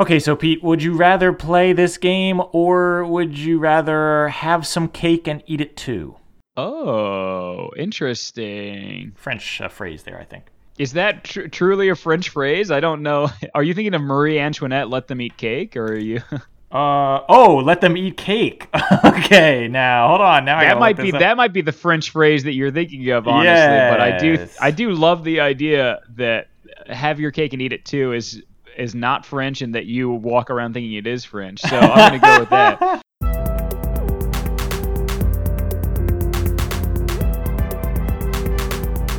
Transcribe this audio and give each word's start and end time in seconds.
Okay, 0.00 0.18
so 0.18 0.34
Pete, 0.34 0.62
would 0.62 0.82
you 0.82 0.96
rather 0.96 1.30
play 1.30 1.74
this 1.74 1.98
game 1.98 2.40
or 2.52 3.04
would 3.04 3.36
you 3.36 3.58
rather 3.58 4.28
have 4.28 4.66
some 4.66 4.88
cake 4.88 5.28
and 5.28 5.42
eat 5.46 5.60
it 5.60 5.76
too? 5.76 6.16
Oh, 6.56 7.68
interesting. 7.76 9.12
French 9.14 9.60
uh, 9.60 9.68
phrase 9.68 10.04
there, 10.04 10.18
I 10.18 10.24
think. 10.24 10.46
Is 10.78 10.94
that 10.94 11.24
tr- 11.24 11.48
truly 11.48 11.90
a 11.90 11.94
French 11.94 12.30
phrase? 12.30 12.70
I 12.70 12.80
don't 12.80 13.02
know. 13.02 13.28
Are 13.54 13.62
you 13.62 13.74
thinking 13.74 13.92
of 13.92 14.00
Marie 14.00 14.38
Antoinette, 14.38 14.88
let 14.88 15.06
them 15.06 15.20
eat 15.20 15.36
cake, 15.36 15.76
or 15.76 15.84
are 15.92 15.98
you? 15.98 16.22
Uh 16.72 17.24
oh, 17.28 17.56
let 17.56 17.80
them 17.80 17.96
eat 17.96 18.16
cake. 18.16 18.68
okay, 19.04 19.66
now 19.66 20.06
hold 20.06 20.20
on. 20.20 20.44
Now 20.44 20.58
I 20.58 20.66
that 20.66 20.78
might 20.78 20.96
be 20.96 21.10
that 21.10 21.36
might 21.36 21.52
be 21.52 21.62
the 21.62 21.72
French 21.72 22.10
phrase 22.10 22.44
that 22.44 22.54
you're 22.54 22.70
thinking 22.70 23.10
of, 23.10 23.26
honestly. 23.26 23.90
But 23.90 24.00
I 24.00 24.16
do 24.16 24.46
I 24.60 24.70
do 24.70 24.92
love 24.92 25.24
the 25.24 25.40
idea 25.40 25.98
that 26.10 26.46
have 26.86 27.18
your 27.18 27.32
cake 27.32 27.52
and 27.54 27.60
eat 27.60 27.72
it 27.72 27.84
too 27.84 28.12
is 28.12 28.40
is 28.76 28.94
not 28.94 29.26
French, 29.26 29.62
and 29.62 29.74
that 29.74 29.86
you 29.86 30.10
walk 30.10 30.50
around 30.50 30.74
thinking 30.74 30.94
it 30.94 31.06
is 31.06 31.24
French. 31.24 31.60
So 31.60 31.78
I'm 31.78 32.18
gonna 32.18 32.18
go 32.18 32.40
with 32.40 32.50
that. 32.50 33.02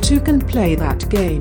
Two 0.02 0.20
can 0.20 0.40
play 0.40 0.74
that 0.74 1.08
game. 1.08 1.40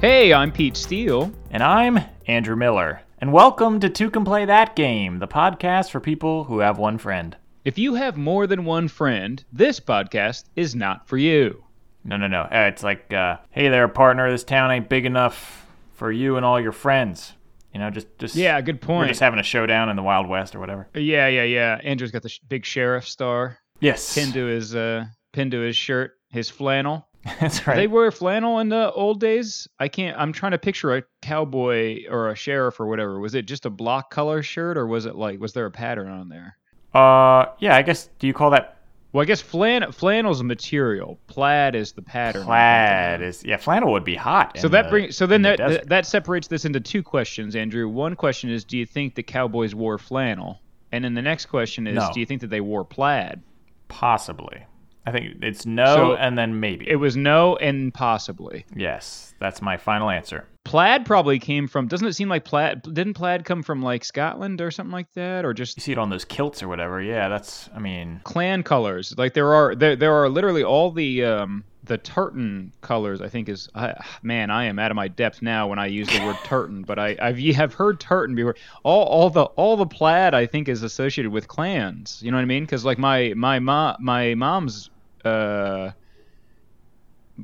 Hey, 0.00 0.32
I'm 0.32 0.50
Pete 0.50 0.76
Steele. 0.76 1.32
And 1.50 1.62
I'm 1.62 1.98
Andrew 2.26 2.56
Miller. 2.56 3.02
And 3.18 3.32
welcome 3.32 3.80
to 3.80 3.90
Two 3.90 4.10
Can 4.10 4.24
Play 4.24 4.44
That 4.44 4.76
Game, 4.76 5.18
the 5.18 5.28
podcast 5.28 5.90
for 5.90 6.00
people 6.00 6.44
who 6.44 6.60
have 6.60 6.78
one 6.78 6.96
friend. 6.96 7.36
If 7.64 7.76
you 7.76 7.94
have 7.94 8.16
more 8.16 8.46
than 8.46 8.64
one 8.64 8.88
friend, 8.88 9.44
this 9.52 9.80
podcast 9.80 10.44
is 10.56 10.74
not 10.74 11.06
for 11.06 11.18
you. 11.18 11.64
No, 12.10 12.16
no, 12.16 12.26
no. 12.26 12.42
Uh, 12.42 12.68
It's 12.72 12.82
like, 12.82 13.12
uh, 13.12 13.36
hey 13.50 13.68
there, 13.68 13.86
partner. 13.88 14.30
This 14.30 14.44
town 14.44 14.70
ain't 14.70 14.88
big 14.88 15.06
enough 15.06 15.66
for 15.94 16.10
you 16.10 16.36
and 16.36 16.44
all 16.44 16.60
your 16.60 16.72
friends. 16.72 17.32
You 17.72 17.78
know, 17.78 17.88
just, 17.88 18.08
just 18.18 18.34
Yeah, 18.34 18.60
good 18.60 18.80
point. 18.80 19.04
We're 19.06 19.08
just 19.08 19.20
having 19.20 19.38
a 19.38 19.44
showdown 19.44 19.88
in 19.88 19.94
the 19.96 20.02
Wild 20.02 20.28
West 20.28 20.56
or 20.56 20.58
whatever. 20.60 20.88
Yeah, 20.92 21.28
yeah, 21.28 21.44
yeah. 21.44 21.80
Andrew's 21.84 22.10
got 22.10 22.22
the 22.22 22.28
sh- 22.28 22.40
big 22.48 22.64
sheriff 22.66 23.06
star 23.08 23.58
Yes, 23.78 24.12
pinned 24.14 24.34
to 24.34 24.44
his 24.44 24.74
uh 24.74 25.04
pinned 25.32 25.52
to 25.52 25.60
his 25.60 25.76
shirt, 25.76 26.18
his 26.30 26.50
flannel. 26.50 27.06
that's 27.40 27.58
Did 27.60 27.66
They 27.66 27.72
right. 27.86 27.90
wear 27.90 28.10
flannel 28.10 28.58
in 28.58 28.70
the 28.70 28.90
old 28.92 29.20
days. 29.20 29.68
I 29.78 29.86
can't. 29.88 30.18
I'm 30.18 30.32
trying 30.32 30.52
to 30.52 30.58
picture 30.58 30.96
a 30.96 31.04
cowboy 31.22 32.06
or 32.10 32.30
a 32.30 32.34
sheriff 32.34 32.80
or 32.80 32.86
whatever. 32.86 33.20
Was 33.20 33.34
it 33.36 33.46
just 33.46 33.66
a 33.66 33.70
block 33.70 34.10
color 34.10 34.42
shirt, 34.42 34.76
or 34.76 34.86
was 34.88 35.06
it 35.06 35.14
like 35.14 35.38
was 35.38 35.52
there 35.52 35.66
a 35.66 35.70
pattern 35.70 36.08
on 36.10 36.28
there? 36.28 36.56
Uh, 36.92 37.46
yeah. 37.60 37.76
I 37.76 37.82
guess. 37.82 38.08
Do 38.18 38.26
you 38.26 38.32
call 38.34 38.50
that 38.50 38.78
Well, 39.12 39.22
I 39.22 39.24
guess 39.24 39.40
flan 39.40 39.90
flannel's 39.92 40.40
a 40.40 40.44
material. 40.44 41.18
Plaid 41.26 41.74
is 41.74 41.92
the 41.92 42.02
pattern. 42.02 42.44
Plaid? 42.44 43.22
Is 43.22 43.44
yeah, 43.44 43.56
flannel 43.56 43.90
would 43.92 44.04
be 44.04 44.14
hot. 44.14 44.56
So 44.58 44.68
that 44.68 44.84
the- 44.84 44.90
brings. 44.90 45.16
So 45.16 45.26
then 45.26 45.42
the 45.42 45.56
that, 45.56 45.68
that 45.68 45.88
that 45.88 46.06
separates 46.06 46.46
this 46.48 46.64
into 46.64 46.80
two 46.80 47.02
questions, 47.02 47.56
Andrew. 47.56 47.88
One 47.88 48.14
question 48.14 48.50
is, 48.50 48.64
do 48.64 48.78
you 48.78 48.86
think 48.86 49.14
the 49.16 49.22
cowboys 49.22 49.74
wore 49.74 49.98
flannel? 49.98 50.60
And 50.92 51.04
then 51.04 51.14
the 51.14 51.22
next 51.22 51.46
question 51.46 51.86
is, 51.86 51.96
No. 51.96 52.10
do 52.12 52.20
you 52.20 52.26
think 52.26 52.40
that 52.42 52.50
they 52.50 52.60
wore 52.60 52.84
plaid? 52.84 53.40
possibly. 53.88 54.64
I 55.06 55.10
think 55.10 55.38
it's 55.42 55.66
no, 55.66 55.84
So- 55.96 56.14
and 56.16 56.38
then 56.38 56.60
maybe. 56.60 56.88
It 56.88 56.96
was 56.96 57.16
no 57.16 57.56
and 57.56 57.92
possibly. 57.92 58.64
yes, 58.76 59.34
that's 59.40 59.60
my 59.60 59.76
final 59.76 60.10
answer. 60.10 60.46
Plaid 60.70 61.04
probably 61.04 61.40
came 61.40 61.66
from. 61.66 61.88
Doesn't 61.88 62.06
it 62.06 62.12
seem 62.12 62.28
like 62.28 62.44
plaid? 62.44 62.82
Didn't 62.82 63.14
plaid 63.14 63.44
come 63.44 63.64
from 63.64 63.82
like 63.82 64.04
Scotland 64.04 64.60
or 64.60 64.70
something 64.70 64.92
like 64.92 65.12
that, 65.14 65.44
or 65.44 65.52
just 65.52 65.76
You 65.76 65.80
see 65.80 65.90
it 65.90 65.98
on 65.98 66.10
those 66.10 66.24
kilts 66.24 66.62
or 66.62 66.68
whatever. 66.68 67.02
Yeah, 67.02 67.28
that's. 67.28 67.68
I 67.74 67.80
mean, 67.80 68.20
clan 68.22 68.62
colors? 68.62 69.12
Like 69.18 69.34
there 69.34 69.52
are 69.52 69.74
there 69.74 69.96
there 69.96 70.14
are 70.14 70.28
literally 70.28 70.62
all 70.62 70.92
the 70.92 71.24
um 71.24 71.64
the 71.82 71.98
tartan 71.98 72.72
colors. 72.82 73.20
I 73.20 73.28
think 73.28 73.48
is 73.48 73.68
I, 73.74 73.94
man, 74.22 74.52
I 74.52 74.66
am 74.66 74.78
out 74.78 74.92
of 74.92 74.94
my 74.94 75.08
depth 75.08 75.42
now 75.42 75.66
when 75.66 75.80
I 75.80 75.86
use 75.86 76.06
the 76.06 76.24
word 76.24 76.36
tartan, 76.44 76.82
but 76.82 77.00
I 77.00 77.16
I've 77.20 77.40
ye- 77.40 77.52
have 77.54 77.74
heard 77.74 77.98
tartan 77.98 78.36
before. 78.36 78.54
All 78.84 79.02
all 79.06 79.28
the 79.28 79.46
all 79.46 79.76
the 79.76 79.86
plaid 79.86 80.34
I 80.34 80.46
think 80.46 80.68
is 80.68 80.84
associated 80.84 81.32
with 81.32 81.48
clans. 81.48 82.20
You 82.22 82.30
know 82.30 82.36
what 82.36 82.42
I 82.42 82.44
mean? 82.44 82.62
Because 82.62 82.84
like 82.84 82.96
my 82.98 83.34
my 83.36 83.58
mom 83.58 83.96
my 83.98 84.36
mom's 84.36 84.88
uh. 85.24 85.90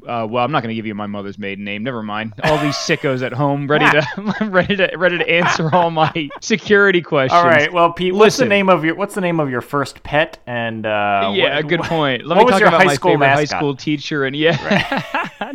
Uh, 0.07 0.27
well, 0.29 0.45
I'm 0.45 0.53
not 0.53 0.63
going 0.63 0.71
to 0.71 0.75
give 0.75 0.87
you 0.87 0.95
my 0.95 1.07
mother's 1.07 1.39
maiden 1.39 1.65
name. 1.65 1.83
Never 1.83 2.03
mind. 2.03 2.35
All 2.45 2.59
these 2.59 2.75
sickos 2.77 3.23
at 3.23 3.33
home, 3.33 3.67
ready 3.67 3.87
to, 3.87 4.35
ready 4.51 4.77
to, 4.77 4.91
ready 4.97 5.19
to 5.19 5.29
answer 5.29 5.75
all 5.75 5.91
my 5.91 6.29
security 6.41 7.03
questions. 7.03 7.37
all 7.39 7.45
right. 7.47 7.73
Well, 7.73 7.93
Pete, 7.93 8.15
what's 8.15 8.37
the 8.37 8.45
name 8.45 8.69
of 8.69 8.85
your 8.85 8.95
what's 8.95 9.15
the 9.15 9.21
name 9.21 9.41
of 9.41 9.51
your 9.51 9.61
first 9.61 10.03
pet? 10.03 10.39
And 10.47 10.87
uh, 10.87 11.33
yeah, 11.35 11.57
what- 11.57 11.69
good 11.69 11.81
point. 11.81 12.27
Let 12.27 12.37
what 12.37 12.43
me 12.43 12.45
was 12.45 12.53
talk 12.53 12.61
your 12.61 12.69
about 12.69 12.81
high 12.81 12.87
my 12.87 12.95
school 12.95 13.13
favorite 13.13 13.29
high 13.29 13.45
school 13.45 13.77
teacher 13.77 14.25
and 14.25 14.35
yeah. 14.35 15.53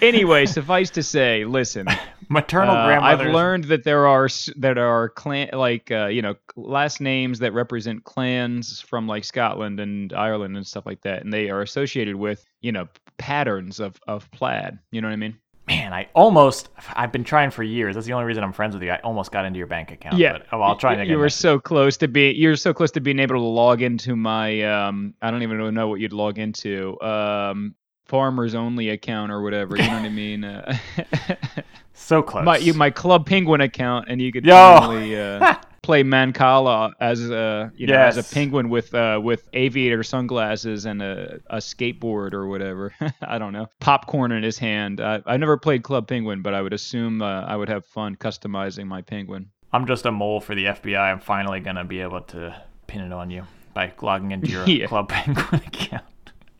anyway, 0.00 0.46
suffice 0.46 0.90
to 0.90 1.02
say, 1.02 1.44
listen. 1.44 1.86
Maternal 2.28 2.74
uh, 2.76 2.86
grandmother. 2.86 3.28
I've 3.28 3.34
learned 3.34 3.64
that 3.64 3.84
there 3.84 4.06
are 4.06 4.28
that 4.56 4.78
are 4.78 5.08
clan 5.10 5.50
like 5.52 5.90
uh, 5.90 6.06
you 6.06 6.22
know 6.22 6.34
last 6.56 7.00
names 7.00 7.38
that 7.40 7.52
represent 7.52 8.04
clans 8.04 8.80
from 8.80 9.06
like 9.06 9.24
Scotland 9.24 9.80
and 9.80 10.12
Ireland 10.12 10.56
and 10.56 10.66
stuff 10.66 10.86
like 10.86 11.00
that, 11.02 11.22
and 11.22 11.32
they 11.32 11.50
are 11.50 11.62
associated 11.62 12.16
with 12.16 12.44
you 12.60 12.72
know 12.72 12.88
patterns 13.18 13.80
of 13.80 13.98
of 14.08 14.30
plaid. 14.30 14.78
You 14.90 15.00
know 15.00 15.08
what 15.08 15.12
I 15.14 15.16
mean? 15.16 15.36
Man, 15.66 15.94
I 15.94 16.08
almost. 16.14 16.68
I've 16.94 17.10
been 17.10 17.24
trying 17.24 17.50
for 17.50 17.62
years. 17.62 17.94
That's 17.94 18.06
the 18.06 18.12
only 18.12 18.26
reason 18.26 18.44
I'm 18.44 18.52
friends 18.52 18.74
with 18.74 18.82
you. 18.82 18.90
I 18.90 18.98
almost 18.98 19.32
got 19.32 19.46
into 19.46 19.56
your 19.56 19.66
bank 19.66 19.90
account. 19.92 20.18
Yeah, 20.18 20.32
But, 20.32 20.46
oh, 20.52 20.60
I'll 20.60 20.76
try 20.76 20.92
You- 20.92 21.00
again. 21.00 21.12
You 21.12 21.18
were 21.18 21.30
so 21.30 21.58
close 21.58 21.96
to 21.98 22.08
be. 22.08 22.32
You're 22.32 22.56
so 22.56 22.74
close 22.74 22.90
to 22.90 23.00
being 23.00 23.18
able 23.18 23.36
to 23.36 23.40
log 23.40 23.80
into 23.80 24.14
my. 24.14 24.60
Um, 24.62 25.14
I 25.22 25.30
don't 25.30 25.42
even 25.42 25.72
know 25.72 25.88
what 25.88 26.00
you'd 26.00 26.12
log 26.12 26.38
into. 26.38 27.00
Um, 27.00 27.74
farmers 28.04 28.54
only 28.54 28.88
account 28.90 29.32
or 29.32 29.42
whatever. 29.42 29.76
You 29.76 29.82
know 29.82 29.94
what 29.94 30.02
I 30.02 30.08
mean? 30.08 30.44
Uh, 30.44 30.76
so 31.94 32.22
close. 32.22 32.44
my 32.44 32.56
you, 32.58 32.74
my 32.74 32.90
Club 32.90 33.26
Penguin 33.26 33.60
account, 33.60 34.06
and 34.08 34.20
you 34.20 34.32
could 34.32 34.44
Yo. 34.44 34.52
finally 34.54 35.18
uh, 35.20 35.54
play 35.82 36.02
Mancala 36.02 36.92
as 37.00 37.30
a 37.30 37.72
you 37.76 37.86
know 37.86 37.94
as 37.94 38.16
a 38.16 38.22
penguin 38.34 38.68
with 38.68 38.94
uh, 38.94 39.20
with 39.22 39.48
aviator 39.52 40.02
sunglasses 40.02 40.84
and 40.86 41.00
a, 41.02 41.40
a 41.48 41.56
skateboard 41.58 42.32
or 42.34 42.46
whatever. 42.46 42.92
I 43.22 43.38
don't 43.38 43.52
know. 43.52 43.68
Popcorn 43.80 44.32
in 44.32 44.42
his 44.42 44.58
hand. 44.58 45.00
I, 45.00 45.22
I've 45.26 45.40
never 45.40 45.56
played 45.56 45.82
Club 45.82 46.06
Penguin, 46.08 46.42
but 46.42 46.52
I 46.54 46.62
would 46.62 46.72
assume 46.72 47.22
uh, 47.22 47.42
I 47.42 47.56
would 47.56 47.68
have 47.68 47.86
fun 47.86 48.16
customizing 48.16 48.86
my 48.86 49.00
penguin. 49.02 49.50
I'm 49.72 49.86
just 49.86 50.04
a 50.06 50.12
mole 50.12 50.40
for 50.40 50.54
the 50.54 50.66
FBI. 50.66 50.98
I'm 50.98 51.20
finally 51.20 51.60
gonna 51.60 51.84
be 51.84 52.00
able 52.00 52.20
to 52.22 52.60
pin 52.86 53.00
it 53.02 53.12
on 53.12 53.30
you 53.30 53.44
by 53.72 53.92
logging 54.02 54.30
into 54.32 54.48
your 54.48 54.66
Yeah. 54.66 54.86
Club 54.86 55.08
Penguin 55.08 55.62
account. 55.66 56.04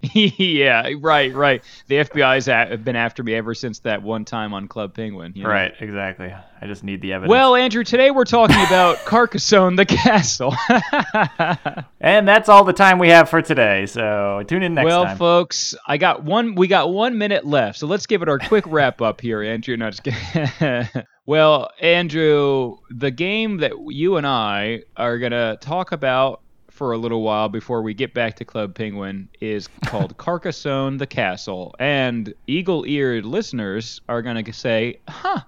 yeah, 0.15 0.91
right, 1.00 1.34
right. 1.34 1.62
The 1.88 1.97
FBI's 1.97 2.48
a- 2.48 2.66
have 2.66 2.84
been 2.84 2.97
after 2.97 3.22
me 3.22 3.34
ever 3.34 3.54
since 3.54 3.81
that 3.81 4.03
one 4.03 4.25
time 4.25 4.54
on 4.54 4.69
Club 4.69 4.94
Penguin. 4.94 5.32
you 5.34 5.42
know? 5.42 5.48
Right, 5.48 5.72
exactly. 5.81 6.32
I 6.60 6.66
just 6.66 6.84
need 6.84 7.00
the 7.03 7.12
evidence. 7.12 7.31
Well, 7.31 7.54
Andrew, 7.54 7.84
today 7.84 8.10
we're 8.10 8.25
talking 8.25 8.56
about 8.56 8.98
Carcassonne, 9.04 9.76
the 9.76 9.84
castle. 9.84 10.54
and 12.00 12.26
that's 12.26 12.48
all 12.48 12.64
the 12.64 12.72
time 12.72 12.98
we 12.98 13.09
have 13.09 13.28
for 13.28 13.43
today. 13.43 13.87
So 13.87 14.43
tune 14.47 14.62
in 14.62 14.75
next 14.75 14.87
well, 14.87 15.04
time. 15.04 15.19
Well, 15.19 15.41
folks, 15.41 15.75
I 15.87 15.97
got 15.97 16.25
one. 16.25 16.54
We 16.54 16.66
got 16.66 16.93
one 16.93 17.19
minute 17.19 17.44
left, 17.44 17.78
so 17.78 17.87
let's 17.87 18.06
give 18.06 18.22
it 18.22 18.28
our 18.28 18.38
quick 18.38 18.64
wrap 18.66 19.03
up 19.03 19.20
here, 19.20 19.43
Andrew. 19.43 19.76
No, 19.76 19.91
just 19.91 20.04
kidding. 20.04 20.88
well, 21.26 21.70
Andrew, 21.81 22.76
the 22.91 23.10
game 23.10 23.59
that 23.59 23.72
you 23.88 24.16
and 24.16 24.26
I 24.26 24.82
are 24.97 25.19
gonna 25.19 25.56
talk 25.60 25.93
about 25.93 26.41
for 26.75 26.93
a 26.93 26.99
little 26.99 27.23
while 27.23 27.49
before 27.49 27.83
we 27.83 27.95
get 27.95 28.12
back 28.12 28.35
to 28.37 28.45
Club 28.45 28.75
Penguin 28.75 29.29
is 29.41 29.69
called 29.87 30.17
Carcassonne 30.19 30.99
the 30.99 31.07
Castle, 31.07 31.75
and 31.79 32.35
eagle-eared 32.49 33.25
listeners 33.25 34.01
are 34.09 34.21
gonna 34.23 34.53
say, 34.53 34.99
"Huh." 35.09 35.41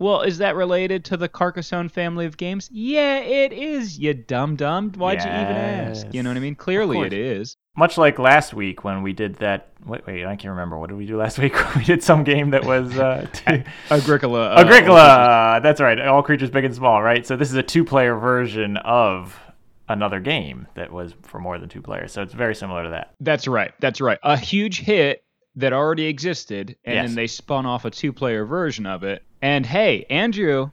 Well, 0.00 0.22
is 0.22 0.38
that 0.38 0.56
related 0.56 1.04
to 1.06 1.16
the 1.16 1.28
Carcassonne 1.28 1.88
family 1.88 2.26
of 2.26 2.36
games? 2.36 2.68
Yeah, 2.72 3.18
it 3.18 3.52
is, 3.52 3.96
you 3.96 4.12
dumb 4.12 4.56
dumb. 4.56 4.90
Why'd 4.92 5.18
you 5.22 5.28
even 5.30 5.56
ask? 5.56 6.06
You 6.12 6.22
know 6.22 6.30
what 6.30 6.36
I 6.36 6.40
mean? 6.40 6.56
Clearly 6.56 6.98
it 7.06 7.12
is. 7.12 7.56
Much 7.76 7.96
like 7.96 8.18
last 8.18 8.54
week 8.54 8.84
when 8.84 9.02
we 9.02 9.12
did 9.12 9.36
that. 9.36 9.68
Wait, 9.86 10.04
wait, 10.06 10.24
I 10.24 10.34
can't 10.36 10.50
remember. 10.50 10.78
What 10.78 10.88
did 10.88 10.96
we 10.96 11.06
do 11.06 11.16
last 11.16 11.38
week? 11.38 11.54
we 11.76 11.84
did 11.84 12.02
some 12.02 12.24
game 12.24 12.50
that 12.50 12.64
was 12.64 12.96
uh, 12.98 13.26
two- 13.32 13.62
Agricola. 13.90 14.54
uh, 14.54 14.60
Agricola. 14.60 15.60
That's 15.62 15.80
right. 15.80 15.98
All 16.00 16.22
creatures 16.22 16.50
big 16.50 16.64
and 16.64 16.74
small. 16.74 17.02
Right. 17.02 17.26
So 17.26 17.36
this 17.36 17.50
is 17.50 17.56
a 17.56 17.62
two-player 17.62 18.16
version 18.16 18.76
of 18.78 19.38
another 19.88 20.20
game 20.20 20.66
that 20.74 20.92
was 20.92 21.14
for 21.22 21.38
more 21.38 21.58
than 21.58 21.68
two 21.68 21.82
players. 21.82 22.12
So 22.12 22.22
it's 22.22 22.34
very 22.34 22.54
similar 22.54 22.84
to 22.84 22.90
that. 22.90 23.12
That's 23.20 23.46
right. 23.46 23.72
That's 23.80 24.00
right. 24.00 24.18
A 24.22 24.36
huge 24.36 24.80
hit 24.80 25.22
that 25.56 25.72
already 25.72 26.06
existed, 26.06 26.76
and 26.84 26.94
Yes. 26.96 27.06
then 27.08 27.14
they 27.16 27.26
spun 27.26 27.64
off 27.66 27.84
a 27.84 27.90
two-player 27.90 28.44
version 28.44 28.86
of 28.86 29.04
it. 29.04 29.22
And 29.42 29.64
hey, 29.64 30.04
Andrew, 30.10 30.70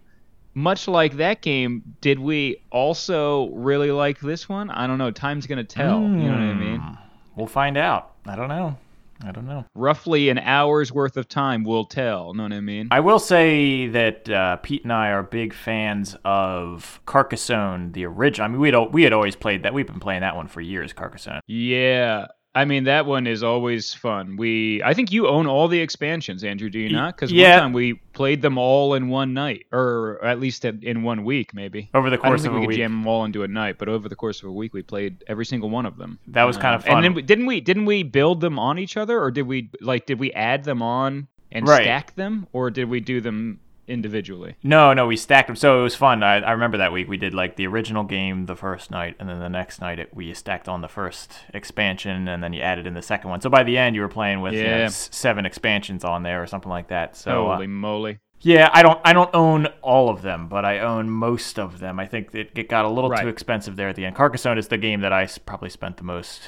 much 0.53 0.87
like 0.87 1.17
that 1.17 1.41
game, 1.41 1.83
did 2.01 2.19
we 2.19 2.57
also 2.71 3.49
really 3.49 3.91
like 3.91 4.19
this 4.19 4.49
one? 4.49 4.69
I 4.69 4.87
don't 4.87 4.97
know. 4.97 5.11
Time's 5.11 5.45
gonna 5.45 5.63
tell. 5.63 6.01
You 6.01 6.07
know 6.07 6.31
what 6.31 6.39
I 6.39 6.53
mean? 6.53 6.79
Hmm. 6.79 6.93
We'll 7.35 7.47
find 7.47 7.77
out. 7.77 8.11
I 8.25 8.35
don't 8.35 8.49
know. 8.49 8.77
I 9.25 9.31
don't 9.31 9.45
know. 9.47 9.65
Roughly 9.75 10.29
an 10.29 10.39
hour's 10.39 10.91
worth 10.91 11.17
of 11.17 11.27
time 11.27 11.63
will 11.63 11.85
tell. 11.85 12.33
Know 12.33 12.43
what 12.43 12.53
I 12.53 12.59
mean? 12.59 12.87
I 12.91 12.99
will 12.99 13.19
say 13.19 13.87
that 13.87 14.29
uh, 14.29 14.57
Pete 14.57 14.83
and 14.83 14.93
I 14.93 15.09
are 15.09 15.23
big 15.23 15.53
fans 15.53 16.15
of 16.25 17.01
Carcassonne, 17.05 17.91
the 17.91 18.05
original. 18.05 18.45
I 18.45 18.47
mean, 18.49 18.59
we 18.59 18.71
had 18.71 18.93
we 18.93 19.03
had 19.03 19.13
always 19.13 19.35
played 19.35 19.63
that. 19.63 19.73
We've 19.73 19.87
been 19.87 19.99
playing 19.99 20.21
that 20.21 20.35
one 20.35 20.47
for 20.47 20.61
years, 20.61 20.93
Carcassonne. 20.93 21.41
Yeah. 21.47 22.27
I 22.53 22.65
mean 22.65 22.83
that 22.83 23.05
one 23.05 23.27
is 23.27 23.43
always 23.43 23.93
fun. 23.93 24.35
We, 24.35 24.83
I 24.83 24.93
think 24.93 25.11
you 25.13 25.27
own 25.27 25.47
all 25.47 25.69
the 25.69 25.79
expansions, 25.79 26.43
Andrew. 26.43 26.69
Do 26.69 26.79
you 26.79 26.89
not? 26.89 27.15
Because 27.15 27.31
yeah. 27.31 27.51
one 27.55 27.59
time 27.61 27.73
we 27.73 27.93
played 28.11 28.41
them 28.41 28.57
all 28.57 28.93
in 28.93 29.07
one 29.07 29.33
night, 29.33 29.67
or 29.71 30.19
at 30.23 30.39
least 30.41 30.65
in- 30.65 31.03
one 31.03 31.23
week, 31.23 31.53
maybe. 31.53 31.89
Over 31.93 32.09
the 32.09 32.17
course 32.17 32.41
I 32.41 32.47
don't 32.47 32.53
think 32.53 32.53
of 32.53 32.53
we 32.53 32.57
a 32.59 32.61
could 32.63 32.67
week. 32.69 32.77
jam 32.79 32.91
them 32.91 33.07
all 33.07 33.23
into 33.23 33.43
a 33.43 33.47
night, 33.47 33.77
but 33.77 33.87
over 33.87 34.09
the 34.09 34.17
course 34.17 34.43
of 34.43 34.49
a 34.49 34.51
week, 34.51 34.73
we 34.73 34.81
played 34.81 35.23
every 35.27 35.45
single 35.45 35.69
one 35.69 35.85
of 35.85 35.97
them. 35.97 36.19
That 36.27 36.43
was 36.43 36.57
kind 36.57 36.75
of 36.75 36.81
uh, 36.83 36.87
fun. 36.87 36.95
And 36.97 37.05
then 37.05 37.13
we, 37.13 37.21
didn't 37.21 37.45
we 37.45 37.61
didn't 37.61 37.85
we 37.85 38.03
build 38.03 38.41
them 38.41 38.59
on 38.59 38.77
each 38.79 38.97
other, 38.97 39.17
or 39.21 39.31
did 39.31 39.43
we 39.47 39.69
like 39.79 40.05
did 40.05 40.19
we 40.19 40.33
add 40.33 40.65
them 40.65 40.81
on 40.81 41.29
and 41.53 41.65
Right. 41.65 41.83
stack 41.83 42.15
them, 42.15 42.47
or 42.51 42.69
did 42.69 42.89
we 42.89 42.99
do 42.99 43.21
them 43.21 43.61
individually? 43.91 44.55
No, 44.63 44.93
no, 44.93 45.05
we 45.07 45.17
stacked 45.17 45.47
them. 45.47 45.55
So 45.55 45.79
it 45.79 45.83
was 45.83 45.95
fun. 45.95 46.23
I, 46.23 46.37
I 46.37 46.51
remember 46.51 46.77
that 46.77 46.91
week 46.91 47.07
we 47.07 47.17
did 47.17 47.33
like 47.33 47.55
the 47.57 47.67
original 47.67 48.03
game 48.03 48.45
the 48.45 48.55
first 48.55 48.89
night, 48.91 49.15
and 49.19 49.29
then 49.29 49.39
the 49.39 49.49
next 49.49 49.81
night 49.81 49.99
it, 49.99 50.15
we 50.15 50.33
stacked 50.33 50.67
on 50.67 50.81
the 50.81 50.87
first 50.87 51.33
expansion, 51.53 52.27
and 52.27 52.43
then 52.43 52.53
you 52.53 52.61
added 52.61 52.87
in 52.87 52.93
the 52.93 53.01
second 53.01 53.29
one. 53.29 53.41
So 53.41 53.49
by 53.49 53.63
the 53.63 53.77
end, 53.77 53.95
you 53.95 54.01
were 54.01 54.07
playing 54.07 54.41
with 54.41 54.53
you 54.53 54.63
know, 54.63 54.87
seven 54.89 55.45
expansions 55.45 56.03
on 56.03 56.23
there 56.23 56.41
or 56.41 56.47
something 56.47 56.69
like 56.69 56.87
that. 56.87 57.15
So 57.15 57.49
uh, 57.49 57.55
Holy 57.55 57.67
moly! 57.67 58.19
yeah, 58.39 58.69
I 58.73 58.81
don't 58.81 58.99
I 59.05 59.13
don't 59.13 59.29
own 59.35 59.67
all 59.81 60.09
of 60.09 60.21
them, 60.21 60.47
but 60.47 60.65
I 60.65 60.79
own 60.79 61.09
most 61.09 61.59
of 61.59 61.79
them. 61.79 61.99
I 61.99 62.07
think 62.07 62.33
it, 62.33 62.51
it 62.55 62.69
got 62.69 62.85
a 62.85 62.89
little 62.89 63.09
Right. 63.09 63.21
too 63.21 63.27
expensive 63.27 63.75
there 63.75 63.89
at 63.89 63.95
the 63.95 64.05
end. 64.05 64.15
Carcassonne 64.15 64.57
is 64.57 64.67
the 64.69 64.77
game 64.77 65.01
that 65.01 65.13
I 65.13 65.27
probably 65.45 65.69
spent 65.69 65.97
the 65.97 66.03
most. 66.03 66.41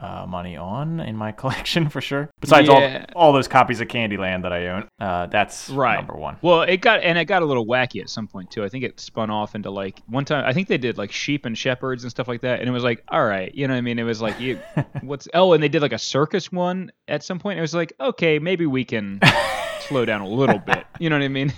Uh, 0.00 0.24
money 0.26 0.56
on 0.56 0.98
in 1.00 1.14
my 1.14 1.30
collection 1.40 1.90
for 1.90 2.00
sure. 2.00 2.30
Besides 2.40 2.68
Yeah. 2.68 3.04
all 3.14 3.26
all 3.26 3.32
those 3.34 3.46
copies 3.48 3.82
of 3.82 3.88
Candyland 3.88 4.42
that 4.44 4.52
I 4.52 4.68
own, 4.68 4.88
uh, 4.98 5.26
that's 5.26 5.68
Right. 5.68 5.96
number 5.96 6.14
one. 6.14 6.38
Well, 6.40 6.62
it 6.62 6.78
got 6.78 7.02
and 7.02 7.18
it 7.18 7.26
got 7.26 7.42
a 7.42 7.44
little 7.44 7.66
wacky 7.66 8.00
at 8.00 8.08
some 8.08 8.26
point 8.26 8.50
too. 8.50 8.64
I 8.64 8.70
think 8.70 8.82
it 8.84 8.98
spun 8.98 9.28
off 9.28 9.54
into 9.54 9.70
like 9.70 10.00
one 10.06 10.24
time. 10.24 10.44
I 10.46 10.54
think 10.54 10.68
they 10.68 10.78
did 10.78 10.96
like 10.96 11.12
sheep 11.12 11.44
and 11.44 11.56
shepherds 11.58 12.02
and 12.02 12.10
stuff 12.10 12.28
like 12.28 12.40
that, 12.40 12.60
and 12.60 12.68
it 12.68 12.72
was 12.72 12.82
like, 12.82 13.04
all 13.08 13.26
right, 13.26 13.54
you 13.54 13.68
know 13.68 13.74
what 13.74 13.78
I 13.78 13.82
mean? 13.82 13.98
It 13.98 14.04
was 14.04 14.22
like, 14.22 14.40
you, 14.40 14.58
what's 15.02 15.28
oh, 15.34 15.52
and 15.52 15.62
they 15.62 15.68
did 15.68 15.82
like 15.82 15.92
a 15.92 15.98
circus 15.98 16.50
one 16.50 16.90
at 17.06 17.22
some 17.22 17.38
point. 17.38 17.58
It 17.58 17.62
was 17.62 17.74
like, 17.74 17.92
okay, 18.00 18.38
maybe 18.38 18.64
we 18.64 18.86
can 18.86 19.20
slow 19.80 20.06
down 20.06 20.22
a 20.22 20.28
little 20.28 20.60
bit. 20.60 20.84
You 20.98 21.10
know 21.10 21.16
what 21.18 21.24
I 21.24 21.28
mean? 21.28 21.52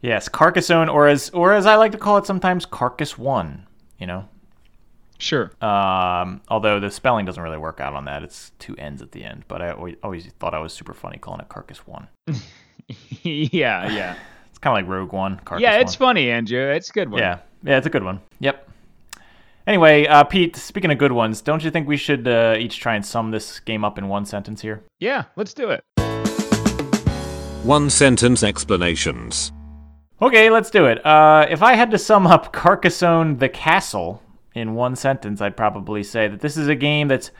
Yes, 0.00 0.28
Carcassonne, 0.28 0.88
or 0.88 1.06
as 1.06 1.28
or 1.30 1.52
as 1.52 1.66
I 1.66 1.76
like 1.76 1.92
to 1.92 1.98
call 1.98 2.16
it 2.16 2.24
sometimes, 2.24 2.64
Carcass 2.64 3.18
One. 3.18 3.66
You 3.98 4.06
know, 4.06 4.28
sure. 5.22 5.50
um, 5.62 6.40
although 6.48 6.78
the 6.80 6.90
spelling 6.90 7.24
doesn't 7.24 7.42
really 7.42 7.58
work 7.58 7.80
out 7.80 7.94
on 7.94 8.04
that. 8.06 8.22
It's 8.22 8.52
two 8.58 8.74
N's 8.76 9.00
at 9.02 9.12
the 9.12 9.24
end. 9.24 9.44
But 9.48 9.62
I 9.62 9.70
always, 9.72 9.96
always 10.02 10.26
thought 10.38 10.54
I 10.54 10.58
was 10.58 10.72
super 10.72 10.92
funny 10.94 11.18
calling 11.18 11.40
it 11.40 11.48
Carcass 11.48 11.86
One. 11.86 12.08
yeah, 13.22 13.90
yeah, 13.90 14.16
It's 14.50 14.58
kind 14.58 14.76
of 14.76 14.82
like 14.84 14.90
Rogue 14.92 15.12
One. 15.12 15.38
Carcass 15.44 15.62
yeah. 15.62 15.76
It's 15.78 15.98
One. 15.98 16.08
funny, 16.08 16.30
Andrew. 16.30 16.70
It's 16.70 16.90
a 16.90 16.92
good 16.92 17.10
one. 17.10 17.20
yeah, 17.20 17.38
yeah, 17.62 17.78
it's 17.78 17.86
a 17.86 17.90
good 17.90 18.04
one. 18.04 18.20
Yep. 18.40 18.68
Anyway, 19.66 20.06
uh, 20.08 20.24
Pete, 20.24 20.56
speaking 20.56 20.90
of 20.90 20.98
good 20.98 21.12
ones, 21.12 21.40
don't 21.40 21.62
you 21.62 21.70
think 21.70 21.86
we 21.86 21.96
should 21.96 22.26
uh, 22.26 22.56
each 22.58 22.80
try 22.80 22.96
and 22.96 23.06
sum 23.06 23.30
this 23.30 23.60
game 23.60 23.84
up 23.84 23.96
in 23.96 24.08
one 24.08 24.24
sentence 24.26 24.60
here? 24.60 24.82
yeah. 24.98 25.24
Let's 25.36 25.54
do 25.54 25.70
it. 25.70 25.84
One 27.62 27.88
sentence 27.90 28.42
explanations. 28.42 29.52
Okay, 30.20 30.50
let's 30.50 30.68
do 30.70 30.86
it. 30.86 31.04
Uh, 31.06 31.46
if 31.48 31.62
I 31.62 31.74
had 31.74 31.92
to 31.92 31.98
sum 31.98 32.26
up 32.26 32.52
Carcassonne 32.52 33.38
the 33.38 33.48
Castle 33.48 34.20
in 34.54 34.74
one 34.74 34.96
sentence, 34.96 35.40
I'd 35.40 35.56
probably 35.56 36.02
say 36.02 36.28
that 36.28 36.40
this 36.40 36.56
is 36.56 36.68
a 36.68 36.74
game 36.74 37.08
that's 37.08 37.30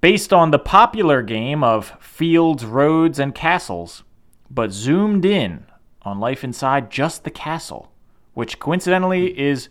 based 0.00 0.32
on 0.32 0.50
the 0.50 0.58
popular 0.58 1.22
game 1.22 1.62
of 1.62 1.92
fields, 2.00 2.64
roads, 2.64 3.18
and 3.18 3.34
castles, 3.34 4.04
but 4.50 4.72
zoomed 4.72 5.24
in 5.24 5.66
on 6.02 6.20
life 6.20 6.44
inside 6.44 6.90
just 6.90 7.24
the 7.24 7.30
castle, 7.30 7.92
which 8.34 8.58
coincidentally 8.58 9.38
is 9.38 9.68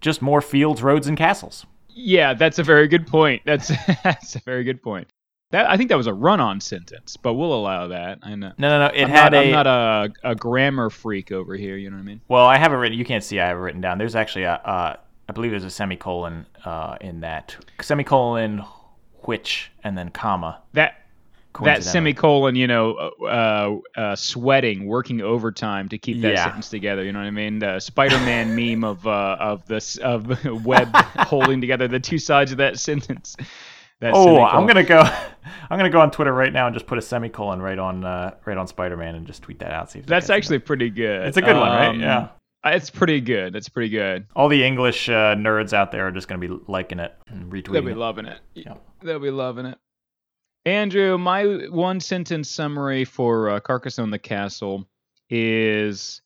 just 0.00 0.22
more 0.22 0.40
fields, 0.40 0.82
roads, 0.82 1.06
and 1.06 1.18
castles. 1.18 1.66
Yeah, 1.88 2.34
that's 2.34 2.58
a 2.58 2.62
very 2.62 2.86
good 2.88 3.06
point. 3.06 3.42
That's 3.44 3.68
that's 4.04 4.36
a 4.36 4.40
very 4.40 4.64
good 4.64 4.82
point. 4.82 5.08
That 5.50 5.68
I 5.68 5.76
think 5.76 5.88
that 5.88 5.96
was 5.96 6.06
a 6.06 6.12
run-on 6.12 6.60
sentence, 6.60 7.16
but 7.16 7.34
we'll 7.34 7.54
allow 7.54 7.88
that. 7.88 8.18
I 8.22 8.34
know. 8.34 8.52
No, 8.58 8.68
no, 8.68 8.86
no. 8.86 8.94
It 8.94 9.04
I'm 9.04 9.10
had 9.10 9.32
not, 9.32 9.34
a. 9.34 9.46
I'm 9.46 9.50
not 9.50 9.66
a, 9.66 10.30
a 10.30 10.34
grammar 10.34 10.90
freak 10.90 11.32
over 11.32 11.56
here. 11.56 11.76
You 11.76 11.90
know 11.90 11.96
what 11.96 12.02
I 12.02 12.06
mean? 12.06 12.20
Well, 12.28 12.44
I 12.44 12.58
have 12.58 12.72
it 12.72 12.76
written. 12.76 12.98
You 12.98 13.04
can't 13.04 13.24
see. 13.24 13.40
I 13.40 13.48
have 13.48 13.56
it 13.56 13.60
written 13.60 13.80
down. 13.80 13.98
There's 13.98 14.14
actually 14.14 14.44
a. 14.44 14.52
Uh, 14.52 14.96
I 15.28 15.32
believe 15.32 15.50
there's 15.50 15.64
a 15.64 15.70
semicolon 15.70 16.46
uh, 16.64 16.96
in 17.00 17.20
that 17.20 17.56
semicolon, 17.82 18.64
which, 19.24 19.70
and 19.84 19.96
then 19.96 20.10
comma. 20.10 20.62
That 20.72 20.94
that 21.64 21.82
semicolon, 21.82 22.54
you 22.54 22.66
know, 22.68 22.92
uh, 22.94 23.98
uh, 23.98 24.16
sweating, 24.16 24.86
working 24.86 25.20
overtime 25.20 25.88
to 25.88 25.98
keep 25.98 26.20
that 26.22 26.32
Yeah. 26.34 26.44
sentence 26.44 26.68
together. 26.70 27.02
You 27.04 27.12
know 27.12 27.18
what 27.18 27.26
I 27.26 27.30
mean? 27.32 27.58
The 27.58 27.80
Spider-Man 27.80 28.54
meme 28.82 28.84
of 28.84 29.06
uh, 29.06 29.36
of 29.40 29.66
this 29.66 29.96
of 29.98 30.44
web 30.64 30.94
holding 31.26 31.60
together 31.60 31.88
the 31.88 32.00
two 32.00 32.18
sides 32.18 32.52
of 32.52 32.58
that 32.58 32.78
sentence. 32.78 33.36
That 34.00 34.12
Oh, 34.14 34.24
semicolon. 34.24 34.56
I'm 34.56 34.66
gonna 34.66 34.84
go. 34.84 35.00
I'm 35.70 35.78
gonna 35.78 35.90
go 35.90 36.00
on 36.00 36.10
Twitter 36.10 36.32
right 36.32 36.52
now 36.52 36.66
and 36.68 36.74
just 36.74 36.86
put 36.86 36.96
a 36.98 37.02
semicolon 37.02 37.60
right 37.60 37.78
on 37.78 38.04
uh, 38.04 38.34
right 38.46 38.56
on 38.56 38.66
Spider-Man 38.68 39.14
and 39.16 39.26
just 39.26 39.42
tweet 39.42 39.58
that 39.58 39.72
out. 39.72 39.90
See 39.90 39.98
if 39.98 40.06
That's 40.06 40.30
actually 40.30 40.60
pretty 40.60 40.88
good. 40.90 41.26
It's 41.26 41.36
a 41.36 41.42
good 41.42 41.56
one, 41.56 41.68
right? 41.70 41.88
Um, 41.88 42.00
Yeah. 42.00 42.28
It's 42.72 42.90
pretty 42.90 43.20
good. 43.20 43.56
It's 43.56 43.68
pretty 43.68 43.90
good. 43.90 44.26
all 44.34 44.48
the 44.48 44.64
English 44.64 45.08
uh, 45.08 45.34
nerds 45.34 45.72
out 45.72 45.92
there 45.92 46.06
are 46.06 46.12
just 46.12 46.28
gonna 46.28 46.40
be 46.40 46.54
liking 46.66 46.98
it 46.98 47.14
and 47.28 47.50
retweeting. 47.52 47.72
They'll 47.72 47.82
be 47.82 47.92
it. 47.92 47.96
loving 47.96 48.26
it. 48.26 48.40
Yeah. 48.54 48.74
They'll 49.02 49.18
be 49.18 49.30
loving 49.30 49.66
it. 49.66 49.78
Andrew, 50.64 51.16
my 51.16 51.44
one 51.70 52.00
sentence 52.00 52.50
summary 52.50 53.04
for 53.04 53.50
uh, 53.50 53.60
Carcassonne 53.60 54.10
the 54.10 54.18
Castle 54.18 54.86
is 55.30 56.20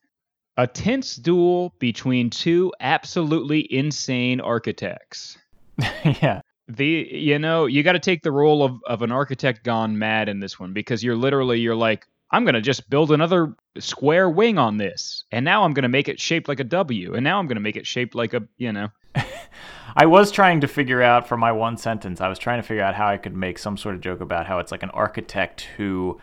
a 0.56 0.66
tense 0.66 1.16
duel 1.16 1.74
between 1.78 2.30
two 2.30 2.72
absolutely 2.80 3.72
insane 3.72 4.40
architects. 4.40 5.38
yeah. 6.04 6.40
The 6.68 7.08
you 7.10 7.38
know 7.38 7.66
you 7.66 7.82
got 7.82 7.92
to 7.92 7.98
take 7.98 8.22
the 8.22 8.32
role 8.32 8.62
of, 8.62 8.80
of 8.86 9.02
an 9.02 9.12
architect 9.12 9.64
gone 9.64 9.98
mad 9.98 10.28
in 10.28 10.40
this 10.40 10.58
one 10.58 10.72
because 10.72 11.02
you're 11.02 11.16
literally 11.16 11.58
you're 11.58 11.74
like 11.76 12.06
I'm 12.32 12.44
gonna 12.44 12.62
just 12.62 12.88
build 12.88 13.12
another 13.12 13.54
square 13.78 14.28
wing 14.28 14.58
on 14.58 14.78
this. 14.78 15.24
And 15.30 15.44
now 15.44 15.64
I'm 15.64 15.74
gonna 15.74 15.88
make 15.88 16.08
it 16.08 16.18
shaped 16.18 16.48
like 16.48 16.60
a 16.60 16.64
W. 16.64 17.14
And 17.14 17.22
now 17.22 17.38
I'm 17.38 17.46
gonna 17.46 17.60
make 17.60 17.76
it 17.76 17.86
shaped 17.86 18.14
like 18.14 18.34
a 18.34 18.42
you 18.56 18.72
know. 18.72 18.88
I 19.96 20.06
was 20.06 20.30
trying 20.30 20.62
to 20.62 20.68
figure 20.68 21.02
out 21.02 21.28
for 21.28 21.36
my 21.36 21.52
one 21.52 21.76
sentence. 21.76 22.20
I 22.20 22.28
was 22.28 22.38
trying 22.38 22.60
to 22.60 22.66
figure 22.66 22.82
out 22.82 22.94
how 22.94 23.06
I 23.08 23.18
could 23.18 23.36
make 23.36 23.58
some 23.58 23.76
sort 23.76 23.94
of 23.94 24.00
joke 24.00 24.22
about 24.22 24.46
how 24.46 24.58
it's 24.58 24.72
like 24.72 24.82
an 24.82 24.90
architect 24.90 25.68
who 25.76 26.18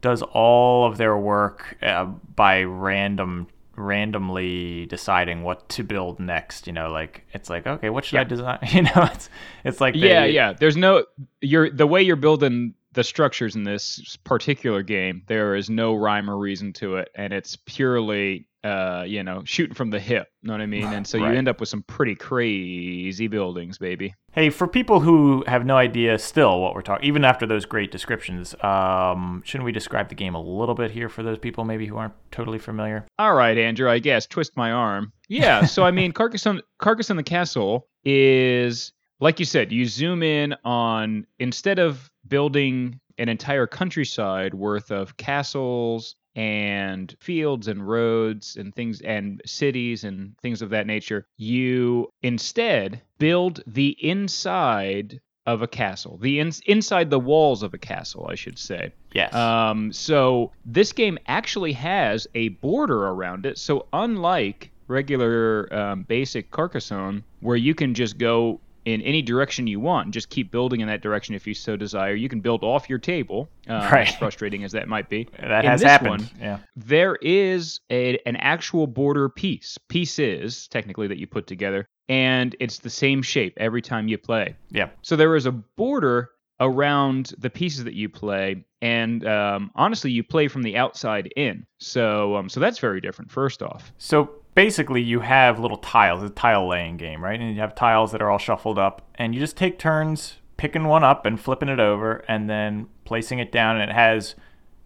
does 0.00 0.22
all 0.22 0.86
of 0.86 0.96
their 0.96 1.16
work 1.16 1.76
uh, 1.82 2.04
by 2.04 2.62
random 2.62 3.48
randomly 3.76 4.86
deciding 4.86 5.42
what 5.42 5.68
to 5.68 5.82
build 5.82 6.20
next 6.20 6.68
you 6.68 6.72
know 6.72 6.92
like 6.92 7.26
it's 7.32 7.50
like 7.50 7.66
okay 7.66 7.90
what 7.90 8.04
should 8.04 8.20
i 8.20 8.22
design? 8.22 8.58
You 8.70 8.82
know 8.82 9.08
it's 9.12 9.28
it's 9.64 9.80
like 9.80 9.96
yeah 9.96 10.24
yeah. 10.24 10.52
There's 10.52 10.76
no 10.76 11.06
you're 11.40 11.70
the 11.70 11.86
way 11.86 12.02
you're 12.02 12.14
building 12.14 12.74
the 12.94 13.04
structures 13.04 13.54
in 13.56 13.64
this 13.64 14.16
particular 14.24 14.82
game 14.82 15.22
there 15.26 15.54
is 15.54 15.68
no 15.68 15.94
rhyme 15.94 16.30
or 16.30 16.36
reason 16.38 16.72
to 16.72 16.96
it 16.96 17.08
and 17.16 17.32
it's 17.32 17.56
purely 17.66 18.46
uh 18.64 19.04
you 19.06 19.22
know 19.22 19.42
shooting 19.44 19.74
from 19.74 19.90
the 19.90 20.00
hip 20.00 20.28
You 20.42 20.48
know 20.48 20.54
what 20.54 20.60
i 20.62 20.66
mean 20.66 20.84
and 20.92 21.06
so 21.06 21.18
Right. 21.18 21.32
you 21.32 21.36
end 21.38 21.48
up 21.48 21.60
with 21.60 21.68
some 21.68 21.82
pretty 21.82 22.14
crazy 22.14 23.26
buildings 23.28 23.78
baby 23.78 24.14
Hey, 24.32 24.50
for 24.50 24.66
people 24.66 24.98
who 24.98 25.44
have 25.46 25.64
no 25.64 25.76
idea 25.76 26.18
still 26.18 26.60
what 26.60 26.74
we're 26.74 26.82
talking, 26.82 27.06
even 27.06 27.24
after 27.24 27.46
those 27.46 27.64
great 27.66 27.92
descriptions, 27.92 28.52
um, 28.64 29.42
shouldn't 29.44 29.64
we 29.64 29.70
describe 29.70 30.08
the 30.08 30.16
game 30.16 30.34
a 30.34 30.42
little 30.42 30.74
bit 30.74 30.90
here 30.90 31.08
for 31.08 31.22
those 31.22 31.38
people 31.38 31.62
maybe 31.64 31.86
who 31.86 31.96
aren't 31.96 32.14
totally 32.32 32.58
familiar? 32.58 33.04
all 33.20 33.34
right 33.34 33.56
andrew 33.58 33.88
i 33.88 33.98
guess 34.00 34.26
twist 34.26 34.56
my 34.56 34.72
arm 34.72 35.12
yeah 35.28 35.64
so 35.64 35.84
i 35.84 35.90
mean 35.92 36.10
carcassonne 36.20 36.60
carcassonne 36.80 37.16
the 37.16 37.22
castle 37.22 37.86
is 38.04 38.92
like 39.20 39.38
you 39.38 39.44
said 39.46 39.70
you 39.70 39.86
zoom 39.86 40.22
in 40.22 40.54
on 40.64 41.24
instead 41.38 41.78
of 41.78 42.10
building 42.28 43.00
an 43.18 43.28
entire 43.28 43.66
countryside 43.66 44.54
worth 44.54 44.90
of 44.90 45.16
castles 45.16 46.16
and 46.36 47.14
fields 47.20 47.68
and 47.68 47.86
roads 47.86 48.56
and 48.56 48.74
things 48.74 49.00
and 49.02 49.40
cities 49.46 50.02
and 50.02 50.36
things 50.42 50.62
of 50.62 50.70
that 50.70 50.84
nature 50.86 51.24
you 51.36 52.08
instead 52.22 53.00
build 53.18 53.62
the 53.68 53.90
inside 54.00 55.20
of 55.46 55.62
a 55.62 55.68
castle 55.68 56.18
the 56.20 56.40
in, 56.40 56.50
inside 56.66 57.08
the 57.08 57.20
walls 57.20 57.62
of 57.62 57.72
a 57.72 57.78
castle 57.78 58.26
i 58.28 58.34
should 58.34 58.58
say 58.58 58.92
Yes. 59.12 59.32
um, 59.32 59.92
so 59.92 60.50
this 60.66 60.90
game 60.92 61.18
actually 61.28 61.72
has 61.74 62.26
a 62.34 62.48
border 62.48 63.06
around 63.06 63.46
it. 63.46 63.58
So 63.58 63.86
unlike 63.92 64.72
regular 64.88 65.72
um, 65.72 66.02
basic 66.02 66.50
Carcassonne, 66.50 67.22
where 67.38 67.56
you 67.56 67.76
can 67.76 67.94
just 67.94 68.18
go 68.18 68.58
in 68.84 69.00
any 69.02 69.22
direction 69.22 69.66
you 69.66 69.80
want 69.80 70.06
and 70.06 70.12
just 70.12 70.28
keep 70.28 70.50
building 70.50 70.80
in 70.80 70.88
that 70.88 71.02
direction 71.02 71.34
if 71.34 71.46
you 71.46 71.54
so 71.54 71.76
desire, 71.76 72.14
you 72.14 72.28
can 72.28 72.40
build 72.40 72.62
off 72.62 72.88
your 72.88 72.98
table. 72.98 73.48
Uh, 73.68 73.88
Right. 73.94 74.08
As 74.08 74.14
frustrating 74.16 74.64
as 74.64 74.72
that 74.72 74.88
might 74.88 75.08
be. 75.08 75.28
that 75.38 75.64
in 75.64 75.70
has 75.70 75.82
happened. 75.82 76.10
one, 76.10 76.30
yeah. 76.40 76.58
there 76.74 77.16
is 77.16 77.80
a, 77.90 78.18
an 78.26 78.36
actual 78.36 78.86
border 78.86 79.28
piece, 79.28 79.78
pieces 79.88 80.66
technically 80.68 81.06
that 81.06 81.18
you 81.18 81.26
put 81.26 81.46
together, 81.46 81.86
and 82.08 82.56
it's 82.60 82.78
the 82.78 82.90
same 82.90 83.22
shape 83.22 83.54
every 83.56 83.80
time 83.82 84.08
you 84.08 84.18
play. 84.18 84.56
Yeah. 84.70 84.90
So 85.02 85.16
there 85.16 85.36
is 85.36 85.46
a 85.46 85.52
border 85.52 86.30
around 86.60 87.34
the 87.38 87.50
pieces 87.50 87.84
that 87.84 87.94
you 87.94 88.08
play, 88.08 88.64
and 88.82 89.26
um, 89.26 89.70
honestly, 89.74 90.10
you 90.10 90.22
play 90.24 90.48
from 90.48 90.62
the 90.62 90.76
outside 90.76 91.32
in. 91.36 91.66
So, 91.78 92.36
um, 92.36 92.48
so 92.48 92.60
that's 92.60 92.78
very 92.78 93.00
different. 93.00 93.30
First 93.30 93.62
off, 93.62 93.92
So 93.98 94.30
basically, 94.54 95.02
you 95.02 95.20
have 95.20 95.58
little 95.58 95.76
tiles, 95.76 96.22
a 96.22 96.30
tile 96.30 96.68
laying 96.68 96.96
game, 96.96 97.22
right? 97.22 97.38
And 97.38 97.54
you 97.54 97.60
have 97.60 97.74
tiles 97.74 98.12
that 98.12 98.22
are 98.22 98.30
all 98.30 98.38
shuffled 98.38 98.78
up, 98.78 99.02
and 99.16 99.34
you 99.34 99.40
just 99.40 99.56
take 99.56 99.78
turns 99.78 100.36
picking 100.56 100.84
one 100.84 101.02
up 101.02 101.26
and 101.26 101.40
flipping 101.40 101.68
it 101.68 101.80
over 101.80 102.24
and 102.28 102.48
then 102.48 102.86
placing 103.04 103.38
it 103.38 103.50
down. 103.50 103.80
And 103.80 103.90
it 103.90 103.94
has, 103.94 104.34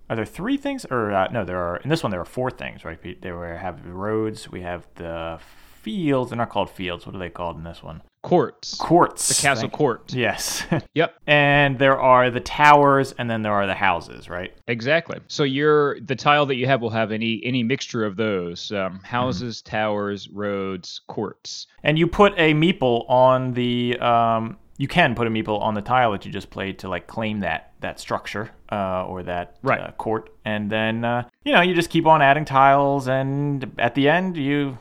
are 0.09 0.17
there 0.17 0.25
three 0.25 0.57
things? 0.57 0.87
Or 0.91 1.13
uh, 1.13 1.29
no, 1.29 1.45
there 1.45 1.59
are, 1.59 1.77
in 1.79 1.91
this 1.91 2.03
one, 2.03 2.11
there 2.11 2.21
are 2.21 2.25
four 2.25 2.51
things, 2.51 2.85
right? 2.85 3.21
There 3.21 3.39
we 3.39 3.47
have 3.57 3.85
the 3.85 3.93
roads, 3.93 4.51
we 4.51 4.63
have 4.63 4.87
the 4.95 5.39
fields. 5.89 6.31
They're 6.31 6.37
not 6.37 6.51
called 6.51 6.71
fields. 6.71 7.07
What 7.07 7.15
are 7.15 7.19
they 7.19 7.31
called 7.31 7.57
in 7.57 7.65
this 7.65 7.83
one? 7.83 8.03
Courts. 8.23 8.75
Courts. 8.77 9.29
The 9.29 9.41
castle 9.43 9.69
court. 9.71 10.13
Yes. 10.13 10.65
Yep. 10.95 11.15
and 11.27 11.79
there 11.79 11.99
are 12.01 12.31
the 12.31 12.41
towers 12.41 13.13
and 13.19 13.31
then 13.31 13.43
there 13.43 13.53
are 13.53 13.67
the 13.67 13.75
houses, 13.75 14.29
right? 14.29 14.53
Exactly. 14.67 15.19
So 15.29 15.45
your 15.45 15.99
the 16.01 16.17
tile 16.17 16.45
that 16.47 16.57
you 16.57 16.67
have 16.67 16.83
will 16.83 16.91
have 16.91 17.11
any 17.13 17.41
any 17.45 17.63
mixture 17.63 18.05
of 18.05 18.17
those 18.17 18.71
um, 18.73 19.01
houses, 19.05 19.63
towers, 19.63 20.29
roads, 20.29 21.01
courts. 21.07 21.69
And 21.85 21.99
you 21.99 22.07
put 22.07 22.33
a 22.37 22.53
meeple 22.55 23.09
on 23.09 23.55
the 23.55 23.97
um, 24.01 24.59
you 24.77 24.89
can 24.89 25.15
put 25.15 25.27
a 25.27 25.31
meeple 25.31 25.61
on 25.61 25.75
the 25.75 25.83
tile 25.83 26.13
that 26.13 26.27
you 26.27 26.33
just 26.33 26.51
played 26.51 26.81
to 26.81 26.89
like 26.89 27.07
claim 27.07 27.41
that 27.41 27.73
that 27.81 28.01
structure 28.01 28.51
uh, 28.73 29.07
or 29.07 29.23
that 29.23 29.57
Right. 29.63 29.81
uh, 29.81 29.93
court, 29.93 30.31
and 30.45 30.69
then 30.71 31.05
uh, 31.05 31.29
you 31.45 31.53
know 31.53 31.61
you 31.61 31.75
just 31.75 31.91
keep 31.91 32.07
on 32.07 32.21
adding 32.21 32.45
tiles, 32.45 33.07
and 33.09 33.71
at 33.79 33.95
the 33.95 34.09
end 34.09 34.37
you 34.37 34.77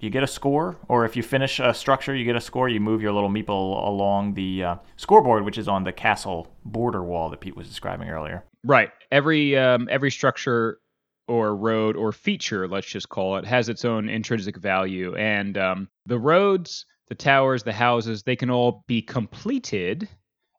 you 0.00 0.10
get 0.10 0.22
a 0.22 0.26
score, 0.26 0.76
or 0.88 1.04
if 1.04 1.16
you 1.16 1.22
finish 1.22 1.58
a 1.58 1.74
structure, 1.74 2.14
you 2.14 2.24
get 2.24 2.36
a 2.36 2.40
score. 2.40 2.68
You 2.68 2.80
move 2.80 3.02
your 3.02 3.12
little 3.12 3.30
meeple 3.30 3.86
along 3.86 4.34
the 4.34 4.64
uh, 4.64 4.76
scoreboard, 4.96 5.44
which 5.44 5.58
is 5.58 5.68
on 5.68 5.84
the 5.84 5.92
castle 5.92 6.48
border 6.64 7.02
wall 7.02 7.30
that 7.30 7.40
Pete 7.40 7.56
was 7.56 7.68
describing 7.68 8.08
earlier. 8.08 8.44
Right. 8.64 8.90
Every 9.10 9.56
um, 9.56 9.88
every 9.90 10.10
structure 10.10 10.78
or 11.26 11.54
road 11.54 11.96
or 11.96 12.12
feature, 12.12 12.66
let's 12.68 12.86
just 12.86 13.08
call 13.08 13.36
it, 13.36 13.44
has 13.44 13.68
its 13.68 13.84
own 13.84 14.08
intrinsic 14.08 14.56
value, 14.56 15.14
and 15.16 15.58
um, 15.58 15.88
the 16.06 16.18
roads, 16.18 16.86
the 17.08 17.14
towers, 17.14 17.62
the 17.62 17.72
houses, 17.72 18.22
they 18.22 18.36
can 18.36 18.50
all 18.50 18.84
be 18.86 19.02
completed 19.02 20.08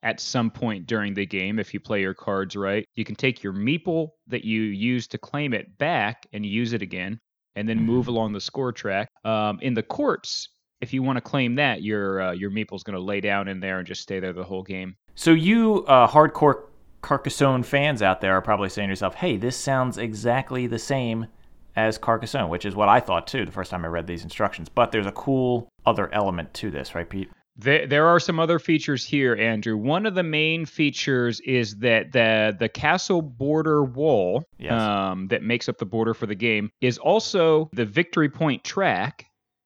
at 0.03 0.19
some 0.19 0.49
point 0.49 0.85
during 0.85 1.13
the 1.13 1.25
game 1.25 1.59
if 1.59 1.73
you 1.73 1.79
play 1.79 2.01
your 2.01 2.13
cards 2.13 2.55
right. 2.55 2.85
You 2.95 3.03
can 3.03 3.15
take 3.15 3.43
your 3.43 3.53
meeple 3.53 4.11
that 4.27 4.45
you 4.45 4.61
use 4.61 5.07
to 5.07 5.17
claim 5.17 5.53
it 5.53 5.77
back 5.77 6.25
and 6.31 6.45
use 6.45 6.73
it 6.73 6.81
again, 6.81 7.19
and 7.59 7.67
then 7.67 7.77
move 7.77 8.07
along 8.07 8.31
the 8.31 8.39
score 8.39 8.71
track. 8.71 9.09
Um, 9.25 9.59
in 9.61 9.73
the 9.73 9.83
courts, 9.83 10.47
if 10.79 10.93
you 10.93 11.03
want 11.03 11.17
to 11.17 11.21
claim 11.21 11.55
that, 11.55 11.83
your 11.83 12.21
uh, 12.21 12.31
your 12.31 12.49
meeple's 12.49 12.83
going 12.83 12.95
to 12.95 13.03
lay 13.03 13.19
down 13.19 13.49
in 13.49 13.59
there 13.59 13.79
and 13.79 13.87
just 13.87 14.01
stay 14.01 14.19
there 14.19 14.31
the 14.31 14.43
whole 14.43 14.63
game. 14.63 14.95
So 15.15 15.31
you 15.31 15.85
uh, 15.87 16.07
hardcore 16.07 16.63
Carcassonne 17.01 17.63
fans 17.63 18.01
out 18.01 18.21
there 18.21 18.33
are 18.33 18.41
probably 18.41 18.69
saying 18.69 18.87
to 18.87 18.91
yourself, 18.93 19.15
"Hey, 19.15 19.35
this 19.35 19.57
sounds 19.57 19.97
exactly 19.97 20.67
the 20.67 20.79
same 20.79 21.27
as 21.75 21.97
Carcassonne," 21.97 22.49
which 22.49 22.65
is 22.65 22.75
what 22.75 22.87
I 22.87 23.01
thought 23.01 23.27
too 23.27 23.45
the 23.45 23.51
first 23.51 23.71
time 23.71 23.83
I 23.83 23.89
read 23.89 24.07
these 24.07 24.23
instructions. 24.23 24.69
But 24.69 24.93
there's 24.93 25.05
a 25.05 25.11
cool 25.11 25.67
other 25.85 26.11
element 26.13 26.53
to 26.55 26.71
this, 26.71 26.95
right, 26.95 27.09
Pete? 27.09 27.29
There, 27.61 27.85
there 27.87 28.07
are 28.07 28.19
some 28.19 28.39
other 28.39 28.57
features 28.57 29.03
here, 29.03 29.35
Andrew. 29.35 29.75
One 29.75 30.05
of 30.05 30.15
the 30.15 30.23
main 30.23 30.65
features 30.65 31.39
is 31.41 31.75
that 31.77 32.11
the 32.13 32.55
the 32.57 32.69
castle 32.69 33.21
border 33.21 33.83
wall 33.83 34.43
Yes. 34.57 34.71
um, 34.73 35.27
that 35.27 35.43
makes 35.43 35.67
up 35.67 35.77
the 35.77 35.85
border 35.85 36.13
for 36.13 36.25
the 36.25 36.35
game 36.35 36.71
is 36.81 36.97
also 36.97 37.69
the 37.73 37.85
victory 37.85 38.29
point 38.29 38.63
track. 38.63 39.25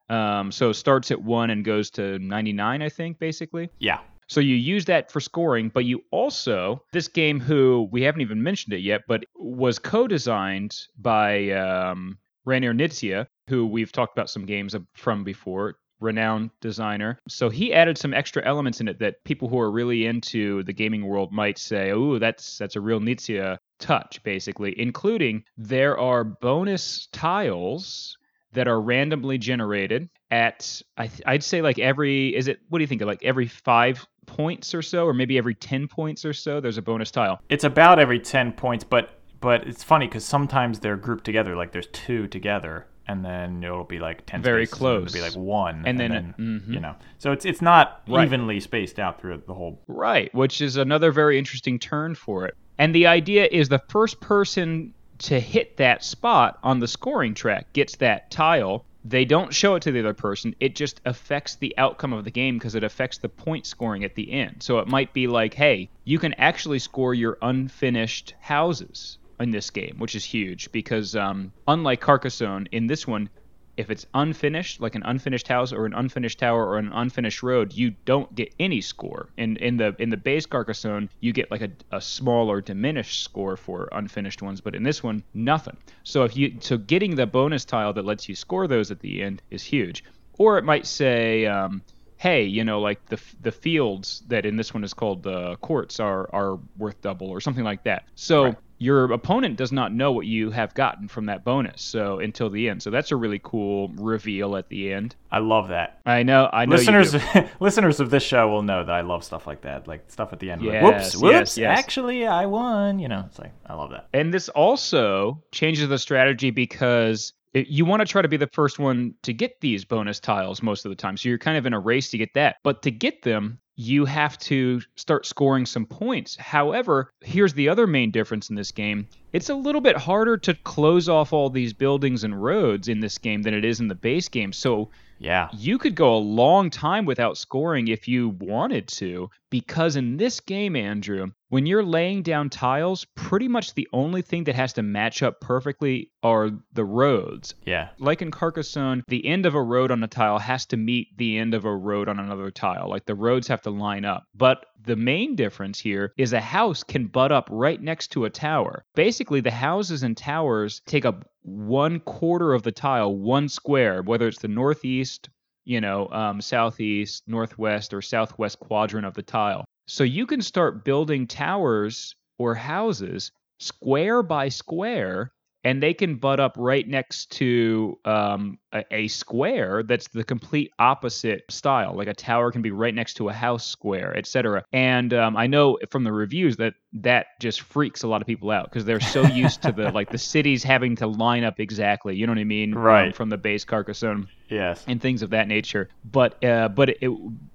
Um, 0.09 0.51
so 0.51 0.69
it 0.71 0.73
starts 0.75 1.11
at 1.11 1.21
one 1.21 1.49
and 1.49 1.63
goes 1.63 1.89
to 1.91 2.19
99, 2.19 2.81
I 2.81 2.89
think, 2.89 3.19
basically. 3.19 3.69
Yeah. 3.79 3.99
So 4.27 4.39
you 4.39 4.55
use 4.55 4.85
that 4.85 5.11
for 5.11 5.19
scoring, 5.19 5.69
but 5.73 5.85
you 5.85 6.01
also 6.11 6.83
this 6.93 7.07
game, 7.07 7.39
who 7.39 7.87
we 7.91 8.01
haven't 8.01 8.21
even 8.21 8.41
mentioned 8.41 8.73
it 8.73 8.79
yet, 8.81 9.01
but 9.07 9.23
was 9.35 9.77
co-designed 9.79 10.75
by 10.97 11.51
um, 11.51 12.17
Reiner 12.47 12.75
Nitzia, 12.75 13.27
who 13.49 13.65
we've 13.67 13.91
talked 13.91 14.17
about 14.17 14.29
some 14.29 14.45
games 14.45 14.75
from 14.95 15.23
before, 15.23 15.75
renowned 16.03 16.51
designer. 16.61 17.19
So 17.27 17.49
he 17.49 17.73
added 17.73 17.97
some 17.97 18.13
extra 18.13 18.45
elements 18.45 18.81
in 18.81 18.87
it 18.87 18.99
that 18.99 19.23
people 19.23 19.47
who 19.47 19.59
are 19.59 19.71
really 19.71 20.05
into 20.05 20.63
the 20.63 20.73
gaming 20.73 21.05
world 21.05 21.31
might 21.31 21.57
say, 21.57 21.91
"Oh, 21.91 22.19
that's 22.19 22.57
that's 22.57 22.75
a 22.75 22.81
real 22.81 22.99
Nitzia 22.99 23.57
touch," 23.79 24.21
basically, 24.23 24.79
including 24.79 25.43
there 25.57 25.97
are 25.97 26.23
bonus 26.23 27.07
tiles 27.11 28.17
that 28.53 28.67
are 28.67 28.79
randomly 28.79 29.37
generated 29.37 30.09
at 30.31 30.81
I 30.97 31.09
I'd 31.25 31.43
say 31.43 31.61
like 31.61 31.79
every 31.79 32.35
is 32.35 32.47
it 32.47 32.59
what 32.69 32.79
do 32.79 32.83
you 32.83 32.87
think 32.87 33.01
like 33.01 33.23
every 33.23 33.47
5 33.47 34.07
points 34.25 34.73
or 34.73 34.81
so 34.81 35.05
or 35.05 35.13
maybe 35.13 35.37
every 35.37 35.55
10 35.55 35.87
points 35.87 36.23
or 36.25 36.33
so 36.33 36.59
there's 36.59 36.77
a 36.77 36.81
bonus 36.81 37.11
tile. 37.11 37.39
It's 37.49 37.63
about 37.63 37.99
every 37.99 38.19
10 38.19 38.53
points, 38.53 38.83
but 38.83 39.19
but 39.41 39.67
it's 39.67 39.83
funny 39.83 40.07
because 40.07 40.23
sometimes 40.23 40.79
they're 40.79 40.95
grouped 40.95 41.25
together. 41.25 41.55
Like 41.55 41.73
there's 41.73 41.87
two 41.87 42.27
together, 42.27 42.87
and 43.07 43.23
then 43.23 43.63
it'll 43.63 43.83
be 43.83 43.99
like 43.99 44.25
10 44.25 44.41
Very 44.41 44.65
spaces, 44.65 44.73
and 44.73 44.79
close. 44.79 45.15
It'll 45.15 45.25
be 45.29 45.35
like 45.35 45.45
one. 45.45 45.83
And 45.85 45.99
then- 45.99 46.33
mhm. 46.39 46.73
you 46.73 46.79
know. 46.79 46.95
So 47.17 47.31
it's 47.31 47.45
it's 47.45 47.61
not 47.61 48.01
Right. 48.07 48.25
evenly 48.25 48.59
spaced 48.59 48.99
out 48.99 49.19
through 49.19 49.43
the 49.45 49.53
whole. 49.53 49.81
Right, 49.87 50.33
which 50.33 50.61
is 50.61 50.77
another 50.77 51.11
very 51.11 51.37
interesting 51.37 51.79
turn 51.79 52.15
for 52.15 52.45
it. 52.45 52.55
And 52.77 52.93
the 52.95 53.07
idea 53.07 53.47
is 53.51 53.69
the 53.69 53.81
first 53.89 54.19
person 54.21 54.93
to 55.19 55.39
hit 55.39 55.77
that 55.77 56.03
spot 56.03 56.59
on 56.63 56.79
the 56.79 56.87
scoring 56.87 57.33
track 57.33 57.71
gets 57.73 57.95
that 57.97 58.31
tile. 58.31 58.85
They 59.05 59.25
don't 59.25 59.53
show 59.53 59.75
it 59.75 59.81
to 59.83 59.91
the 59.91 59.99
other 59.99 60.13
person. 60.13 60.55
It 60.61 60.75
just 60.75 61.01
affects 61.05 61.55
the 61.55 61.77
outcome 61.77 62.13
of 62.13 62.23
the 62.23 62.31
game 62.31 62.57
because 62.57 62.73
it 62.73 62.83
affects 62.85 63.17
the 63.17 63.27
point 63.29 63.65
scoring 63.65 64.03
at 64.05 64.15
the 64.15 64.31
end. 64.31 64.63
So 64.63 64.79
it 64.79 64.87
might 64.87 65.13
be 65.13 65.27
like, 65.27 65.53
hey, 65.53 65.89
you 66.05 66.19
can 66.19 66.33
actually 66.35 66.79
score 66.79 67.13
your 67.13 67.37
unfinished 67.41 68.33
houses 68.39 69.17
in 69.43 69.51
this 69.51 69.69
game, 69.69 69.95
which 69.99 70.15
is 70.15 70.25
huge 70.25 70.71
because 70.71 71.15
um, 71.15 71.51
unlike 71.67 72.01
Carcassonne, 72.01 72.67
in 72.71 72.87
this 72.87 73.05
one, 73.05 73.29
if 73.75 73.89
it's 73.89 74.05
unfinished, 74.13 74.79
like 74.79 74.95
an 74.95 75.03
unfinished 75.03 75.47
house 75.47 75.73
or 75.73 75.85
an 75.85 75.93
unfinished 75.93 76.39
tower 76.39 76.65
or 76.67 76.77
an 76.77 76.91
unfinished 76.93 77.41
road, 77.41 77.73
you 77.73 77.91
don't 78.05 78.33
get 78.35 78.53
any 78.59 78.81
score. 78.81 79.29
In 79.37 79.57
in 79.57 79.77
the 79.77 79.95
in 79.99 80.09
the 80.09 80.17
base 80.17 80.45
Carcassonne, 80.45 81.09
you 81.21 81.33
get 81.33 81.49
like 81.49 81.61
a, 81.61 81.71
a 81.91 81.99
small 81.99 82.51
or 82.51 82.61
diminished 82.61 83.23
score 83.23 83.57
for 83.57 83.89
unfinished 83.91 84.41
ones, 84.41 84.61
but 84.61 84.75
in 84.75 84.83
this 84.83 85.01
one, 85.01 85.23
nothing. 85.33 85.77
So 86.03 86.23
if 86.23 86.37
you 86.37 86.57
so 86.59 86.77
getting 86.77 87.15
the 87.15 87.25
bonus 87.25 87.65
tile 87.65 87.93
that 87.93 88.05
lets 88.05 88.29
you 88.29 88.35
score 88.35 88.67
those 88.67 88.91
at 88.91 88.99
the 88.99 89.23
end 89.23 89.41
is 89.49 89.63
huge. 89.63 90.03
Or 90.39 90.57
it 90.57 90.63
might 90.63 90.87
say, 90.87 91.45
um, 91.45 91.83
hey, 92.17 92.43
you 92.43 92.63
know, 92.63 92.79
like 92.79 93.05
the 93.07 93.19
the 93.41 93.51
fields 93.51 94.23
that 94.27 94.45
in 94.45 94.55
this 94.55 94.73
one 94.73 94.83
is 94.83 94.93
called 94.93 95.23
the 95.23 95.55
courts 95.57 95.99
are 95.99 96.29
are 96.33 96.59
worth 96.77 97.01
double 97.01 97.29
or 97.29 97.41
something 97.41 97.63
like 97.63 97.83
that. 97.83 98.03
So 98.15 98.43
Right. 98.43 98.57
Your 98.83 99.11
opponent 99.11 99.55
does 99.57 99.71
not 99.71 99.93
know 99.93 100.11
what 100.11 100.25
you 100.25 100.51
have 100.51 100.73
gotten 100.73 101.07
from 101.07 101.25
that 101.27 101.43
bonus 101.43 101.81
so 101.81 102.19
until 102.19 102.49
the 102.49 102.67
end 102.69 102.81
so 102.83 102.89
that's 102.89 103.11
a 103.11 103.15
really 103.15 103.39
cool 103.43 103.87
reveal 103.95 104.55
at 104.55 104.67
the 104.69 104.91
end 104.91 105.15
I 105.31 105.39
love 105.39 105.69
that. 105.69 105.99
i 106.05 106.21
know 106.23 106.49
i 106.51 106.65
know 106.65 106.75
listeners 106.75 107.15
listeners 107.59 107.99
of 107.99 108.09
this 108.09 108.23
show 108.23 108.47
will 108.49 108.61
know 108.61 108.83
that 108.83 108.93
I 108.93 109.01
love 109.01 109.23
stuff 109.23 109.47
like 109.47 109.61
that, 109.61 109.87
like 109.87 110.03
stuff 110.11 110.33
at 110.33 110.39
the 110.39 110.51
end. 110.51 110.61
like, 110.61 110.73
Yes, 110.73 110.83
whoops, 110.83 111.13
yes, 111.13 111.21
whoops! 111.21 111.57
yes. 111.57 111.79
Actually, 111.79 112.27
I 112.27 112.45
won. 112.45 112.99
You 112.99 113.07
know, 113.07 113.23
it's 113.27 113.39
like 113.39 113.51
I 113.65 113.73
love 113.73 113.91
that. 113.91 114.07
and 114.13 114.33
this 114.33 114.49
also 114.49 115.41
changes 115.51 115.87
the 115.89 115.97
strategy 115.97 116.51
because 116.51 117.33
you 117.53 117.85
want 117.85 117.99
to 118.01 118.05
try 118.05 118.21
to 118.21 118.27
be 118.27 118.37
the 118.37 118.49
first 118.53 118.79
one 118.79 119.13
to 119.23 119.31
get 119.33 119.61
these 119.61 119.85
bonus 119.85 120.19
tiles 120.19 120.61
most 120.63 120.85
of 120.85 120.89
the 120.89 120.95
time 120.95 121.15
so 121.17 121.29
you're 121.29 121.37
kind 121.37 121.57
of 121.57 121.65
in 121.67 121.73
a 121.73 121.79
race 121.79 122.09
to 122.09 122.17
get 122.17 122.33
that 122.33 122.55
but 122.63 122.81
to 122.81 122.89
get 122.91 123.21
them 123.21 123.59
you 123.75 124.05
have 124.05 124.37
to 124.37 124.81
start 124.95 125.25
scoring 125.25 125.65
some 125.65 125.85
points. 125.85 126.35
However, 126.35 127.09
here's 127.21 127.53
the 127.53 127.69
other 127.69 127.87
main 127.87 128.11
difference 128.11 128.49
in 128.49 128.55
this 128.55 128.71
game. 128.71 129.07
It's 129.31 129.49
a 129.49 129.55
little 129.55 129.81
bit 129.81 129.97
harder 129.97 130.37
to 130.37 130.53
close 130.53 131.09
off 131.09 131.33
all 131.33 131.49
these 131.49 131.73
buildings 131.73 132.23
and 132.23 132.41
roads 132.43 132.87
in 132.87 132.99
this 132.99 133.17
game 133.17 133.41
than 133.41 133.53
it 133.53 133.65
is 133.65 133.79
in 133.79 133.87
the 133.87 133.95
base 133.95 134.29
game. 134.29 134.53
So 134.53 134.89
Yeah. 135.17 135.47
you 135.53 135.77
could 135.79 135.95
go 135.95 136.15
a 136.15 136.17
long 136.19 136.69
time 136.69 137.05
without 137.05 137.37
scoring 137.37 137.87
if 137.87 138.07
you 138.07 138.29
wanted 138.39 138.87
to, 138.89 139.29
because 139.53 139.95
in 139.95 140.17
this 140.17 140.39
game, 140.39 140.75
Andrew, 140.75 141.27
when 141.49 141.67
you're 141.67 141.83
laying 141.83 142.23
down 142.23 142.49
tiles, 142.49 143.05
pretty 143.13 143.47
much 143.47 143.75
the 143.75 143.87
only 143.93 144.23
thing 144.23 144.45
that 144.45 144.55
has 144.55 144.73
to 144.73 144.81
match 144.81 145.21
up 145.21 145.41
perfectly 145.41 146.09
are 146.23 146.49
the 146.73 146.83
roads. 146.83 147.53
Yeah. 147.63 147.89
Like 147.99 148.23
in 148.23 148.31
Carcassonne, 148.31 149.03
the 149.07 149.23
end 149.27 149.45
of 149.45 149.53
a 149.53 149.61
road 149.61 149.91
on 149.91 150.03
a 150.03 150.07
tile 150.07 150.39
has 150.39 150.65
to 150.65 150.77
meet 150.77 151.15
the 151.19 151.37
end 151.37 151.53
of 151.53 151.65
a 151.65 151.75
road 151.75 152.09
on 152.09 152.17
another 152.17 152.49
tile. 152.49 152.89
Like 152.89 153.05
the 153.05 153.13
roads 153.13 153.47
have 153.47 153.61
to 153.61 153.69
line 153.69 154.05
up. 154.05 154.23
But 154.33 154.65
the 154.83 154.95
main 154.95 155.35
difference 155.35 155.79
here 155.79 156.13
is 156.17 156.33
a 156.33 156.41
house 156.41 156.81
can 156.81 157.05
butt 157.05 157.31
up 157.31 157.47
right 157.51 157.79
next 157.79 158.07
to 158.13 158.25
a 158.25 158.31
tower. 158.31 158.85
Basically, 158.95 159.39
the 159.39 159.51
houses 159.51 160.01
and 160.01 160.17
towers 160.17 160.81
take 160.87 161.05
up 161.05 161.29
one 161.43 161.99
quarter 161.99 162.53
of 162.53 162.63
the 162.63 162.71
tile, 162.71 163.15
one 163.15 163.49
square, 163.49 164.01
whether 164.01 164.27
it's 164.27 164.39
the 164.39 164.47
northeast, 164.47 165.29
you 165.65 165.81
know, 165.81 166.07
um, 166.09 166.41
southeast, 166.41 167.23
northwest, 167.27 167.93
or 167.93 168.01
southwest 168.01 168.59
quadrant 168.59 169.05
of 169.05 169.13
the 169.13 169.23
tile. 169.23 169.65
So 169.87 170.03
you 170.03 170.25
can 170.25 170.41
start 170.41 170.85
building 170.85 171.27
towers 171.27 172.15
or 172.37 172.55
houses 172.55 173.31
square 173.59 174.23
by 174.23 174.49
square 174.49 175.31
and 175.63 175.81
they 175.81 175.93
can 175.93 176.15
butt 176.15 176.39
up 176.39 176.55
right 176.57 176.87
next 176.87 177.31
to 177.31 177.97
um, 178.05 178.59
a, 178.73 178.83
a 178.91 179.07
square 179.07 179.83
that's 179.83 180.09
the 180.09 180.23
complete 180.23 180.71
opposite 180.77 181.43
style. 181.49 181.95
Like 181.95 182.09
a 182.09 182.13
tower 182.13 182.51
can 182.51 182.61
be 182.61 182.71
right 182.71 182.93
next 182.93 183.13
to 183.15 183.29
a 183.29 183.33
house 183.33 183.65
square, 183.65 184.15
etc. 184.15 184.65
And 184.73 185.13
um, 185.13 185.37
I 185.37 185.47
know 185.47 185.77
from 185.89 186.03
the 186.03 186.11
reviews 186.11 186.57
that 186.57 186.73
that 186.95 187.25
just 187.39 187.61
freaks 187.61 188.03
a 188.03 188.07
lot 188.07 188.21
of 188.21 188.27
people 188.27 188.51
out 188.51 188.65
because 188.69 188.85
they're 188.85 188.99
so 188.99 189.23
used 189.25 189.61
to 189.63 189.71
the 189.71 189.91
like 189.91 190.09
the 190.11 190.17
cities 190.33 190.63
having 190.63 190.95
to 190.97 191.07
line 191.07 191.43
up 191.43 191.59
exactly. 191.59 192.15
You 192.15 192.27
know 192.27 192.31
what 192.33 192.39
I 192.39 192.43
mean? 192.43 192.73
Um, 192.73 192.79
Right. 192.83 193.15
from 193.15 193.29
the 193.29 193.37
base 193.37 193.65
Carcassonne. 193.65 194.27
Yes. 194.49 194.83
and 194.87 195.01
things 195.01 195.23
of 195.23 195.31
that 195.31 195.47
nature. 195.47 195.89
But 196.05 196.43
uh, 196.43 196.67
but 196.69 196.89
it, 197.01 197.09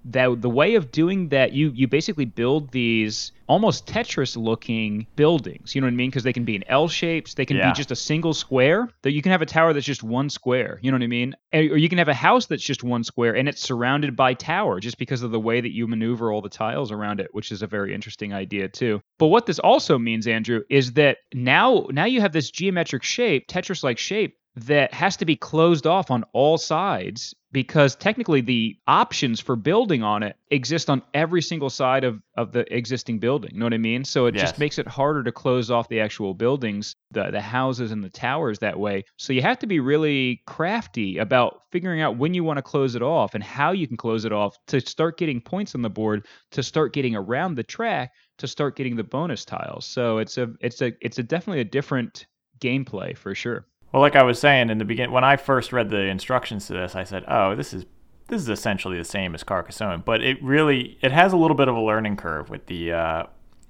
that 0.07 0.41
the 0.43 0.51
way 0.51 0.75
of 0.75 0.91
doing 0.91 1.29
that, 1.29 1.53
you 1.53 1.71
you 1.75 1.87
basically 1.87 2.25
build 2.25 2.73
these 2.73 3.31
almost 3.47 3.87
Tetris 3.87 4.37
looking 4.37 5.07
buildings. 5.15 5.75
You 5.75 5.81
know 5.81 5.87
what 5.87 5.93
I 5.93 5.97
mean? 5.97 6.11
Because 6.11 6.25
they 6.25 6.33
can 6.33 6.45
be 6.45 6.57
in 6.57 6.65
L 6.69 6.89
shapes. 6.89 7.35
They 7.35 7.45
can 7.47 7.57
Yeah. 7.59 7.71
be 7.71 7.77
just 7.77 7.91
a 7.93 7.97
single 7.97 8.35
square. 8.35 8.89
That 9.03 9.13
you 9.13 9.23
can 9.23 9.31
have 9.33 9.43
a 9.43 9.47
tower 9.47 9.73
that's 9.73 9.87
just 9.87 10.03
one 10.03 10.29
square. 10.29 10.81
You 10.83 10.91
know 10.91 10.97
what 10.97 11.05
I 11.05 11.09
mean? 11.09 11.37
Or 11.53 11.61
you 11.61 11.89
can 11.89 11.99
have 11.99 12.09
a 12.09 12.15
house 12.15 12.47
that's 12.47 12.65
just 12.65 12.83
one 12.83 13.05
square 13.05 13.37
and 13.37 13.49
it's 13.49 13.61
surrounded 13.63 14.17
by 14.17 14.35
tower 14.35 14.81
just 14.81 14.99
because 14.99 15.23
of 15.23 15.31
the 15.31 15.41
way 15.41 15.61
that 15.61 15.73
you 15.73 15.87
maneuver 15.87 16.33
all 16.33 16.43
the 16.43 16.49
tiles 16.49 16.91
around 16.91 17.21
it, 17.21 17.29
which 17.33 17.53
is 17.53 17.63
a 17.63 17.67
very 17.69 17.95
interesting 17.95 18.35
idea 18.35 18.69
too. 18.69 19.01
But 19.19 19.28
what 19.29 19.47
this 19.47 19.59
also 19.59 19.99
means, 19.99 20.27
Andrew, 20.27 20.63
is 20.71 20.93
that 20.95 21.19
now 21.35 21.87
now 21.91 22.05
you 22.05 22.21
have 22.21 22.33
this 22.33 22.51
geometric 22.51 23.03
shape, 23.03 23.49
Tetris 23.49 23.83
like 23.83 23.99
shape 23.99 24.37
that 24.57 24.93
has 24.93 25.17
to 25.17 25.25
be 25.25 25.37
closed 25.37 25.87
off 25.87 26.11
on 26.11 26.25
all 26.33 26.59
sides 26.59 27.33
because 27.53 27.95
technically 27.95 28.41
the 28.41 28.77
options 28.89 29.41
for 29.41 29.55
building 29.57 30.03
on 30.03 30.23
it 30.23 30.37
exist 30.51 30.91
on 30.91 31.01
every 31.15 31.41
single 31.41 31.71
side 31.71 32.03
of, 32.05 32.21
of 32.37 32.53
the 32.53 32.65
existing 32.75 33.19
building. 33.21 33.53
Know 33.55 33.67
what 33.67 33.73
I 33.73 33.79
mean? 33.79 34.05
So 34.05 34.27
it 34.27 34.35
Yes. 34.35 34.43
just 34.43 34.59
makes 34.59 34.79
it 34.79 34.87
harder 34.89 35.23
to 35.23 35.33
close 35.33 35.71
off 35.71 35.89
the 35.89 36.01
actual 36.01 36.35
buildings, 36.35 36.95
the, 37.13 37.31
the 37.31 37.41
houses 37.41 37.93
and 37.93 38.03
the 38.03 38.11
towers 38.11 38.59
that 38.59 38.79
way. 38.79 39.05
So 39.17 39.33
you 39.33 39.43
have 39.43 39.61
to 39.61 39.67
be 39.67 39.81
really 39.81 40.43
crafty 40.47 41.19
about 41.19 41.63
figuring 41.71 42.01
out 42.03 42.19
when 42.19 42.35
you 42.35 42.43
want 42.45 42.59
to 42.59 42.63
close 42.63 42.97
it 42.97 43.03
off 43.03 43.35
and 43.35 43.45
how 43.45 43.71
you 43.73 43.87
can 43.87 43.97
close 43.97 44.25
it 44.25 44.33
off 44.33 44.57
to 44.67 44.81
start 44.81 45.19
getting 45.19 45.41
points 45.41 45.75
on 45.75 45.83
the 45.83 45.89
board, 45.91 46.27
to 46.51 46.63
start 46.63 46.93
getting 46.93 47.15
around 47.15 47.55
the 47.55 47.63
track, 47.63 48.11
to 48.39 48.49
start 48.49 48.77
getting 48.77 48.97
the 48.97 49.05
bonus 49.05 49.45
tiles. 49.45 49.85
So 49.85 50.19
it's 50.19 50.39
a 50.39 50.53
it's 50.61 50.81
a 50.81 50.93
it's 51.01 51.19
a 51.19 51.23
definitely 51.23 51.61
a 51.61 51.65
different 51.65 52.27
gameplay 52.61 53.17
for 53.17 53.35
sure. 53.35 53.67
Well, 53.93 54.03
like 54.03 54.17
I 54.17 54.23
was 54.23 54.39
saying 54.39 54.71
in 54.71 54.79
the 54.79 54.85
beginning, 54.85 55.13
when 55.13 55.25
I 55.25 55.37
first 55.37 55.73
read 55.73 55.91
the 55.91 56.03
instructions 56.03 56.67
to 56.67 56.75
this, 56.75 56.95
I 56.95 57.05
said, 57.05 57.25
"Oh, 57.29 57.55
this 57.55 57.73
is 57.73 57.85
this 58.29 58.43
is 58.43 58.49
essentially 58.49 58.99
the 58.99 59.05
same 59.05 59.35
as 59.35 59.43
Carcassonne," 59.43 60.03
but 60.05 60.23
it 60.23 60.43
really 60.43 60.99
it 61.01 61.13
has 61.13 61.33
a 61.33 61.37
little 61.37 61.57
bit 61.57 61.69
of 61.69 61.77
a 61.77 61.81
learning 61.81 62.17
curve 62.17 62.51
with 62.51 62.67
the 62.67 62.93
uh, 62.93 63.23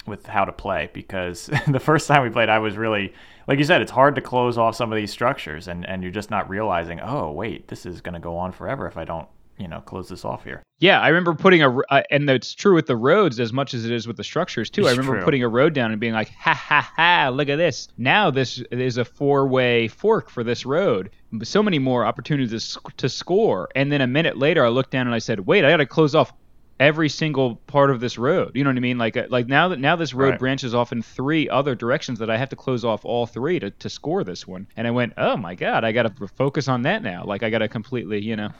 with 0.06 0.26
how 0.26 0.44
to 0.44 0.52
play 0.52 0.90
because 0.92 1.50
the 1.68 1.80
first 1.80 2.08
time 2.08 2.22
we 2.22 2.30
played, 2.30 2.48
I 2.48 2.58
was 2.58 2.76
really 2.76 3.12
like 3.46 3.58
you 3.58 3.64
said, 3.64 3.80
it's 3.80 3.90
hard 3.90 4.14
to 4.16 4.20
close 4.20 4.58
off 4.58 4.74
some 4.74 4.92
of 4.92 4.96
these 4.96 5.10
structures, 5.10 5.68
and 5.68 5.86
and 5.88 6.02
you're 6.02 6.12
just 6.12 6.30
not 6.30 6.48
realizing, 6.50 7.00
oh, 7.00 7.32
wait, 7.32 7.68
this 7.68 7.86
is 7.86 8.00
going 8.00 8.14
to 8.14 8.20
go 8.20 8.36
on 8.36 8.52
forever 8.52 8.86
if 8.86 8.96
I 8.96 9.04
don't, 9.04 9.28
you 9.58 9.68
know, 9.68 9.80
close 9.80 10.08
this 10.08 10.24
off 10.24 10.44
here. 10.44 10.62
Yeah, 10.78 11.00
I 11.00 11.08
remember 11.08 11.34
putting 11.34 11.62
a, 11.62 11.78
uh, 11.90 12.02
and 12.10 12.30
it's 12.30 12.54
true 12.54 12.74
with 12.74 12.86
the 12.86 12.96
roads 12.96 13.40
as 13.40 13.52
much 13.52 13.74
as 13.74 13.84
it 13.84 13.90
is 13.90 14.06
with 14.06 14.16
the 14.16 14.24
structures 14.24 14.70
too. 14.70 14.86
I 14.86 14.90
remember 14.90 15.16
true. 15.16 15.24
putting 15.24 15.42
a 15.42 15.48
road 15.48 15.72
down 15.74 15.90
and 15.90 16.00
being 16.00 16.12
like, 16.12 16.30
ha 16.30 16.54
ha 16.54 16.92
ha, 16.96 17.30
look 17.30 17.48
at 17.48 17.56
this. 17.56 17.88
Now 17.98 18.30
this 18.30 18.62
is 18.70 18.96
a 18.96 19.04
four 19.04 19.48
way 19.48 19.88
fork 19.88 20.30
for 20.30 20.44
this 20.44 20.64
road. 20.64 21.10
So 21.42 21.62
many 21.62 21.78
more 21.78 22.04
opportunities 22.04 22.74
to, 22.74 22.80
to 22.98 23.08
score. 23.08 23.68
And 23.74 23.90
then 23.90 24.00
a 24.00 24.06
minute 24.06 24.38
later, 24.38 24.64
I 24.64 24.68
looked 24.68 24.92
down 24.92 25.06
and 25.06 25.14
I 25.14 25.18
said, 25.18 25.40
wait, 25.40 25.64
I 25.64 25.70
got 25.70 25.78
to 25.78 25.86
close 25.86 26.14
off 26.14 26.32
every 26.80 27.08
single 27.08 27.56
part 27.66 27.90
of 27.90 27.98
this 27.98 28.16
road. 28.18 28.52
You 28.54 28.62
know 28.62 28.70
what 28.70 28.76
I 28.76 28.80
mean? 28.80 28.98
Like, 28.98 29.16
uh, 29.16 29.26
like 29.28 29.48
now 29.48 29.66
that 29.68 29.80
now 29.80 29.96
this 29.96 30.14
road 30.14 30.30
Right. 30.30 30.38
branches 30.38 30.76
off 30.76 30.92
in 30.92 31.02
three 31.02 31.48
other 31.48 31.74
directions 31.74 32.20
that 32.20 32.30
I 32.30 32.36
have 32.36 32.50
to 32.50 32.56
close 32.56 32.84
off 32.84 33.04
all 33.04 33.26
three 33.26 33.58
to, 33.58 33.70
to 33.72 33.88
score 33.90 34.22
this 34.22 34.46
one. 34.46 34.68
And 34.76 34.86
I 34.86 34.92
went, 34.92 35.14
oh 35.16 35.36
my 35.36 35.56
god, 35.56 35.82
I 35.82 35.90
got 35.90 36.04
to 36.04 36.28
focus 36.28 36.68
on 36.68 36.82
that 36.82 37.02
now. 37.02 37.24
Like 37.24 37.42
I 37.42 37.50
got 37.50 37.58
to 37.58 37.68
completely, 37.68 38.20
you 38.22 38.36
know. 38.36 38.50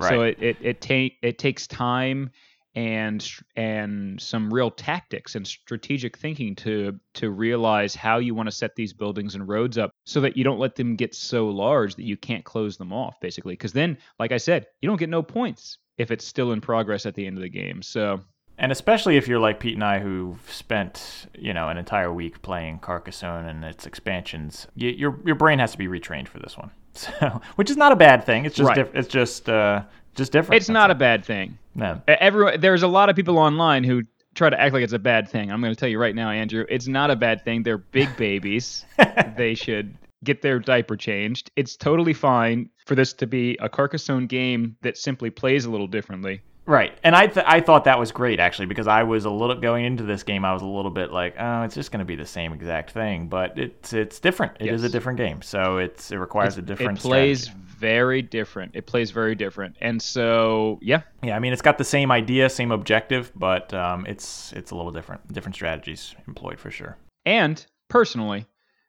So 0.00 0.20
Right. 0.20 0.38
it 0.38 0.42
it 0.42 0.56
it, 0.60 0.80
take 0.80 1.18
it 1.22 1.38
takes 1.38 1.66
time 1.66 2.30
and 2.76 3.24
and 3.54 4.20
some 4.20 4.52
real 4.52 4.70
tactics 4.70 5.36
and 5.36 5.46
strategic 5.46 6.16
thinking 6.18 6.56
to 6.56 6.98
to 7.14 7.30
realize 7.30 7.94
how 7.94 8.18
you 8.18 8.34
want 8.34 8.48
to 8.48 8.52
set 8.52 8.74
these 8.74 8.92
buildings 8.92 9.34
and 9.36 9.46
roads 9.48 9.78
up 9.78 9.92
so 10.04 10.20
that 10.20 10.36
you 10.36 10.42
don't 10.42 10.58
let 10.58 10.74
them 10.74 10.96
get 10.96 11.14
so 11.14 11.48
large 11.48 11.94
that 11.94 12.02
you 12.04 12.16
can't 12.16 12.44
close 12.44 12.76
them 12.76 12.92
off 12.92 13.20
basically 13.20 13.52
because 13.54 13.72
then 13.72 13.96
like 14.18 14.32
I 14.32 14.38
said 14.38 14.66
you 14.82 14.88
don't 14.88 14.98
get 14.98 15.08
no 15.08 15.22
points 15.22 15.78
if 15.98 16.10
it's 16.10 16.26
still 16.26 16.50
in 16.50 16.60
progress 16.60 17.06
at 17.06 17.14
the 17.14 17.26
end 17.26 17.36
of 17.36 17.42
the 17.42 17.48
game 17.48 17.80
so 17.80 18.20
And 18.58 18.72
especially 18.72 19.16
if 19.16 19.28
you're 19.28 19.38
like 19.38 19.60
Pete 19.60 19.74
and 19.74 19.84
I, 19.84 20.00
who've 20.00 20.40
spent 20.50 21.26
you 21.38 21.54
know 21.54 21.68
an 21.68 21.76
entire 21.78 22.12
week 22.12 22.42
playing 22.42 22.80
Carcassonne 22.80 23.46
and 23.46 23.64
its 23.64 23.86
expansions, 23.86 24.66
y 24.76 24.88
your 24.96 25.20
your 25.24 25.36
brain 25.36 25.60
has 25.60 25.72
to 25.72 25.78
be 25.78 25.86
retrained 25.86 26.26
for 26.28 26.40
this 26.40 26.58
one. 26.58 26.72
So, 26.94 27.40
which 27.56 27.70
is 27.70 27.76
not 27.76 27.92
a 27.92 27.96
bad 27.96 28.24
thing. 28.24 28.44
It's 28.44 28.56
just 28.56 28.68
Right. 28.68 28.76
diff- 28.76 28.94
it's 28.94 29.08
just 29.08 29.48
uh, 29.48 29.82
just 30.14 30.32
different. 30.32 30.60
it's 30.60 30.68
not 30.68 30.90
a 30.90 30.94
bad 30.94 31.24
thing 31.24 31.58
no. 31.74 32.00
Everyone, 32.06 32.60
there's 32.60 32.82
a 32.84 32.88
lot 32.88 33.08
of 33.08 33.16
people 33.16 33.36
online 33.38 33.82
who 33.82 34.02
try 34.36 34.48
to 34.48 34.60
act 34.60 34.72
like 34.74 34.84
it's 34.84 34.92
a 34.92 34.98
bad 34.98 35.28
thing. 35.28 35.50
I'm 35.50 35.60
going 35.60 35.72
to 35.72 35.78
tell 35.78 35.88
you 35.88 35.98
right 35.98 36.14
now, 36.14 36.30
Andrew, 36.30 36.64
it's 36.68 36.86
not 36.86 37.10
a 37.10 37.16
bad 37.16 37.44
thing. 37.44 37.62
They're 37.64 37.78
big 37.78 38.16
babies. 38.16 38.84
they 39.36 39.54
should 39.54 39.96
get 40.22 40.40
their 40.40 40.58
diaper 40.60 40.96
changed. 40.96 41.50
It's 41.56 41.76
totally 41.76 42.12
fine 42.14 42.70
for 42.86 42.94
this 42.94 43.12
to 43.14 43.26
be 43.26 43.56
a 43.60 43.68
Carcassonne 43.68 44.26
game 44.28 44.76
that 44.82 44.96
simply 44.96 45.30
plays 45.30 45.64
a 45.64 45.70
little 45.70 45.86
differently. 45.88 46.40
Right, 46.66 46.96
and 47.04 47.14
I 47.14 47.26
th- 47.26 47.44
I 47.46 47.60
thought 47.60 47.84
that 47.84 47.98
was 47.98 48.10
great 48.10 48.40
actually 48.40 48.64
because 48.66 48.86
I 48.88 49.02
was 49.02 49.26
a 49.26 49.30
little 49.30 49.56
going 49.56 49.84
into 49.84 50.02
this 50.02 50.22
game. 50.22 50.46
I 50.46 50.52
was 50.54 50.62
a 50.62 50.66
little 50.66 50.90
bit 50.90 51.12
like, 51.12 51.34
oh, 51.38 51.62
it's 51.62 51.74
just 51.74 51.90
going 51.92 51.98
to 51.98 52.06
be 52.06 52.16
the 52.16 52.24
same 52.24 52.54
exact 52.54 52.92
thing, 52.92 53.28
but 53.28 53.58
it's 53.58 53.92
it's 53.92 54.18
different. 54.18 54.52
It 54.60 54.72
is 54.72 54.80
Yes. 54.80 54.88
a 54.88 54.92
different 54.92 55.18
game, 55.18 55.42
so 55.42 55.76
it's 55.76 56.10
it 56.10 56.16
requires 56.16 56.56
a 56.56 56.62
different. 56.62 56.98
it 56.98 57.02
plays 57.02 57.42
strategy. 57.42 57.64
very 57.78 58.22
different. 58.22 58.74
It 58.74 58.86
plays 58.86 59.10
very 59.10 59.34
different. 59.34 59.76
And 59.82 60.00
so, 60.00 60.78
yeah, 60.80 61.02
Yeah, 61.22 61.36
I 61.36 61.38
mean, 61.38 61.52
it's 61.52 61.60
got 61.60 61.76
the 61.76 61.84
same 61.84 62.10
idea, 62.10 62.48
same 62.48 62.70
objective, 62.70 63.30
but 63.36 63.74
um, 63.74 64.06
it's 64.06 64.50
it's 64.54 64.70
a 64.70 64.74
little 64.74 64.90
different. 64.92 65.30
Different 65.34 65.56
strategies 65.56 66.14
employed 66.26 66.58
for 66.58 66.70
sure. 66.70 66.96
And 67.26 67.62
personally, 67.90 68.46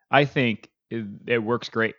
I 0.09 0.23
think 0.23 0.69
it, 0.89 1.05
it 1.27 1.39
works 1.39 1.67
great. 1.67 1.95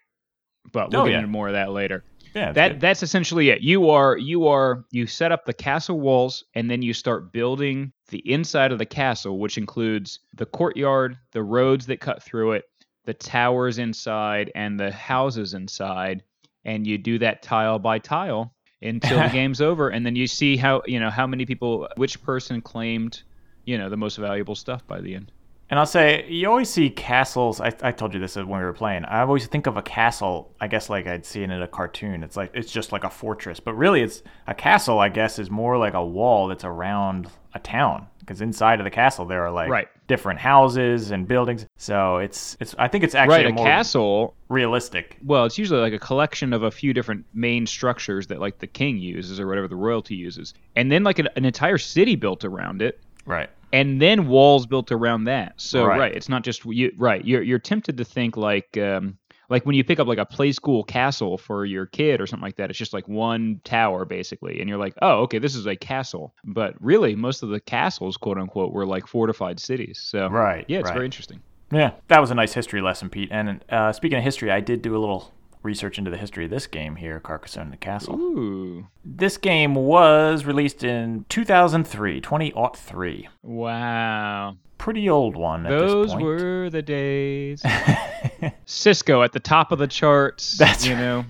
But 0.72 0.90
we'll 0.90 1.02
Oh, 1.02 1.04
get 1.04 1.12
yeah. 1.12 1.18
into 1.18 1.28
more 1.28 1.48
of 1.48 1.52
that 1.54 1.70
later. 1.70 2.02
Yeah, 2.36 2.52
that 2.52 2.72
good. 2.72 2.80
that's 2.82 3.02
essentially 3.02 3.48
it. 3.48 3.62
You 3.62 3.88
are 3.88 4.18
you 4.18 4.46
are 4.46 4.84
you 4.90 5.06
set 5.06 5.32
up 5.32 5.46
the 5.46 5.54
castle 5.54 5.98
walls 5.98 6.44
and 6.54 6.70
then 6.70 6.82
you 6.82 6.92
start 6.92 7.32
building 7.32 7.92
the 8.10 8.18
inside 8.30 8.72
of 8.72 8.78
the 8.78 8.84
castle, 8.84 9.38
which 9.38 9.56
includes 9.56 10.18
the 10.34 10.44
courtyard, 10.44 11.16
the 11.32 11.42
roads 11.42 11.86
that 11.86 12.00
cut 12.00 12.22
through 12.22 12.52
it, 12.52 12.64
the 13.06 13.14
towers 13.14 13.78
inside, 13.78 14.52
and 14.54 14.78
the 14.78 14.92
houses 14.92 15.54
inside. 15.54 16.22
And 16.66 16.86
you 16.86 16.98
do 16.98 17.18
that 17.20 17.42
tile 17.42 17.78
by 17.78 18.00
tile 18.00 18.54
until 18.82 19.22
the 19.22 19.28
game's 19.32 19.62
over, 19.62 19.88
and 19.88 20.04
then 20.04 20.14
you 20.14 20.26
see 20.26 20.58
how 20.58 20.82
you 20.84 21.00
know 21.00 21.08
how 21.08 21.26
many 21.26 21.46
people, 21.46 21.88
which 21.96 22.22
person 22.22 22.60
claimed, 22.60 23.22
you 23.64 23.78
know, 23.78 23.88
the 23.88 23.96
most 23.96 24.16
valuable 24.16 24.54
stuff 24.54 24.86
by 24.86 25.00
the 25.00 25.14
end. 25.14 25.32
And 25.68 25.80
I'll 25.80 25.86
say, 25.86 26.24
you 26.28 26.48
always 26.48 26.70
see 26.70 26.90
castles. 26.90 27.60
I, 27.60 27.72
I 27.82 27.90
told 27.90 28.14
you 28.14 28.20
this 28.20 28.36
when 28.36 28.46
we 28.48 28.54
were 28.58 28.72
playing. 28.72 29.04
I 29.04 29.20
always 29.22 29.46
think 29.48 29.66
of 29.66 29.76
a 29.76 29.82
castle, 29.82 30.54
I 30.60 30.68
guess, 30.68 30.88
like 30.88 31.08
I'd 31.08 31.26
see 31.26 31.42
it 31.42 31.50
in 31.50 31.60
a 31.62 31.66
cartoon. 31.66 32.22
It's 32.22 32.36
like, 32.36 32.52
it's 32.54 32.70
just 32.70 32.92
like 32.92 33.02
a 33.02 33.10
fortress. 33.10 33.58
But 33.58 33.74
really, 33.74 34.02
it's 34.02 34.22
a 34.46 34.54
castle, 34.54 35.00
I 35.00 35.08
guess, 35.08 35.40
is 35.40 35.50
more 35.50 35.76
like 35.76 35.94
a 35.94 36.04
wall 36.04 36.46
that's 36.46 36.64
around 36.64 37.28
a 37.54 37.58
town. 37.58 38.06
Because 38.20 38.40
inside 38.40 38.78
of 38.80 38.84
the 38.84 38.90
castle, 38.90 39.24
there 39.24 39.44
are 39.44 39.50
like 39.50 39.68
Right. 39.68 39.88
different 40.06 40.38
houses 40.38 41.10
and 41.10 41.26
buildings. 41.26 41.66
So 41.78 42.18
it's, 42.18 42.56
it's 42.60 42.74
I 42.78 42.86
think 42.86 43.02
it's 43.02 43.14
actually 43.16 43.44
right, 43.44 43.56
a 43.58 43.60
a 43.60 43.64
castle 43.64 44.34
realistic. 44.48 45.16
well, 45.24 45.44
it's 45.46 45.58
usually 45.58 45.80
like 45.80 45.92
a 45.92 45.98
collection 45.98 46.52
of 46.52 46.62
a 46.62 46.70
few 46.70 46.92
different 46.92 47.24
main 47.34 47.66
structures 47.66 48.28
that 48.28 48.40
like 48.40 48.58
the 48.60 48.66
king 48.68 48.98
uses 48.98 49.38
or 49.40 49.46
whatever 49.48 49.66
the 49.68 49.76
royalty 49.76 50.14
uses, 50.14 50.54
and 50.76 50.90
then 50.92 51.02
like 51.04 51.18
an, 51.18 51.28
an 51.36 51.44
entire 51.44 51.78
city 51.78 52.14
built 52.16 52.44
around 52.44 52.82
it, 52.82 53.00
Right. 53.26 53.50
And 53.72 54.00
then 54.00 54.28
walls 54.28 54.66
built 54.66 54.92
around 54.92 55.24
that. 55.24 55.54
So 55.56 55.84
Right. 55.84 55.98
right, 55.98 56.14
it's 56.14 56.28
not 56.28 56.44
just 56.44 56.64
you. 56.64 56.92
Right, 56.96 57.24
you're 57.24 57.42
you're 57.42 57.58
tempted 57.58 57.96
to 57.98 58.04
think 58.04 58.36
like 58.36 58.76
um, 58.78 59.18
like 59.48 59.64
when 59.66 59.74
you 59.74 59.84
pick 59.84 60.00
up 60.00 60.06
like 60.06 60.18
a 60.18 60.26
play 60.26 60.52
school 60.52 60.84
castle 60.84 61.38
for 61.38 61.64
your 61.64 61.86
kid 61.86 62.20
or 62.20 62.26
something 62.26 62.42
like 62.44 62.56
that. 62.56 62.70
It's 62.70 62.78
just 62.78 62.92
like 62.92 63.06
one 63.08 63.60
tower 63.64 64.04
basically, 64.04 64.60
and 64.60 64.68
you're 64.68 64.78
like, 64.78 64.94
oh, 65.02 65.20
okay, 65.22 65.38
this 65.38 65.54
is 65.54 65.66
a 65.66 65.76
castle. 65.76 66.34
But 66.44 66.74
really, 66.80 67.14
most 67.14 67.42
of 67.42 67.48
the 67.50 67.60
castles, 67.60 68.16
quote 68.16 68.38
unquote, 68.38 68.72
were 68.72 68.86
like 68.86 69.06
fortified 69.06 69.60
cities. 69.60 70.00
So 70.02 70.28
Right, 70.28 70.64
yeah, 70.68 70.78
it's 70.78 70.86
right. 70.86 70.94
very 70.94 71.04
interesting. 71.04 71.42
Yeah, 71.72 71.92
that 72.08 72.20
was 72.20 72.30
a 72.30 72.34
nice 72.34 72.54
history 72.54 72.80
lesson, 72.80 73.10
Pete. 73.10 73.28
And 73.32 73.64
uh, 73.68 73.92
speaking 73.92 74.18
of 74.18 74.24
history, 74.24 74.52
I 74.52 74.60
did 74.60 74.82
do 74.82 74.96
a 74.96 75.00
little 75.00 75.34
research 75.66 75.98
into 75.98 76.10
the 76.10 76.16
history 76.16 76.44
of 76.44 76.50
this 76.50 76.66
game 76.66 76.96
here, 76.96 77.20
Carcassonne 77.20 77.70
the 77.70 77.76
Castle. 77.76 78.14
Ooh, 78.18 78.86
This 79.04 79.36
game 79.36 79.74
was 79.74 80.44
released 80.46 80.82
in 80.84 81.26
2003, 81.28 82.20
2003. 82.22 83.28
wow. 83.42 84.56
Pretty 84.78 85.08
old 85.08 85.36
one 85.36 85.64
at 85.66 85.70
Those 85.70 86.06
this 86.06 86.12
point. 86.12 86.24
were 86.24 86.70
the 86.70 86.82
days. 86.82 87.62
Sisqo 88.66 89.24
at 89.24 89.32
the 89.32 89.40
top 89.40 89.72
of 89.72 89.78
the 89.78 89.86
charts. 89.86 90.58
That's 90.58 90.86
you 90.86 90.94
right. 90.94 91.00
know. 91.00 91.24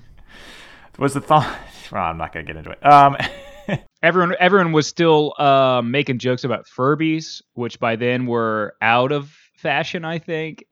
Was 0.99 1.15
the 1.15 1.21
thought? 1.21 1.57
Well, 1.93 2.03
I'm 2.03 2.19
not 2.19 2.33
gonna 2.33 2.45
get 2.45 2.57
into 2.57 2.71
it. 2.71 2.85
Um, 2.85 3.17
Everyone, 4.03 4.35
everyone 4.41 4.73
was 4.73 4.89
still 4.89 5.35
uh, 5.39 5.81
making 5.85 6.19
jokes 6.19 6.43
about 6.43 6.67
Furbies, 6.67 7.43
which 7.55 7.79
by 7.79 7.95
then 7.95 8.27
were 8.27 8.75
out 8.83 9.13
of 9.13 9.33
fashion. 9.57 10.05
I 10.05 10.19
think. 10.19 10.65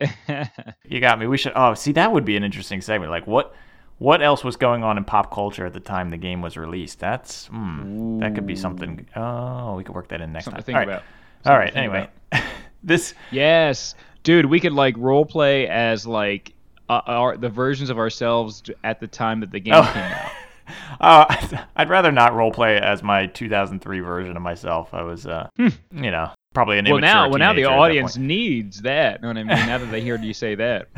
you 0.85 1.01
got 1.01 1.19
me. 1.19 1.27
We 1.27 1.37
should. 1.39 1.53
Oh, 1.57 1.75
see, 1.75 1.93
that 1.93 2.13
would 2.13 2.25
be 2.25 2.37
an 2.37 2.45
interesting 2.45 2.81
segment. 2.81 3.11
Like, 3.11 3.27
what, 3.27 3.55
what 3.99 4.23
else 4.23 4.45
was 4.45 4.57
going 4.57 4.83
on 4.85 4.99
in 4.99 5.05
pop 5.05 5.33
culture 5.33 5.67
at 5.67 5.73
the 5.73 5.81
time 5.81 6.11
the 6.11 6.17
game 6.17 6.43
was 6.43 6.57
released? 6.57 6.99
That's 7.01 7.47
hmm, 7.47 8.19
that 8.21 8.35
could 8.35 8.47
be 8.47 8.57
something. 8.57 9.07
Oh, 9.17 9.75
we 9.77 9.85
could 9.85 9.95
work 9.95 10.09
that 10.09 10.21
in 10.21 10.33
next 10.33 10.47
Something 10.47 10.75
time. 10.75 10.89
All 10.89 10.95
right. 10.95 11.03
All 11.47 11.59
right. 11.59 11.77
Anyway, 11.77 12.09
this. 12.83 13.15
yes, 13.31 13.95
dude, 14.23 14.47
we 14.47 14.61
could 14.61 14.73
like 14.73 14.97
role 14.99 15.25
play 15.27 15.69
as 15.69 16.07
like 16.07 16.53
uh, 16.89 17.01
our 17.07 17.37
the 17.37 17.49
versions 17.49 17.91
of 17.91 17.99
ourselves 17.99 18.63
at 18.83 19.01
the 19.01 19.07
time 19.07 19.41
that 19.41 19.51
the 19.51 19.61
game 19.61 19.75
Oh. 19.75 19.91
came 19.93 20.03
out. 20.03 20.31
uh, 21.01 21.59
I'd 21.77 21.91
rather 21.91 22.11
not 22.11 22.35
role 22.35 22.51
play 22.51 22.79
as 22.79 23.03
my 23.03 23.27
2003 23.27 24.01
version 24.01 24.35
of 24.37 24.43
myself. 24.43 24.95
I 24.95 25.03
was, 25.03 25.27
uh, 25.27 25.49
you 25.59 25.71
know, 26.11 26.31
probably 26.55 26.79
an 26.79 26.89
well 26.89 27.01
now 27.01 27.29
well 27.29 27.39
now 27.39 27.53
the 27.53 27.57
teenager 27.63 27.71
that 27.71 27.79
audience 27.79 28.17
needs 28.17 28.83
that. 28.83 29.21
You 29.21 29.23
Know 29.23 29.29
what 29.29 29.37
I 29.37 29.43
mean? 29.43 29.67
now 29.67 29.79
that 29.79 29.91
they 29.91 30.01
heard 30.07 30.25
you 30.25 30.33
say 30.33 30.55
that, 30.55 30.89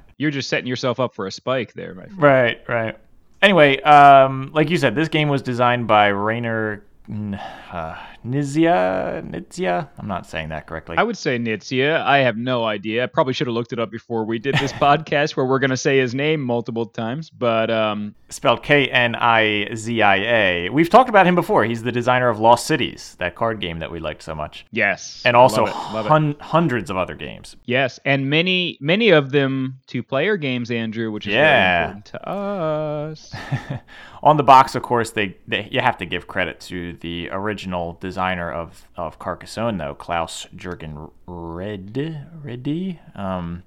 you're 0.16 0.30
just 0.30 0.48
setting 0.48 0.66
yourself 0.66 0.98
up 1.00 1.14
for 1.14 1.26
a 1.26 1.32
spike 1.32 1.74
there, 1.74 1.94
my 1.94 2.06
friend. 2.06 2.22
Right, 2.22 2.68
right. 2.68 2.98
Anyway, 3.42 3.80
um, 3.82 4.50
like 4.54 4.70
you 4.70 4.78
said, 4.78 4.94
this 4.94 5.08
game 5.08 5.28
was 5.28 5.42
designed 5.42 5.86
by 5.86 6.08
Rainer 6.08 6.82
uh, 7.70 7.96
Nizia. 8.26 9.22
Nizia. 9.28 9.88
I'm 9.98 10.08
not 10.08 10.26
saying 10.26 10.48
that 10.50 10.66
correctly. 10.66 10.96
I 10.96 11.02
would 11.02 11.16
say 11.16 11.38
Nitzia. 11.38 12.00
I 12.02 12.18
have 12.18 12.36
no 12.36 12.64
idea. 12.64 13.04
I 13.04 13.06
probably 13.06 13.32
should 13.32 13.46
have 13.46 13.54
looked 13.54 13.72
it 13.72 13.78
up 13.78 13.90
before 13.90 14.24
we 14.24 14.38
did 14.38 14.54
this 14.56 14.72
podcast 14.88 15.36
where 15.36 15.46
we're 15.46 15.58
going 15.58 15.70
to 15.70 15.76
say 15.76 15.98
his 15.98 16.14
name 16.14 16.40
multiple 16.40 16.86
times. 16.86 17.30
But 17.30 17.70
um, 17.70 18.14
Spelled 18.28 18.62
K 18.62 18.88
N 18.88 19.14
I 19.14 19.74
Z 19.74 20.02
I 20.02 20.16
A. 20.16 20.68
We've 20.70 20.90
talked 20.90 21.08
about 21.08 21.26
him 21.26 21.34
before. 21.34 21.64
He's 21.64 21.82
the 21.82 21.92
designer 21.92 22.28
of 22.28 22.38
Lost 22.40 22.66
Cities, 22.66 23.16
that 23.18 23.34
card 23.34 23.60
game 23.60 23.78
that 23.78 23.90
we 23.90 24.00
liked 24.00 24.22
so 24.22 24.34
much, 24.34 24.66
yes. 24.70 25.22
and 25.24 25.36
also 25.36 25.64
Love 25.64 25.68
it, 25.90 25.94
love 25.94 26.06
hun- 26.06 26.36
hundreds 26.40 26.90
of 26.90 26.96
other 26.96 27.14
games. 27.14 27.56
Yes, 27.64 27.98
and 28.04 28.28
many 28.28 28.78
many 28.80 29.10
of 29.10 29.30
them 29.30 29.80
two-player 29.86 30.36
games, 30.36 30.70
Andrew, 30.70 31.10
which 31.10 31.26
is 31.26 31.32
Yeah. 31.34 31.78
very 31.78 31.82
important 31.86 32.04
to 32.06 32.28
us. 32.28 33.32
On 34.22 34.36
the 34.36 34.42
box, 34.42 34.74
of 34.74 34.82
course, 34.82 35.10
they, 35.12 35.36
they 35.46 35.68
you 35.70 35.80
have 35.80 35.96
to 35.98 36.04
give 36.06 36.26
credit 36.26 36.58
to 36.60 36.94
the 36.94 37.28
original 37.30 37.92
designer 38.08 38.50
of, 38.50 38.86
of 38.96 39.18
Carcassonne, 39.18 39.76
though 39.78 39.94
Klaus 39.94 40.46
Jurgen 40.56 41.08
Red 41.26 42.26
Wrede. 42.42 42.98
Um, 43.14 43.62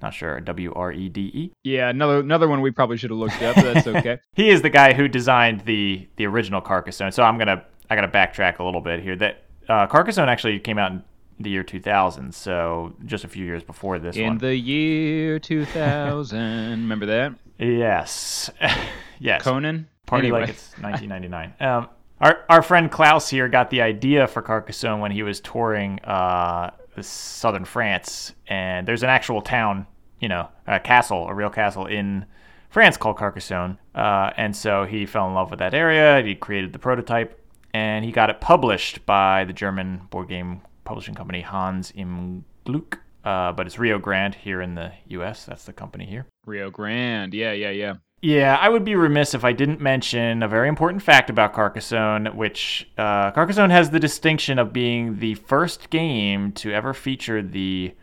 not 0.00 0.14
sure 0.14 0.40
W 0.40 0.72
R 0.74 0.90
E 0.92 1.08
D 1.08 1.20
E. 1.34 1.52
yeah, 1.62 1.88
another 1.90 2.18
another 2.20 2.48
one 2.48 2.60
we 2.60 2.70
probably 2.70 2.96
should 2.96 3.10
have 3.10 3.18
looked 3.18 3.40
up. 3.42 3.54
But 3.56 3.74
that's 3.74 3.86
okay. 3.86 4.18
He 4.34 4.48
is 4.50 4.62
the 4.62 4.70
guy 4.70 4.94
who 4.94 5.06
designed 5.08 5.60
the 5.60 6.08
the 6.16 6.26
original 6.26 6.60
Carcassonne. 6.60 7.12
So 7.12 7.22
I'm 7.22 7.38
gonna 7.38 7.64
I 7.90 7.94
gotta 7.94 8.08
backtrack 8.08 8.58
a 8.58 8.64
little 8.64 8.80
bit 8.80 9.00
here. 9.00 9.14
That 9.16 9.44
uh, 9.68 9.86
Carcassonne 9.86 10.28
actually 10.28 10.58
came 10.58 10.78
out 10.78 10.90
in 10.92 11.04
the 11.38 11.50
year 11.50 11.62
2000, 11.62 12.34
so 12.34 12.94
just 13.04 13.24
a 13.24 13.28
few 13.28 13.44
years 13.44 13.62
before 13.62 13.98
this 14.00 14.16
In 14.16 14.26
one. 14.26 14.38
the 14.38 14.54
year 14.56 15.38
2000, 15.38 16.38
remember 16.82 17.06
that 17.06 17.34
yes, 17.58 18.50
yes. 19.20 19.42
Conan? 19.42 19.86
Party 20.06 20.26
Anyway. 20.26 20.40
like 20.40 20.50
it's 20.50 20.72
1999. 20.80 21.54
um, 21.60 21.88
our 22.22 22.44
our 22.48 22.62
friend 22.62 22.90
Klaus 22.90 23.28
here 23.28 23.48
got 23.48 23.68
the 23.70 23.82
idea 23.82 24.26
for 24.26 24.40
Carcassonne 24.40 25.00
when 25.00 25.10
he 25.10 25.22
was 25.22 25.40
touring 25.40 26.00
uh, 26.04 26.70
southern 27.00 27.64
France, 27.64 28.32
and 28.46 28.86
there's 28.86 29.02
an 29.02 29.10
actual 29.10 29.42
town, 29.42 29.86
you 30.20 30.28
know, 30.28 30.48
a 30.66 30.80
castle, 30.80 31.26
a 31.28 31.34
real 31.34 31.50
castle 31.50 31.86
in 31.86 32.24
France 32.70 32.96
called 32.96 33.16
Carcassonne, 33.18 33.76
uh, 33.94 34.30
and 34.36 34.56
so 34.56 34.84
he 34.84 35.04
fell 35.04 35.26
in 35.26 35.34
love 35.34 35.50
with 35.50 35.58
that 35.58 35.74
area. 35.74 36.22
He 36.22 36.34
created 36.34 36.72
the 36.72 36.78
prototype, 36.78 37.38
and 37.74 38.04
he 38.04 38.12
got 38.12 38.30
it 38.30 38.40
published 38.40 39.04
by 39.04 39.44
the 39.44 39.52
German 39.52 40.02
board 40.10 40.28
game 40.28 40.62
publishing 40.84 41.14
company 41.14 41.40
Hans 41.42 41.92
im 41.96 42.44
Glück. 42.64 42.98
Uh, 43.24 43.52
but 43.52 43.66
it's 43.66 43.78
Rio 43.78 44.00
Grande 44.00 44.34
here 44.34 44.60
in 44.60 44.74
the 44.74 44.92
U.S. 45.08 45.44
That's 45.44 45.64
the 45.64 45.72
company 45.72 46.06
here. 46.06 46.26
Rio 46.44 46.70
Grande. 46.70 47.34
Yeah, 47.34 47.52
yeah, 47.52 47.70
yeah. 47.70 47.94
Yeah, 48.22 48.56
I 48.60 48.68
would 48.68 48.84
be 48.84 48.94
remiss 48.94 49.34
if 49.34 49.44
I 49.44 49.52
didn't 49.52 49.80
mention 49.80 50.44
a 50.44 50.48
very 50.48 50.68
important 50.68 51.02
fact 51.02 51.28
about 51.28 51.52
Carcassonne, 51.54 52.26
which 52.36 52.88
uh, 52.96 53.32
Carcassonne 53.32 53.70
has 53.70 53.90
the 53.90 53.98
distinction 53.98 54.60
of 54.60 54.72
being 54.72 55.18
the 55.18 55.34
first 55.34 55.90
game 55.90 56.52
to 56.52 56.72
ever 56.72 56.94
feature 56.94 57.42
the 57.42 57.94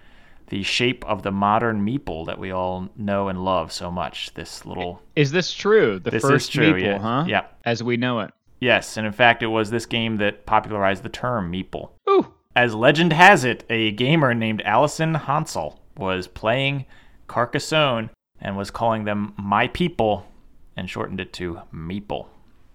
the 0.49 0.63
shape 0.63 1.05
of 1.05 1.21
the 1.21 1.31
modern 1.31 1.85
meeple 1.85 2.25
that 2.25 2.39
we 2.39 2.49
all 2.51 2.89
know 2.97 3.27
and 3.29 3.45
love 3.45 3.71
so 3.71 3.89
much. 3.91 4.33
This 4.33 4.65
little 4.65 5.01
Is 5.15 5.31
this 5.31 5.53
true? 5.53 5.99
The 5.99 6.09
This 6.09 6.23
is 6.23 6.29
first 6.29 6.51
true, 6.51 6.73
meeple, 6.73 6.81
yeah. 6.81 6.97
huh? 6.97 7.25
Yeah. 7.27 7.45
As 7.65 7.83
we 7.83 7.97
know 7.97 8.19
it. 8.21 8.31
yes, 8.59 8.97
and 8.97 9.05
in 9.05 9.13
fact, 9.13 9.43
it 9.43 9.47
was 9.47 9.69
this 9.69 9.85
game 9.85 10.17
that 10.17 10.47
popularized 10.47 11.03
the 11.03 11.09
term 11.09 11.51
meeple. 11.51 11.91
Ooh. 12.09 12.33
As 12.55 12.73
legend 12.73 13.13
has 13.13 13.45
it, 13.45 13.63
a 13.69 13.91
gamer 13.91 14.33
named 14.33 14.63
Alison 14.65 15.13
Hansel 15.13 15.79
was 15.95 16.27
playing 16.27 16.85
Carcassonne 17.27 18.09
and 18.41 18.57
was 18.57 18.71
calling 18.71 19.03
them 19.05 19.33
my 19.37 19.67
people 19.67 20.25
and 20.77 20.89
shortened 20.89 21.19
it 21.19 21.33
to 21.33 21.61
meeple. 21.73 22.27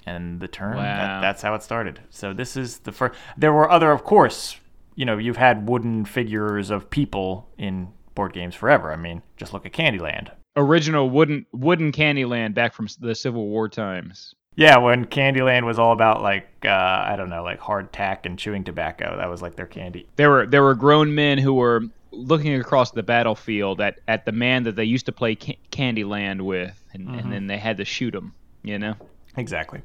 And 0.06 0.40
the 0.40 0.48
term, 0.48 0.76
Wow. 0.76 0.82
that, 0.82 1.20
that's 1.22 1.42
how 1.42 1.54
it 1.54 1.62
started. 1.62 2.00
So 2.10 2.32
this 2.34 2.56
is 2.56 2.78
the 2.80 2.92
first. 2.92 3.18
There 3.38 3.52
were 3.52 3.70
other, 3.70 3.90
of 3.90 4.04
course, 4.04 4.56
you 4.94 5.04
know, 5.06 5.16
you've 5.16 5.38
had 5.38 5.66
wooden 5.68 6.04
figures 6.04 6.70
of 6.70 6.90
people 6.90 7.48
in 7.56 7.88
board 8.14 8.32
games 8.34 8.54
forever. 8.54 8.92
I 8.92 8.96
mean, 8.96 9.22
just 9.38 9.52
look 9.54 9.64
at 9.64 9.72
Candyland. 9.72 10.30
Original 10.56 11.08
wooden 11.10 11.46
wooden 11.52 11.90
Candyland 11.90 12.54
back 12.54 12.74
from 12.74 12.86
the 13.00 13.14
Civil 13.14 13.48
War 13.48 13.68
times. 13.68 14.34
Yeah, 14.56 14.78
when 14.78 15.06
Candyland 15.06 15.64
was 15.64 15.80
all 15.80 15.92
about 15.92 16.22
like 16.22 16.46
uh, 16.64 16.68
I 16.68 17.14
don't 17.16 17.28
know, 17.30 17.42
like 17.42 17.58
hardtack 17.58 18.24
and 18.24 18.38
chewing 18.38 18.62
tobacco. 18.62 19.16
That 19.16 19.28
was 19.28 19.42
like 19.42 19.56
their 19.56 19.66
candy. 19.66 20.06
There 20.14 20.30
were 20.30 20.46
there 20.46 20.62
were 20.62 20.76
grown 20.76 21.14
men 21.14 21.38
who 21.38 21.54
were 21.54 21.82
looking 22.16 22.54
across 22.54 22.90
the 22.90 23.02
battlefield 23.02 23.80
at, 23.80 24.00
at 24.08 24.24
the 24.24 24.32
man 24.32 24.62
that 24.64 24.76
they 24.76 24.84
used 24.84 25.06
to 25.06 25.12
play 25.12 25.34
ca- 25.36 25.58
Candyland 25.70 26.40
with, 26.42 26.78
and, 26.92 27.06
Mm-hmm. 27.08 27.18
and 27.18 27.32
then 27.32 27.46
they 27.46 27.58
had 27.58 27.76
to 27.78 27.84
shoot 27.84 28.14
him. 28.14 28.34
You 28.62 28.78
know, 28.78 28.94
Exactly. 29.36 29.82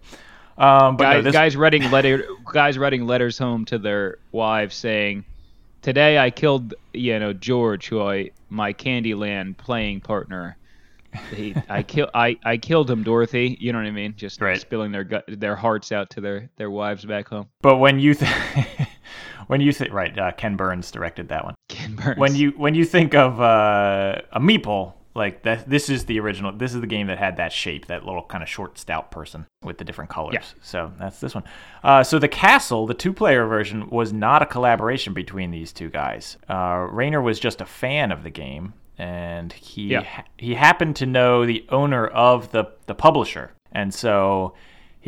Um, 0.57 0.97
but 0.97 1.03
no, 1.03 1.09
guys 1.15 1.23
this, 1.23 1.33
guys 1.33 1.55
writing 1.57 1.89
letter 1.91 2.23
guys 2.53 2.77
writing 2.77 3.05
letters 3.07 3.37
home 3.37 3.65
to 3.65 3.77
their 3.77 4.17
wives 4.31 4.75
saying, 4.75 5.23
"Today 5.81 6.17
I 6.17 6.29
killed 6.31 6.73
you 6.93 7.17
know 7.19 7.31
George, 7.33 7.87
who 7.87 8.01
I 8.01 8.31
my 8.49 8.73
Candyland 8.73 9.57
playing 9.57 10.01
partner." 10.01 10.57
He, 11.35 11.55
I 11.69 11.81
kill 11.93 12.09
I, 12.13 12.37
I 12.43 12.57
killed 12.57 12.89
him, 12.91 13.03
Dorothy. 13.03 13.57
You 13.59 13.71
know 13.73 13.79
what 13.79 13.87
I 13.87 13.91
mean? 13.91 14.13
Just 14.17 14.41
Right. 14.41 14.59
spilling 14.59 14.91
their 14.91 15.03
gut, 15.05 15.23
their 15.27 15.55
hearts 15.55 15.91
out 15.91 16.09
to 16.11 16.21
their, 16.21 16.49
their 16.57 16.69
wives 16.69 17.03
back 17.05 17.27
home. 17.29 17.47
But 17.61 17.77
when 17.77 17.99
you 17.99 18.13
th- 18.13 18.29
when 19.49 19.61
you 19.61 19.73
think 19.73 19.91
right, 19.91 20.17
uh, 20.17 20.31
Ken 20.31 20.55
Burns 20.55 20.91
directed 20.91 21.29
that 21.29 21.43
one. 21.43 21.55
Ken 21.69 21.95
Burns. 21.95 22.17
When 22.17 22.35
you 22.35 22.51
when 22.51 22.75
you 22.75 22.85
think 22.85 23.15
of 23.15 23.41
uh, 23.41 24.21
a 24.31 24.39
meeple, 24.39 24.93
like 25.15 25.41
that, 25.43 25.67
this 25.67 25.89
is 25.89 26.05
the 26.05 26.19
original. 26.19 26.51
This 26.51 26.75
is 26.75 26.81
the 26.81 26.87
game 26.87 27.07
that 27.07 27.17
had 27.17 27.37
that 27.37 27.51
shape, 27.51 27.87
that 27.87 28.05
little 28.05 28.23
kind 28.23 28.43
of 28.43 28.47
short, 28.49 28.77
stout 28.77 29.09
person 29.09 29.47
with 29.63 29.79
the 29.79 29.83
different 29.83 30.11
colors. 30.11 30.35
Yeah. 30.35 30.43
So 30.61 30.91
that's 30.99 31.19
this 31.19 31.33
one. 31.33 31.43
Uh, 31.83 32.03
so 32.03 32.19
the 32.19 32.27
castle, 32.27 32.85
the 32.85 32.93
two-player 32.93 33.45
version, 33.47 33.89
was 33.89 34.13
not 34.13 34.41
a 34.43 34.45
collaboration 34.45 35.13
between 35.13 35.49
these 35.49 35.73
two 35.73 35.89
guys. 35.89 36.37
Uh, 36.47 36.87
Reiner 36.87 37.21
was 37.23 37.39
just 37.39 37.59
a 37.59 37.65
fan 37.65 38.11
of 38.11 38.21
the 38.23 38.29
game, 38.29 38.73
and 38.99 39.51
he 39.51 39.87
Yeah. 39.89 40.03
ha- 40.03 40.25
he 40.37 40.53
happened 40.53 40.95
to 40.97 41.05
know 41.07 41.45
the 41.45 41.65
owner 41.69 42.05
of 42.05 42.51
the 42.51 42.65
the 42.85 42.93
publisher, 42.95 43.51
and 43.71 43.91
so 43.93 44.53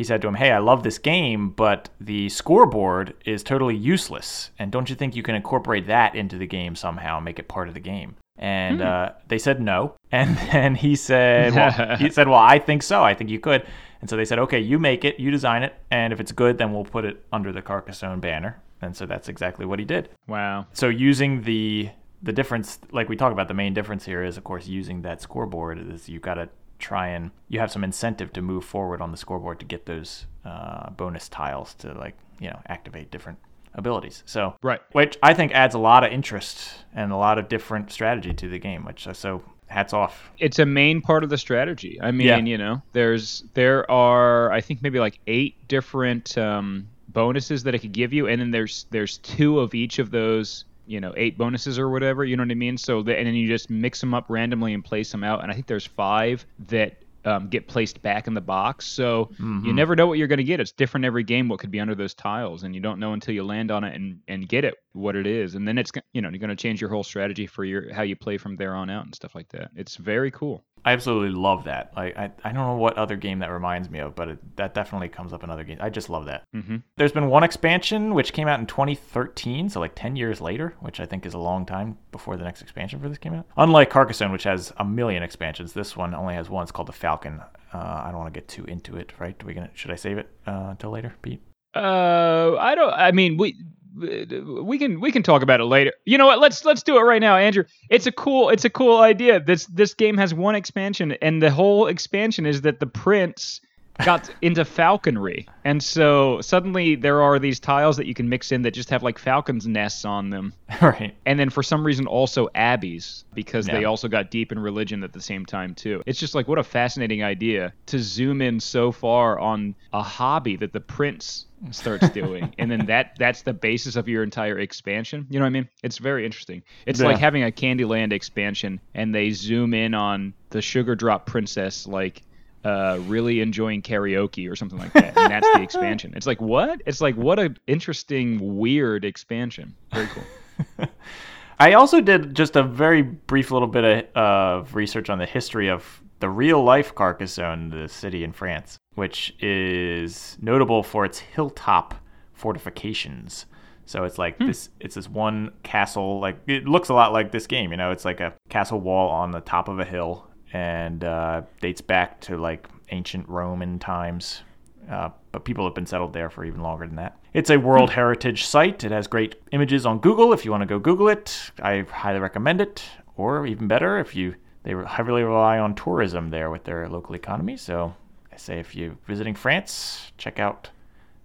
he 0.02 0.04
said 0.04 0.20
to 0.22 0.28
him, 0.28 0.34
"Hey, 0.34 0.50
I 0.50 0.58
love 0.58 0.82
this 0.82 0.98
game, 0.98 1.50
but 1.50 1.88
the 2.00 2.28
scoreboard 2.28 3.14
is 3.24 3.44
totally 3.44 3.76
useless. 3.76 4.50
And 4.58 4.72
don't 4.72 4.90
you 4.90 4.96
think 4.96 5.14
you 5.14 5.22
can 5.22 5.36
incorporate 5.36 5.86
that 5.86 6.16
into 6.16 6.36
the 6.38 6.46
game 6.46 6.74
somehow, 6.74 7.18
and 7.18 7.24
make 7.24 7.38
it 7.38 7.46
part 7.46 7.68
of 7.68 7.74
the 7.74 7.80
game?" 7.80 8.16
And 8.36 8.82
uh, 8.82 9.12
they 9.28 9.38
said 9.38 9.60
no. 9.62 9.94
And 10.10 10.36
then 10.50 10.74
he 10.74 10.96
said, 10.96 11.54
"Well, 11.54 11.96
he 12.02 12.10
said, 12.10 12.28
well, 12.28 12.38
I 12.38 12.58
think 12.58 12.82
so. 12.82 13.02
I 13.02 13.14
think 13.14 13.30
you 13.30 13.38
could." 13.38 13.64
And 14.00 14.10
so 14.10 14.16
they 14.16 14.24
said, 14.24 14.40
"Okay, 14.40 14.58
you 14.58 14.78
make 14.78 15.04
it, 15.04 15.20
you 15.20 15.30
design 15.30 15.62
it, 15.62 15.74
and 15.90 16.12
if 16.12 16.18
it's 16.20 16.32
good, 16.32 16.58
then 16.58 16.72
we'll 16.74 16.84
put 16.84 17.04
it 17.04 17.24
under 17.32 17.52
the 17.52 17.62
Carcassonne 17.62 18.20
banner." 18.20 18.60
And 18.82 18.96
so 18.96 19.06
that's 19.06 19.28
exactly 19.28 19.64
what 19.64 19.78
he 19.78 19.84
did. 19.84 20.08
wow. 20.26 20.66
So 20.72 20.88
using 20.88 21.42
the 21.42 21.90
the 22.24 22.32
difference, 22.32 22.78
like 22.90 23.08
we 23.08 23.16
talk 23.16 23.32
about, 23.32 23.48
the 23.48 23.54
main 23.54 23.74
difference 23.74 24.04
here 24.04 24.22
is, 24.22 24.36
of 24.36 24.44
course, 24.44 24.66
using 24.66 25.02
that 25.02 25.20
scoreboard 25.20 25.78
is 25.78 26.08
you've 26.08 26.22
got 26.22 26.34
to 26.34 26.48
try 26.82 27.08
and 27.08 27.30
you 27.48 27.58
have 27.60 27.70
some 27.72 27.84
incentive 27.84 28.32
to 28.34 28.42
move 28.42 28.64
forward 28.64 29.00
on 29.00 29.10
the 29.10 29.16
scoreboard 29.16 29.58
to 29.60 29.66
get 29.66 29.86
those 29.86 30.26
uh, 30.44 30.90
bonus 30.90 31.28
tiles 31.28 31.74
to 31.76 31.92
like 31.94 32.16
you 32.40 32.50
know 32.50 32.60
activate 32.68 33.10
different 33.10 33.38
abilities. 33.74 34.22
So 34.26 34.54
Right. 34.62 34.80
which 34.92 35.16
I 35.22 35.32
think 35.34 35.52
adds 35.52 35.74
a 35.74 35.78
lot 35.78 36.04
of 36.04 36.12
interest 36.12 36.84
and 36.94 37.10
a 37.12 37.16
lot 37.16 37.38
of 37.38 37.48
different 37.48 37.90
strategy 37.90 38.34
to 38.34 38.48
the 38.48 38.58
game. 38.58 38.84
Which 38.84 39.06
uh, 39.08 39.14
so 39.14 39.42
hats 39.68 39.94
off. 39.94 40.30
it's 40.38 40.58
a 40.58 40.66
main 40.66 41.00
part 41.00 41.24
of 41.24 41.30
the 41.30 41.38
strategy. 41.38 41.98
I 42.02 42.10
mean, 42.10 42.26
Yeah. 42.26 42.36
you 42.38 42.58
know, 42.58 42.82
there's 42.92 43.44
there 43.54 43.90
are 43.90 44.52
I 44.52 44.60
think 44.60 44.82
maybe 44.82 44.98
like 44.98 45.18
eight 45.26 45.66
different 45.68 46.36
um, 46.36 46.88
bonuses 47.08 47.62
that 47.64 47.74
it 47.74 47.78
could 47.78 47.92
give 47.92 48.12
you, 48.12 48.26
and 48.28 48.40
then 48.40 48.50
there's 48.50 48.86
there's 48.90 49.18
two 49.18 49.60
of 49.60 49.74
each 49.74 49.98
of 49.98 50.10
those 50.10 50.64
you 50.86 51.00
know 51.00 51.12
eight 51.16 51.38
bonuses 51.38 51.78
or 51.78 51.88
whatever. 51.90 52.24
You 52.24 52.36
know 52.36 52.42
what 52.42 52.50
I 52.50 52.54
mean? 52.54 52.76
So 52.78 53.02
the, 53.02 53.16
and 53.16 53.26
then 53.26 53.34
you 53.34 53.48
just 53.48 53.70
mix 53.70 54.00
them 54.00 54.14
up 54.14 54.26
randomly 54.28 54.74
and 54.74 54.84
place 54.84 55.10
them 55.12 55.24
out, 55.24 55.42
and 55.42 55.50
I 55.50 55.54
think 55.54 55.66
there's 55.66 55.86
five 55.86 56.44
that. 56.68 56.98
Um, 57.24 57.46
get 57.46 57.68
placed 57.68 58.02
back 58.02 58.26
in 58.26 58.34
the 58.34 58.40
box, 58.40 58.84
so 58.84 59.30
you 59.64 59.72
never 59.72 59.94
know 59.94 60.08
what 60.08 60.18
you're 60.18 60.26
going 60.26 60.38
to 60.38 60.42
get. 60.42 60.58
It's 60.58 60.72
different 60.72 61.06
every 61.06 61.22
game. 61.22 61.48
What 61.48 61.60
could 61.60 61.70
be 61.70 61.78
under 61.78 61.94
those 61.94 62.14
tiles, 62.14 62.64
and 62.64 62.74
you 62.74 62.80
don't 62.80 62.98
know 62.98 63.12
until 63.12 63.32
you 63.32 63.44
land 63.44 63.70
on 63.70 63.84
it 63.84 63.94
and, 63.94 64.18
and 64.26 64.48
get 64.48 64.64
it 64.64 64.74
what 64.92 65.14
it 65.14 65.24
is, 65.24 65.54
and 65.54 65.68
then 65.68 65.78
it's 65.78 65.92
you 66.12 66.20
know 66.20 66.30
you're 66.30 66.40
going 66.40 66.50
to 66.50 66.56
change 66.56 66.80
your 66.80 66.90
whole 66.90 67.04
strategy 67.04 67.46
for 67.46 67.64
your 67.64 67.94
how 67.94 68.02
you 68.02 68.16
play 68.16 68.38
from 68.38 68.56
there 68.56 68.74
on 68.74 68.90
out 68.90 69.04
and 69.04 69.14
stuff 69.14 69.36
like 69.36 69.48
that. 69.50 69.70
It's 69.76 69.94
very 69.94 70.32
cool. 70.32 70.64
I 70.84 70.92
absolutely 70.92 71.30
love 71.30 71.64
that. 71.64 71.92
Like 71.96 72.16
I, 72.16 72.30
I 72.42 72.52
don't 72.52 72.66
know 72.66 72.76
what 72.76 72.96
other 72.98 73.16
game 73.16 73.38
that 73.38 73.50
reminds 73.50 73.88
me 73.88 74.00
of, 74.00 74.14
but 74.16 74.28
it, 74.28 74.56
that 74.56 74.74
definitely 74.74 75.08
comes 75.08 75.32
up 75.32 75.44
in 75.44 75.50
other 75.50 75.62
games. 75.64 75.80
I 75.82 75.90
just 75.90 76.10
love 76.10 76.24
that. 76.26 76.42
hmm 76.52 76.76
There's 76.96 77.12
been 77.12 77.28
one 77.28 77.44
expansion 77.44 78.14
which 78.14 78.32
came 78.32 78.48
out 78.48 78.58
in 78.58 78.66
2013, 78.66 79.68
so 79.68 79.78
like 79.80 79.92
10 79.94 80.16
years 80.16 80.40
later, 80.40 80.74
which 80.80 80.98
I 80.98 81.06
think 81.06 81.24
is 81.24 81.34
a 81.34 81.38
long 81.38 81.64
time 81.66 81.98
before 82.10 82.36
the 82.36 82.44
next 82.44 82.62
expansion 82.62 82.98
for 83.00 83.08
this 83.08 83.18
came 83.18 83.34
out. 83.34 83.46
Unlike 83.56 83.90
Carcassonne, 83.90 84.32
which 84.32 84.44
has 84.44 84.72
a 84.78 84.84
million 84.84 85.22
expansions, 85.22 85.72
this 85.72 85.96
one 85.96 86.14
only 86.14 86.34
has 86.34 86.50
one. 86.50 86.62
It's 86.64 86.72
called 86.72 86.88
the 86.88 86.92
Falcon 86.92 87.40
Uh, 87.72 88.02
I 88.04 88.08
don't 88.10 88.18
want 88.18 88.34
to 88.34 88.38
get 88.40 88.48
too 88.48 88.64
into 88.64 88.96
it, 88.96 89.12
right? 89.18 89.38
Do 89.38 89.46
we 89.46 89.54
gonna 89.54 89.70
should 89.74 89.90
I 89.92 89.96
save 89.96 90.18
it 90.18 90.28
uh, 90.46 90.68
until 90.70 90.90
later, 90.90 91.14
Pete? 91.22 91.40
Uh, 91.74 92.56
I 92.58 92.74
don't. 92.74 92.92
I 92.92 93.12
mean, 93.12 93.36
we 93.38 93.56
we 93.94 94.78
can 94.78 95.00
we 95.00 95.12
can 95.12 95.22
talk 95.22 95.42
about 95.42 95.60
it 95.60 95.64
later. 95.64 95.92
You 96.04 96.18
know 96.18 96.26
what? 96.26 96.38
Let's 96.38 96.64
let's 96.64 96.82
do 96.82 96.96
it 96.98 97.02
right 97.02 97.20
now, 97.20 97.36
Andrew. 97.36 97.64
It's 97.90 98.06
a 98.06 98.12
cool 98.12 98.48
it's 98.50 98.64
a 98.64 98.70
cool 98.70 98.98
idea. 98.98 99.40
This 99.40 99.66
this 99.66 99.94
game 99.94 100.16
has 100.18 100.32
one 100.34 100.54
expansion, 100.54 101.12
and 101.22 101.42
the 101.42 101.50
whole 101.50 101.86
expansion 101.86 102.46
is 102.46 102.62
that 102.62 102.80
the 102.80 102.86
prince 102.86 103.60
got 104.04 104.30
into 104.42 104.64
falconry, 104.64 105.46
and 105.64 105.82
so 105.82 106.40
suddenly 106.40 106.94
there 106.94 107.22
are 107.22 107.38
these 107.38 107.60
tiles 107.60 107.96
that 107.98 108.06
you 108.06 108.14
can 108.14 108.28
mix 108.28 108.50
in 108.50 108.62
that 108.62 108.72
just 108.72 108.90
have 108.90 109.02
like 109.02 109.18
falcons' 109.18 109.66
nests 109.66 110.04
on 110.04 110.30
them, 110.30 110.54
right. 110.82 111.14
and 111.26 111.38
then 111.38 111.50
for 111.50 111.62
some 111.62 111.84
reason 111.84 112.06
also 112.06 112.48
abbeys 112.54 113.24
because 113.34 113.66
they 113.66 113.84
also 113.84 114.08
got 114.08 114.30
deep 114.30 114.52
in 114.52 114.58
religion 114.58 115.04
at 115.04 115.12
the 115.12 115.20
same 115.20 115.44
time 115.44 115.74
too. 115.74 116.02
It's 116.06 116.18
just 116.18 116.34
like 116.34 116.48
what 116.48 116.58
a 116.58 116.64
fascinating 116.64 117.22
idea 117.22 117.74
to 117.86 117.98
zoom 117.98 118.40
in 118.40 118.60
so 118.60 118.92
far 118.92 119.38
on 119.38 119.74
a 119.92 120.02
hobby 120.02 120.56
that 120.56 120.72
the 120.72 120.80
prince 120.80 121.46
starts 121.70 122.08
doing. 122.10 122.54
And 122.58 122.70
then 122.70 122.86
that 122.86 123.16
that's 123.18 123.42
the 123.42 123.52
basis 123.52 123.96
of 123.96 124.08
your 124.08 124.22
entire 124.22 124.58
expansion. 124.58 125.26
You 125.30 125.38
know 125.38 125.44
what 125.44 125.48
i 125.48 125.50
mean? 125.50 125.68
It's 125.82 125.98
very 125.98 126.26
interesting. 126.26 126.62
It's 126.86 127.00
Yeah. 127.00 127.06
like 127.06 127.18
having 127.18 127.44
a 127.44 127.50
candyland 127.50 128.12
expansion 128.12 128.80
and 128.94 129.14
they 129.14 129.30
zoom 129.30 129.74
in 129.74 129.94
on 129.94 130.34
the 130.50 130.60
sugar 130.60 130.94
drop 130.94 131.26
princess 131.26 131.86
like 131.86 132.22
uh, 132.64 132.98
really 133.06 133.40
enjoying 133.40 133.82
karaoke 133.82 134.50
or 134.50 134.54
something 134.56 134.78
like 134.78 134.92
that. 134.92 135.16
And 135.16 135.32
that's 135.32 135.48
the 135.52 135.62
expansion. 135.62 136.12
It's 136.16 136.26
like 136.26 136.40
what? 136.40 136.80
It's 136.86 137.00
like 137.00 137.16
what 137.16 137.38
a 137.38 137.54
interesting 137.66 138.56
weird 138.58 139.04
expansion. 139.04 139.74
Very 139.92 140.08
cool. 140.08 140.86
I 141.58 141.74
also 141.74 142.00
did 142.00 142.34
just 142.34 142.56
a 142.56 142.62
very 142.62 143.02
brief 143.02 143.50
little 143.50 143.68
bit 143.68 143.84
of, 143.84 144.16
of 144.16 144.74
research 144.74 145.10
on 145.10 145.18
the 145.18 145.26
history 145.26 145.70
of 145.70 146.01
the 146.22 146.30
real 146.30 146.62
life 146.62 146.94
Carcassonne, 146.94 147.68
the 147.68 147.88
city 147.88 148.22
in 148.22 148.32
France, 148.32 148.78
which 148.94 149.34
is 149.40 150.38
notable 150.40 150.84
for 150.84 151.04
its 151.04 151.18
hilltop 151.18 151.96
fortifications. 152.32 153.46
So 153.86 154.04
it's 154.04 154.18
like 154.18 154.38
this 154.38 154.68
it's 154.78 154.94
this 154.94 155.08
one 155.08 155.50
castle 155.64 156.20
like 156.20 156.38
it 156.46 156.64
looks 156.66 156.90
a 156.90 156.94
lot 156.94 157.12
like 157.12 157.32
this 157.32 157.48
game, 157.48 157.72
you 157.72 157.76
know, 157.76 157.90
it's 157.90 158.04
like 158.04 158.20
a 158.20 158.32
castle 158.48 158.80
wall 158.80 159.10
on 159.10 159.32
the 159.32 159.40
top 159.40 159.66
of 159.66 159.80
a 159.80 159.84
hill 159.84 160.30
and 160.52 161.02
uh, 161.02 161.42
dates 161.60 161.80
back 161.80 162.20
to 162.20 162.36
like 162.36 162.68
ancient 162.90 163.28
Roman 163.28 163.80
times. 163.80 164.42
Uh, 164.88 165.08
but 165.32 165.44
people 165.44 165.64
have 165.64 165.74
been 165.74 165.86
settled 165.86 166.12
there 166.12 166.30
for 166.30 166.44
even 166.44 166.60
longer 166.60 166.86
than 166.86 166.96
that. 166.96 167.18
It's 167.34 167.50
a 167.50 167.56
World 167.56 167.90
Heritage 167.90 168.46
Site. 168.46 168.84
It 168.84 168.92
has 168.92 169.08
great 169.08 169.42
images 169.50 169.84
on 169.86 169.98
Google. 169.98 170.32
If 170.32 170.44
you 170.44 170.52
want 170.52 170.62
to 170.62 170.66
go 170.66 170.78
Google 170.78 171.08
it, 171.08 171.50
I 171.60 171.80
highly 171.90 172.20
recommend 172.20 172.60
it. 172.60 172.84
Or 173.16 173.44
even 173.44 173.66
better, 173.66 173.98
if 173.98 174.14
you 174.14 174.36
they 174.62 174.74
heavily 174.86 175.22
rely 175.22 175.58
on 175.58 175.74
tourism 175.74 176.30
there 176.30 176.50
with 176.50 176.64
their 176.64 176.88
local 176.88 177.14
economy. 177.14 177.56
So 177.56 177.94
I 178.32 178.36
say 178.36 178.58
if 178.58 178.74
you're 178.74 178.96
visiting 179.06 179.34
France, 179.34 180.12
check 180.18 180.38
out 180.38 180.70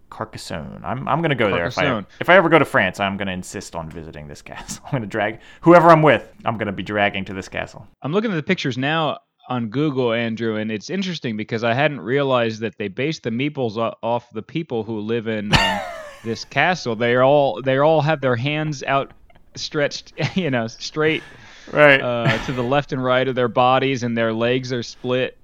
Carcassonne. 0.10 0.82
I'm 0.84 1.08
I'm 1.08 1.22
gonna 1.22 1.36
go 1.36 1.52
there 1.52 1.68
if 1.68 1.78
I 1.78 2.04
if 2.20 2.30
I 2.30 2.36
ever 2.36 2.50
go 2.50 2.60
to 2.60 2.66
France. 2.66 3.00
I'm 3.00 3.18
gonna 3.18 3.32
insist 3.32 3.76
on 3.76 3.90
visiting 3.90 4.28
this 4.28 4.42
castle. 4.44 4.84
I'm 4.86 4.92
gonna 4.92 5.06
drag 5.06 5.40
whoever 5.62 5.90
I'm 5.90 6.02
with. 6.02 6.28
I'm 6.46 6.58
gonna 6.58 6.72
be 6.72 6.84
dragging 6.84 7.26
to 7.26 7.34
this 7.34 7.48
castle. 7.48 7.88
I'm 8.02 8.12
looking 8.12 8.32
at 8.32 8.36
the 8.36 8.44
pictures 8.44 8.78
now 8.78 9.20
on 9.50 9.70
Google, 9.70 10.12
Andrew, 10.12 10.58
and 10.58 10.72
it's 10.72 10.90
interesting 10.90 11.38
because 11.38 11.64
I 11.64 11.74
hadn't 11.74 12.02
realized 12.02 12.62
that 12.62 12.78
they 12.78 12.90
based 12.90 13.24
the 13.24 13.30
meeples 13.30 13.78
off 14.04 14.30
the 14.32 14.42
people 14.42 14.84
who 14.84 15.00
live 15.00 15.28
in 15.28 15.54
um, 15.54 15.80
this 16.24 16.44
castle. 16.46 16.96
They 16.96 17.18
all 17.18 17.62
they 17.62 17.78
all 17.78 18.02
have 18.02 18.22
their 18.22 18.36
hands 18.36 18.84
out 18.84 19.12
stretched, 19.56 20.14
you 20.36 20.52
know, 20.52 20.68
straight 20.68 21.24
Right. 21.72 22.02
uh, 22.02 22.38
to 22.46 22.52
the 22.54 22.64
left 22.64 22.94
and 22.94 23.04
right 23.04 23.28
of 23.28 23.36
their 23.36 23.48
bodies, 23.48 24.04
and 24.04 24.18
their 24.18 24.34
legs 24.34 24.72
are 24.74 24.84
split, 24.84 25.38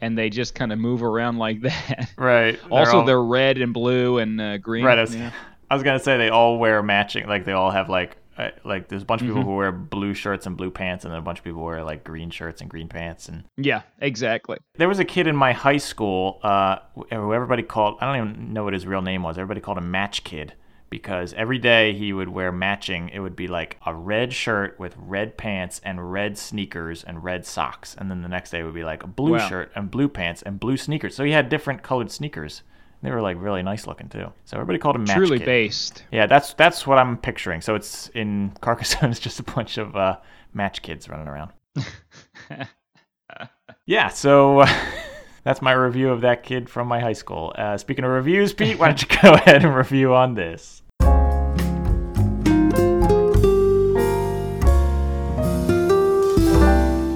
and 0.00 0.16
they 0.16 0.30
just 0.30 0.54
kind 0.54 0.72
of 0.72 0.78
move 0.78 1.02
around 1.02 1.38
like 1.38 1.60
that. 1.62 2.10
right. 2.16 2.58
They're 2.60 2.72
also, 2.78 2.98
all- 3.00 3.04
they're 3.04 3.22
red 3.22 3.58
and 3.58 3.72
blue 3.72 4.18
and 4.18 4.40
uh, 4.40 4.58
green. 4.58 4.84
Right. 4.84 4.98
I 4.98 5.02
was, 5.02 5.14
yeah. 5.16 5.30
I 5.70 5.74
was 5.74 5.82
gonna 5.82 5.98
say 6.00 6.16
they 6.18 6.30
all 6.30 6.58
wear 6.58 6.82
matching. 6.82 7.26
Like 7.28 7.44
they 7.44 7.52
all 7.52 7.70
have 7.70 7.88
like 7.88 8.16
uh, 8.36 8.50
like 8.64 8.88
there's 8.88 9.02
a 9.02 9.04
bunch 9.04 9.20
of 9.22 9.28
Mm-hmm. 9.28 9.36
people 9.36 9.52
who 9.52 9.56
wear 9.56 9.70
blue 9.70 10.14
shirts 10.14 10.46
and 10.46 10.56
blue 10.56 10.70
pants, 10.70 11.04
and 11.04 11.12
then 11.12 11.18
a 11.18 11.22
bunch 11.22 11.38
of 11.38 11.44
people 11.44 11.62
wear 11.62 11.84
like 11.84 12.02
green 12.04 12.30
shirts 12.30 12.60
and 12.60 12.68
green 12.70 12.88
pants. 12.88 13.28
And 13.28 13.44
Yeah, 13.56 13.82
exactly. 14.00 14.58
there 14.76 14.88
was 14.88 14.98
a 14.98 15.04
kid 15.04 15.26
in 15.28 15.36
my 15.36 15.52
high 15.52 15.76
school 15.76 16.40
uh, 16.42 16.78
who 17.10 17.32
everybody 17.34 17.62
called. 17.62 17.98
I 18.00 18.06
don't 18.06 18.30
even 18.30 18.52
know 18.52 18.64
what 18.64 18.72
his 18.72 18.86
real 18.86 19.02
name 19.02 19.22
was. 19.22 19.38
Everybody 19.38 19.60
called 19.60 19.78
him 19.78 19.90
Match 19.90 20.24
Kid 20.24 20.54
because 20.90 21.32
every 21.34 21.58
day 21.58 21.92
he 21.94 22.12
would 22.12 22.28
wear 22.28 22.50
matching. 22.52 23.08
It 23.10 23.20
would 23.20 23.36
be 23.36 23.46
like 23.48 23.78
a 23.86 23.94
red 23.94 24.32
shirt 24.32 24.78
with 24.78 24.94
red 24.98 25.36
pants 25.36 25.80
and 25.84 26.12
red 26.12 26.36
sneakers 26.36 27.02
and 27.04 27.22
red 27.24 27.46
socks, 27.46 27.94
and 27.98 28.10
then 28.10 28.22
the 28.22 28.28
next 28.28 28.50
day 28.50 28.62
would 28.62 28.74
be 28.74 28.84
like 28.84 29.02
a 29.04 29.06
blue 29.06 29.32
Wow. 29.32 29.48
shirt 29.48 29.72
and 29.74 29.90
blue 29.90 30.08
pants 30.08 30.42
and 30.42 30.58
blue 30.60 30.76
sneakers. 30.76 31.14
So 31.14 31.24
he 31.24 31.30
had 31.32 31.48
different 31.48 31.82
colored 31.82 32.10
sneakers. 32.10 32.62
They 33.02 33.10
were 33.10 33.22
like 33.22 33.38
really 33.40 33.62
nice 33.62 33.86
looking 33.86 34.10
too. 34.10 34.30
So 34.44 34.56
everybody 34.58 34.78
called 34.78 34.96
him 34.96 35.04
Match 35.04 35.16
Truly 35.16 35.38
Kid. 35.38 35.46
based. 35.46 36.02
Yeah, 36.12 36.26
that's 36.26 36.52
that's 36.54 36.86
what 36.86 36.98
I'm 36.98 37.16
picturing. 37.16 37.62
So 37.62 37.74
it's 37.74 38.08
in 38.08 38.52
Carcassonne. 38.60 39.10
It's 39.12 39.20
just 39.20 39.40
a 39.40 39.42
bunch 39.44 39.78
of 39.78 39.96
uh, 39.96 40.18
match 40.52 40.82
kids 40.82 41.08
running 41.08 41.26
around. 41.28 41.52
yeah, 43.86 44.08
so 44.08 44.64
that's 45.42 45.62
my 45.62 45.72
review 45.72 46.10
of 46.10 46.20
that 46.22 46.42
kid 46.42 46.68
from 46.68 46.88
my 46.88 47.00
high 47.00 47.12
school. 47.12 47.52
Uh, 47.56 47.76
speaking 47.78 48.04
of 48.04 48.10
reviews, 48.10 48.52
Pete, 48.52 48.78
why 48.78 48.88
don't 48.88 49.02
you 49.02 49.08
go 49.22 49.34
ahead 49.34 49.64
and 49.64 49.74
review 49.74 50.14
on 50.14 50.34
this? 50.34 50.82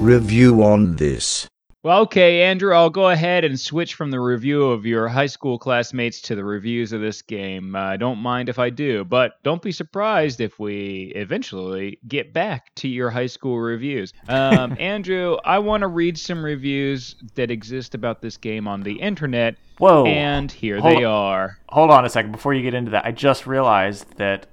Review 0.02 0.62
on 0.62 0.96
this. 0.96 1.48
Well, 1.84 2.00
okay, 2.04 2.44
Andrew, 2.44 2.72
I'll 2.74 2.88
go 2.88 3.10
ahead 3.10 3.44
and 3.44 3.60
switch 3.60 3.94
from 3.94 4.10
the 4.10 4.18
review 4.18 4.70
of 4.70 4.86
your 4.86 5.06
high 5.06 5.26
school 5.26 5.58
classmates 5.58 6.22
to 6.22 6.34
the 6.34 6.42
reviews 6.42 6.94
of 6.94 7.02
this 7.02 7.20
game. 7.20 7.76
I 7.76 7.98
don't 7.98 8.20
mind 8.20 8.48
if 8.48 8.58
I 8.58 8.70
do, 8.70 9.04
but 9.04 9.34
don't 9.42 9.60
be 9.60 9.70
surprised 9.70 10.40
if 10.40 10.58
we 10.58 11.12
eventually 11.14 11.98
get 12.08 12.32
back 12.32 12.74
to 12.76 12.88
your 12.88 13.10
high 13.10 13.26
school 13.26 13.60
reviews. 13.60 14.14
Um, 14.28 14.74
Andrew, 14.80 15.36
I 15.44 15.58
want 15.58 15.82
to 15.82 15.88
read 15.88 16.16
some 16.16 16.42
reviews 16.42 17.16
that 17.34 17.50
exist 17.50 17.94
about 17.94 18.22
this 18.22 18.38
game 18.38 18.66
on 18.66 18.82
the 18.82 18.94
internet, 18.94 19.56
Whoa! 19.76 20.06
and 20.06 20.50
here 20.50 20.80
Hold 20.80 20.96
they 20.96 21.04
on. 21.04 21.12
are. 21.12 21.58
Hold 21.68 21.90
on 21.90 22.06
a 22.06 22.08
second 22.08 22.32
before 22.32 22.54
you 22.54 22.62
get 22.62 22.72
into 22.72 22.92
that. 22.92 23.04
I 23.04 23.12
just 23.12 23.46
realized 23.46 24.16
that 24.16 24.46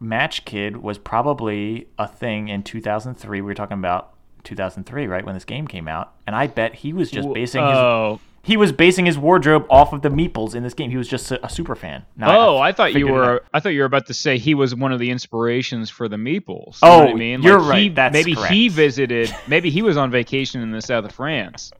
Match 0.00 0.44
Kid 0.44 0.76
was 0.76 0.98
probably 0.98 1.88
a 1.98 2.06
thing 2.06 2.48
in 2.48 2.62
2003. 2.62 3.40
We 3.40 3.46
were 3.46 3.54
talking 3.54 3.78
about 3.78 4.13
2003, 4.44 5.06
right, 5.06 5.24
when 5.24 5.34
this 5.34 5.44
game 5.44 5.66
came 5.66 5.88
out, 5.88 6.12
and 6.26 6.36
I 6.36 6.46
bet 6.46 6.74
he 6.74 6.92
was 6.92 7.10
just 7.10 7.32
basing 7.32 7.62
his 7.66 7.76
Oh, 7.76 8.20
He 8.42 8.56
was 8.56 8.72
basing 8.72 9.06
his 9.06 9.16
wardrobe 9.18 9.66
off 9.70 9.92
of 9.92 10.02
the 10.02 10.10
meeples 10.10 10.54
in 10.54 10.62
this 10.62 10.74
game. 10.74 10.90
He 10.90 10.96
was 10.98 11.08
just 11.08 11.30
a, 11.32 11.44
a 11.44 11.48
super 11.48 11.74
fan. 11.74 12.04
Now, 12.16 12.38
oh, 12.38 12.58
I 12.58 12.72
thought 12.72 12.92
you 12.94 13.08
were 13.08 13.42
I 13.54 13.60
thought 13.60 13.70
you 13.70 13.80
were 13.80 13.86
about 13.86 14.06
to 14.06 14.14
say 14.14 14.36
he 14.38 14.54
was 14.54 14.74
one 14.74 14.92
of 14.92 14.98
the 14.98 15.10
inspirations 15.10 15.88
for 15.90 16.08
the 16.08 16.16
meeples. 16.16 16.78
You 16.82 16.88
know 16.88 16.98
what 16.98 17.08
I 17.08 17.12
Oh, 17.12 17.16
mean? 17.16 17.42
you're 17.42 17.58
Like, 17.60 17.68
right. 17.70 17.82
He, 17.82 17.88
That's 17.88 18.12
maybe 18.12 18.34
he 18.34 18.68
visited. 18.68 19.34
Maybe 19.48 19.70
he 19.70 19.80
was 19.82 19.96
on 19.96 20.10
vacation 20.10 20.60
in 20.60 20.70
the 20.72 20.82
south 20.82 21.04
of 21.06 21.12
France, 21.12 21.72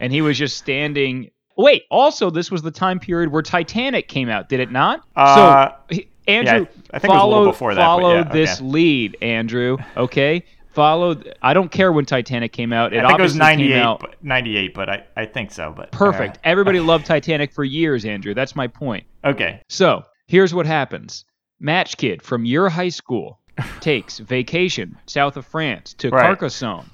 and 0.00 0.12
he 0.12 0.22
was 0.22 0.38
just 0.38 0.56
standing. 0.56 1.30
Wait. 1.58 1.84
Also, 1.90 2.30
this 2.30 2.50
was 2.50 2.62
the 2.62 2.70
time 2.70 2.98
period 2.98 3.30
where 3.32 3.40
Titanic 3.42 4.08
came 4.08 4.28
out. 4.28 4.48
Did 4.48 4.60
it 4.60 4.70
not? 4.70 5.00
Uh, 5.16 5.34
so, 5.68 5.74
he- 5.90 6.08
Andrew, 6.28 6.66
I 6.92 6.98
think 6.98 7.04
it 7.12 7.14
was 7.14 7.16
a 7.16 7.20
follow 7.20 7.38
little 7.38 7.52
before 7.52 7.74
that, 7.74 7.80
follow 7.84 8.14
yeah, 8.16 8.22
this 8.32 8.60
lead, 8.60 9.16
Andrew. 9.22 9.76
Okay. 9.96 10.44
Follow. 10.76 11.20
I 11.42 11.54
don't 11.54 11.70
care 11.72 11.90
when 11.90 12.04
Titanic 12.04 12.52
came 12.52 12.72
out. 12.72 12.92
It 12.92 13.02
I 13.02 13.08
think 13.08 13.18
it 13.18 13.22
was 13.22 13.32
obviously 13.40 13.64
came 13.64 13.70
98, 13.70 13.82
out 13.82 14.00
but, 14.00 14.22
98, 14.24 14.74
but 14.74 14.88
I, 14.90 15.04
I 15.16 15.24
think 15.26 15.50
so. 15.50 15.72
But 15.74 15.90
perfect. 15.90 16.38
Everybody 16.44 16.80
loved 16.92 17.06
Titanic 17.06 17.50
for 17.52 17.64
years, 17.64 18.04
Andrew. 18.04 18.34
That's 18.34 18.54
my 18.54 18.66
point. 18.68 19.04
okay. 19.24 19.62
So 19.68 20.02
here's 20.26 20.52
what 20.54 20.66
happens 20.66 21.24
Match 21.60 21.96
Kid 21.96 22.20
from 22.22 22.44
your 22.44 22.68
high 22.68 22.90
school 22.90 23.40
takes 23.80 24.18
vacation 24.18 24.96
south 25.06 25.36
of 25.38 25.46
France 25.46 25.94
to 25.94 26.10
Right. 26.10 26.22
Carcassonne. 26.22 26.90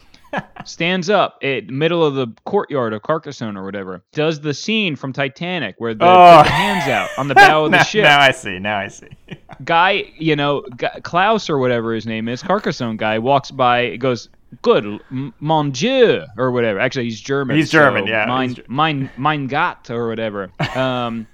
Stands 0.65 1.11
up 1.11 1.39
at 1.43 1.69
middle 1.69 2.05
of 2.05 2.15
the 2.15 2.29
courtyard 2.45 2.93
of 2.93 3.03
Carcassonne 3.03 3.57
or 3.57 3.65
whatever. 3.65 4.03
Does 4.13 4.41
the 4.41 4.55
scene 4.55 4.97
from 4.97 5.13
Titanic 5.13 5.75
where 5.79 5.95
the, 5.95 6.05
Oh. 6.05 6.43
the 6.43 6.49
hands 6.51 6.89
out 6.89 7.11
on 7.19 7.29
the 7.29 7.35
bow 7.35 7.65
of 7.67 7.71
the 7.73 7.77
now, 7.79 7.83
ship. 7.83 8.05
now 8.05 8.21
I 8.21 8.31
see. 8.31 8.59
Now 8.59 8.79
I 8.79 8.89
see. 8.89 9.09
Guy, 9.65 10.05
you 10.17 10.37
know, 10.37 10.63
Klaus 11.03 11.51
or 11.51 11.59
whatever 11.59 11.93
his 11.95 12.07
name 12.07 12.29
is, 12.29 12.43
Carcassonne 12.43 12.97
guy 12.97 13.19
walks 13.19 13.51
by, 13.51 13.97
goes, 13.97 14.29
"Good, 14.63 14.85
m- 15.11 15.35
mon 15.41 15.71
Dieu," 15.73 16.25
or 16.39 16.51
whatever. 16.51 16.79
Actually, 16.79 17.05
he's 17.05 17.21
German. 17.21 17.57
He's 17.57 17.71
German, 17.71 18.07
yeah, 18.07 18.25
Mein, 18.27 18.55
Ger- 18.55 18.65
mein, 18.69 19.11
mein 19.17 19.47
Gott 19.49 19.91
or 19.91 20.09
whatever. 20.09 20.51
Um, 20.77 21.27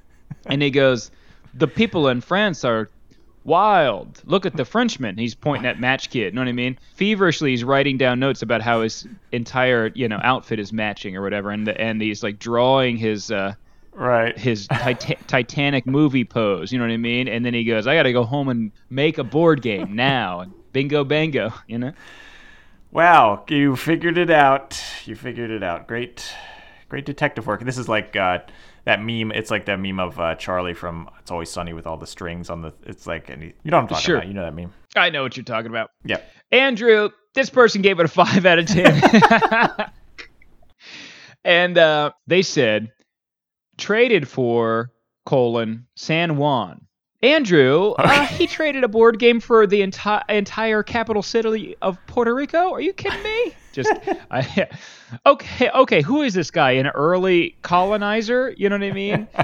and 0.46 0.60
he 0.62 0.70
goes, 0.70 1.10
"The 1.54 1.68
people 1.68 2.08
in 2.08 2.20
France 2.20 2.64
are 2.64 2.90
wild. 3.44 4.22
Look 4.24 4.44
at 4.46 4.56
the 4.56 4.64
Frenchman." 4.64 5.16
He's 5.16 5.34
pointing 5.34 5.66
at 5.66 5.80
Match 5.80 6.10
Kid. 6.10 6.26
You 6.26 6.30
know 6.32 6.40
what 6.42 6.48
I 6.48 6.52
mean? 6.52 6.78
Feverishly, 6.94 7.50
he's 7.50 7.64
writing 7.64 7.96
down 7.98 8.18
notes 8.20 8.42
about 8.42 8.62
how 8.62 8.82
his 8.82 9.06
entire, 9.32 9.90
you 9.94 10.08
know, 10.08 10.20
outfit 10.22 10.58
is 10.58 10.72
matching 10.72 11.16
or 11.16 11.22
whatever, 11.22 11.50
and 11.50 11.68
and 11.68 12.00
he's 12.02 12.22
like 12.22 12.38
drawing 12.38 12.96
his. 12.96 13.30
Uh, 13.30 13.54
Right. 13.92 14.38
his 14.38 14.68
Tita- 14.68 15.16
Titanic 15.26 15.84
movie 15.84 16.22
pose. 16.24 16.70
You 16.70 16.78
know 16.78 16.84
what 16.84 16.92
I 16.92 16.98
mean? 16.98 17.26
And 17.26 17.44
then 17.44 17.52
he 17.52 17.64
goes, 17.64 17.88
"I 17.88 17.96
got 17.96 18.04
to 18.04 18.12
go 18.12 18.22
home 18.22 18.48
and 18.48 18.70
make 18.90 19.18
a 19.18 19.24
board 19.24 19.60
game 19.60 19.96
now." 19.96 20.44
Bingo, 20.72 21.02
bango. 21.02 21.52
You 21.66 21.78
know? 21.78 21.92
Wow, 22.92 23.44
you 23.48 23.74
figured 23.74 24.16
it 24.16 24.30
out. 24.30 24.80
You 25.04 25.16
figured 25.16 25.50
it 25.50 25.64
out. 25.64 25.88
Great, 25.88 26.32
Great 26.88 27.04
detective 27.04 27.46
work. 27.46 27.62
This 27.64 27.76
is 27.76 27.88
like 27.88 28.16
uh, 28.16 28.38
that 28.84 29.02
meme. 29.02 29.30
It's 29.32 29.50
like 29.50 29.66
that 29.66 29.78
meme 29.78 30.00
of 30.00 30.18
uh, 30.18 30.34
Charlie 30.36 30.72
from 30.74 31.08
It's 31.20 31.30
Always 31.30 31.50
Sunny 31.50 31.72
with 31.74 31.86
all 31.86 31.98
the 31.98 32.06
strings 32.06 32.48
on 32.48 32.62
the. 32.62 32.72
It's 32.86 33.06
like, 33.06 33.28
and 33.28 33.42
you 33.42 33.52
know 33.64 33.76
what 33.76 33.82
I'm 33.82 33.88
talking 33.88 34.02
Sure. 34.04 34.16
about. 34.16 34.28
You 34.28 34.34
know 34.34 34.42
that 34.44 34.54
meme. 34.54 34.72
I 34.96 35.10
know 35.10 35.22
what 35.22 35.36
you're 35.36 35.44
talking 35.44 35.70
about. 35.70 35.90
Yeah. 36.04 36.20
Andrew, 36.50 37.10
this 37.34 37.50
person 37.50 37.82
gave 37.82 38.00
it 38.00 38.06
a 38.06 38.08
five 38.08 38.46
out 38.46 38.58
of 38.58 38.66
ten. 38.66 39.02
and 41.44 41.76
uh, 41.76 42.12
they 42.26 42.42
said 42.42 42.90
traded 43.76 44.26
for 44.26 44.90
colon 45.26 45.86
San 45.94 46.36
Juan. 46.38 46.86
Andrew, 47.22 47.94
uh, 47.98 48.26
he 48.26 48.46
traded 48.46 48.84
a 48.84 48.88
board 48.88 49.18
game 49.18 49.40
for 49.40 49.66
the 49.66 49.80
enti- 49.80 50.22
entire 50.28 50.84
capital 50.84 51.22
city 51.22 51.76
of 51.82 51.98
Puerto 52.06 52.32
Rico. 52.32 52.72
Are 52.72 52.80
you 52.80 52.92
kidding 52.92 53.22
me? 53.22 53.54
Just, 53.72 53.92
I, 54.30 54.68
okay, 55.26 55.70
okay. 55.70 56.02
Who 56.02 56.22
is 56.22 56.34
this 56.34 56.50
guy? 56.50 56.72
An 56.72 56.86
early 56.88 57.56
colonizer? 57.62 58.54
You 58.56 58.68
know 58.68 58.76
what 58.76 58.84
I 58.84 58.92
mean? 58.92 59.28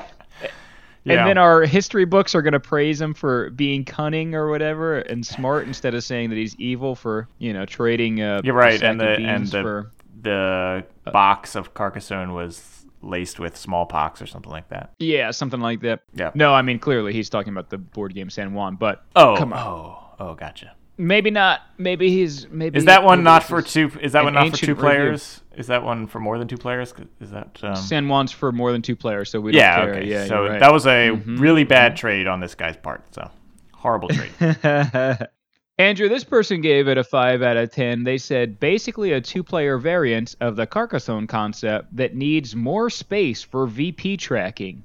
Yeah. 1.06 1.18
And 1.18 1.28
then 1.28 1.36
our 1.38 1.66
history 1.66 2.06
books 2.06 2.34
are 2.34 2.40
going 2.40 2.54
to 2.54 2.60
praise 2.60 2.98
him 2.98 3.12
for 3.12 3.50
being 3.50 3.84
cunning 3.84 4.34
or 4.34 4.48
whatever 4.48 5.00
and 5.00 5.26
smart 5.26 5.66
instead 5.66 5.94
of 5.94 6.02
saying 6.02 6.30
that 6.30 6.36
he's 6.36 6.56
evil 6.56 6.94
for, 6.94 7.28
you 7.38 7.52
know, 7.52 7.66
trading 7.66 8.22
uh, 8.22 8.40
You're 8.42 8.54
right, 8.54 8.82
and 8.82 8.98
the 8.98 9.10
and 9.10 9.46
the 9.46 9.60
for 9.60 9.90
the 10.22 10.86
box 11.12 11.56
of 11.56 11.74
Carcassonne 11.74 12.32
was 12.32 12.73
laced 13.04 13.38
with 13.38 13.56
smallpox 13.56 14.20
or 14.22 14.26
something 14.26 14.50
like 14.52 14.68
that. 14.70 14.92
Yeah, 14.98 15.30
something 15.30 15.60
like 15.60 15.80
that. 15.82 16.00
Yeah. 16.14 16.30
No, 16.34 16.54
I 16.54 16.62
mean 16.62 16.78
clearly 16.78 17.12
he's 17.12 17.28
talking 17.30 17.52
about 17.52 17.70
the 17.70 17.78
board 17.78 18.14
game 18.14 18.30
San 18.30 18.54
Juan, 18.54 18.76
but 18.76 19.04
Oh, 19.14 19.36
come 19.36 19.52
on. 19.52 19.58
oh, 19.58 19.98
oh, 20.18 20.34
gotcha. 20.34 20.72
Maybe 20.96 21.30
not. 21.30 21.60
Maybe 21.76 22.08
he's 22.08 22.48
maybe 22.48 22.78
Is 22.78 22.84
that 22.84 23.02
one 23.02 23.24
not 23.24 23.42
for 23.42 23.60
two? 23.62 23.90
Is 24.00 24.12
that 24.12 24.22
one 24.22 24.32
not 24.34 24.50
for 24.50 24.56
two 24.56 24.66
review. 24.68 24.80
players? 24.80 25.40
Is 25.56 25.66
that 25.66 25.82
one 25.82 26.06
for 26.06 26.20
more 26.20 26.38
than 26.38 26.46
two 26.46 26.56
players? 26.56 26.94
Is 27.20 27.30
that 27.32 27.58
um, 27.64 27.74
San 27.74 28.06
Juan's 28.06 28.30
for 28.30 28.52
more 28.52 28.70
than 28.70 28.80
two 28.80 28.94
players, 28.94 29.28
so 29.30 29.40
we 29.40 29.50
don't 29.52 29.60
yeah? 29.60 29.82
Okay, 29.82 30.06
Yeah, 30.08 30.26
so 30.26 30.44
right. 30.46 30.60
that 30.60 30.72
was 30.72 30.86
a 30.86 31.10
Mhm. 31.10 31.40
really 31.40 31.64
bad 31.64 31.96
trade 31.96 32.28
on 32.28 32.38
this 32.38 32.54
guy's 32.54 32.76
part. 32.76 33.02
So 33.12 33.28
horrible 33.72 34.08
trade. 34.08 34.30
Andrew, 35.78 36.08
this 36.08 36.22
person 36.22 36.60
gave 36.60 36.86
it 36.86 36.98
a 36.98 37.04
5 37.04 37.42
out 37.42 37.56
of 37.56 37.72
10. 37.72 38.04
They 38.04 38.18
said 38.18 38.60
basically 38.60 39.12
a 39.12 39.20
two 39.20 39.42
player 39.42 39.76
variant 39.76 40.36
of 40.40 40.54
the 40.54 40.66
Carcassonne 40.66 41.26
concept 41.26 41.96
that 41.96 42.14
needs 42.14 42.54
more 42.54 42.90
space 42.90 43.42
for 43.42 43.66
VP 43.66 44.16
tracking. 44.18 44.84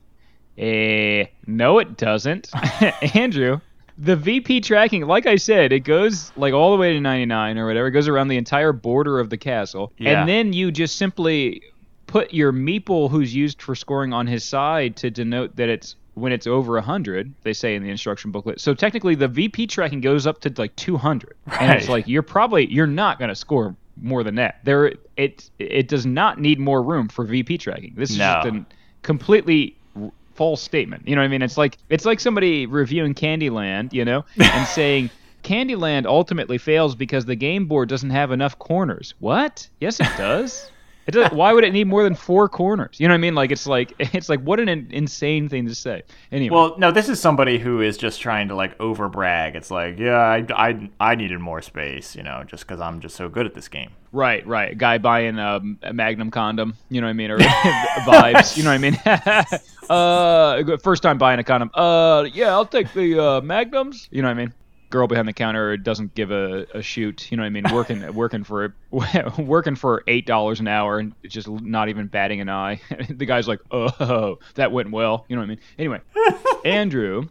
Eh, 0.57 1.25
no, 1.45 1.77
it 1.77 1.95
doesn't. 1.95 2.49
Andrew, 3.15 3.61
the 3.99 4.15
VP 4.15 4.61
tracking, 4.61 5.05
like 5.05 5.27
I 5.27 5.35
said, 5.35 5.71
it 5.71 5.81
goes 5.81 6.31
like 6.35 6.55
all 6.55 6.71
the 6.71 6.77
way 6.77 6.93
to 6.93 6.99
99 6.99 7.59
or 7.59 7.67
whatever. 7.67 7.87
It 7.87 7.91
goes 7.91 8.07
around 8.07 8.29
the 8.29 8.37
entire 8.37 8.73
border 8.73 9.19
of 9.19 9.29
the 9.29 9.37
castle. 9.37 9.93
Yeah. 9.97 10.21
And 10.21 10.29
then 10.29 10.53
you 10.53 10.71
just 10.71 10.97
simply 10.97 11.61
put 12.07 12.33
your 12.33 12.51
meeple 12.51 13.11
who's 13.11 13.35
used 13.35 13.61
for 13.61 13.75
scoring 13.75 14.11
on 14.11 14.25
his 14.25 14.43
side 14.43 14.95
to 14.97 15.11
denote 15.11 15.55
that 15.57 15.69
it's 15.69 15.95
when 16.19 16.31
it's 16.31 16.47
over 16.47 16.73
100 16.73 17.33
they 17.43 17.53
say 17.53 17.75
in 17.75 17.83
the 17.83 17.89
instruction 17.89 18.31
booklet. 18.31 18.59
So 18.61 18.73
technically 18.73 19.15
the 19.15 19.27
vp 19.27 19.67
tracking 19.67 20.01
goes 20.01 20.27
up 20.27 20.41
to 20.41 20.53
like 20.57 20.75
200 20.75 21.35
and 21.59 21.71
it's 21.71 21.89
like 21.89 22.07
you're 22.07 22.21
probably 22.23 22.71
you're 22.71 22.87
not 22.87 23.19
going 23.19 23.29
to 23.29 23.35
score 23.35 23.75
more 24.01 24.23
than 24.23 24.35
that. 24.35 24.59
There 24.63 24.93
it 25.17 25.49
it 25.59 25.87
does 25.87 26.05
not 26.05 26.39
need 26.39 26.59
more 26.59 26.81
room 26.81 27.07
for 27.09 27.25
vp 27.25 27.57
tracking. 27.57 27.93
This 27.95 28.11
is 28.11 28.17
No. 28.17 28.41
just 28.43 28.55
a 28.55 28.65
completely 29.01 29.75
false 30.35 30.61
statement. 30.61 31.07
You 31.07 31.15
know 31.15 31.21
what 31.21 31.25
i 31.25 31.29
mean? 31.29 31.41
It's 31.41 31.57
like 31.57 31.77
it's 31.89 32.05
like 32.05 32.19
somebody 32.19 32.65
reviewing 32.65 33.13
candyland 33.13 33.91
you 33.93 34.05
know 34.05 34.23
and 34.37 34.67
saying 34.67 35.09
candyland 35.43 36.05
ultimately 36.05 36.57
fails 36.57 36.95
because 36.95 37.25
the 37.25 37.35
game 37.35 37.65
board 37.65 37.89
doesn't 37.89 38.09
have 38.09 38.31
enough 38.31 38.57
corners. 38.59 39.13
What? 39.19 39.67
Yes 39.79 39.99
it 39.99 40.07
does 40.17 40.69
it 41.09 41.11
does, 41.11 41.31
why 41.31 41.53
would 41.53 41.63
it 41.63 41.73
need 41.73 41.87
more 41.87 42.03
than 42.03 42.13
four 42.13 42.47
corners? 42.47 42.99
You 42.99 43.07
know 43.07 43.13
what 43.13 43.17
I 43.17 43.21
mean? 43.21 43.35
Like 43.35 43.51
it's 43.51 43.65
like 43.65 43.93
it's 43.99 44.29
like 44.29 44.41
what 44.41 44.59
an 44.59 44.69
in- 44.69 44.87
insane 44.91 45.49
thing 45.49 45.67
to 45.67 45.75
say. 45.75 46.03
Anyway, 46.31 46.55
well, 46.55 46.75
no, 46.77 46.91
this 46.91 47.09
is 47.09 47.19
somebody 47.19 47.57
who 47.57 47.81
is 47.81 47.97
just 47.97 48.21
trying 48.21 48.47
to 48.49 48.55
like 48.55 48.79
over 48.79 49.09
brag. 49.09 49.55
It's 49.55 49.71
like, 49.71 49.97
yeah, 49.97 50.17
I, 50.17 50.45
I, 50.53 50.89
I 50.99 51.15
needed 51.15 51.39
more 51.39 51.61
space, 51.61 52.15
you 52.15 52.23
know, 52.23 52.43
just 52.45 52.67
because 52.67 52.79
I'm 52.79 52.99
just 52.99 53.15
so 53.15 53.27
good 53.27 53.45
at 53.45 53.53
this 53.55 53.67
game. 53.67 53.89
right, 54.11 54.45
right. 54.45 54.77
Guy 54.77 54.99
buying 54.99 55.39
um, 55.39 55.79
a 55.81 55.93
Magnum 55.93 56.29
condom. 56.31 56.75
You 56.89 57.01
know 57.01 57.07
what 57.07 57.11
I 57.11 57.13
mean? 57.13 57.31
Or 57.31 57.37
vibes. 57.39 58.55
You 58.55 58.63
know 58.63 58.69
what 58.69 58.75
I 58.75 58.77
mean? 58.77 59.59
uh, 59.89 60.77
first 60.83 61.01
time 61.01 61.17
buying 61.17 61.39
a 61.39 61.43
condom. 61.43 61.71
Uh, 61.73 62.27
yeah, 62.31 62.49
I'll 62.49 62.65
take 62.65 62.93
the 62.93 63.19
uh, 63.19 63.41
Magnums. 63.41 64.07
You 64.11 64.21
know 64.21 64.27
what 64.27 64.37
I 64.37 64.41
mean? 64.45 64.53
Girl 64.89 65.07
behind 65.07 65.27
the 65.27 65.33
counter 65.33 65.77
doesn't 65.77 66.15
give 66.15 66.31
a, 66.31 66.65
a 66.73 66.81
shoot. 66.81 67.31
You 67.31 67.37
know 67.37 67.43
what 67.43 67.47
I 67.47 67.49
mean? 67.49 67.63
Working 67.71 68.13
working 68.13 68.43
for 68.43 68.73
working 69.37 69.75
for 69.75 70.03
eight 70.07 70.25
dollars 70.25 70.59
an 70.59 70.67
hour 70.67 70.99
and 70.99 71.13
just 71.27 71.47
not 71.47 71.89
even 71.89 72.07
batting 72.07 72.41
an 72.41 72.49
eye. 72.49 72.81
the 73.09 73.25
guy's 73.25 73.47
like, 73.47 73.59
oh, 73.71 74.39
that 74.55 74.71
went 74.71 74.91
well. 74.91 75.25
You 75.27 75.35
know 75.35 75.41
what 75.41 75.45
I 75.45 75.49
mean? 75.49 75.59
Anyway, 75.77 76.01
Andrew, 76.65 77.27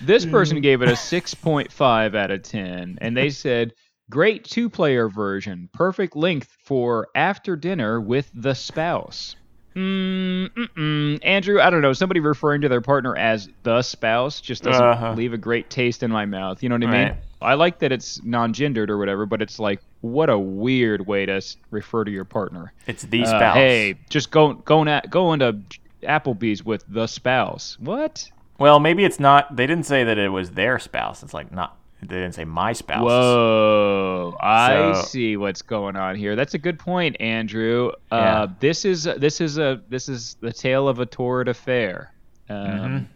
this 0.00 0.24
person 0.24 0.60
gave 0.60 0.82
it 0.82 0.88
a 0.88 0.92
6.5 0.92 2.14
out 2.14 2.30
of 2.30 2.42
10, 2.42 2.98
and 3.00 3.16
they 3.16 3.30
said, 3.30 3.74
great 4.10 4.44
two 4.44 4.68
player 4.68 5.08
version, 5.08 5.68
perfect 5.72 6.16
length 6.16 6.56
for 6.64 7.08
after 7.14 7.56
dinner 7.56 8.00
with 8.00 8.30
the 8.34 8.54
spouse. 8.54 9.36
Mm. 9.76 11.20
Andrew, 11.24 11.60
I 11.60 11.70
don't 11.70 11.82
know. 11.82 11.92
Somebody 11.92 12.20
referring 12.20 12.60
to 12.62 12.68
their 12.68 12.80
partner 12.80 13.16
as 13.16 13.48
the 13.62 13.82
spouse 13.82 14.40
just 14.40 14.62
doesn't 14.62 14.82
Uh-huh. 14.84 15.12
leave 15.14 15.32
a 15.32 15.38
great 15.38 15.70
taste 15.70 16.02
in 16.02 16.10
my 16.10 16.24
mouth. 16.26 16.62
You 16.62 16.68
know 16.68 16.74
what 16.76 16.84
I 16.84 16.90
mean? 16.90 17.08
Right. 17.08 17.16
I 17.42 17.54
like 17.54 17.78
that 17.78 17.90
it's 17.92 18.22
non 18.22 18.52
gendered 18.52 18.90
or 18.90 18.98
whatever, 18.98 19.24
but 19.26 19.40
it's 19.40 19.58
like, 19.58 19.80
what 20.02 20.28
a 20.28 20.38
weird 20.38 21.06
way 21.06 21.24
to 21.26 21.40
refer 21.70 22.04
to 22.04 22.10
your 22.10 22.24
partner. 22.24 22.72
It's 22.86 23.02
the 23.04 23.22
Uh, 23.22 23.26
spouse. 23.26 23.54
hey, 23.56 23.94
just 24.10 24.30
go 24.30 24.52
going 24.54 24.88
at 24.88 25.10
going 25.10 25.38
to 25.40 25.56
Applebee's 26.02 26.64
with 26.64 26.84
the 26.88 27.06
spouse. 27.06 27.76
What? 27.80 28.28
Well, 28.58 28.78
maybe 28.78 29.04
it's 29.04 29.18
not. 29.20 29.56
They 29.56 29.66
didn't 29.66 29.86
say 29.86 30.04
that 30.04 30.18
it 30.18 30.28
was 30.30 30.50
their 30.50 30.78
spouse. 30.78 31.22
It's 31.22 31.32
like 31.32 31.50
not. 31.52 31.76
They 32.02 32.16
didn't 32.16 32.32
say 32.34 32.44
my 32.44 32.72
spouse. 32.72 33.04
Whoa! 33.04 34.36
I 34.40 34.92
So- 34.94 35.02
see 35.02 35.36
what's 35.36 35.62
going 35.62 35.96
on 35.96 36.16
here. 36.16 36.34
That's 36.36 36.54
a 36.54 36.58
good 36.58 36.78
point, 36.78 37.16
Andrew. 37.20 37.92
Yeah. 38.10 38.42
Uh, 38.42 38.46
this 38.58 38.84
is 38.84 39.04
this 39.04 39.40
is 39.40 39.58
a 39.58 39.82
this 39.88 40.08
is 40.08 40.36
the 40.40 40.52
tale 40.52 40.88
of 40.88 40.98
a 40.98 41.06
torrid 41.06 41.48
affair. 41.48 42.12
Um, 42.48 43.08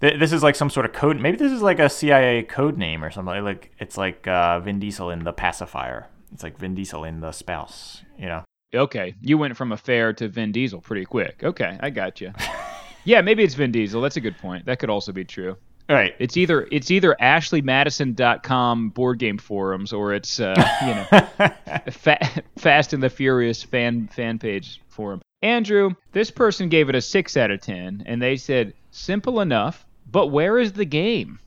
Th- 0.00 0.18
This 0.18 0.32
is 0.32 0.42
like 0.42 0.54
some 0.56 0.70
sort 0.70 0.86
of 0.86 0.92
code. 0.92 1.20
Maybe 1.20 1.36
this 1.36 1.52
is 1.52 1.62
like 1.62 1.78
a 1.78 1.88
CIA 1.88 2.42
code 2.42 2.76
name 2.78 3.04
or 3.04 3.10
something. 3.10 3.42
Like 3.44 3.70
it's 3.78 3.96
like 3.96 4.26
uh, 4.26 4.60
Vin 4.60 4.78
Diesel 4.80 5.10
in 5.10 5.24
the 5.24 5.32
pacifier. 5.32 6.06
It's 6.32 6.42
like 6.42 6.58
Vin 6.58 6.74
Diesel 6.74 7.04
in 7.04 7.20
the 7.20 7.32
spouse. 7.32 8.02
You 8.18 8.26
know. 8.26 8.44
Okay, 8.74 9.14
you 9.20 9.38
went 9.38 9.56
from 9.56 9.70
affair 9.72 10.12
to 10.14 10.26
Vin 10.28 10.50
Diesel 10.50 10.80
pretty 10.80 11.04
quick. 11.04 11.42
Okay, 11.44 11.78
I 11.80 11.90
got 11.90 12.20
you. 12.20 12.32
yeah, 13.04 13.20
maybe 13.20 13.44
it's 13.44 13.54
Vin 13.54 13.70
Diesel. 13.70 14.00
That's 14.00 14.16
a 14.16 14.20
good 14.20 14.36
point. 14.38 14.66
That 14.66 14.78
could 14.80 14.90
also 14.90 15.12
be 15.12 15.24
true. 15.24 15.56
All 15.88 15.96
right. 15.96 16.14
It's 16.18 16.36
either 16.36 16.66
it's 16.72 16.90
either 16.90 17.14
AshleyMadison.com 17.20 18.88
board 18.90 19.18
game 19.18 19.38
forums 19.38 19.92
or 19.92 20.14
it's 20.14 20.40
uh, 20.40 20.54
you 20.82 20.94
know 20.94 21.90
Fa- 21.90 22.42
Fast 22.56 22.92
and 22.94 23.02
the 23.02 23.10
Furious 23.10 23.62
fan 23.62 24.08
fan 24.08 24.38
page 24.38 24.80
forum. 24.88 25.20
Andrew, 25.42 25.90
this 26.12 26.30
person 26.30 26.70
gave 26.70 26.88
it 26.88 26.94
a 26.94 27.02
six 27.02 27.36
out 27.36 27.50
of 27.50 27.60
ten, 27.60 28.02
and 28.06 28.22
they 28.22 28.36
said 28.36 28.72
simple 28.92 29.40
enough, 29.40 29.84
but 30.10 30.28
where 30.28 30.58
is 30.58 30.72
the 30.72 30.86
game? 30.86 31.38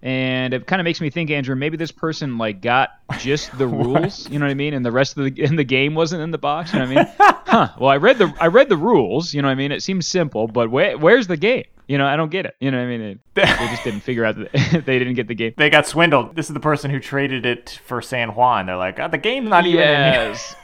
And 0.00 0.54
it 0.54 0.66
kind 0.66 0.80
of 0.80 0.84
makes 0.84 1.00
me 1.00 1.10
think, 1.10 1.30
Andrew, 1.30 1.56
maybe 1.56 1.76
this 1.76 1.90
person 1.90 2.38
like 2.38 2.60
got 2.62 2.90
just 3.18 3.56
the 3.58 3.66
rules, 3.66 4.30
you 4.30 4.38
know 4.38 4.44
what 4.44 4.50
I 4.52 4.54
mean, 4.54 4.72
and 4.74 4.86
the 4.86 4.92
rest 4.92 5.16
of 5.18 5.24
the 5.34 5.42
and 5.44 5.58
the 5.58 5.64
game 5.64 5.94
wasn't 5.96 6.22
in 6.22 6.30
the 6.30 6.38
box, 6.38 6.72
you 6.72 6.78
know 6.78 6.86
what 6.86 6.98
I 6.98 7.04
mean? 7.04 7.14
huh? 7.46 7.68
Well, 7.80 7.90
I 7.90 7.96
read 7.96 8.18
the 8.18 8.32
I 8.40 8.46
read 8.46 8.68
the 8.68 8.76
rules, 8.76 9.34
you 9.34 9.42
know 9.42 9.48
what 9.48 9.52
I 9.52 9.56
mean. 9.56 9.72
It 9.72 9.82
seems 9.82 10.06
simple, 10.06 10.46
but 10.46 10.70
where, 10.70 10.96
where's 10.96 11.26
the 11.26 11.36
game? 11.36 11.64
You 11.88 11.98
know, 11.98 12.06
I 12.06 12.16
don't 12.16 12.30
get 12.30 12.44
it. 12.46 12.54
You 12.60 12.70
know 12.70 12.76
what 12.78 12.84
I 12.84 12.96
mean? 12.96 13.00
It- 13.00 13.18
they 13.34 13.44
just 13.44 13.82
didn't 13.82 14.00
figure 14.00 14.24
out 14.24 14.36
that 14.36 14.82
they 14.86 14.98
didn't 15.00 15.14
get 15.14 15.26
the 15.26 15.34
game. 15.34 15.54
They 15.56 15.70
got 15.70 15.86
swindled. 15.86 16.36
This 16.36 16.48
is 16.48 16.54
the 16.54 16.60
person 16.60 16.90
who 16.92 17.00
traded 17.00 17.44
it 17.46 17.80
for 17.86 18.00
San 18.00 18.34
Juan. 18.36 18.66
They're 18.66 18.76
like, 18.76 19.00
oh, 19.00 19.08
the 19.08 19.18
game's 19.18 19.48
not 19.48 19.66
even 19.66 19.80
in 19.80 19.86
here. 19.86 20.22
Yes. 20.30 20.54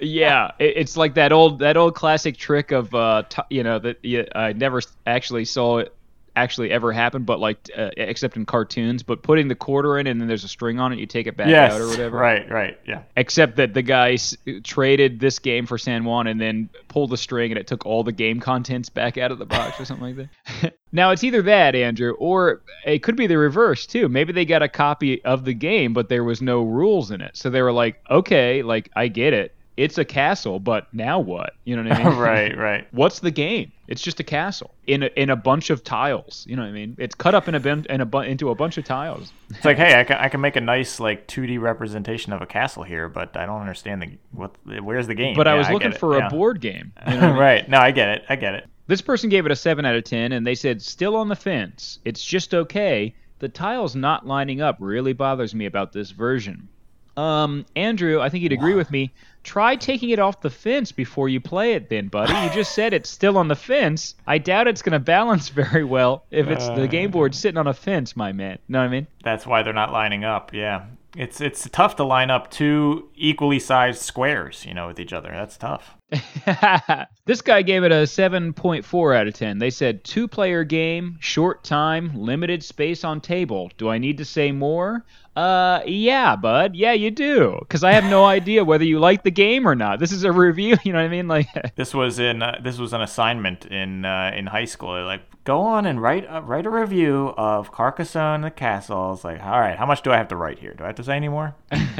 yeah, 0.00 0.52
it's 0.58 0.96
like 0.96 1.14
that 1.14 1.32
old 1.32 1.58
that 1.58 1.76
old 1.76 1.94
classic 1.94 2.36
trick 2.36 2.72
of 2.72 2.94
uh, 2.94 3.24
t- 3.28 3.42
you 3.50 3.62
know 3.62 3.78
that 3.78 3.98
you, 4.02 4.26
I 4.34 4.52
never 4.52 4.80
actually 5.06 5.44
saw 5.44 5.78
it 5.78 5.94
actually 6.36 6.70
ever 6.70 6.92
happened, 6.92 7.26
but 7.26 7.38
like 7.40 7.58
uh, 7.76 7.90
except 7.96 8.36
in 8.36 8.44
cartoons. 8.46 9.02
But 9.02 9.22
putting 9.22 9.48
the 9.48 9.54
quarter 9.54 9.98
in 9.98 10.06
and 10.06 10.20
then 10.20 10.28
there's 10.28 10.44
a 10.44 10.48
string 10.48 10.80
on 10.80 10.92
it, 10.92 10.98
you 10.98 11.06
take 11.06 11.26
it 11.26 11.36
back 11.36 11.48
Yes. 11.48 11.72
out 11.72 11.80
or 11.80 11.86
whatever. 11.88 12.16
Right. 12.18 12.50
Right. 12.50 12.78
Yeah. 12.86 13.02
Except 13.16 13.56
that 13.56 13.74
the 13.74 13.82
guy 13.82 14.12
s- 14.14 14.36
traded 14.64 15.20
this 15.20 15.38
game 15.38 15.66
for 15.66 15.78
San 15.78 16.04
Juan 16.04 16.26
and 16.26 16.40
then 16.40 16.68
pulled 16.88 17.10
the 17.10 17.16
string 17.16 17.52
and 17.52 17.58
it 17.58 17.66
took 17.66 17.86
all 17.86 18.02
the 18.02 18.12
game 18.12 18.40
contents 18.40 18.88
back 18.88 19.16
out 19.18 19.30
of 19.30 19.38
the 19.38 19.46
box 19.46 19.80
or 19.80 19.84
something 19.84 20.16
like 20.16 20.28
that. 20.62 20.74
now 20.92 21.10
it's 21.10 21.22
either 21.24 21.42
that, 21.42 21.74
Andrew, 21.74 22.12
or 22.18 22.62
it 22.84 23.02
could 23.02 23.16
be 23.16 23.26
the 23.26 23.38
reverse 23.38 23.86
too. 23.86 24.08
Maybe 24.08 24.32
they 24.32 24.44
got 24.44 24.62
a 24.62 24.68
copy 24.68 25.24
of 25.24 25.44
the 25.44 25.54
game, 25.54 25.92
but 25.92 26.08
there 26.08 26.24
was 26.24 26.42
no 26.42 26.62
rules 26.62 27.10
in 27.10 27.20
it. 27.20 27.36
So 27.36 27.50
they 27.50 27.62
were 27.62 27.72
like, 27.72 28.00
okay, 28.10 28.62
like 28.62 28.90
I 28.96 29.08
get 29.08 29.32
it. 29.32 29.54
It's 29.76 29.98
a 29.98 30.04
castle, 30.04 30.60
but 30.60 30.92
now 30.92 31.18
what? 31.18 31.54
You 31.64 31.76
know 31.76 31.82
what 31.82 31.92
I 31.92 32.04
mean? 32.10 32.18
right, 32.18 32.56
right. 32.56 32.88
What's 32.92 33.18
the 33.20 33.30
game? 33.30 33.72
It's 33.88 34.00
just 34.00 34.20
a 34.20 34.24
castle 34.24 34.74
in 34.86 35.02
a, 35.02 35.06
in 35.16 35.30
a 35.30 35.36
bunch 35.36 35.70
of 35.70 35.82
tiles. 35.84 36.46
You 36.48 36.56
know 36.56 36.62
what 36.62 36.68
I 36.68 36.72
mean? 36.72 36.96
It's 36.98 37.14
cut 37.14 37.34
up 37.34 37.48
in 37.48 37.54
a 37.54 37.60
bin, 37.60 37.84
in 37.90 38.00
a 38.00 38.06
bu- 38.06 38.20
into 38.20 38.50
a 38.50 38.54
bunch 38.54 38.78
of 38.78 38.84
tiles. 38.84 39.32
It's 39.50 39.64
like, 39.64 39.76
hey, 39.76 39.98
I 39.98 40.04
can, 40.04 40.16
I 40.16 40.28
can 40.28 40.40
make 40.40 40.56
a 40.56 40.60
nice 40.60 41.00
like 41.00 41.26
2D 41.26 41.60
representation 41.60 42.32
of 42.32 42.40
a 42.40 42.46
castle 42.46 42.82
here, 42.82 43.08
but 43.08 43.36
I 43.36 43.46
don't 43.46 43.60
understand 43.60 44.02
the 44.02 44.10
what. 44.32 44.54
Where's 44.82 45.06
the 45.06 45.14
game? 45.14 45.36
But 45.36 45.48
I 45.48 45.54
was 45.54 45.68
looking 45.68 45.92
for 45.92 46.16
yeah. 46.16 46.28
a 46.28 46.30
board 46.30 46.60
game. 46.60 46.92
You 47.06 47.14
know 47.20 47.20
I 47.20 47.30
mean? 47.30 47.36
right. 47.38 47.68
No, 47.68 47.78
I 47.78 47.90
get 47.90 48.08
it. 48.10 48.24
I 48.28 48.36
get 48.36 48.54
it. 48.54 48.68
This 48.86 49.00
person 49.00 49.30
gave 49.30 49.46
it 49.46 49.52
a 49.52 49.56
7 49.56 49.84
out 49.84 49.94
of 49.94 50.04
10, 50.04 50.32
and 50.32 50.46
they 50.46 50.54
said, 50.54 50.82
still 50.82 51.16
on 51.16 51.28
the 51.28 51.36
fence. 51.36 52.00
It's 52.04 52.22
just 52.22 52.52
okay. 52.52 53.14
The 53.38 53.48
tiles 53.48 53.96
not 53.96 54.26
lining 54.26 54.60
up 54.60 54.76
really 54.78 55.14
bothers 55.14 55.54
me 55.54 55.64
about 55.64 55.92
this 55.92 56.10
version. 56.10 56.68
Um, 57.16 57.64
Andrew, 57.76 58.20
I 58.20 58.28
think 58.28 58.42
you'd 58.42 58.52
agree 58.52 58.74
with 58.74 58.90
me. 58.90 59.12
Try 59.44 59.76
taking 59.76 60.10
it 60.10 60.18
off 60.18 60.40
the 60.40 60.50
fence 60.50 60.90
before 60.90 61.28
you 61.28 61.40
play 61.40 61.74
it, 61.74 61.88
then, 61.88 62.08
buddy. 62.08 62.32
You 62.32 62.50
just 62.50 62.74
said 62.74 62.92
it's 62.92 63.10
still 63.10 63.38
on 63.38 63.48
the 63.48 63.54
fence. 63.54 64.14
I 64.26 64.38
doubt 64.38 64.66
it's 64.66 64.82
going 64.82 64.94
to 64.94 64.98
balance 64.98 65.48
very 65.50 65.84
well 65.84 66.24
if 66.30 66.48
it's 66.48 66.66
the 66.68 66.88
game 66.88 67.10
uh. 67.10 67.12
board 67.12 67.34
sitting 67.34 67.58
on 67.58 67.66
a 67.66 67.74
fence, 67.74 68.16
my 68.16 68.32
man. 68.32 68.58
Know 68.68 68.80
what 68.80 68.86
I 68.86 68.88
mean? 68.88 69.06
That's 69.22 69.46
why 69.46 69.62
they're 69.62 69.72
not 69.72 69.92
lining 69.92 70.24
up. 70.24 70.52
Yeah, 70.52 70.86
it's 71.16 71.40
it's 71.40 71.68
tough 71.70 71.96
to 71.96 72.04
line 72.04 72.30
up 72.30 72.50
two 72.50 73.08
equally 73.14 73.58
sized 73.58 74.02
squares, 74.02 74.64
you 74.66 74.74
know, 74.74 74.88
with 74.88 74.98
each 74.98 75.12
other. 75.12 75.30
That's 75.30 75.56
tough. 75.56 75.94
this 77.26 77.42
guy 77.42 77.62
gave 77.62 77.82
it 77.82 77.92
a 77.92 78.04
7.4 78.04 79.16
out 79.16 79.26
of 79.26 79.34
10. 79.34 79.58
They 79.58 79.70
said 79.70 80.04
two 80.04 80.28
player 80.28 80.64
game, 80.64 81.16
short 81.20 81.64
time, 81.64 82.14
limited 82.14 82.62
space 82.62 83.04
on 83.04 83.20
table. 83.20 83.70
Do 83.78 83.88
I 83.88 83.98
need 83.98 84.18
to 84.18 84.24
say 84.24 84.52
more? 84.52 85.04
Uh, 85.36 85.80
yeah, 85.84 86.36
bud. 86.36 86.76
Yeah, 86.76 86.92
you 86.92 87.10
do. 87.10 87.56
Because 87.60 87.82
I 87.82 87.92
have 87.92 88.04
no 88.04 88.24
idea 88.24 88.64
whether 88.64 88.84
you 88.84 89.00
like 89.00 89.24
the 89.24 89.30
game 89.32 89.66
or 89.66 89.74
not. 89.74 89.98
This 89.98 90.12
is 90.12 90.24
a 90.24 90.32
review. 90.32 90.76
You 90.84 90.92
know 90.92 90.98
what 91.00 91.06
I 91.06 91.08
mean? 91.08 91.26
Like, 91.28 91.48
This 91.76 91.92
was 91.94 92.18
in 92.18 92.42
uh, 92.42 92.60
this 92.62 92.78
was 92.78 92.92
an 92.92 93.00
assignment 93.00 93.66
in 93.66 94.04
uh, 94.04 94.32
in 94.36 94.46
high 94.46 94.66
school. 94.66 94.94
They're 94.94 95.04
like, 95.04 95.22
go 95.44 95.60
on 95.60 95.86
and 95.86 96.00
write 96.00 96.24
a, 96.28 96.40
write 96.42 96.66
a 96.66 96.70
review 96.70 97.34
of 97.36 97.72
Carcassonne 97.72 98.42
the 98.42 98.50
Castle. 98.50 98.98
I 98.98 99.08
was 99.08 99.24
like, 99.24 99.42
all 99.42 99.58
right, 99.60 99.76
how 99.76 99.86
much 99.86 100.02
do 100.02 100.12
I 100.12 100.16
have 100.16 100.28
to 100.28 100.36
write 100.36 100.58
here? 100.58 100.74
Do 100.74 100.84
I 100.84 100.88
have 100.88 100.96
to 100.96 101.04
say 101.04 101.16
any 101.16 101.28
more? 101.28 101.54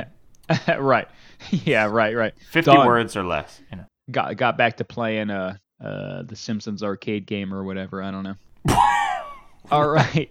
right. 0.78 1.08
Yeah, 1.50 1.86
right, 1.86 2.14
right. 2.14 2.34
Fifty 2.50 2.70
Done. 2.70 2.86
words 2.86 3.16
or 3.16 3.24
less. 3.24 3.60
You 3.70 3.78
know. 3.78 3.84
Got 4.10 4.36
got 4.36 4.56
back 4.58 4.76
to 4.76 4.84
playing 4.84 5.30
uh 5.30 5.56
uh 5.82 6.22
the 6.22 6.36
Simpsons 6.36 6.82
arcade 6.82 7.26
game 7.26 7.52
or 7.52 7.64
whatever. 7.64 8.02
I 8.02 8.10
don't 8.10 8.22
know. 8.22 8.36
All 9.70 9.88
right. 9.88 10.30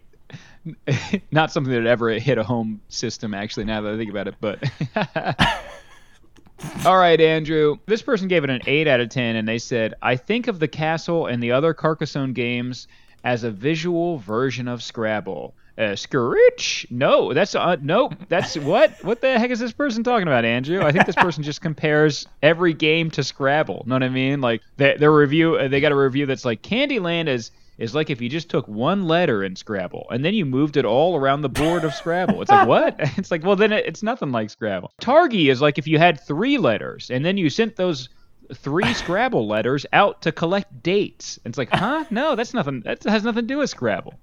Not 1.31 1.51
something 1.51 1.73
that 1.73 1.85
ever 1.85 2.09
hit 2.11 2.37
a 2.37 2.43
home 2.43 2.81
system, 2.89 3.33
actually, 3.33 3.65
now 3.65 3.81
that 3.81 3.93
I 3.93 3.97
think 3.97 4.09
about 4.09 4.27
it, 4.27 4.35
but. 4.39 4.63
All 6.85 6.97
right, 6.97 7.19
Andrew. 7.19 7.77
This 7.85 8.01
person 8.01 8.27
gave 8.27 8.43
it 8.43 8.49
an 8.49 8.61
8 8.65 8.87
out 8.87 9.01
of 9.01 9.09
10, 9.09 9.35
and 9.35 9.47
they 9.47 9.57
said, 9.57 9.95
I 10.01 10.15
think 10.15 10.47
of 10.47 10.59
the 10.59 10.67
castle 10.67 11.27
and 11.27 11.43
the 11.43 11.51
other 11.51 11.73
Carcassonne 11.73 12.33
games 12.33 12.87
as 13.23 13.43
a 13.43 13.51
visual 13.51 14.17
version 14.19 14.67
of 14.67 14.81
Scrabble. 14.81 15.53
Uh, 15.75 15.95
Screech? 15.95 16.85
No, 16.91 17.33
that's 17.33 17.55
uh, 17.55 17.77
nope. 17.81 18.13
That's 18.29 18.55
what? 18.59 18.91
What 19.03 19.21
the 19.21 19.39
heck 19.39 19.49
is 19.49 19.59
this 19.59 19.73
person 19.73 20.03
talking 20.03 20.27
about, 20.27 20.45
Andrew? 20.45 20.83
I 20.83 20.91
think 20.91 21.07
this 21.07 21.15
person 21.15 21.41
just 21.41 21.61
compares 21.61 22.27
every 22.43 22.73
game 22.73 23.09
to 23.11 23.23
Scrabble. 23.23 23.83
Know 23.87 23.95
what 23.95 24.03
I 24.03 24.09
mean? 24.09 24.39
Like 24.39 24.61
they, 24.77 24.95
their 24.97 25.11
review, 25.11 25.67
they 25.67 25.81
got 25.81 25.91
a 25.91 25.95
review 25.95 26.27
that's 26.27 26.45
like 26.45 26.61
Candyland 26.61 27.27
is 27.27 27.49
is 27.77 27.95
like 27.95 28.09
if 28.09 28.21
you 28.21 28.29
just 28.29 28.49
took 28.49 28.67
one 28.67 29.07
letter 29.07 29.43
in 29.43 29.55
Scrabble 29.55 30.07
and 30.11 30.23
then 30.23 30.33
you 30.33 30.45
moved 30.45 30.77
it 30.77 30.85
all 30.85 31.15
around 31.15 31.41
the 31.41 31.49
board 31.49 31.83
of 31.83 31.93
Scrabble. 31.93 32.41
It's 32.41 32.51
like 32.51 32.67
what? 32.67 32.99
It's 33.17 33.31
like 33.31 33.43
well 33.43 33.55
then 33.55 33.71
it, 33.71 33.85
it's 33.85 34.03
nothing 34.03 34.31
like 34.31 34.49
Scrabble. 34.49 34.91
Targi 35.01 35.51
is 35.51 35.61
like 35.61 35.77
if 35.77 35.87
you 35.87 35.97
had 35.97 36.19
three 36.19 36.57
letters 36.57 37.09
and 37.09 37.25
then 37.25 37.37
you 37.37 37.49
sent 37.49 37.75
those 37.75 38.09
three 38.53 38.93
Scrabble 38.93 39.47
letters 39.47 39.85
out 39.93 40.21
to 40.23 40.31
collect 40.31 40.83
dates. 40.83 41.39
It's 41.45 41.57
like, 41.57 41.69
huh? 41.69 42.05
No, 42.11 42.35
that's 42.35 42.53
nothing. 42.53 42.81
That 42.81 43.03
has 43.03 43.23
nothing 43.23 43.43
to 43.43 43.47
do 43.47 43.57
with 43.59 43.69
Scrabble. 43.69 44.19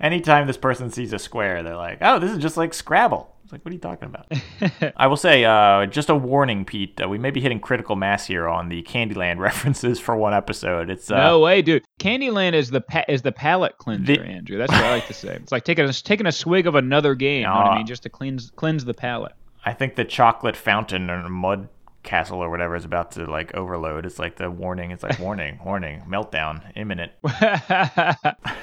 Anytime 0.00 0.46
this 0.46 0.56
person 0.56 0.90
sees 0.90 1.12
a 1.12 1.18
square, 1.18 1.62
they're 1.62 1.76
like, 1.76 1.98
oh, 2.00 2.18
this 2.18 2.30
is 2.30 2.38
just 2.38 2.56
like 2.56 2.74
Scrabble. 2.74 3.33
Like, 3.54 3.64
what 3.64 3.70
are 3.70 3.74
you 3.74 3.80
talking 3.80 4.08
about? 4.08 4.92
I 4.96 5.06
will 5.06 5.16
say, 5.16 5.44
uh, 5.44 5.86
just 5.86 6.10
a 6.10 6.14
warning, 6.16 6.64
Pete. 6.64 7.00
Uh, 7.00 7.08
we 7.08 7.18
may 7.18 7.30
be 7.30 7.40
hitting 7.40 7.60
critical 7.60 7.94
mass 7.94 8.26
here 8.26 8.48
on 8.48 8.68
the 8.68 8.82
Candyland 8.82 9.38
references 9.38 10.00
for 10.00 10.16
one 10.16 10.34
episode. 10.34 10.90
It's 10.90 11.08
uh, 11.08 11.18
no 11.18 11.38
way, 11.38 11.62
dude. 11.62 11.84
Candyland 12.00 12.54
is 12.54 12.70
the 12.70 12.80
pa- 12.80 13.04
is 13.08 13.22
the 13.22 13.30
palate 13.30 13.78
cleanser, 13.78 14.16
The- 14.16 14.22
Andrew. 14.22 14.58
That's 14.58 14.72
what 14.72 14.82
I 14.82 14.90
like 14.90 15.06
to 15.06 15.14
say. 15.14 15.36
It's 15.36 15.52
like 15.52 15.62
taking 15.62 15.84
a 15.84 15.92
taking 15.92 16.26
a 16.26 16.32
swig 16.32 16.66
of 16.66 16.74
another 16.74 17.14
game. 17.14 17.42
You 17.42 17.46
know 17.46 17.54
what 17.54 17.66
I 17.66 17.76
mean? 17.76 17.86
Just 17.86 18.02
to 18.02 18.08
cleanse 18.08 18.50
cleanse 18.56 18.84
the 18.84 18.94
palate. 18.94 19.34
I 19.64 19.72
think 19.72 19.94
the 19.94 20.04
chocolate 20.04 20.56
fountain 20.56 21.08
or 21.08 21.28
mud 21.28 21.68
castle 22.04 22.38
or 22.38 22.50
whatever 22.50 22.76
is 22.76 22.84
about 22.84 23.10
to 23.12 23.26
like 23.26 23.54
overload. 23.54 24.06
It's 24.06 24.18
like 24.18 24.36
the 24.36 24.50
warning. 24.50 24.90
It's 24.92 25.02
like 25.02 25.18
warning, 25.18 25.58
warning, 25.64 26.02
meltdown, 26.08 26.62
imminent. 26.76 27.12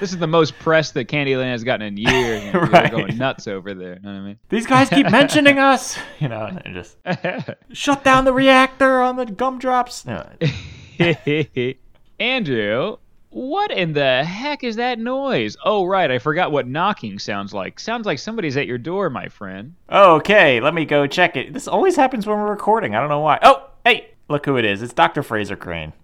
this 0.00 0.12
is 0.12 0.18
the 0.18 0.26
most 0.26 0.58
press 0.58 0.92
that 0.92 1.08
Candyland 1.08 1.50
has 1.50 1.64
gotten 1.64 1.86
in 1.86 1.96
years. 1.96 2.42
Andrew. 2.44 2.60
They're 2.60 2.70
Right. 2.70 2.90
going 2.90 3.18
nuts 3.18 3.46
over 3.46 3.74
there. 3.74 3.94
You 3.96 4.00
know 4.00 4.12
what 4.12 4.18
I 4.18 4.20
mean? 4.22 4.38
These 4.48 4.66
guys 4.66 4.88
keep 4.88 5.10
mentioning 5.10 5.58
us, 5.58 5.98
you 6.20 6.28
know, 6.28 6.44
and 6.64 6.74
just 6.74 6.96
shut 7.72 8.02
down 8.04 8.24
the 8.24 8.32
reactor 8.32 9.00
on 9.02 9.16
the 9.16 9.26
gumdrops. 9.26 10.06
No. 10.06 10.26
Andrew, 12.18 12.96
what 13.32 13.70
in 13.70 13.94
the 13.94 14.24
heck 14.24 14.62
is 14.62 14.76
that 14.76 14.98
noise? 14.98 15.56
Oh, 15.64 15.86
right. 15.86 16.10
I 16.10 16.18
forgot 16.18 16.52
what 16.52 16.68
knocking 16.68 17.18
sounds 17.18 17.54
like. 17.54 17.80
Sounds 17.80 18.04
like 18.04 18.18
somebody's 18.18 18.56
at 18.58 18.66
your 18.66 18.78
door, 18.78 19.08
my 19.08 19.28
friend. 19.28 19.74
Okay, 19.90 20.60
let 20.60 20.74
me 20.74 20.84
go 20.84 21.06
check 21.06 21.36
it. 21.36 21.52
This 21.52 21.66
always 21.66 21.96
happens 21.96 22.26
when 22.26 22.36
we're 22.36 22.50
recording. 22.50 22.94
I 22.94 23.00
don't 23.00 23.08
know 23.08 23.20
why. 23.20 23.38
Oh, 23.42 23.70
hey, 23.84 24.10
look 24.28 24.44
who 24.44 24.58
it 24.58 24.66
is. 24.66 24.82
It's 24.82 24.92
Dr. 24.92 25.22
Frasier 25.22 25.58
Crane. 25.58 25.94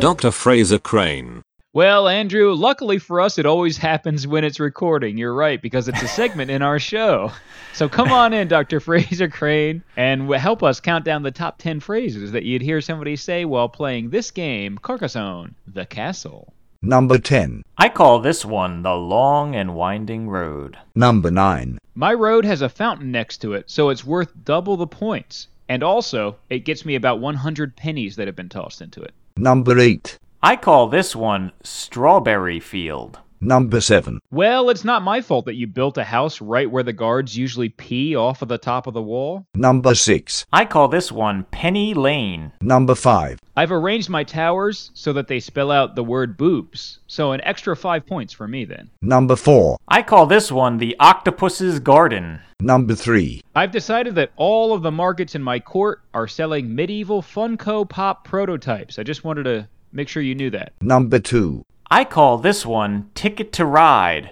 Dr. 0.00 0.30
Frasier 0.30 0.82
Crane. 0.82 1.37
Well, 1.74 2.08
Andrew, 2.08 2.54
luckily 2.54 2.98
for 2.98 3.20
us, 3.20 3.38
it 3.38 3.44
always 3.44 3.76
happens 3.76 4.26
when 4.26 4.42
it's 4.42 4.58
recording. 4.58 5.18
You're 5.18 5.34
right, 5.34 5.60
because 5.60 5.86
it's 5.86 6.00
a 6.00 6.08
segment 6.08 6.50
in 6.50 6.62
our 6.62 6.78
show. 6.78 7.30
So 7.74 7.90
come 7.90 8.10
on 8.10 8.32
in, 8.32 8.48
Dr. 8.48 8.80
Frasier 8.80 9.30
Crane, 9.30 9.82
and 9.94 10.32
help 10.32 10.62
us 10.62 10.80
count 10.80 11.04
down 11.04 11.22
the 11.22 11.30
top 11.30 11.58
10 11.58 11.80
phrases 11.80 12.32
that 12.32 12.44
you'd 12.44 12.62
hear 12.62 12.80
somebody 12.80 13.16
say 13.16 13.44
while 13.44 13.68
playing 13.68 14.08
this 14.08 14.30
game, 14.30 14.78
Carcassonne, 14.78 15.54
the 15.66 15.84
Castle. 15.84 16.54
Number 16.80 17.18
10. 17.18 17.62
I 17.76 17.90
call 17.90 18.20
this 18.20 18.46
one 18.46 18.82
the 18.82 18.94
long 18.94 19.54
and 19.54 19.74
winding 19.74 20.30
road. 20.30 20.78
Number 20.94 21.30
9. 21.30 21.78
My 21.94 22.14
road 22.14 22.46
has 22.46 22.62
a 22.62 22.70
fountain 22.70 23.12
next 23.12 23.38
to 23.42 23.52
it, 23.52 23.68
so 23.68 23.90
it's 23.90 24.06
worth 24.06 24.32
double 24.42 24.78
the 24.78 24.86
points. 24.86 25.48
And 25.68 25.82
also, 25.82 26.36
it 26.48 26.60
gets 26.60 26.86
me 26.86 26.94
about 26.94 27.20
100 27.20 27.76
pennies 27.76 28.16
that 28.16 28.26
have 28.26 28.36
been 28.36 28.48
tossed 28.48 28.80
into 28.80 29.02
it. 29.02 29.12
Number 29.36 29.78
8. 29.78 30.18
I 30.40 30.54
call 30.54 30.86
this 30.86 31.16
one 31.16 31.50
Strawberry 31.64 32.60
Field. 32.60 33.18
Number 33.40 33.80
7. 33.80 34.20
Well, 34.30 34.70
it's 34.70 34.84
not 34.84 35.02
my 35.02 35.20
fault 35.20 35.46
that 35.46 35.56
you 35.56 35.66
built 35.66 35.98
a 35.98 36.04
house 36.04 36.40
right 36.40 36.70
where 36.70 36.84
the 36.84 36.92
guards 36.92 37.36
usually 37.36 37.70
pee 37.70 38.14
off 38.14 38.40
of 38.40 38.46
the 38.46 38.56
top 38.56 38.86
of 38.86 38.94
the 38.94 39.02
wall. 39.02 39.46
Number 39.56 39.96
6. 39.96 40.46
I 40.52 40.64
call 40.64 40.86
this 40.86 41.10
one 41.10 41.42
Penny 41.50 41.92
Lane. 41.92 42.52
Number 42.60 42.94
5. 42.94 43.40
I've 43.56 43.72
arranged 43.72 44.10
my 44.10 44.22
towers 44.22 44.92
so 44.94 45.12
that 45.12 45.26
they 45.26 45.40
spell 45.40 45.72
out 45.72 45.96
the 45.96 46.04
word 46.04 46.36
boobs. 46.36 47.00
So 47.08 47.32
an 47.32 47.40
extra 47.42 47.74
five 47.76 48.06
points 48.06 48.32
for 48.32 48.46
me 48.46 48.64
then. 48.64 48.90
Number 49.02 49.34
4. 49.34 49.76
I 49.88 50.02
call 50.02 50.26
this 50.26 50.52
one 50.52 50.78
the 50.78 50.94
Octopus's 51.00 51.80
Garden. 51.80 52.38
Number 52.60 52.94
3. 52.94 53.42
I've 53.56 53.72
decided 53.72 54.14
that 54.14 54.30
all 54.36 54.72
of 54.72 54.82
the 54.82 54.92
markets 54.92 55.34
in 55.34 55.42
my 55.42 55.58
court 55.58 56.02
are 56.14 56.28
selling 56.28 56.72
medieval 56.76 57.22
Funko 57.22 57.88
Pop 57.88 58.24
prototypes. 58.24 59.00
I 59.00 59.02
just 59.02 59.24
wanted 59.24 59.44
to 59.44 59.68
make 59.92 60.08
sure 60.08 60.22
you 60.22 60.34
knew 60.34 60.50
that. 60.50 60.72
Number 60.80 61.18
2. 61.18 61.62
I 61.90 62.04
call 62.04 62.38
this 62.38 62.66
one 62.66 63.10
Ticket 63.14 63.52
to 63.54 63.64
Ride. 63.64 64.30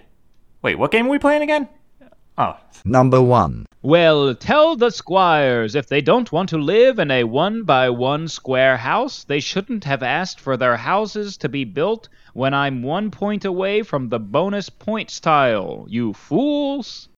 Wait, 0.63 0.79
what 0.79 0.91
game 0.91 1.07
are 1.07 1.11
we 1.11 1.19
playing 1.19 1.43
again? 1.43 1.69
Oh, 2.39 2.57
Number 2.85 3.21
1. 3.21 3.67
Well, 3.83 4.35
tell 4.35 4.77
the 4.77 4.91
squires 4.91 5.75
if 5.75 5.89
they 5.89 6.01
don't 6.01 6.31
want 6.31 6.49
to 6.51 6.59
live 6.59 7.01
in 7.01 7.11
a 7.11 7.25
one 7.25 7.65
by 7.65 7.91
one 7.91 8.29
square 8.29 8.77
house, 8.77 9.25
they 9.25 9.41
shouldn't 9.41 9.83
have 9.83 10.05
asked 10.05 10.39
for 10.39 10.57
their 10.57 10.77
houses 10.77 11.37
to 11.39 11.49
be 11.49 11.65
built 11.65 12.09
when 12.33 12.55
I'm 12.55 12.83
one 12.83 13.11
point 13.11 13.45
away 13.45 13.83
from 13.83 14.09
the 14.09 14.21
bonus 14.21 14.69
points 14.69 15.19
tile. 15.19 15.87
You 15.89 16.13
fools! 16.13 17.09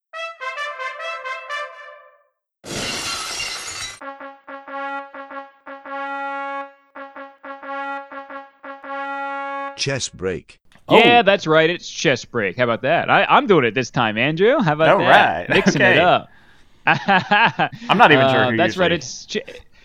Chess 9.79 10.09
break. 10.09 10.61
Yeah, 10.91 11.21
Oh. 11.21 11.23
that's 11.23 11.47
right. 11.47 11.69
It's 11.69 11.89
chess 11.89 12.25
break. 12.25 12.57
How 12.57 12.65
about 12.65 12.83
that? 12.83 13.11
I, 13.11 13.25
I'm 13.25 13.47
doing 13.47 13.65
it 13.65 13.75
this 13.75 13.91
time, 13.91 14.17
Andrew. 14.17 14.59
How 14.61 14.73
about 14.73 14.89
All 14.89 14.99
that? 15.01 15.49
right. 15.49 15.49
Mixing 15.57 15.83
Okay. 15.83 15.97
it 15.97 15.99
up. 16.01 16.29
I'm 16.87 17.99
not 17.99 18.13
even 18.13 18.29
sure 18.31 18.45
Uh, 18.45 18.51
who 18.53 18.57
That's 18.57 18.77
right. 18.77 18.93
It's 18.93 19.27
ch- 19.27 19.39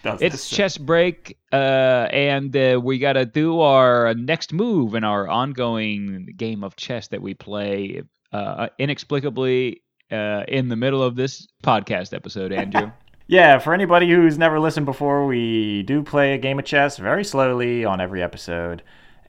it's 0.05 0.49
chess 0.49 0.77
break, 0.77 1.37
uh, 1.53 1.55
and 1.55 2.55
uh, 2.55 2.79
we 2.83 2.99
got 2.99 3.13
to 3.13 3.25
do 3.25 3.61
our 3.61 4.13
next 4.13 4.51
move 4.51 4.95
in 4.95 5.03
our 5.05 5.27
ongoing 5.29 6.33
game 6.35 6.63
of 6.63 6.75
chess 6.75 7.07
that 7.09 7.21
we 7.21 7.33
play 7.33 8.01
uh, 8.33 8.67
inexplicably 8.79 9.81
uh, 10.11 10.43
in 10.47 10.67
the 10.69 10.75
middle 10.75 11.01
of 11.03 11.15
this 11.15 11.47
podcast 11.63 12.13
episode, 12.13 12.51
Andrew. 12.51 12.91
Yeah, 13.25 13.57
for 13.59 13.73
anybody 13.73 14.09
who's 14.11 14.37
never 14.37 14.59
listened 14.59 14.85
before, 14.85 15.25
we 15.25 15.83
do 15.83 16.03
play 16.03 16.33
a 16.33 16.37
game 16.37 16.59
of 16.59 16.65
chess 16.65 16.97
very 16.97 17.23
slowly 17.23 17.85
on 17.85 18.01
every 18.01 18.21
episode. 18.21 18.83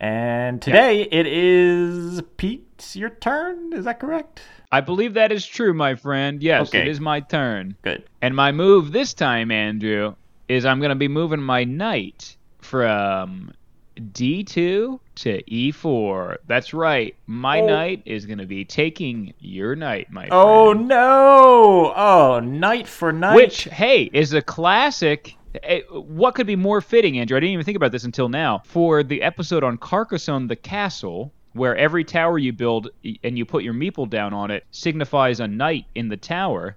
And 0.04 0.60
today 0.60 1.08
it 1.10 1.26
is 1.26 2.20
Pete, 2.36 2.90
your 2.92 3.08
turn. 3.08 3.72
Is 3.72 3.86
that 3.86 3.98
correct? 4.00 4.42
I 4.70 4.82
believe 4.82 5.14
that 5.14 5.32
is 5.32 5.46
true, 5.46 5.72
my 5.72 5.94
friend. 5.94 6.42
Yes, 6.42 6.68
Okay. 6.68 6.82
it 6.82 6.88
is 6.88 7.00
my 7.00 7.20
turn. 7.20 7.74
Good. 7.80 8.04
And 8.20 8.36
my 8.36 8.52
move 8.52 8.92
this 8.92 9.14
time, 9.14 9.50
Andrew, 9.50 10.14
is 10.46 10.66
I'm 10.66 10.78
going 10.80 10.90
to 10.90 10.94
be 10.94 11.08
moving 11.08 11.40
my 11.40 11.64
knight 11.64 12.36
from 12.58 13.52
D2 13.98 15.00
to 15.14 15.42
E4. 15.50 16.36
That's 16.48 16.74
right. 16.74 17.14
My 17.26 17.62
Oh. 17.62 17.66
knight 17.66 18.02
is 18.04 18.26
going 18.26 18.40
to 18.40 18.46
be 18.46 18.62
taking 18.66 19.32
your 19.38 19.74
knight, 19.74 20.08
my 20.12 20.26
friend. 20.26 20.32
Oh 20.34 20.72
friend. 20.74 20.88
no! 20.88 21.94
Oh, 21.96 22.40
knight 22.44 22.86
for 22.88 23.10
knight. 23.10 23.36
Which, 23.36 23.64
hey, 23.64 24.10
is 24.12 24.34
a 24.34 24.42
classic. 24.42 25.34
Eh, 25.62 25.80
What 25.90 26.34
could 26.34 26.46
be 26.46 26.56
more 26.56 26.80
fitting, 26.80 27.18
Andrew? 27.18 27.36
I 27.36 27.40
didn't 27.40 27.52
even 27.52 27.64
think 27.64 27.76
about 27.76 27.92
this 27.92 28.04
until 28.04 28.28
now. 28.28 28.62
For 28.66 29.02
the 29.02 29.22
episode 29.22 29.62
on 29.64 29.78
Carcassonne 29.78 30.48
the 30.48 30.56
Castle, 30.56 31.32
where 31.52 31.76
every 31.76 32.04
tower 32.04 32.38
you 32.38 32.52
build 32.52 32.88
and 33.22 33.38
you 33.38 33.44
put 33.44 33.62
your 33.64 33.74
meeple 33.74 34.08
down 34.10 34.32
on 34.34 34.50
it 34.50 34.64
signifies 34.72 35.40
a 35.40 35.46
knight 35.46 35.86
in 35.94 36.08
the 36.08 36.16
tower. 36.16 36.76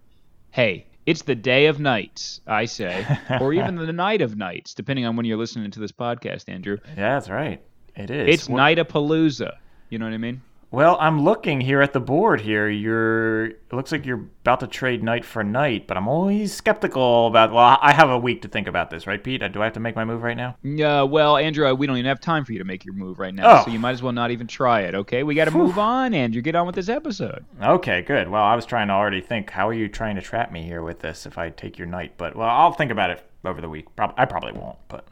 Hey, 0.52 0.86
it's 1.06 1.24
the 1.24 1.36
day 1.36 1.66
of 1.68 1.80
knights, 1.80 2.42
I 2.46 2.66
say, 2.66 3.06
or 3.42 3.54
even 3.54 3.76
the 3.76 3.94
night 3.94 4.22
of 4.22 4.38
knights, 4.38 4.74
depending 4.74 5.06
on 5.06 5.16
when 5.16 5.26
you're 5.26 5.38
listening 5.38 5.72
to 5.72 5.80
this 5.80 5.92
podcast, 5.92 6.48
Andrew. 6.50 6.78
Yeah, 6.90 7.16
that's 7.16 7.30
right. 7.30 7.62
It 7.96 8.12
is. 8.12 8.36
It's 8.36 8.50
Well- 8.50 8.58
Knight-a-Palooza. 8.58 9.54
You 9.90 10.00
know 10.00 10.06
what 10.06 10.14
I 10.14 10.18
mean? 10.18 10.42
Well, 10.70 10.98
I'm 11.00 11.24
looking 11.24 11.62
here 11.62 11.82
at 11.82 11.94
the 11.94 12.02
board 12.02 12.42
here. 12.42 12.68
You're 12.68 13.46
it 13.46 13.72
looks 13.72 13.94
like 13.94 14.06
you're 14.06 14.26
about 14.42 14.60
to 14.60 14.68
trade 14.68 15.02
knight 15.02 15.24
for 15.24 15.42
knight, 15.42 15.88
but 15.88 15.96
I'm 15.96 16.10
always 16.10 16.54
skeptical 16.54 17.28
about 17.28 17.54
well, 17.54 17.78
I 17.82 17.94
have 17.94 18.10
a 18.10 18.18
week 18.20 18.42
to 18.42 18.50
think 18.50 18.68
about 18.68 18.90
this, 18.90 19.08
right, 19.08 19.24
Pete? 19.24 19.42
Do 19.54 19.62
I 19.62 19.64
have 19.64 19.74
to 19.74 19.80
make 19.80 19.96
my 19.96 20.04
move 20.04 20.24
right 20.24 20.36
now? 20.36 20.58
Uh, 20.66 21.06
well, 21.06 21.38
Andrew, 21.38 21.74
we 21.74 21.88
don't 21.88 21.96
even 21.96 22.10
have 22.10 22.20
time 22.20 22.44
for 22.44 22.52
you 22.52 22.60
to 22.60 22.66
make 22.66 22.84
your 22.84 22.94
move 22.96 23.18
right 23.18 23.34
now, 23.34 23.62
Oh. 23.62 23.64
so 23.66 23.72
you 23.72 23.80
might 23.80 23.92
as 23.92 24.04
well 24.04 24.12
not 24.12 24.30
even 24.32 24.46
try 24.46 24.82
it, 24.82 24.94
okay? 24.94 25.24
We 25.24 25.36
got 25.36 25.46
to 25.46 25.52
move 25.52 25.80
on, 25.80 26.14
Andrew. 26.14 26.42
Get 26.42 26.54
on 26.56 26.66
with 26.66 26.76
this 26.76 26.90
episode. 26.90 27.46
Okay, 27.64 28.02
good. 28.02 28.28
Well, 28.28 28.44
I 28.44 28.54
was 28.56 28.66
trying 28.66 28.88
to 28.90 28.94
already 28.94 29.22
think 29.22 29.50
how 29.50 29.70
are 29.70 29.74
you 29.74 29.88
trying 29.88 30.16
to 30.18 30.22
trap 30.22 30.52
me 30.52 30.64
here 30.64 30.82
with 30.82 31.00
this 31.00 31.26
if 31.26 31.38
I 31.38 31.50
take 31.50 31.78
your 31.78 31.88
knight, 31.88 32.16
but 32.18 32.36
well, 32.36 32.50
I'll 32.50 32.74
think 32.74 32.92
about 32.92 33.10
it 33.10 33.24
over 33.46 33.62
the 33.62 33.70
week. 33.70 33.86
Prob- 33.96 34.16
I 34.18 34.26
probably 34.26 34.52
won't, 34.52 34.78
but 34.90 35.08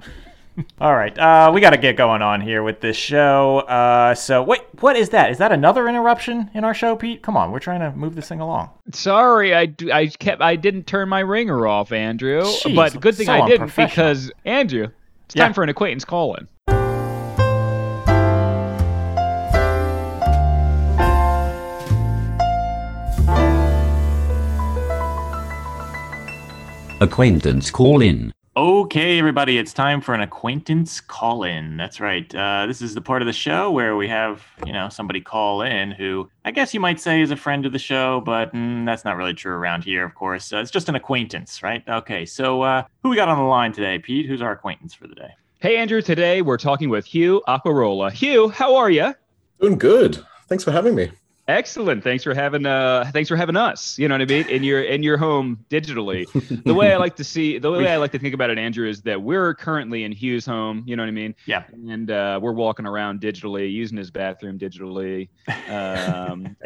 All 0.80 0.96
right, 0.96 1.18
uh, 1.18 1.52
we 1.54 1.60
got 1.62 1.72
to 1.72 1.78
get 1.78 1.98
going 1.98 2.22
on 2.22 2.40
here 2.42 2.64
with 2.64 2.80
this 2.80 2.96
show. 2.96 3.60
Uh, 3.60 4.16
so, 4.16 4.42
wait, 4.42 4.62
what 4.80 4.96
is 4.96 5.10
that? 5.10 5.30
Is 5.32 5.38
that 5.40 5.52
another 5.52 5.88
interruption 5.88 6.50
in 6.54 6.64
our 6.64 6.74
show, 6.74 6.96
Pete? 6.96 7.22
Come 7.22 7.36
on, 7.36 7.52
we're 7.52 7.60
trying 7.60 7.82
to 7.82 7.92
move 7.92 8.16
this 8.16 8.28
thing 8.30 8.40
along. 8.40 8.70
Sorry, 8.94 9.54
I, 9.54 9.66
d- 9.66 9.92
I 9.92 10.08
kept 10.08 10.42
I 10.42 10.56
didn't 10.56 10.88
turn 10.88 11.10
my 11.10 11.20
ringer 11.20 11.68
off, 11.68 11.92
Andrew. 11.92 12.42
Jeez, 12.44 12.76
but 12.76 13.00
good 13.02 13.16
thing 13.16 13.26
so 13.28 13.34
I 13.34 13.48
didn't 13.48 13.76
because 13.76 14.32
Andrew, 14.46 14.88
it's 15.26 15.36
Yeah. 15.36 15.44
time 15.44 15.54
for 15.54 15.64
an 15.64 15.70
acquaintance 15.70 16.06
call 16.06 16.36
in. 16.36 16.48
Acquaintance 27.02 27.70
call 27.72 28.02
in. 28.02 28.32
Okay, 28.58 29.20
everybody, 29.20 29.58
it's 29.58 29.74
time 29.74 30.00
for 30.00 30.14
an 30.14 30.22
acquaintance 30.22 31.02
call 31.02 31.44
in. 31.44 31.76
That's 31.76 32.00
right. 32.00 32.34
Uh, 32.34 32.66
this 32.66 32.82
is 32.82 32.94
the 32.94 33.02
part 33.02 33.22
of 33.22 33.26
the 33.26 33.34
show 33.34 33.70
where 33.70 33.98
we 33.98 34.08
have, 34.08 34.46
you 34.66 34.72
know, 34.72 34.88
somebody 34.88 35.20
call 35.20 35.62
in 35.62 35.92
who 35.92 36.30
I 36.46 36.52
guess 36.52 36.74
you 36.74 36.80
might 36.80 37.02
say 37.02 37.20
is 37.20 37.32
a 37.32 37.36
friend 37.36 37.66
of 37.66 37.74
the 37.74 37.80
show, 37.80 38.22
but 38.22 38.54
mm, 38.54 38.86
that's 38.86 39.04
not 39.04 39.18
really 39.18 39.34
true 39.34 39.52
around 39.52 39.84
here, 39.84 40.06
of 40.06 40.16
course. 40.16 40.54
Uh, 40.54 40.60
it's 40.60 40.72
just 40.72 40.88
an 40.88 40.96
acquaintance, 40.96 41.62
right? 41.64 41.84
Okay, 41.86 42.26
so 42.26 42.62
uh, 42.62 42.84
who 43.04 43.10
we 43.10 43.18
got 43.18 43.28
on 43.28 43.38
the 43.38 43.44
line 43.44 43.74
today, 43.74 44.00
Pete? 44.00 44.26
Who's 44.26 44.42
our 44.42 44.54
acquaintance 44.54 44.94
for 44.94 45.06
the 45.06 45.16
day? 45.16 45.32
Hey, 45.60 45.76
Andrew. 45.76 46.02
Today 46.02 46.42
we're 46.42 46.58
talking 46.58 46.90
with 46.90 47.06
Hugh 47.06 47.44
Aquarola. 47.50 48.10
Hugh, 48.14 48.48
how 48.48 48.78
are 48.78 48.90
you? 48.90 49.14
Doing 49.60 49.78
good. 49.78 50.26
Thanks 50.48 50.64
for 50.64 50.72
having 50.72 50.96
me. 50.96 51.12
Excellent. 51.48 52.04
Thanks 52.04 52.24
for 52.24 52.34
having 52.34 52.66
uh 52.66 53.10
thanks 53.14 53.30
for 53.30 53.36
having 53.36 53.56
us. 53.56 54.00
You 54.00 54.08
know 54.08 54.16
what 54.16 54.22
I 54.24 54.26
mean? 54.26 54.48
In 54.50 54.64
your 54.64 54.82
in 54.82 55.04
your 55.04 55.16
home 55.18 55.64
digitally. 55.70 56.26
The 56.64 56.74
way 56.74 56.92
I 56.92 56.98
like 56.98 57.16
to 57.18 57.24
see 57.24 57.60
the 57.60 57.70
way 57.72 57.88
I 57.92 57.98
like 57.98 58.12
to 58.14 58.20
think 58.20 58.34
about 58.34 58.50
it, 58.50 58.58
Andrew, 58.58 58.88
is 58.90 59.04
that 59.04 59.22
we're 59.22 59.54
currently 59.54 60.04
in 60.06 60.12
Hugh's 60.12 60.46
home, 60.46 60.84
you 60.88 60.96
know 60.96 61.04
what 61.04 61.08
I 61.10 61.12
mean? 61.12 61.36
Yeah. 61.46 61.64
And 61.72 62.10
uh, 62.10 62.40
we're 62.42 62.54
walking 62.54 62.88
around 62.88 63.22
digitally, 63.22 63.72
using 63.72 63.96
his 63.98 64.10
bathroom 64.10 64.58
digitally. 64.58 65.30
Um 65.70 66.56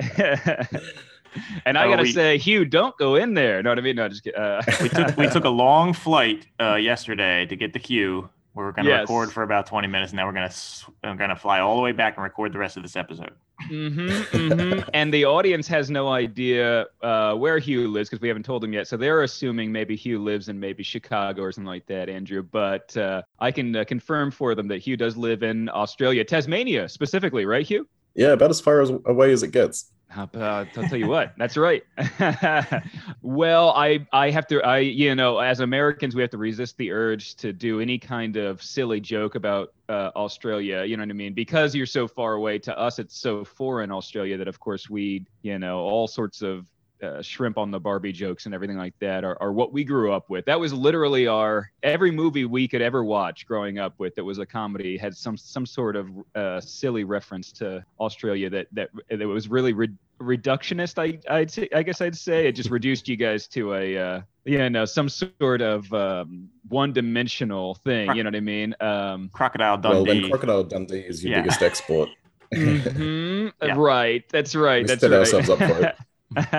And 1.65 1.77
I 1.77 1.85
Oh, 1.85 1.89
gotta 1.91 2.03
we- 2.03 2.11
say, 2.11 2.37
Hugh, 2.39 2.65
don't 2.65 2.97
go 2.97 3.15
in 3.15 3.33
there. 3.35 3.61
Know 3.61 3.69
what 3.69 3.77
I 3.77 3.81
mean? 3.81 3.97
No, 3.97 4.09
just 4.09 4.27
uh, 4.29 4.61
We 4.81 4.89
took 4.89 5.17
we 5.17 5.27
took 5.27 5.43
a 5.45 5.49
long 5.49 5.93
flight 5.93 6.47
uh, 6.59 6.75
yesterday 6.75 7.45
to 7.45 7.55
get 7.55 7.73
the 7.73 7.79
queue. 7.79 8.29
We 8.55 8.63
are 8.63 8.71
going 8.71 8.85
to 8.85 8.91
Yes. 8.91 9.01
record 9.01 9.31
for 9.31 9.43
about 9.43 9.67
20 9.67 9.87
minutes, 9.87 10.11
and 10.11 10.17
then 10.17 10.25
we're 10.25 10.33
to 10.33 10.55
we're 11.03 11.15
going 11.15 11.29
to 11.29 11.35
fly 11.35 11.59
all 11.59 11.75
the 11.75 11.81
way 11.83 11.91
back 11.91 12.15
and 12.17 12.23
record 12.23 12.51
the 12.51 12.57
rest 12.57 12.77
of 12.77 12.83
this 12.83 12.95
episode. 12.95 13.33
Hmm 13.67 14.09
hmm 14.31 14.79
And 14.93 15.13
the 15.13 15.25
audience 15.25 15.67
has 15.67 15.89
no 15.89 16.09
idea 16.09 16.87
uh, 17.01 17.33
where 17.35 17.59
Hugh 17.59 17.87
lives 17.87 18.09
because 18.09 18.21
we 18.21 18.27
haven't 18.27 18.43
told 18.43 18.63
them 18.63 18.73
yet. 18.73 18.87
So 18.87 18.97
they're 18.97 19.23
assuming 19.23 19.71
maybe 19.71 19.95
Hugh 19.95 20.23
lives 20.23 20.49
in 20.49 20.59
maybe 20.59 20.83
Chicago 20.83 21.43
or 21.43 21.51
something 21.51 21.67
like 21.67 21.85
that, 21.87 22.09
Andrew. 22.09 22.43
But 22.43 22.95
uh, 22.97 23.21
I 23.39 23.51
can 23.51 23.75
uh, 23.75 23.83
confirm 23.83 24.31
for 24.31 24.55
them 24.55 24.67
that 24.69 24.79
Hugh 24.79 24.97
does 24.97 25.17
live 25.17 25.43
in 25.43 25.69
Australia, 25.69 26.23
Tasmania 26.23 26.89
specifically, 26.89 27.45
right, 27.45 27.65
Hugh? 27.65 27.87
Yeah, 28.15 28.29
about 28.29 28.49
as 28.49 28.59
far 28.59 28.81
as 28.81 28.89
away 29.05 29.31
as 29.31 29.43
it 29.43 29.51
gets. 29.51 29.91
About, 30.15 30.75
I'll 30.75 30.87
tell 30.89 30.97
you 30.97 31.07
what, 31.07 31.33
that's 31.37 31.55
right. 31.55 31.83
well, 33.21 33.69
I 33.69 34.07
I 34.11 34.31
have 34.31 34.47
to 34.47 34.59
I 34.61 34.79
you 34.79 35.13
know 35.13 35.37
as 35.37 35.59
Americans 35.59 36.15
we 36.15 36.21
have 36.21 36.31
to 36.31 36.37
resist 36.39 36.77
the 36.77 36.91
urge 36.91 37.35
to 37.35 37.53
do 37.53 37.79
any 37.79 37.99
kind 37.99 38.35
of 38.35 38.61
silly 38.63 38.99
joke 38.99 39.35
about 39.35 39.71
uh, 39.87 40.09
Australia. 40.15 40.83
You 40.83 40.97
know 40.97 41.03
what 41.03 41.11
I 41.11 41.13
mean? 41.13 41.33
Because 41.33 41.75
you're 41.75 41.85
so 41.85 42.07
far 42.07 42.33
away. 42.33 42.57
To 42.59 42.77
us, 42.77 42.97
it's 42.97 43.19
so 43.19 43.45
foreign 43.45 43.91
Australia 43.91 44.37
that 44.37 44.47
of 44.47 44.59
course 44.59 44.89
we 44.89 45.25
you 45.43 45.59
know 45.59 45.77
all 45.79 46.07
sorts 46.07 46.41
of 46.41 46.65
uh, 47.01 47.21
shrimp 47.21 47.57
on 47.57 47.71
the 47.71 47.79
Barbie 47.79 48.11
jokes 48.11 48.45
and 48.45 48.53
everything 48.53 48.77
like 48.77 48.93
that 48.99 49.23
are, 49.23 49.41
are 49.41 49.51
what 49.53 49.71
we 49.71 49.83
grew 49.83 50.11
up 50.11 50.29
with. 50.29 50.45
That 50.45 50.59
was 50.59 50.73
literally 50.73 51.27
our 51.27 51.71
every 51.83 52.11
movie 52.11 52.45
we 52.45 52.67
could 52.67 52.81
ever 52.81 53.03
watch 53.03 53.45
growing 53.47 53.79
up 53.79 53.93
with 53.97 54.15
that 54.15 54.23
was 54.23 54.37
a 54.39 54.45
comedy 54.45 54.97
had 54.97 55.15
some 55.15 55.37
some 55.37 55.65
sort 55.65 55.95
of 55.95 56.09
uh, 56.35 56.59
silly 56.61 57.03
reference 57.03 57.51
to 57.53 57.83
Australia 57.99 58.49
that 58.49 58.67
that 58.73 58.89
that 59.09 59.27
was 59.27 59.47
really 59.47 59.73
re- 59.73 59.89
reductionist. 60.21 60.99
I 60.99 61.19
I'd 61.33 61.49
say 61.51 61.69
I 61.73 61.83
guess 61.83 62.01
I'd 62.01 62.17
say 62.17 62.47
it 62.47 62.53
just 62.53 62.69
reduced 62.69 63.07
you 63.07 63.15
guys 63.15 63.47
to 63.49 63.73
a 63.75 63.97
uh, 63.97 64.21
yeah 64.45 64.67
no 64.69 64.85
some 64.85 65.07
sort 65.09 65.61
of 65.61 65.91
um, 65.93 66.49
one 66.67 66.91
dimensional 66.93 67.75
thing. 67.75 68.13
You 68.15 68.23
know 68.23 68.27
what 68.29 68.35
I 68.35 68.41
mean? 68.41 68.75
Um, 68.81 69.29
Crocodile 69.33 69.79
Well, 69.81 70.03
Dundee. 70.05 70.21
then 70.21 70.29
Crocodile 70.31 70.63
Dundee 70.65 70.99
is 70.99 71.23
your 71.23 71.31
Yeah. 71.33 71.41
biggest 71.43 71.61
export. 71.61 72.09
mhm, 72.53 73.51
Yeah. 73.61 73.75
Right. 73.77 74.23
That's 74.29 74.55
right. 74.55 74.83
We 74.83 74.87
that's 74.87 75.01
set 75.01 75.11
right. 75.11 75.19
ourselves 75.19 75.49
up 75.49 75.59
for 75.59 75.85
it. 75.85 75.95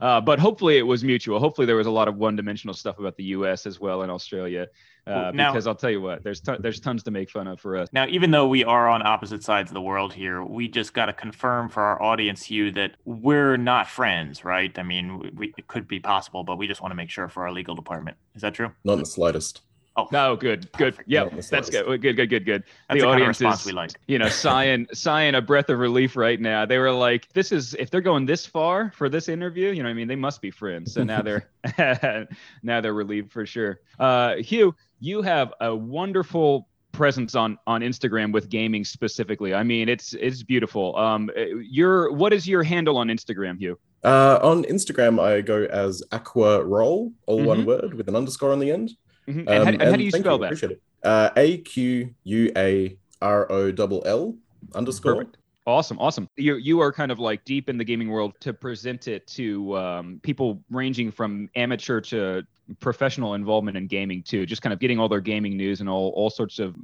uh, 0.00 0.20
but 0.20 0.38
hopefully 0.38 0.78
it 0.78 0.82
was 0.82 1.02
mutual. 1.02 1.40
Hopefully 1.40 1.66
there 1.66 1.76
was 1.76 1.86
a 1.86 1.90
lot 1.90 2.08
of 2.08 2.16
one-dimensional 2.16 2.74
stuff 2.74 2.98
about 2.98 3.16
the 3.16 3.24
U.S. 3.24 3.66
as 3.66 3.80
well 3.80 4.02
and 4.02 4.10
Australia. 4.10 4.68
Uh, 5.06 5.32
Now- 5.34 5.52
because 5.52 5.66
I'll 5.66 5.74
tell 5.74 5.90
you 5.90 6.00
what, 6.00 6.22
there's 6.22 6.40
ton 6.40 6.58
there's 6.60 6.80
tons 6.80 7.02
to 7.02 7.10
make 7.10 7.30
fun 7.30 7.46
of 7.46 7.60
for 7.60 7.76
us. 7.76 7.88
Now, 7.92 8.06
even 8.06 8.30
though 8.30 8.48
we 8.48 8.64
are 8.64 8.88
on 8.88 9.06
opposite 9.06 9.42
sides 9.42 9.70
of 9.70 9.74
the 9.74 9.82
world 9.82 10.12
here, 10.12 10.42
we 10.42 10.68
just 10.68 10.94
got 10.94 11.06
to 11.06 11.12
confirm 11.12 11.68
for 11.68 11.82
our 11.82 12.00
audience, 12.00 12.50
you 12.50 12.70
that 12.72 12.92
we're 13.04 13.56
not 13.56 13.88
friends, 13.88 14.44
right? 14.44 14.76
I 14.78 14.82
mean, 14.82 15.18
we, 15.18 15.30
we, 15.34 15.54
it 15.58 15.66
could 15.66 15.88
be 15.88 16.00
possible, 16.00 16.44
but 16.44 16.56
we 16.56 16.66
just 16.66 16.80
want 16.80 16.92
to 16.92 16.96
make 16.96 17.10
sure 17.10 17.28
for 17.28 17.42
our 17.44 17.52
legal 17.52 17.74
department. 17.74 18.16
Is 18.34 18.42
that 18.42 18.54
true? 18.54 18.70
Not 18.84 18.94
in 18.94 18.98
the 19.00 19.06
slightest. 19.06 19.60
Oh, 19.96 20.08
No, 20.10 20.34
good, 20.34 20.62
good. 20.72 20.94
Perfect. 20.94 21.08
Yep, 21.08 21.26
Yeah, 21.30 21.34
that's 21.36 21.48
that's 21.50 21.70
good. 21.70 22.00
Good, 22.00 22.16
good, 22.16 22.28
good, 22.28 22.44
good. 22.44 22.64
That's 22.88 22.94
the 22.94 22.94
the 22.94 23.00
kind 23.00 23.04
of 23.04 23.10
audience 23.14 23.40
response 23.40 23.60
is, 23.60 23.66
we 23.66 23.72
like. 23.72 23.90
you 24.08 24.18
know, 24.18 24.28
sighing, 24.28 24.86
sighing 24.92 25.36
a 25.36 25.40
breath 25.40 25.68
of 25.70 25.78
relief 25.78 26.16
right 26.16 26.40
now. 26.40 26.66
They 26.66 26.78
were 26.78 26.90
like, 26.90 27.32
"This 27.32 27.52
is 27.52 27.74
if 27.74 27.90
they're 27.90 28.00
going 28.00 28.26
this 28.26 28.44
far 28.44 28.90
for 28.96 29.08
this 29.08 29.28
interview, 29.28 29.68
you 29.68 29.82
know, 29.84 29.88
what 29.88 29.90
I 29.90 29.94
mean, 29.94 30.08
they 30.08 30.16
must 30.16 30.42
be 30.42 30.50
friends." 30.50 30.92
So 30.94 31.04
now 31.04 31.22
they're 31.22 31.48
now 32.62 32.80
they're 32.80 32.92
relieved 32.94 33.30
for 33.32 33.46
sure. 33.46 33.80
Uh, 33.98 34.36
Hugh, 34.36 34.74
you 35.00 35.22
have 35.22 35.52
a 35.60 35.74
wonderful 35.74 36.68
presence 36.92 37.34
on 37.34 37.58
on 37.66 37.80
Instagram 37.82 38.32
with 38.32 38.48
gaming 38.48 38.84
specifically. 38.84 39.54
I 39.54 39.62
mean, 39.62 39.88
it's 39.88 40.12
it's 40.14 40.42
beautiful. 40.42 40.96
Um, 40.96 41.30
your 41.36 42.12
what 42.12 42.32
is 42.32 42.48
your 42.48 42.62
handle 42.64 42.96
on 42.96 43.08
Instagram, 43.08 43.58
Hugh? 43.58 43.78
Uh, 44.02 44.38
on 44.42 44.64
Instagram, 44.64 45.18
I 45.18 45.40
go 45.40 45.64
as 45.64 46.02
Aqua 46.12 46.62
Roll, 46.64 47.10
all 47.26 47.42
one 47.42 47.62
Mhm. 47.62 47.66
word 47.66 47.94
with 47.94 48.06
an 48.08 48.14
underscore 48.16 48.52
on 48.52 48.58
the 48.58 48.70
end. 48.70 48.90
Mhm. 49.28 49.38
And, 49.40 49.48
Um, 49.48 49.64
how, 49.64 49.72
and 49.72 49.82
how 49.82 49.96
do 49.96 50.04
you 50.04 50.10
spell 50.10 50.38
that? 50.38 50.78
Uh, 51.02 51.30
A 51.36 51.58
Q 51.58 52.14
U 52.24 52.52
A 52.56 52.96
R 53.20 53.50
O 53.50 53.70
double 53.70 54.02
L 54.06 54.36
underscore. 54.74 55.16
Perfect. 55.16 55.36
Awesome, 55.66 55.98
awesome. 55.98 56.28
You 56.36 56.56
you 56.56 56.80
are 56.80 56.92
kind 56.92 57.10
of 57.10 57.18
like 57.18 57.42
deep 57.44 57.70
in 57.70 57.78
the 57.78 57.84
gaming 57.84 58.08
world 58.08 58.34
to 58.40 58.52
present 58.52 59.08
it 59.08 59.26
to 59.28 59.76
um, 59.78 60.20
people 60.22 60.62
ranging 60.70 61.10
from 61.10 61.48
amateur 61.56 62.00
to 62.02 62.42
professional 62.80 63.32
involvement 63.34 63.76
in 63.76 63.86
gaming 63.86 64.22
too. 64.22 64.44
Just 64.44 64.60
kind 64.60 64.74
of 64.74 64.78
getting 64.78 64.98
all 64.98 65.08
their 65.08 65.22
gaming 65.22 65.56
news 65.56 65.80
and 65.80 65.88
all 65.88 66.10
all 66.10 66.28
sorts 66.28 66.58
of 66.58 66.74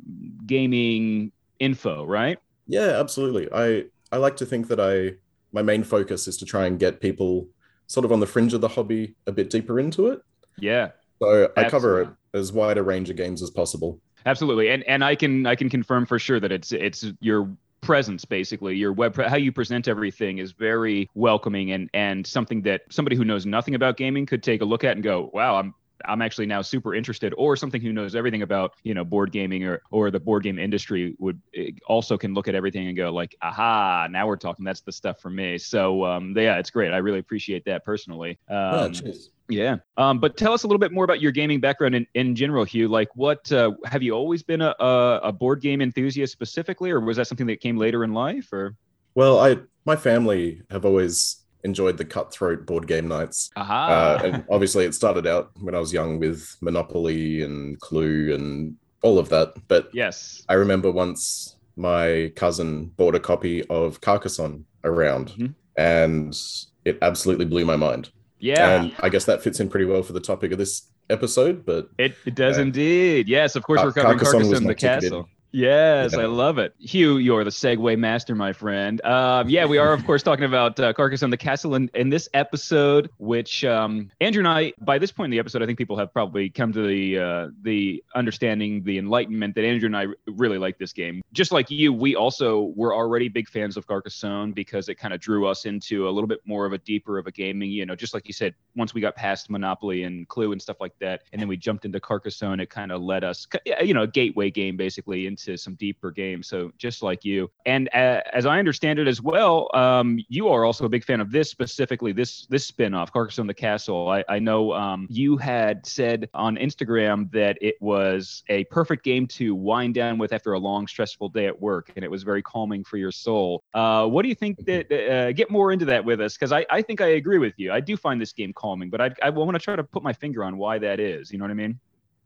gaming 0.47 1.31
info, 1.59 2.07
right? 2.07 2.39
Yeah, 2.69 2.99
absolutely. 2.99 3.49
I 3.53 3.85
I 4.13 4.17
like 4.17 4.37
to 4.37 4.47
think 4.47 4.69
that 4.69 4.81
I 4.81 5.17
my 5.53 5.61
main 5.63 5.83
focus 5.83 6.27
is 6.27 6.39
to 6.39 6.47
try 6.47 6.67
and 6.67 6.79
get 6.79 7.01
people 7.01 7.49
sort 7.87 8.07
of 8.07 8.13
on 8.13 8.21
the 8.21 8.27
fringe 8.27 8.55
of 8.55 8.61
the 8.63 8.69
hobby 8.69 9.15
a 9.27 9.33
bit 9.33 9.51
deeper 9.51 9.79
into 9.79 10.07
it. 10.09 10.23
Yeah. 10.59 10.93
So 11.21 11.51
I 11.57 11.65
cover 11.69 12.01
Absolutely. 12.01 12.03
it 12.13 12.17
as 12.35 12.53
wide 12.53 12.79
a 12.79 12.83
range 12.83 13.11
of 13.11 13.17
games 13.17 13.43
as 13.43 13.51
possible. 13.51 14.01
Absolutely, 14.27 14.71
and 14.71 14.83
and 14.85 15.05
I 15.05 15.15
can 15.15 15.47
I 15.47 15.55
can 15.55 15.69
confirm 15.69 16.07
for 16.07 16.19
sure 16.19 16.41
that 16.41 16.53
it's 16.53 16.73
it's 16.73 17.07
your 17.21 17.51
presence 17.81 18.27
basically 18.27 18.77
your 18.77 18.93
web 18.93 19.15
pre- 19.15 19.27
how 19.27 19.37
you 19.37 19.51
present 19.51 19.89
everything 19.89 20.37
is 20.37 20.53
very 20.53 21.09
welcoming 21.15 21.73
and 21.73 21.89
and 21.95 22.27
something 22.27 22.61
that 22.61 22.83
somebody 22.91 23.17
who 23.17 23.25
knows 23.25 23.47
nothing 23.47 23.75
about 23.75 23.97
gaming 23.97 24.27
could 24.27 24.43
take 24.43 24.61
a 24.61 24.65
look 24.67 24.85
at 24.85 24.97
and 24.97 25.03
go 25.03 25.31
wow 25.33 25.57
i'm 25.57 25.75
I'm 26.05 26.23
actually 26.23 26.47
now 26.47 26.63
super 26.63 26.95
interested, 26.95 27.35
or 27.37 27.57
something 27.57 27.81
who 27.81 27.93
knows 27.93 28.15
everything 28.15 28.43
about 28.43 28.75
you 28.83 28.95
know 28.95 29.05
board 29.05 29.33
gaming 29.33 29.65
or 29.65 29.83
or 29.91 30.11
the 30.11 30.21
board 30.21 30.43
game 30.43 30.59
industry 30.59 31.15
would 31.19 31.41
eh, 31.55 31.71
also 31.87 32.17
can 32.17 32.35
look 32.35 32.49
at 32.49 32.55
everything 32.55 32.89
and 32.89 32.97
go 32.97 33.13
like, 33.13 33.37
aha, 33.43 34.09
now 34.11 34.27
we're 34.27 34.37
talking. 34.37 34.65
That's 34.65 34.81
the 34.81 34.93
stuff 34.93 35.21
for 35.21 35.31
me. 35.31 35.59
So 35.59 36.05
um, 36.05 36.35
yeah, 36.37 36.59
it's 36.59 36.71
great. 36.71 36.93
I 36.93 36.99
really 36.99 37.19
appreciate 37.19 37.65
that 37.67 37.85
personally. 37.85 38.39
Um, 38.49 38.93
cheers. 38.93 39.31
Yeah. 39.51 39.77
Um, 39.97 40.19
but 40.19 40.37
tell 40.37 40.53
us 40.53 40.63
a 40.63 40.67
little 40.67 40.79
bit 40.79 40.93
more 40.93 41.05
about 41.05 41.21
your 41.21 41.33
gaming 41.33 41.61
background 41.61 41.95
in, 41.95 42.07
in 42.15 42.35
general, 42.35 42.65
Hugh. 42.65 42.89
Like, 42.89 43.09
what 43.15 43.51
uh, 43.53 43.73
have 43.85 44.03
you 44.03 44.13
always 44.13 44.43
been 44.43 44.63
a, 44.63 44.75
a, 44.81 45.21
a 45.25 45.33
board 45.33 45.61
game 45.61 45.81
enthusiast 45.81 46.33
specifically, 46.33 46.91
or 46.91 47.01
was 47.01 47.17
that 47.17 47.27
something 47.27 47.47
that 47.47 47.61
came 47.61 47.77
later 47.77 48.05
in 48.05 48.13
life? 48.15 48.53
Or 48.53 48.77
Well, 49.15 49.41
I 49.41 49.59
my 49.85 49.97
family 49.97 50.63
have 50.71 50.85
always 50.85 51.45
enjoyed 51.65 51.99
the 51.99 52.05
cutthroat 52.05 52.65
board 52.65 52.87
game 52.87 53.09
nights. 53.09 53.51
Uh, 53.57 54.21
and 54.25 54.45
obviously, 54.51 54.85
it 54.85 54.95
started 54.95 55.27
out 55.27 55.51
when 55.61 55.75
I 55.75 55.79
was 55.79 55.93
young 55.93 56.19
with 56.19 56.57
Monopoly 56.61 57.43
and 57.43 57.79
Clue 57.81 58.35
and 58.35 58.77
all 59.03 59.19
of 59.19 59.29
that. 59.31 59.55
But 59.69 59.91
yes. 59.93 60.43
I 60.49 60.55
remember 60.55 60.91
once 60.91 61.57
my 61.77 62.33
cousin 62.37 62.87
bought 62.97 63.15
a 63.15 63.21
copy 63.21 63.65
of 63.69 64.01
Carcassonne 64.01 64.65
around, 64.85 65.31
Mhm. 65.31 65.55
and 65.77 66.37
it 66.85 66.99
absolutely 67.03 67.45
blew 67.45 67.65
my 67.65 67.77
mind. 67.77 68.11
Yeah. 68.41 68.83
And 68.83 68.93
I 69.01 69.09
guess 69.09 69.25
that 69.27 69.43
fits 69.43 69.61
in 69.61 69.69
pretty 69.69 69.87
well 69.87 70.03
for 70.03 70.13
the 70.13 70.21
topic 70.21 70.51
of 70.53 70.59
this 70.59 70.89
episode. 71.09 71.65
But 71.65 71.91
It, 71.99 72.15
it 72.27 72.35
does 72.35 72.59
Uh, 72.59 72.63
indeed. 72.63 73.29
Yes, 73.29 73.55
of 73.57 73.63
course, 73.63 73.79
Car- 73.79 73.87
we're 73.87 73.93
covering 73.93 74.19
Carcassonne 74.19 74.41
Carcassonne, 74.43 74.67
the. 74.67 74.75
Castle. 74.75 75.29
Yes, 75.53 76.13
Yeah. 76.13 76.21
I 76.21 76.27
love 76.27 76.59
it. 76.59 76.75
Hugh, 76.79 77.19
you're 77.19 77.45
the 77.45 77.51
segue 77.51 77.99
master, 77.99 78.35
my 78.35 78.53
friend. 78.53 79.05
Um, 79.05 79.49
yeah, 79.49 79.65
we 79.65 79.79
are, 79.79 79.93
of 79.93 80.05
course, 80.07 80.23
talking 80.23 80.45
about 80.45 80.79
uh, 80.79 80.93
Carcassonne, 80.93 81.31
the 81.31 81.37
Castle 81.37 81.75
in, 81.75 81.91
in 81.95 82.09
this 82.09 82.29
episode, 82.35 83.11
which 83.19 83.65
um, 83.65 84.11
Andrew 84.21 84.41
and 84.41 84.49
I, 84.49 84.73
by 84.81 84.99
this 84.99 85.11
point 85.11 85.27
in 85.27 85.31
the 85.33 85.39
episode, 85.39 85.63
I 85.63 85.67
think 85.67 85.79
people 85.79 85.97
have 85.97 86.13
probably 86.13 86.51
come 86.51 86.73
to 86.73 86.87
the 86.87 87.19
uh, 87.19 87.49
the 87.63 88.03
understanding, 88.15 88.83
the 88.85 88.99
enlightenment 88.99 89.55
that 89.57 89.65
Andrew 89.65 89.87
and 89.87 89.97
I 89.97 90.07
really 90.27 90.59
like 90.59 90.79
this 90.79 90.93
game. 90.93 91.23
Just 91.33 91.53
like 91.53 91.71
you, 91.71 91.93
we 91.93 92.15
also 92.15 92.73
were 92.77 92.95
already 92.95 93.29
big 93.29 93.49
fans 93.49 93.77
of 93.77 93.87
Carcassonne 93.87 94.53
because 94.53 94.89
it 94.89 94.97
kind 94.97 95.13
of 95.13 95.21
drew 95.21 95.47
us 95.47 95.65
into 95.65 96.09
a 96.09 96.11
little 96.11 96.29
bit 96.29 96.41
more 96.45 96.67
of 96.67 96.73
a 96.73 96.79
deeper 96.79 97.19
of 97.19 97.27
a 97.27 97.33
gaming, 97.33 97.71
you 97.71 97.87
know, 97.87 97.97
just 97.97 98.15
like 98.15 98.27
you 98.27 98.33
said, 98.33 98.55
once 98.77 98.95
we 98.95 99.01
got 99.01 99.17
past 99.17 99.51
Monopoly 99.51 100.05
and 100.05 100.29
Clue 100.29 100.53
and 100.53 100.63
stuff 100.63 100.77
like 100.81 100.97
that, 101.01 101.23
and 101.33 101.41
then 101.41 101.49
we 101.49 101.57
jumped 101.57 101.85
into 101.85 101.99
Carcassonne, 102.01 102.61
it 102.61 102.71
kind 102.71 102.93
of 102.93 103.03
led 103.03 103.25
us, 103.25 103.47
you 103.83 103.95
know, 103.95 104.03
a 104.03 104.07
gateway 104.07 104.51
game 104.51 104.77
basically 104.77 105.27
into 105.27 105.40
some 105.57 105.75
deeper 105.75 106.11
games. 106.11 106.49
So 106.49 106.73
just 106.79 107.03
like 107.03 107.25
you, 107.25 107.51
and 107.67 107.89
uh, 107.95 108.21
as 108.33 108.47
I 108.47 108.59
understand 108.59 108.99
it 108.99 109.09
as 109.09 109.21
well, 109.23 109.69
um, 109.75 110.19
you 110.29 110.49
are 110.49 110.65
also 110.65 110.85
a 110.85 110.89
big 110.89 111.05
fan 111.05 111.21
of 111.21 111.31
this 111.31 111.51
specifically, 111.51 112.13
this 112.13 112.47
this 112.47 112.67
spin-off, 112.67 113.13
Carcassonne 113.13 113.47
the 113.47 113.55
Castle. 113.55 114.09
I, 114.09 114.25
I 114.29 114.39
know 114.39 114.73
um, 114.73 115.07
you 115.11 115.37
had 115.37 115.87
said 115.87 116.29
on 116.35 116.57
Instagram 116.57 117.31
that 117.33 117.59
it 117.61 117.77
was 117.81 118.43
a 118.49 118.65
perfect 118.65 119.05
game 119.05 119.27
to 119.29 119.55
wind 119.55 119.95
down 119.95 120.19
with 120.19 120.33
after 120.33 120.53
a 120.53 120.59
long, 120.59 120.87
stressful 120.87 121.29
day 121.31 121.47
at 121.47 121.61
work, 121.61 121.93
and 121.97 122.05
it 122.05 122.11
was 122.11 122.23
very 122.23 122.43
calming 122.43 122.85
for 122.85 122.97
your 122.97 123.13
soul. 123.13 123.65
Uh, 123.75 124.07
what 124.07 124.23
do 124.23 124.29
you 124.29 124.35
think 124.35 124.65
that? 124.67 124.91
Uh, 124.91 125.33
get 125.33 125.51
more 125.51 125.73
into 125.73 125.85
that 125.85 126.05
with 126.05 126.21
us, 126.21 126.37
because 126.37 126.53
I, 126.53 126.67
I 126.71 126.83
think 126.83 127.01
I 127.01 127.09
agree 127.09 127.39
with 127.39 127.55
you. 127.57 127.73
I 127.73 127.81
do 127.81 127.97
find 127.97 128.21
this 128.21 128.33
game 128.33 128.53
calming, 128.53 128.91
but 128.91 129.01
I, 129.01 129.11
I 129.23 129.31
want 129.31 129.55
to 129.55 129.59
try 129.59 129.77
to 129.77 129.85
put 129.85 130.03
my 130.03 130.13
finger 130.13 130.45
on 130.45 130.57
why 130.57 130.79
that 130.79 131.01
is. 131.01 131.31
You 131.31 131.39
know 131.39 131.45
what 131.45 131.51
I 131.51 131.55
mean? 131.55 131.79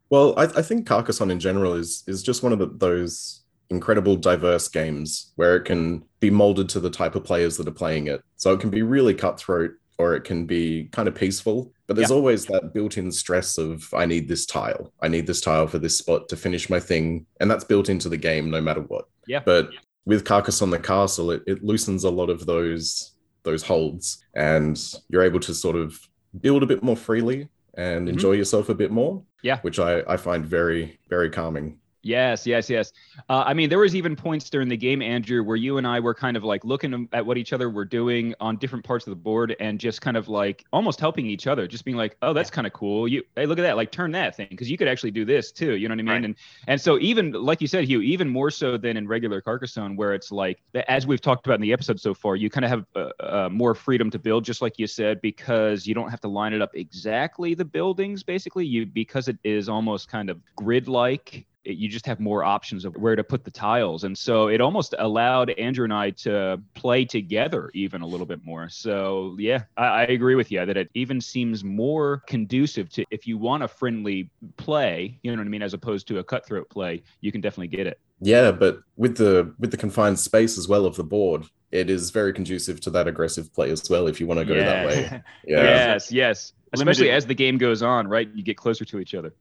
Well, 0.09 0.33
I, 0.37 0.43
I 0.43 0.61
think 0.61 0.85
Carcassonne 0.87 1.31
in 1.31 1.39
general 1.39 1.73
is 1.73 2.03
is 2.07 2.23
just 2.23 2.43
one 2.43 2.53
of 2.53 2.59
the, 2.59 2.67
those 2.67 3.41
incredible 3.69 4.15
diverse 4.15 4.67
games 4.67 5.31
where 5.35 5.55
it 5.55 5.65
can 5.65 6.03
be 6.19 6.29
molded 6.29 6.69
to 6.69 6.79
the 6.79 6.89
type 6.89 7.15
of 7.15 7.23
players 7.23 7.57
that 7.57 7.67
are 7.67 7.71
playing 7.71 8.07
it. 8.07 8.21
So 8.35 8.53
it 8.53 8.59
can 8.59 8.69
be 8.69 8.83
really 8.83 9.13
cutthroat 9.15 9.71
or 9.97 10.13
it 10.15 10.23
can 10.23 10.45
be 10.45 10.89
kind 10.91 11.07
of 11.07 11.15
peaceful, 11.15 11.71
but 11.87 11.95
there's 11.95 12.09
Yeah. 12.11 12.17
always 12.17 12.45
that 12.47 12.73
built-in 12.73 13.11
stress 13.11 13.57
of 13.57 13.91
I 13.93 14.05
need 14.05 14.27
this 14.27 14.45
tile. 14.45 14.93
I 15.01 15.07
need 15.07 15.25
this 15.25 15.41
tile 15.41 15.67
for 15.67 15.79
this 15.79 15.97
spot 15.97 16.27
to 16.29 16.35
finish 16.35 16.69
my 16.69 16.79
thing, 16.79 17.25
and 17.39 17.49
that's 17.49 17.63
built 17.63 17.89
into 17.89 18.09
the 18.09 18.17
game 18.17 18.51
no 18.51 18.61
matter 18.61 18.81
what. 18.81 19.05
Yeah. 19.25 19.39
But 19.43 19.69
with 20.05 20.25
Carcassonne 20.25 20.69
the 20.69 20.79
Castle, 20.79 21.31
it, 21.31 21.41
it 21.47 21.63
loosens 21.63 22.03
a 22.03 22.09
lot 22.11 22.29
of 22.29 22.45
those 22.45 23.13
those 23.43 23.61
holds 23.63 24.23
and 24.35 24.79
you're 25.07 25.21
able 25.21 25.39
to 25.39 25.53
sort 25.53 25.75
of 25.75 25.99
build 26.41 26.63
a 26.63 26.65
bit 26.65 26.81
more 26.81 26.97
freely 26.97 27.47
and 27.77 28.07
Mhm. 28.07 28.11
enjoy 28.13 28.31
yourself 28.33 28.69
a 28.69 28.73
bit 28.75 28.91
more 28.91 29.23
Yeah. 29.41 29.59
which 29.61 29.79
I, 29.79 30.01
I 30.07 30.17
find 30.17 30.45
very, 30.45 30.99
very 31.09 31.29
calming. 31.29 31.79
Yes, 32.05 32.45
yes, 32.45 32.69
yes. 32.69 32.93
Uh, 33.29 33.43
I 33.47 33.55
mean, 33.55 33.67
there 33.67 33.79
was 33.79 33.95
even 33.95 34.15
points 34.15 34.47
during 34.51 34.67
the 34.67 34.77
game, 34.77 35.01
Andrew, 35.01 35.43
where 35.43 35.55
you 35.55 35.79
and 35.79 35.87
I 35.87 35.99
were 35.99 36.13
kind 36.13 36.37
of 36.37 36.43
like 36.43 36.63
looking 36.63 37.09
at 37.13 37.25
what 37.25 37.35
each 37.35 37.51
other 37.51 37.67
were 37.67 37.83
doing 37.83 38.35
on 38.39 38.57
different 38.57 38.85
parts 38.85 39.07
of 39.07 39.09
the 39.09 39.15
board, 39.15 39.55
and 39.59 39.79
just 39.79 40.01
kind 40.01 40.15
of 40.15 40.29
like 40.29 40.65
almost 40.71 40.99
helping 40.99 41.25
each 41.25 41.47
other, 41.47 41.65
just 41.65 41.83
being 41.83 41.97
like, 41.97 42.15
"Oh, 42.21 42.31
that's 42.31 42.51
kind 42.51 42.67
of 42.67 42.73
cool. 42.73 43.07
You, 43.07 43.23
hey, 43.35 43.47
look 43.47 43.57
at 43.57 43.63
that! 43.63 43.75
Like, 43.75 43.91
turn 43.91 44.11
that 44.11 44.35
thing, 44.35 44.49
because 44.51 44.69
you 44.69 44.77
could 44.77 44.87
actually 44.87 45.09
do 45.09 45.25
this 45.25 45.51
too. 45.51 45.77
You 45.77 45.87
know 45.87 45.93
what 45.93 45.99
I 45.99 46.03
mean?" 46.03 46.13
Right. 46.13 46.25
And 46.25 46.35
and 46.67 46.79
so 46.79 46.99
even 46.99 47.31
like 47.31 47.59
you 47.59 47.65
said, 47.67 47.85
Hugh, 47.85 48.01
even 48.01 48.29
more 48.29 48.51
so 48.51 48.77
than 48.77 48.97
in 48.97 49.07
regular 49.07 49.41
Carcassonne, 49.41 49.95
where 49.95 50.13
it's 50.13 50.31
like, 50.31 50.61
as 50.87 51.07
we've 51.07 51.21
talked 51.21 51.47
about 51.47 51.55
in 51.55 51.61
the 51.61 51.73
episode 51.73 51.99
so 51.99 52.13
far, 52.13 52.35
you 52.35 52.51
kind 52.51 52.65
of 52.65 52.69
have 52.69 52.85
uh, 52.95 53.09
uh, 53.19 53.49
more 53.51 53.73
freedom 53.73 54.11
to 54.11 54.19
build, 54.19 54.45
just 54.45 54.61
like 54.61 54.77
you 54.77 54.85
said, 54.85 55.21
because 55.21 55.87
you 55.87 55.95
don't 55.95 56.11
have 56.11 56.21
to 56.21 56.27
line 56.27 56.53
it 56.53 56.61
up 56.61 56.75
exactly 56.75 57.55
the 57.55 57.65
buildings. 57.65 58.21
Basically, 58.21 58.63
you 58.63 58.85
because 58.85 59.27
it 59.27 59.39
is 59.43 59.69
almost 59.69 60.07
kind 60.07 60.29
of 60.29 60.39
grid-like 60.55 61.47
it- 61.65 61.77
you 61.77 61.89
just 61.89 62.05
have 62.05 62.19
more 62.19 62.43
options 62.43 62.85
of 62.85 62.95
where 62.95 63.15
to 63.15 63.23
put 63.23 63.43
the 63.43 63.51
tiles. 63.51 64.03
And 64.03 64.17
so 64.17 64.47
it 64.47 64.61
almost 64.61 64.95
allowed 64.99 65.49
Andrew 65.51 65.83
and 65.83 65.93
I 65.93 66.11
to 66.11 66.61
play 66.73 67.05
together 67.05 67.71
even 67.73 68.01
a 68.01 68.07
little 68.07 68.25
bit 68.25 68.43
more. 68.43 68.69
So 68.69 69.35
yeah, 69.39 69.63
I, 69.75 69.85
I 69.85 70.03
agree 70.03 70.35
with 70.35 70.51
you 70.51 70.65
that 70.65 70.77
it 70.77 70.89
even 70.93 71.19
seems 71.19 71.63
more 71.63 72.23
conducive 72.27 72.89
to 72.91 73.05
if 73.11 73.27
you 73.27 73.37
want 73.37 73.63
a 73.63 73.67
friendly 73.67 74.29
play, 74.57 75.19
you 75.23 75.31
know 75.31 75.37
what 75.37 75.45
I 75.47 75.49
mean, 75.49 75.63
as 75.63 75.73
opposed 75.73 76.07
to 76.09 76.19
a 76.19 76.23
cutthroat 76.23 76.69
play, 76.69 77.03
you 77.21 77.31
can 77.31 77.41
definitely 77.41 77.67
get 77.75 77.87
it. 77.87 77.99
Yeah, 78.21 78.51
but 78.51 78.79
with 78.95 79.17
the 79.17 79.53
with 79.59 79.71
the 79.71 79.77
confined 79.77 80.19
space 80.19 80.57
as 80.57 80.67
well 80.69 80.85
of 80.85 80.95
the 80.95 81.03
board, 81.03 81.43
it 81.71 81.89
is 81.89 82.11
very 82.11 82.31
conducive 82.31 82.79
to 82.81 82.89
that 82.91 83.07
aggressive 83.07 83.53
play 83.53 83.69
as 83.71 83.89
well. 83.89 84.07
If 84.07 84.21
you 84.21 84.27
want 84.27 84.39
to 84.39 84.45
go 84.45 84.53
that 84.55 84.87
way, 84.87 85.01
yeah, 85.03 85.19
Yes, 85.45 86.11
yes. 86.11 86.53
Especially 86.73 87.05
Limited- 87.07 87.15
as 87.15 87.25
the 87.25 87.35
game 87.35 87.57
goes 87.57 87.81
on, 87.81 88.07
right? 88.07 88.29
You 88.33 88.43
get 88.43 88.57
closer 88.57 88.85
to 88.85 88.99
each 88.99 89.13
other. 89.15 89.33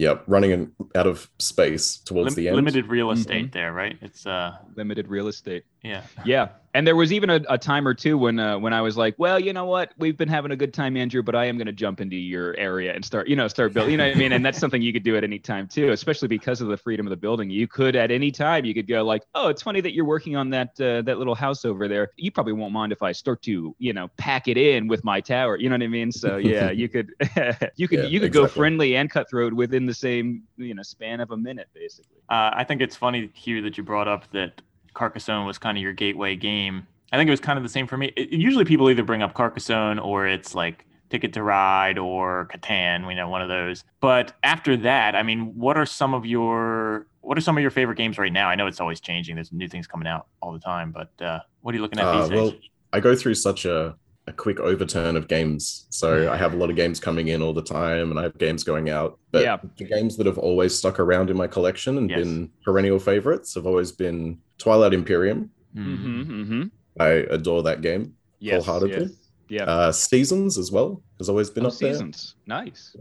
Yep, 0.00 0.24
running 0.28 0.50
in, 0.52 0.72
out 0.94 1.06
of 1.06 1.28
space 1.38 1.98
towards 1.98 2.34
Lim- 2.34 2.34
the 2.36 2.48
end. 2.48 2.56
limited 2.56 2.86
real 2.86 3.10
estate 3.10 3.48
Mhm. 3.48 3.52
there, 3.52 3.70
right? 3.74 3.98
It's 4.00 4.26
uh, 4.26 4.56
Limited 4.74 5.08
real 5.08 5.28
estate. 5.28 5.64
yeah. 5.82 6.04
Yeah, 6.24 6.48
and 6.74 6.86
there 6.86 6.96
was 6.96 7.12
even 7.12 7.30
a, 7.30 7.40
a 7.48 7.58
time 7.58 7.86
or 7.86 7.94
two 7.94 8.16
when 8.16 8.38
uh, 8.38 8.58
when 8.58 8.72
I 8.72 8.80
was 8.80 8.96
like, 8.96 9.14
well, 9.18 9.40
you 9.40 9.52
know 9.52 9.64
what, 9.64 9.92
we've 9.98 10.16
been 10.16 10.28
having 10.28 10.52
a 10.52 10.56
good 10.56 10.72
time, 10.72 10.96
Andrew, 10.96 11.22
but 11.22 11.34
I 11.34 11.46
am 11.46 11.56
going 11.56 11.66
to 11.66 11.72
jump 11.72 12.00
into 12.00 12.16
your 12.16 12.56
area 12.56 12.94
and 12.94 13.04
start, 13.04 13.28
you 13.28 13.34
know, 13.34 13.48
start 13.48 13.74
building. 13.74 13.92
You 13.92 13.98
know 13.98 14.06
what 14.06 14.16
I 14.16 14.18
mean? 14.18 14.32
And 14.32 14.44
that's 14.44 14.58
something 14.58 14.80
you 14.80 14.92
could 14.92 15.02
do 15.02 15.16
at 15.16 15.24
any 15.24 15.38
time 15.38 15.66
too, 15.66 15.90
especially 15.90 16.28
because 16.28 16.60
of 16.60 16.68
the 16.68 16.76
freedom 16.76 17.06
of 17.06 17.10
the 17.10 17.16
building. 17.16 17.50
You 17.50 17.66
could 17.66 17.96
at 17.96 18.10
any 18.10 18.30
time 18.30 18.64
you 18.64 18.74
could 18.74 18.86
go 18.86 19.02
like, 19.02 19.22
oh, 19.34 19.48
it's 19.48 19.62
funny 19.62 19.80
that 19.80 19.94
you're 19.94 20.04
working 20.04 20.36
on 20.36 20.50
that 20.50 20.80
uh, 20.80 21.02
that 21.02 21.18
little 21.18 21.34
house 21.34 21.64
over 21.64 21.88
there. 21.88 22.10
You 22.16 22.30
probably 22.30 22.52
won't 22.52 22.72
mind 22.72 22.92
if 22.92 23.02
I 23.02 23.12
start 23.12 23.42
to, 23.42 23.74
you 23.78 23.92
know, 23.92 24.08
pack 24.16 24.46
it 24.46 24.56
in 24.56 24.86
with 24.86 25.02
my 25.02 25.20
tower. 25.20 25.56
You 25.56 25.68
know 25.68 25.74
what 25.74 25.82
I 25.82 25.88
mean? 25.88 26.12
So 26.12 26.36
yeah, 26.36 26.70
you 26.70 26.88
could 26.88 27.10
you 27.76 27.88
could 27.88 28.00
Yeah, 28.00 28.06
you 28.06 28.20
could 28.20 28.32
go 28.32 28.46
friendly 28.46 28.96
and 28.96 29.10
cutthroat 29.10 29.52
within 29.52 29.86
the 29.86 29.94
same 29.94 30.44
you 30.56 30.74
know 30.74 30.82
span 30.82 31.20
of 31.20 31.32
a 31.32 31.36
minute, 31.36 31.68
basically. 31.74 32.18
Uh, 32.28 32.50
I 32.54 32.62
think 32.62 32.80
it's 32.80 32.94
funny, 32.94 33.30
Hugh, 33.34 33.60
that 33.62 33.76
you 33.76 33.82
brought 33.82 34.06
up 34.06 34.30
that 34.30 34.62
Carcassonne 34.94 35.46
was 35.46 35.58
kind 35.58 35.76
of 35.78 35.82
your 35.82 35.92
gateway 35.92 36.36
game. 36.36 36.86
I 37.12 37.16
think 37.16 37.28
it 37.28 37.32
was 37.32 37.40
kind 37.40 37.56
of 37.58 37.62
the 37.62 37.68
same 37.68 37.86
for 37.86 37.96
me. 37.96 38.12
It, 38.16 38.30
usually 38.30 38.64
people 38.64 38.88
either 38.90 39.02
bring 39.02 39.22
up 39.22 39.34
Carcassonne 39.34 39.98
or 39.98 40.26
it's 40.26 40.54
like 40.54 40.86
Ticket 41.10 41.32
to 41.32 41.42
Ride 41.42 41.98
or 41.98 42.48
Catan, 42.54 43.04
we 43.06 43.14
know 43.16 43.28
one 43.28 43.42
of 43.42 43.48
those. 43.48 43.82
But 44.00 44.32
after 44.44 44.76
that, 44.78 45.16
I 45.16 45.24
mean, 45.24 45.56
what 45.56 45.76
are 45.76 45.86
some 45.86 46.14
of 46.14 46.24
your 46.24 47.06
what 47.22 47.36
are 47.36 47.40
some 47.40 47.56
of 47.56 47.62
your 47.62 47.70
favorite 47.72 47.96
games 47.96 48.16
right 48.16 48.32
now? 48.32 48.48
I 48.48 48.54
know 48.54 48.66
it's 48.68 48.80
always 48.80 49.00
changing. 49.00 49.34
There's 49.34 49.52
new 49.52 49.68
things 49.68 49.86
coming 49.86 50.06
out 50.06 50.28
all 50.40 50.52
the 50.52 50.58
time, 50.60 50.92
but 50.92 51.10
uh, 51.24 51.40
what 51.62 51.74
are 51.74 51.76
you 51.76 51.82
looking 51.82 51.98
at 51.98 52.06
Uh, 52.06 52.20
these 52.20 52.30
days? 52.30 52.36
well, 52.40 52.52
I 52.92 53.00
go 53.00 53.14
through 53.16 53.34
such 53.34 53.64
a, 53.66 53.96
a 54.30 54.32
quick 54.32 54.60
overturn 54.60 55.16
of 55.16 55.28
games. 55.28 55.86
So 55.90 56.30
I 56.32 56.36
have 56.36 56.54
a 56.54 56.56
lot 56.56 56.70
of 56.70 56.76
games 56.76 57.00
coming 57.00 57.28
in 57.28 57.42
all 57.42 57.52
the 57.52 57.62
time 57.62 58.10
and 58.10 58.18
I 58.18 58.22
have 58.22 58.38
games 58.38 58.62
going 58.64 58.88
out. 58.90 59.18
But 59.32 59.42
Yeah. 59.42 59.58
the 59.76 59.84
games 59.84 60.16
that 60.16 60.26
have 60.26 60.38
always 60.38 60.74
stuck 60.74 60.98
around 61.00 61.30
in 61.30 61.36
my 61.36 61.46
collection 61.46 61.98
and 61.98 62.08
Yes. 62.10 62.20
been 62.20 62.50
perennial 62.64 62.98
favorites 62.98 63.54
have 63.54 63.66
always 63.66 63.92
been 63.92 64.38
Twilight 64.58 64.94
Imperium. 64.94 65.50
Hmm. 65.74 65.94
Mm-hmm. 65.94 66.32
Mm-hmm. 66.42 66.62
I 67.00 67.08
adore 67.36 67.62
that 67.64 67.80
game. 67.82 68.14
Yes. 68.38 68.64
Wholeheartedly. 68.64 69.06
yes. 69.06 69.16
Yeah. 69.48 69.64
Uh, 69.64 69.92
Seasons 69.92 70.56
as 70.58 70.70
well 70.70 71.02
has 71.18 71.28
always 71.28 71.50
been 71.50 71.64
Oh, 71.66 71.68
up 71.68 71.74
there. 71.78 71.92
seasons. 71.92 72.36
Nice. 72.46 72.96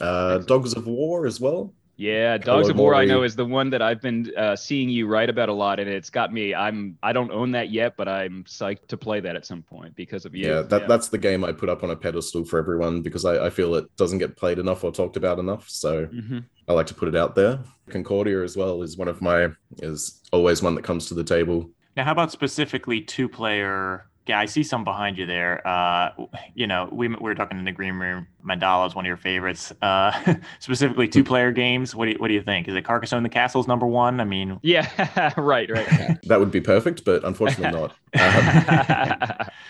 Uh, 0.00 0.38
Dogs 0.38 0.74
of 0.74 0.86
War 0.86 1.26
as 1.26 1.40
well. 1.40 1.72
Yeah, 1.98 2.36
Dogs 2.36 2.68
of 2.68 2.76
War 2.76 2.94
I 2.94 3.06
know 3.06 3.22
is 3.22 3.36
the 3.36 3.46
one 3.46 3.70
that 3.70 3.80
I've 3.80 4.02
been 4.02 4.30
uh, 4.36 4.54
seeing 4.54 4.90
you 4.90 5.06
write 5.06 5.30
about 5.30 5.48
a 5.48 5.52
lot, 5.54 5.80
and 5.80 5.88
it's 5.88 6.10
got 6.10 6.30
me. 6.30 6.54
I'm 6.54 6.98
I 7.02 7.12
don't 7.14 7.30
own 7.30 7.52
that 7.52 7.70
yet, 7.70 7.96
but 7.96 8.06
I'm 8.06 8.44
psyched 8.44 8.88
to 8.88 8.98
play 8.98 9.20
that 9.20 9.34
at 9.34 9.46
some 9.46 9.62
point 9.62 9.96
because 9.96 10.26
of 10.26 10.34
you. 10.34 10.48
Yeah, 10.48 10.62
that, 10.62 10.86
that's 10.88 11.08
the 11.08 11.18
game 11.18 11.44
I 11.44 11.52
put 11.52 11.70
up 11.70 11.82
on 11.82 11.90
a 11.90 11.96
pedestal 11.96 12.44
for 12.44 12.58
everyone 12.58 13.00
because 13.00 13.24
I, 13.24 13.46
I 13.46 13.50
feel 13.50 13.74
it 13.76 13.86
doesn't 13.96 14.18
get 14.18 14.36
played 14.36 14.58
enough 14.58 14.84
or 14.84 14.92
talked 14.92 15.16
about 15.16 15.38
enough. 15.38 15.68
So 15.70 16.10
hmm 16.10 16.38
I 16.68 16.72
like 16.72 16.86
to 16.88 16.94
put 16.94 17.08
it 17.08 17.16
out 17.16 17.34
there. 17.34 17.60
Concordia 17.88 18.42
as 18.42 18.56
well 18.56 18.82
is 18.82 18.98
one 18.98 19.08
of 19.08 19.22
my 19.22 19.48
is 19.78 20.20
always 20.32 20.62
one 20.62 20.74
that 20.74 20.84
comes 20.84 21.06
to 21.08 21.14
the 21.14 21.24
table. 21.24 21.70
Now, 21.96 22.04
how 22.04 22.12
about 22.12 22.30
specifically 22.32 23.00
two 23.00 23.28
player? 23.28 24.05
Yeah, 24.26 24.40
I 24.40 24.46
see 24.46 24.64
some 24.64 24.82
behind 24.82 25.18
you 25.18 25.26
there. 25.26 25.66
Uh, 25.66 26.10
you 26.54 26.66
know, 26.66 26.88
we, 26.90 27.06
we 27.08 27.14
were 27.16 27.34
talking 27.36 27.58
in 27.58 27.64
the 27.64 27.72
green 27.72 27.94
room. 27.94 28.26
Mandala 28.44 28.88
is 28.88 28.94
one 28.94 29.04
of 29.04 29.08
your 29.08 29.16
favorites. 29.16 29.72
Uh, 29.80 30.34
specifically, 30.58 31.06
two 31.08 31.22
player 31.22 31.52
games. 31.52 31.94
What 31.94 32.06
do 32.06 32.12
you, 32.12 32.18
what 32.18 32.28
do 32.28 32.34
you 32.34 32.42
think? 32.42 32.66
Is 32.66 32.74
it 32.74 32.84
Carcassonne 32.84 33.22
the 33.22 33.28
Castle's 33.28 33.68
number 33.68 33.86
one? 33.86 34.20
I 34.20 34.24
mean, 34.24 34.60
Yeah, 34.62 35.32
right, 35.36 35.70
right. 35.70 36.18
That 36.24 36.40
would 36.40 36.50
be 36.50 36.60
perfect, 36.60 37.04
but 37.04 37.24
unfortunately 37.24 37.68
not. 37.68 37.96
Um, 38.18 38.58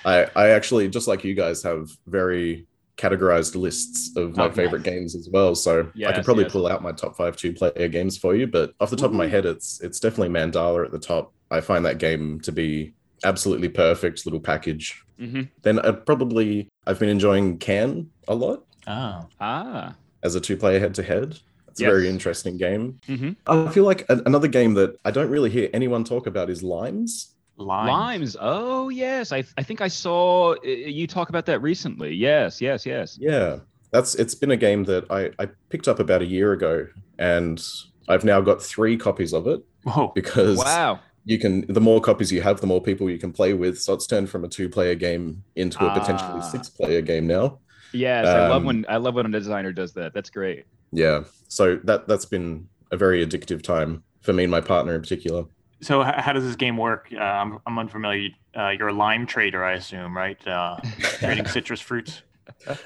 I, 0.04 0.26
I 0.36 0.48
actually, 0.50 0.88
just 0.88 1.08
like 1.08 1.24
you 1.24 1.34
guys, 1.34 1.62
have 1.62 1.88
very 2.06 2.66
categorized 2.96 3.56
lists 3.56 4.16
of 4.16 4.36
my 4.36 4.48
Oh, 4.48 4.50
favorite 4.50 4.82
games 4.82 5.14
as 5.14 5.28
well. 5.30 5.54
So 5.54 5.92
I 6.04 6.12
Yes, 6.12 6.14
could 6.14 6.24
probably 6.24 6.44
yes. 6.44 6.46
pull 6.46 6.66
out 6.66 6.82
my 6.82 6.92
top 6.92 7.16
five 7.16 7.36
two 7.36 7.52
player 7.52 7.88
games 7.88 8.16
for 8.16 8.34
you, 8.34 8.46
but 8.46 8.72
off 8.80 8.90
the 8.90 8.96
top 8.96 9.10
of 9.10 9.16
my 9.16 9.26
head, 9.26 9.44
it's 9.44 9.80
it's 9.82 10.00
definitely 10.00 10.28
Mandala 10.34 10.84
at 10.86 10.92
the 10.92 10.98
top. 10.98 11.34
I 11.50 11.60
find 11.60 11.84
that 11.84 11.98
game 11.98 12.40
to 12.40 12.52
be 12.52 12.94
absolutely 13.24 13.68
perfect 13.68 14.26
little 14.26 14.40
package. 14.40 15.02
hmm 15.18 15.42
Then 15.62 15.78
uh, 15.80 15.92
probably 15.92 16.68
I've 16.86 16.98
been 16.98 17.08
enjoying 17.08 17.58
Can 17.58 18.10
a 18.28 18.34
lot 18.34 18.64
oh, 18.86 19.26
Ah. 19.40 19.94
as 20.22 20.34
a 20.34 20.40
two 20.40 20.56
player 20.56 20.78
head 20.78 20.94
to 20.94 21.02
head. 21.02 21.38
It's 21.68 21.80
Yes. 21.80 21.88
a 21.88 21.90
very 21.92 22.08
interesting 22.08 22.56
game. 22.56 22.98
hmm 23.06 23.30
I 23.46 23.68
feel 23.68 23.84
like 23.84 24.06
a- 24.08 24.22
another 24.26 24.48
game 24.48 24.74
that 24.74 24.96
I 25.04 25.10
don't 25.10 25.30
really 25.30 25.50
hear 25.50 25.68
anyone 25.74 26.04
talk 26.04 26.26
about 26.26 26.48
is 26.50 26.62
Limes. 26.62 27.34
limes. 27.58 27.88
Limes. 27.88 28.36
Oh 28.40 28.88
yes, 28.90 29.32
I 29.32 29.44
I 29.58 29.62
think 29.62 29.80
I 29.80 29.88
saw 29.88 30.54
uh, 30.54 30.68
you 30.68 31.06
talk 31.06 31.28
about 31.28 31.46
that 31.46 31.60
recently. 31.62 32.14
Yes, 32.14 32.60
yes, 32.60 32.84
yes. 32.86 33.18
Yeah, 33.20 33.58
that's 33.92 34.14
it's 34.14 34.34
been 34.34 34.50
a 34.52 34.56
game 34.56 34.84
that 34.84 35.04
I, 35.10 35.30
I 35.42 35.48
picked 35.70 35.88
up 35.88 35.98
about 36.00 36.20
a 36.22 36.26
year 36.26 36.52
ago, 36.52 36.86
and 37.18 37.62
I've 38.08 38.24
now 38.24 38.40
got 38.40 38.62
three 38.62 38.96
copies 38.96 39.32
of 39.34 39.46
it 39.46 39.60
Whoa. 39.84 40.12
because 40.14 40.58
Wow. 40.58 41.00
You 41.26 41.38
can 41.38 41.66
the 41.68 41.80
more 41.80 42.00
copies 42.00 42.32
you 42.32 42.40
have, 42.40 42.60
the 42.62 42.66
more 42.66 42.80
people 42.80 43.10
you 43.10 43.18
can 43.18 43.32
play 43.32 43.52
with. 43.52 43.78
So 43.78 43.92
it's 43.92 44.06
turned 44.06 44.30
from 44.30 44.44
a 44.44 44.48
two-player 44.48 44.94
game 44.94 45.42
into 45.56 45.84
a 45.84 45.90
potentially 45.92 46.40
Ah. 46.40 46.40
six-player 46.40 47.02
game 47.02 47.26
now. 47.26 47.58
Yes, 47.92 48.26
I 48.26 48.48
love 48.48 48.62
Um, 48.62 48.64
when 48.64 48.86
I 48.88 48.96
love 48.96 49.14
when 49.14 49.26
a 49.26 49.30
designer 49.30 49.72
does 49.72 49.92
that. 49.94 50.14
That's 50.14 50.30
great. 50.30 50.64
Yeah, 50.92 51.24
so 51.48 51.76
that 51.84 52.08
that's 52.08 52.24
been 52.24 52.68
a 52.92 52.96
very 52.96 53.26
addictive 53.26 53.60
time 53.62 54.02
for 54.22 54.32
me 54.32 54.44
and 54.44 54.50
my 54.50 54.60
partner 54.60 54.94
in 54.94 55.00
particular. 55.02 55.44
So, 55.82 56.02
h- 56.02 56.14
how 56.16 56.32
does 56.32 56.44
this 56.44 56.56
game 56.56 56.76
work? 56.78 57.08
Uh, 57.12 57.18
I'm, 57.20 57.58
I'm 57.66 57.78
unfamiliar. 57.78 58.30
Uh, 58.56 58.70
you're 58.78 58.88
a 58.88 58.92
lime 58.94 59.26
trader, 59.26 59.62
I 59.62 59.74
assume, 59.74 60.16
right? 60.16 60.38
Uh, 60.46 60.78
trading 61.18 61.46
citrus 61.46 61.80
fruits. 61.80 62.22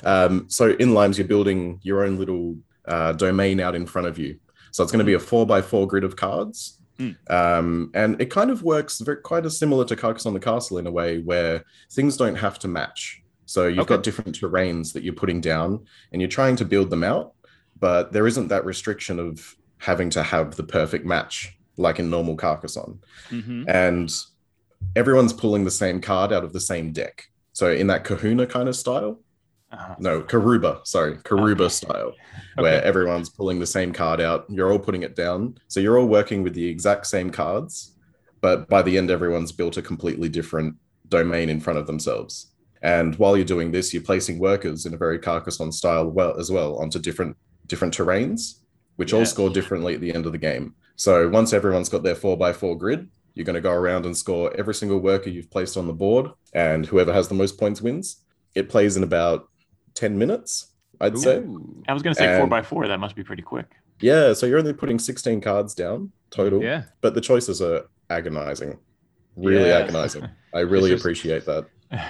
Um, 0.02 0.46
so 0.48 0.70
in 0.80 0.92
Limes, 0.94 1.16
you're 1.18 1.28
building 1.28 1.78
your 1.82 2.04
own 2.04 2.18
little 2.18 2.56
uh, 2.86 3.12
domain 3.12 3.60
out 3.60 3.74
in 3.76 3.86
front 3.86 4.08
of 4.08 4.18
you. 4.18 4.38
So 4.72 4.82
it's 4.82 4.90
going 4.90 4.98
to 5.00 5.04
be 5.04 5.14
a 5.14 5.20
four 5.20 5.46
by 5.46 5.62
four 5.62 5.86
grid 5.86 6.02
of 6.04 6.16
cards. 6.16 6.79
Mm. 7.00 7.16
Um, 7.30 7.90
and 7.94 8.20
it 8.20 8.26
kind 8.30 8.50
of 8.50 8.62
works 8.62 9.00
very, 9.00 9.16
quite 9.22 9.46
as 9.46 9.58
similar 9.58 9.84
to 9.86 9.96
Carcassonne 9.96 10.34
the 10.34 10.40
Castle 10.40 10.78
in 10.78 10.86
a 10.86 10.90
way 10.90 11.18
where 11.18 11.64
things 11.90 12.16
don't 12.16 12.36
have 12.36 12.58
to 12.60 12.68
match. 12.68 13.22
So 13.46 13.66
you've 13.66 13.80
Okay. 13.80 13.94
got 13.96 14.02
different 14.04 14.38
terrains 14.38 14.92
that 14.92 15.02
you're 15.02 15.14
putting 15.14 15.40
down 15.40 15.86
and 16.12 16.20
you're 16.20 16.28
trying 16.28 16.56
to 16.56 16.64
build 16.64 16.90
them 16.90 17.02
out, 17.02 17.32
but 17.78 18.12
there 18.12 18.26
isn't 18.26 18.48
that 18.48 18.64
restriction 18.64 19.18
of 19.18 19.56
having 19.78 20.10
to 20.10 20.22
have 20.22 20.56
the 20.56 20.62
perfect 20.62 21.06
match 21.06 21.56
like 21.78 21.98
in 21.98 22.10
normal 22.10 22.36
Carcassonne 22.36 22.98
hmm 23.30 23.64
and 23.66 24.12
everyone's 24.94 25.32
pulling 25.32 25.64
the 25.64 25.70
same 25.70 26.00
card 26.00 26.32
out 26.32 26.44
of 26.44 26.52
the 26.52 26.60
same 26.60 26.92
deck. 26.92 27.24
So 27.54 27.72
in 27.72 27.86
that 27.88 28.04
Kahuna 28.04 28.46
kind 28.46 28.68
of 28.68 28.76
style, 28.76 29.20
Uh, 29.70 29.94
no, 29.98 30.22
Karuba, 30.22 30.84
sorry, 30.86 31.16
Karuba 31.18 31.62
Okay. 31.62 31.68
style, 31.68 32.12
where 32.56 32.78
Okay. 32.78 32.86
everyone's 32.86 33.28
pulling 33.30 33.60
the 33.60 33.66
same 33.66 33.92
card 33.92 34.20
out. 34.20 34.46
You're 34.48 34.72
all 34.72 34.78
putting 34.78 35.02
it 35.02 35.14
down. 35.14 35.56
So 35.68 35.80
you're 35.80 35.98
all 35.98 36.06
working 36.06 36.42
with 36.42 36.54
the 36.54 36.66
exact 36.66 37.06
same 37.06 37.30
cards, 37.30 37.96
but 38.40 38.68
by 38.68 38.82
the 38.82 38.98
end, 38.98 39.10
everyone's 39.10 39.52
built 39.52 39.76
a 39.76 39.82
completely 39.82 40.28
different 40.28 40.76
domain 41.08 41.48
in 41.48 41.60
front 41.60 41.78
of 41.78 41.86
themselves. 41.86 42.52
And 42.82 43.14
while 43.16 43.36
you're 43.36 43.44
doing 43.44 43.70
this, 43.72 43.92
you're 43.92 44.02
placing 44.02 44.38
workers 44.38 44.86
in 44.86 44.94
a 44.94 44.96
very 44.96 45.18
Carcassonne 45.18 45.72
style 45.72 46.08
well 46.08 46.38
as 46.38 46.50
well 46.50 46.76
onto 46.78 46.98
different 46.98 47.36
different 47.66 47.94
terrains, 47.94 48.54
which 48.96 49.12
all 49.12 49.26
score 49.26 49.50
differently 49.50 49.94
at 49.94 50.00
the 50.00 50.12
end 50.12 50.26
of 50.26 50.32
the 50.32 50.38
game. 50.38 50.74
So 50.96 51.28
once 51.28 51.52
everyone's 51.52 51.88
got 51.90 52.02
their 52.02 52.14
four 52.16 52.36
by 52.36 52.52
four 52.52 52.76
grid, 52.76 53.08
you're 53.34 53.44
going 53.44 53.54
to 53.54 53.60
go 53.60 53.70
around 53.72 54.06
and 54.06 54.16
score 54.16 54.52
every 54.58 54.74
single 54.74 54.98
worker 54.98 55.30
you've 55.30 55.50
placed 55.50 55.76
on 55.76 55.86
the 55.86 55.92
board, 55.92 56.30
and 56.54 56.86
whoever 56.86 57.12
has 57.12 57.28
the 57.28 57.34
most 57.34 57.58
points 57.58 57.80
wins. 57.80 58.24
It 58.54 58.68
plays 58.68 58.96
in 58.96 59.04
about 59.04 59.48
10 59.94 60.18
minutes, 60.18 60.68
I'd 61.00 61.18
say. 61.18 61.42
I 61.88 61.92
was 61.92 62.02
going 62.02 62.14
to 62.14 62.18
say 62.18 62.26
four 62.34 62.42
And- 62.42 62.50
by 62.50 62.62
four. 62.62 62.86
That 62.88 62.98
must 63.00 63.16
be 63.16 63.22
pretty 63.24 63.42
quick. 63.42 63.66
Yeah, 64.00 64.32
so 64.32 64.46
you're 64.46 64.58
only 64.58 64.72
putting 64.72 64.98
16 64.98 65.40
cards 65.40 65.74
down 65.74 66.12
total, 66.30 66.62
Yeah. 66.62 66.84
but 67.02 67.14
the 67.14 67.20
choices 67.20 67.60
are 67.60 67.82
agonizing. 68.08 68.78
Really 69.36 69.68
Yeah. 69.68 69.78
agonizing. 69.78 70.26
I 70.54 70.60
really 70.60 70.90
This 70.90 70.96
is- 70.98 71.02
appreciate 71.02 71.44
that. 71.46 71.66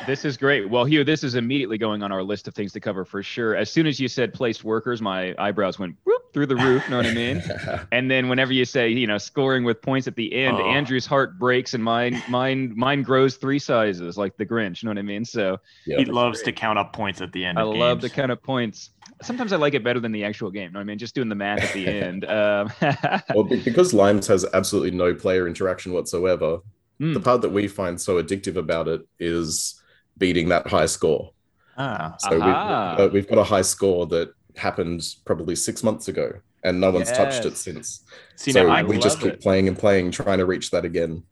This 0.06 0.26
is 0.26 0.36
great. 0.36 0.68
Well, 0.68 0.84
Hugh, 0.84 1.04
this 1.04 1.24
is 1.24 1.34
immediately 1.36 1.78
going 1.78 2.02
on 2.02 2.12
our 2.12 2.22
list 2.22 2.46
of 2.46 2.54
things 2.54 2.72
to 2.74 2.80
cover 2.80 3.04
for 3.04 3.22
sure. 3.22 3.56
As 3.56 3.70
soon 3.70 3.86
as 3.86 3.98
you 3.98 4.08
said 4.08 4.34
placed 4.34 4.62
workers, 4.62 5.00
my 5.00 5.34
eyebrows 5.38 5.78
went 5.78 5.96
whoop 6.04 6.20
through 6.34 6.46
the 6.46 6.56
roof. 6.56 6.88
Know 6.90 6.98
what 6.98 7.06
I 7.06 7.14
mean? 7.14 7.42
And 7.92 8.10
then 8.10 8.28
whenever 8.28 8.52
you 8.52 8.64
say, 8.66 8.88
you 8.90 9.06
know, 9.06 9.16
scoring 9.18 9.64
with 9.64 9.80
points 9.80 10.06
at 10.06 10.16
the 10.16 10.32
end, 10.34 10.58
Oh. 10.58 10.66
Andrew's 10.66 11.06
heart 11.06 11.38
breaks 11.38 11.72
and 11.74 11.82
mine, 11.82 12.22
mine, 12.28 12.72
mine 12.76 13.02
grows 13.02 13.36
three 13.36 13.58
sizes 13.58 14.18
like 14.18 14.36
the 14.36 14.44
Grinch. 14.46 14.82
You 14.82 14.86
know 14.86 14.90
what 14.90 14.98
I 14.98 15.02
mean? 15.02 15.24
So 15.24 15.58
Yeah. 15.86 15.98
he 15.98 16.04
loves 16.04 16.42
to 16.42 16.52
count 16.52 16.78
up 16.78 16.92
points 16.92 17.20
at 17.22 17.32
the 17.32 17.44
end. 17.44 17.58
I 17.58 17.62
of 17.62 17.74
love 17.74 18.00
the 18.02 18.08
games. 18.08 18.16
kind 18.16 18.32
of 18.32 18.42
points. 18.42 18.90
Sometimes 19.22 19.52
I 19.52 19.56
like 19.56 19.74
it 19.74 19.82
better 19.82 19.98
than 20.00 20.12
the 20.12 20.24
actual 20.24 20.50
game. 20.50 20.64
You 20.64 20.70
know 20.72 20.78
what 20.78 20.82
I 20.82 20.84
mean? 20.84 20.98
Just 20.98 21.14
doing 21.14 21.28
the 21.30 21.34
math 21.34 21.62
at 21.62 21.72
the 21.72 21.86
end. 22.04 22.24
Um, 22.26 22.70
well, 23.34 23.44
because 23.44 23.92
Limes 23.94 24.26
has 24.26 24.44
absolutely 24.52 24.90
no 24.92 25.14
player 25.14 25.46
interaction 25.48 25.92
whatsoever, 25.92 26.58
Hmm. 27.00 27.14
the 27.14 27.20
part 27.20 27.40
that 27.42 27.48
we 27.50 27.66
find 27.66 28.00
so 28.00 28.22
addictive 28.22 28.56
about 28.56 28.86
it 28.86 29.02
is 29.18 29.80
beating 30.18 30.50
that 30.50 30.66
high 30.66 30.86
score. 30.86 31.30
Ah, 31.76 32.14
So 32.18 32.34
we've, 32.34 32.44
uh, 32.44 33.08
we've 33.12 33.28
got 33.28 33.38
a 33.38 33.44
high 33.44 33.62
score 33.62 34.06
that 34.08 34.34
happened 34.56 35.02
probably 35.24 35.56
six 35.56 35.82
months 35.82 36.08
ago, 36.08 36.32
and 36.62 36.80
no 36.80 36.90
one's 36.90 37.10
touched 37.10 37.46
it 37.46 37.56
since. 37.56 38.04
see 38.36 38.52
so 38.52 38.66
now 38.66 38.84
we 38.84 38.98
just 38.98 39.18
keep 39.20 39.32
it. 39.34 39.40
playing 39.40 39.66
and 39.68 39.78
playing, 39.78 40.10
trying 40.10 40.38
to 40.38 40.46
reach 40.46 40.70
that 40.72 40.84
again. 40.84 41.22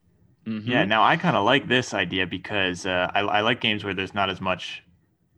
Mhm. 0.46 0.66
Yeah, 0.66 0.84
now 0.84 1.02
I 1.02 1.16
kind 1.16 1.36
of 1.36 1.44
like 1.44 1.68
this 1.68 1.92
idea 1.92 2.26
because 2.26 2.86
uh, 2.86 3.10
I, 3.14 3.20
I 3.20 3.40
like 3.42 3.60
games 3.60 3.84
where 3.84 3.92
there's 3.92 4.14
not 4.14 4.30
as 4.30 4.40
much 4.40 4.82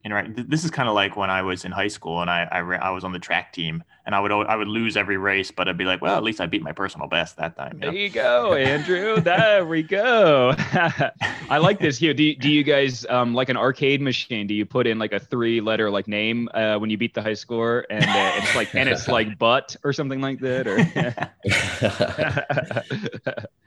interact. 0.04 0.36
th- 0.36 0.48
This 0.48 0.64
is 0.64 0.70
kind 0.70 0.88
of 0.88 0.94
like 0.94 1.16
when 1.16 1.30
I 1.30 1.42
was 1.42 1.64
in 1.64 1.72
high 1.72 1.88
school 1.88 2.20
and 2.20 2.30
I 2.30 2.48
I, 2.50 2.60
ra- 2.60 2.78
I 2.80 2.90
was 2.90 3.04
on 3.04 3.12
the 3.12 3.18
track 3.18 3.52
team 3.52 3.82
and 4.06 4.14
I 4.14 4.20
would 4.20 4.32
I 4.32 4.56
would 4.56 4.68
lose 4.68 4.96
every 4.96 5.18
race, 5.18 5.50
but 5.50 5.68
I'd 5.68 5.76
be 5.76 5.84
like, 5.84 6.00
well, 6.02 6.16
at 6.16 6.22
least 6.22 6.40
I 6.40 6.46
beat 6.46 6.62
my 6.62 6.72
personal 6.72 7.06
best 7.06 7.36
that 7.36 7.56
time. 7.56 7.74
you 7.74 7.80
There 7.80 7.92
you 7.92 8.08
go, 8.10 8.54
Andrew. 8.54 9.20
there 9.20 9.64
we 9.66 9.82
go. 9.82 10.54
I 11.50 11.58
like 11.58 11.78
this 11.80 11.98
here. 11.98 12.14
Do 12.14 12.22
you, 12.22 12.36
do 12.36 12.48
you 12.50 12.62
guys 12.62 13.04
um, 13.10 13.34
like 13.34 13.48
an 13.50 13.56
arcade 13.56 14.00
machine? 14.00 14.46
Do 14.46 14.54
you 14.54 14.64
put 14.64 14.86
in 14.86 14.98
like 14.98 15.12
a 15.12 15.20
three 15.20 15.60
letter 15.60 15.90
like 15.90 16.08
name 16.08 16.48
uh, 16.54 16.76
when 16.78 16.90
you 16.90 16.96
beat 16.96 17.12
the 17.14 17.22
high 17.22 17.34
score, 17.34 17.86
and 17.90 18.04
uh, 18.04 18.32
it's 18.36 18.54
like 18.54 18.74
and 18.74 18.88
it's 18.88 19.06
like 19.08 19.38
butt 19.38 19.76
or 19.84 19.92
something 19.92 20.20
like 20.20 20.40
that? 20.40 20.66
Or 20.66 20.78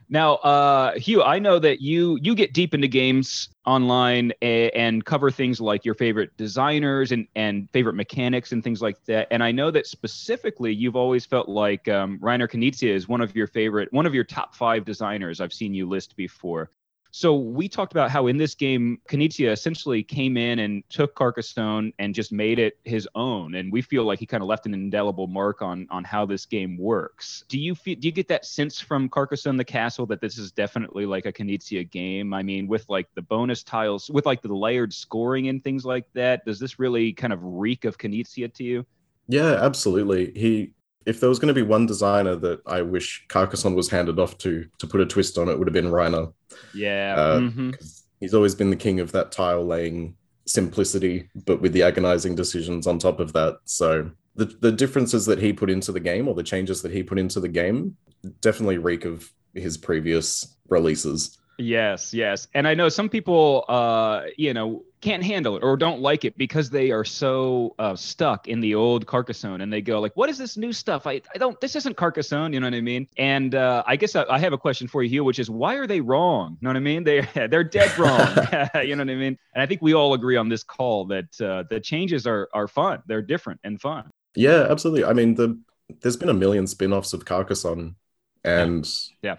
now, 0.10 0.36
uh, 0.36 0.94
Hugh, 0.96 1.24
I 1.24 1.40
know 1.40 1.60
that 1.60 1.82
you 1.82 2.18
you 2.22 2.36
get 2.36 2.54
deep 2.54 2.74
into 2.74 2.88
games 2.88 3.50
online 3.66 4.32
a, 4.42 4.70
and 4.72 5.04
cover 5.04 5.32
things 5.32 5.62
like 5.62 5.86
your 5.86 5.96
favorite 5.96 6.36
designers 6.38 7.12
and 7.12 7.28
and 7.36 7.70
favorite 7.72 7.94
mechanics 7.94 8.52
and 8.52 8.64
things 8.64 8.82
like 8.82 9.04
that. 9.06 9.28
And 9.32 9.44
I 9.44 9.52
know 9.52 9.72
that 9.72 9.88
specifically, 9.88 10.74
you've 10.74 10.96
always 10.96 11.26
felt 11.26 11.50
like 11.50 11.88
um, 11.88 12.20
Reiner 12.20 12.50
Knizia 12.50 12.90
is 12.94 13.08
one 13.08 13.22
of 13.22 13.36
your 13.36 13.48
favorite, 13.48 13.92
one 13.94 14.06
of 14.06 14.14
your 14.14 14.24
top 14.24 14.56
five 14.56 14.86
designers. 14.86 15.42
I've 15.42 15.54
seen 15.54 15.74
you 15.74 15.88
list 15.88 16.16
before. 16.16 16.70
So 17.16 17.36
we 17.36 17.70
talked 17.70 17.92
about 17.92 18.10
how 18.10 18.26
in 18.26 18.38
this 18.38 18.56
game, 18.56 19.00
Knizia 19.08 19.52
essentially 19.52 20.02
came 20.02 20.36
in 20.36 20.58
and 20.58 20.84
took 20.90 21.14
Carcassonne 21.14 21.94
and 22.00 22.16
just 22.16 22.32
made 22.32 22.58
it 22.58 22.80
his 22.86 23.08
own, 23.14 23.54
and 23.54 23.72
we 23.72 23.84
feel 23.84 24.04
like 24.04 24.18
he 24.18 24.26
kind 24.26 24.42
of 24.42 24.50
left 24.50 24.66
an 24.66 24.74
indelible 24.74 25.28
mark 25.28 25.62
on 25.62 25.86
on 25.92 26.04
how 26.04 26.26
this 26.26 26.48
game 26.48 26.76
works. 26.76 27.44
Do 27.50 27.60
you 27.60 27.76
feel? 27.76 27.98
Do 28.00 28.08
you 28.08 28.12
get 28.12 28.28
that 28.30 28.48
sense 28.48 28.80
from 28.80 29.10
Carcassonne 29.10 29.58
the 29.58 29.64
Castle 29.64 30.08
that 30.08 30.22
this 30.22 30.40
is 30.40 30.52
definitely 30.52 31.06
like 31.06 31.28
a 31.28 31.32
Knizia 31.32 31.88
game? 31.88 32.34
I 32.34 32.42
mean, 32.42 32.68
with 32.68 32.90
like 32.90 33.08
the 33.14 33.22
bonus 33.22 33.62
tiles, 33.62 34.10
with 34.10 34.26
like 34.26 34.42
the 34.42 34.52
layered 34.52 34.92
scoring 34.92 35.50
and 35.50 35.64
things 35.64 35.86
like 35.86 36.12
that. 36.14 36.44
Does 36.46 36.58
this 36.58 36.80
really 36.80 37.14
kind 37.14 37.32
of 37.32 37.40
reek 37.44 37.86
of 37.86 37.96
Knizia 38.00 38.52
to 38.56 38.64
you? 38.64 38.88
Yeah, 39.28 39.54
absolutely. 39.62 40.32
He 40.36 40.72
if 41.06 41.20
there 41.20 41.30
was 41.30 41.40
going 41.40 41.54
to 41.54 41.54
be 41.54 41.62
one 41.68 41.86
designer 41.86 42.36
that 42.38 42.62
I 42.66 42.82
wish 42.82 43.26
Carcassonne 43.30 43.76
was 43.76 43.90
handed 43.90 44.20
off 44.20 44.38
to 44.40 44.66
to 44.80 44.88
put 44.88 45.02
a 45.02 45.06
twist 45.06 45.38
on 45.38 45.50
it 45.50 45.58
would 45.58 45.68
have 45.68 45.74
been 45.74 45.92
Reiner. 45.92 46.34
Yeah. 46.74 47.16
Uh, 47.18 47.40
mhm. 47.40 47.78
'cause 47.78 48.04
He's 48.20 48.34
always 48.34 48.56
been 48.56 48.70
the 48.70 48.76
king 48.78 49.00
of 49.02 49.12
that 49.12 49.32
tile 49.34 49.66
laying 49.66 50.16
simplicity, 50.46 51.30
but 51.46 51.62
with 51.62 51.74
the 51.74 51.84
agonizing 51.84 52.36
decisions 52.36 52.88
on 52.88 52.98
top 53.00 53.20
of 53.20 53.34
that. 53.34 53.58
So 53.66 54.10
the 54.36 54.46
the 54.46 54.72
differences 54.72 55.26
that 55.26 55.40
he 55.40 55.52
put 55.54 55.70
into 55.70 55.92
the 55.92 56.00
game 56.00 56.28
or 56.28 56.36
the 56.36 56.44
changes 56.44 56.82
that 56.84 56.92
he 56.92 57.04
put 57.04 57.20
into 57.20 57.40
the 57.40 57.50
game 57.50 57.98
definitely 58.42 58.78
reek 58.78 59.04
of 59.06 59.30
his 59.54 59.78
previous 59.78 60.56
releases. 60.70 61.38
Yes, 61.58 62.14
yes. 62.14 62.48
And 62.54 62.68
I 62.68 62.74
know 62.74 62.90
some 62.90 63.10
people, 63.10 63.66
uh, 63.68 64.24
you 64.38 64.54
know, 64.54 64.84
can't 65.02 65.22
handle 65.22 65.58
it 65.58 65.64
or 65.64 65.76
don't 65.76 66.00
like 66.00 66.24
it 66.24 66.38
because 66.38 66.70
they 66.70 66.90
are 66.90 67.04
so 67.04 67.76
uh, 67.78 67.96
stuck 67.96 68.48
in 68.48 68.62
the 68.62 68.74
old 68.74 69.06
Carcassonne 69.06 69.62
and 69.62 69.72
they 69.72 69.82
go 69.82 70.00
like, 70.00 70.16
what 70.16 70.30
is 70.30 70.38
this 70.38 70.56
new 70.56 70.72
stuff? 70.72 71.06
I, 71.06 71.22
I 71.36 71.38
don't, 71.38 71.60
this 71.60 71.76
isn't 71.76 71.98
Carcassonne, 71.98 72.54
you 72.54 72.60
know 72.62 72.68
what 72.68 72.74
I 72.74 72.82
mean? 72.82 73.08
And 73.18 73.54
uh, 73.54 73.84
I 73.86 73.98
guess 73.98 74.16
I, 74.16 74.24
I 74.30 74.40
have 74.40 74.54
a 74.54 74.58
question 74.58 74.88
for 74.88 75.04
you, 75.04 75.10
Hugh, 75.10 75.24
which 75.26 75.40
is 75.40 75.50
why 75.50 75.76
are 75.76 75.86
they 75.86 76.00
wrong? 76.00 76.58
You 76.62 76.66
know 76.66 76.70
what 76.70 76.78
I 76.78 76.80
mean? 76.80 77.04
They, 77.04 77.22
they're 77.50 77.66
dead 77.66 77.96
wrong. 77.98 78.28
you 78.84 78.96
know 78.96 79.04
what 79.04 79.12
I 79.12 79.16
mean? 79.16 79.38
And 79.54 79.62
I 79.62 79.66
think 79.66 79.82
we 79.82 79.94
all 79.94 80.14
agree 80.14 80.38
on 80.38 80.48
this 80.48 80.64
call 80.64 81.06
that 81.08 81.42
uh, 81.42 81.64
the 81.70 81.80
changes 81.80 82.26
are, 82.26 82.50
are 82.54 82.68
fun. 82.68 83.04
They're 83.06 83.22
different 83.22 83.60
and 83.64 83.80
fun. 83.80 84.10
Yeah, 84.36 84.68
absolutely. 84.70 85.06
I 85.06 85.14
mean, 85.14 85.36
the 85.36 85.60
there's 86.02 86.18
been 86.18 86.30
a 86.30 86.34
million 86.34 86.66
spin-offs 86.66 87.14
of 87.14 87.26
Carcassonne 87.26 87.96
and 88.44 88.90
Yeah. 89.22 89.36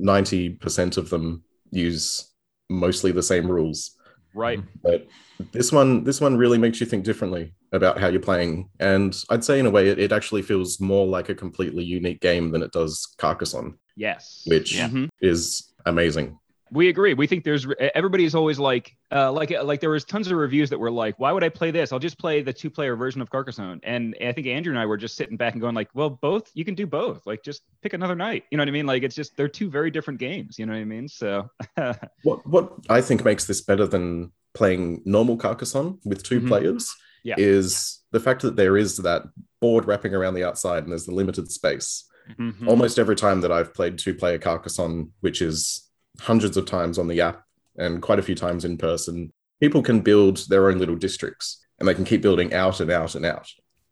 90% 0.00 0.96
of 0.96 1.10
them 1.10 1.44
use 1.72 2.30
mostly 2.70 3.10
the 3.10 3.22
same 3.22 3.50
rules. 3.50 3.96
Right. 4.34 4.60
but 4.82 5.06
this 5.52 5.72
one 5.72 6.04
this 6.04 6.18
one 6.20 6.38
really 6.38 6.56
makes 6.56 6.80
you 6.80 6.86
think 6.86 7.04
differently 7.04 7.52
about 7.72 7.98
how 7.98 8.06
you're 8.08 8.18
playing 8.20 8.70
and 8.80 9.14
i'd 9.28 9.44
say 9.44 9.58
in 9.58 9.66
a 9.66 9.70
way 9.70 9.88
it, 9.88 9.98
it 9.98 10.10
actually 10.10 10.40
feels 10.40 10.80
more 10.80 11.06
like 11.06 11.28
a 11.28 11.34
completely 11.34 11.84
unique 11.84 12.20
game 12.22 12.50
than 12.50 12.62
it 12.62 12.72
does 12.72 13.14
carcassonne 13.18 13.76
Yes. 13.94 14.44
which 14.46 14.74
Yeah. 14.74 14.88
Mhm. 14.88 15.08
is 15.20 15.74
amazing 15.84 16.38
We 16.72 16.88
agree. 16.88 17.12
We 17.12 17.26
think 17.26 17.44
there's 17.44 17.66
everybody's 17.94 18.34
always 18.34 18.58
like, 18.58 18.96
uh, 19.14 19.30
like, 19.30 19.50
like 19.50 19.80
there 19.80 19.90
was 19.90 20.04
tons 20.04 20.26
of 20.28 20.38
reviews 20.38 20.70
that 20.70 20.78
were 20.78 20.90
like, 20.90 21.18
why 21.18 21.30
would 21.30 21.44
I 21.44 21.50
play 21.50 21.70
this? 21.70 21.92
I'll 21.92 21.98
just 21.98 22.18
play 22.18 22.40
the 22.40 22.52
two 22.52 22.70
player 22.70 22.96
version 22.96 23.20
of 23.20 23.28
Carcassonne. 23.30 23.80
And 23.82 24.16
I 24.24 24.32
think 24.32 24.46
Andrew 24.46 24.72
and 24.72 24.80
I 24.80 24.86
were 24.86 24.96
just 24.96 25.14
sitting 25.14 25.36
back 25.36 25.52
and 25.52 25.60
going 25.60 25.74
like, 25.74 25.90
well, 25.92 26.08
both 26.08 26.50
you 26.54 26.64
can 26.64 26.74
do 26.74 26.86
both. 26.86 27.26
Like, 27.26 27.42
just 27.44 27.60
pick 27.82 27.92
another 27.92 28.14
night. 28.14 28.44
You 28.50 28.56
know 28.56 28.62
what 28.62 28.68
I 28.68 28.72
mean? 28.72 28.86
Like, 28.86 29.02
it's 29.02 29.14
just 29.14 29.36
they're 29.36 29.48
two 29.48 29.68
very 29.68 29.90
different 29.90 30.18
games. 30.18 30.58
You 30.58 30.64
know 30.64 30.72
what 30.72 30.78
I 30.80 30.84
mean? 30.84 31.08
So, 31.08 31.50
what 32.22 32.46
what 32.46 32.72
i 32.88 33.00
think 33.02 33.24
makes 33.24 33.44
this 33.44 33.60
better 33.60 33.86
than 33.86 34.32
playing 34.54 35.02
normal 35.04 35.36
carcassonne 35.36 35.98
with 36.04 36.22
2 36.22 36.40
Mhm. 36.40 36.48
players 36.48 36.94
Yeah. 37.24 37.34
is 37.38 38.00
the 38.12 38.20
fact 38.20 38.42
that 38.42 38.56
there 38.56 38.76
is 38.76 38.96
that 38.98 39.22
board 39.60 39.84
wrapping 39.86 40.14
around 40.14 40.34
the 40.34 40.44
outside 40.44 40.82
and 40.84 40.90
there's 40.92 41.06
the 41.06 41.14
limited 41.14 41.50
space 41.50 42.04
Mhm. 42.38 42.66
almost 42.68 42.98
every 42.98 43.16
time 43.16 43.40
that 43.42 43.52
I've 43.52 43.74
played 43.74 43.98
two 43.98 44.14
player 44.14 44.38
Carcassonne, 44.38 45.10
which 45.20 45.42
is 45.42 45.88
hundreds 46.20 46.56
of 46.56 46.66
times 46.66 46.98
on 46.98 47.08
the 47.08 47.20
app 47.20 47.44
and 47.76 48.02
quite 48.02 48.18
a 48.18 48.22
few 48.22 48.34
times 48.34 48.64
in 48.64 48.76
person, 48.76 49.32
people 49.60 49.82
can 49.82 50.00
build 50.00 50.48
their 50.48 50.68
own 50.68 50.78
little 50.78 50.96
districts 50.96 51.64
and 51.78 51.88
they 51.88 51.94
can 51.94 52.04
keep 52.04 52.22
building 52.22 52.52
out 52.52 52.80
and 52.80 52.90
out 52.90 53.14
and 53.14 53.24
out. 53.26 53.48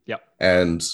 Yep. 0.07 0.23
And 0.39 0.85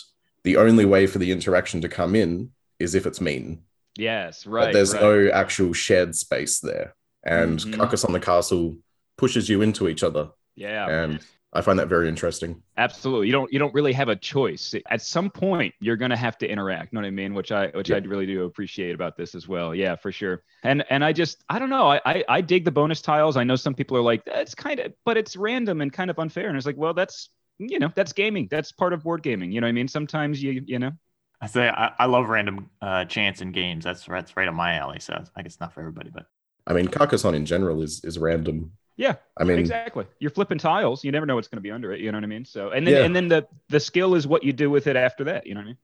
the 0.44 0.56
only 0.56 0.84
way 0.84 1.06
for 1.06 1.18
the 1.18 1.32
interaction 1.32 1.80
to 1.80 1.88
come 1.88 2.14
in 2.14 2.50
is 2.78 2.94
if 2.94 3.06
it's 3.06 3.20
mean. 3.20 3.62
yes, 3.98 4.46
right. 4.46 4.66
but 4.66 4.72
there's 4.74 4.92
right. 4.92 5.02
no 5.02 5.28
actual 5.30 5.72
shared 5.72 6.14
space 6.14 6.60
there. 6.60 6.94
And 7.24 7.58
Mhm. 7.58 7.74
Carcassonne 7.76 8.12
the 8.12 8.20
Castle 8.20 8.76
pushes 9.16 9.48
you 9.48 9.62
into 9.62 9.88
each 9.88 10.02
other. 10.02 10.30
yeah. 10.54 10.88
And 10.88 11.20
I 11.56 11.62
find 11.62 11.78
that 11.78 11.88
very 11.88 12.06
interesting. 12.06 12.62
Absolutely. 12.76 13.28
You 13.28 13.32
don't 13.32 13.50
you 13.50 13.58
don't 13.58 13.72
really 13.72 13.94
have 13.94 14.08
a 14.08 14.16
choice. 14.16 14.74
At 14.90 15.00
some 15.00 15.30
point 15.30 15.74
you're 15.80 15.96
gonna 15.96 16.16
have 16.16 16.36
to 16.38 16.48
interact. 16.48 16.92
you 16.92 16.96
Know 16.96 17.02
what 17.02 17.08
I 17.08 17.10
mean? 17.10 17.32
Which 17.32 17.50
I 17.50 17.68
which 17.68 17.90
I 17.90 17.96
really 17.98 18.26
do 18.26 18.44
appreciate 18.44 18.94
about 18.94 19.16
this 19.16 19.34
as 19.34 19.48
well. 19.48 19.74
Yeah, 19.74 19.96
for 19.96 20.12
sure. 20.12 20.42
And 20.62 20.84
and 20.90 21.02
I 21.02 21.12
just 21.12 21.42
I 21.48 21.58
don't 21.58 21.70
know. 21.70 21.88
I 21.88 22.00
I, 22.04 22.24
I 22.28 22.40
dig 22.42 22.64
the 22.66 22.70
bonus 22.70 23.00
tiles. 23.00 23.38
I 23.38 23.44
know 23.44 23.56
some 23.56 23.74
people 23.74 23.96
are 23.96 24.02
like, 24.02 24.24
that's 24.26 24.54
kind 24.54 24.80
of 24.80 24.92
but 25.06 25.16
it's 25.16 25.34
random 25.34 25.80
and 25.80 25.90
kind 25.92 26.10
of 26.10 26.18
unfair. 26.18 26.48
And 26.48 26.56
it's 26.56 26.66
like, 26.66 26.76
well, 26.76 26.92
that's 26.92 27.30
you 27.58 27.78
know, 27.78 27.90
that's 27.94 28.12
gaming. 28.12 28.48
That's 28.50 28.70
part 28.70 28.92
of 28.92 29.02
board 29.02 29.22
gaming. 29.22 29.50
You 29.50 29.62
know 29.62 29.66
what 29.66 29.70
I 29.70 29.72
mean? 29.72 29.88
Sometimes 29.88 30.42
you 30.42 30.62
you 30.66 30.78
know. 30.78 30.92
I 31.40 31.46
say 31.46 31.68
I, 31.68 31.92
I 31.98 32.06
love 32.06 32.28
random 32.28 32.68
uh, 32.82 33.06
chance 33.06 33.40
in 33.40 33.52
games. 33.52 33.84
That's 33.84 34.04
that's 34.04 34.36
right 34.36 34.48
up 34.48 34.54
my 34.54 34.74
alley. 34.74 35.00
So 35.00 35.24
I 35.34 35.42
guess 35.42 35.58
not 35.58 35.72
for 35.72 35.80
everybody, 35.80 36.10
but 36.12 36.26
I 36.66 36.72
mean, 36.74 36.88
Carcassonne 36.88 37.34
in 37.34 37.46
general 37.46 37.82
is 37.82 38.04
is 38.04 38.18
random. 38.18 38.72
Yeah, 38.96 39.16
I 39.36 39.44
mean, 39.44 39.58
exactly. 39.58 40.06
You're 40.20 40.30
flipping 40.30 40.58
tiles. 40.58 41.04
You 41.04 41.12
never 41.12 41.26
know 41.26 41.34
what's 41.34 41.48
going 41.48 41.58
to 41.58 41.62
be 41.62 41.70
under 41.70 41.92
it. 41.92 42.00
You 42.00 42.10
know 42.12 42.16
what 42.16 42.24
I 42.24 42.28
mean? 42.28 42.44
So, 42.44 42.70
and 42.70 42.86
then 42.86 42.94
Yeah. 42.94 43.04
and 43.04 43.14
then 43.14 43.28
the 43.28 43.46
the 43.68 43.80
skill 43.80 44.14
is 44.14 44.26
what 44.26 44.42
you 44.42 44.52
do 44.52 44.70
with 44.70 44.86
it 44.86 44.96
after 44.96 45.24
that. 45.24 45.46
You 45.46 45.54
know 45.54 45.60
what 45.60 45.64
I 45.64 45.68
mean? 45.68 45.78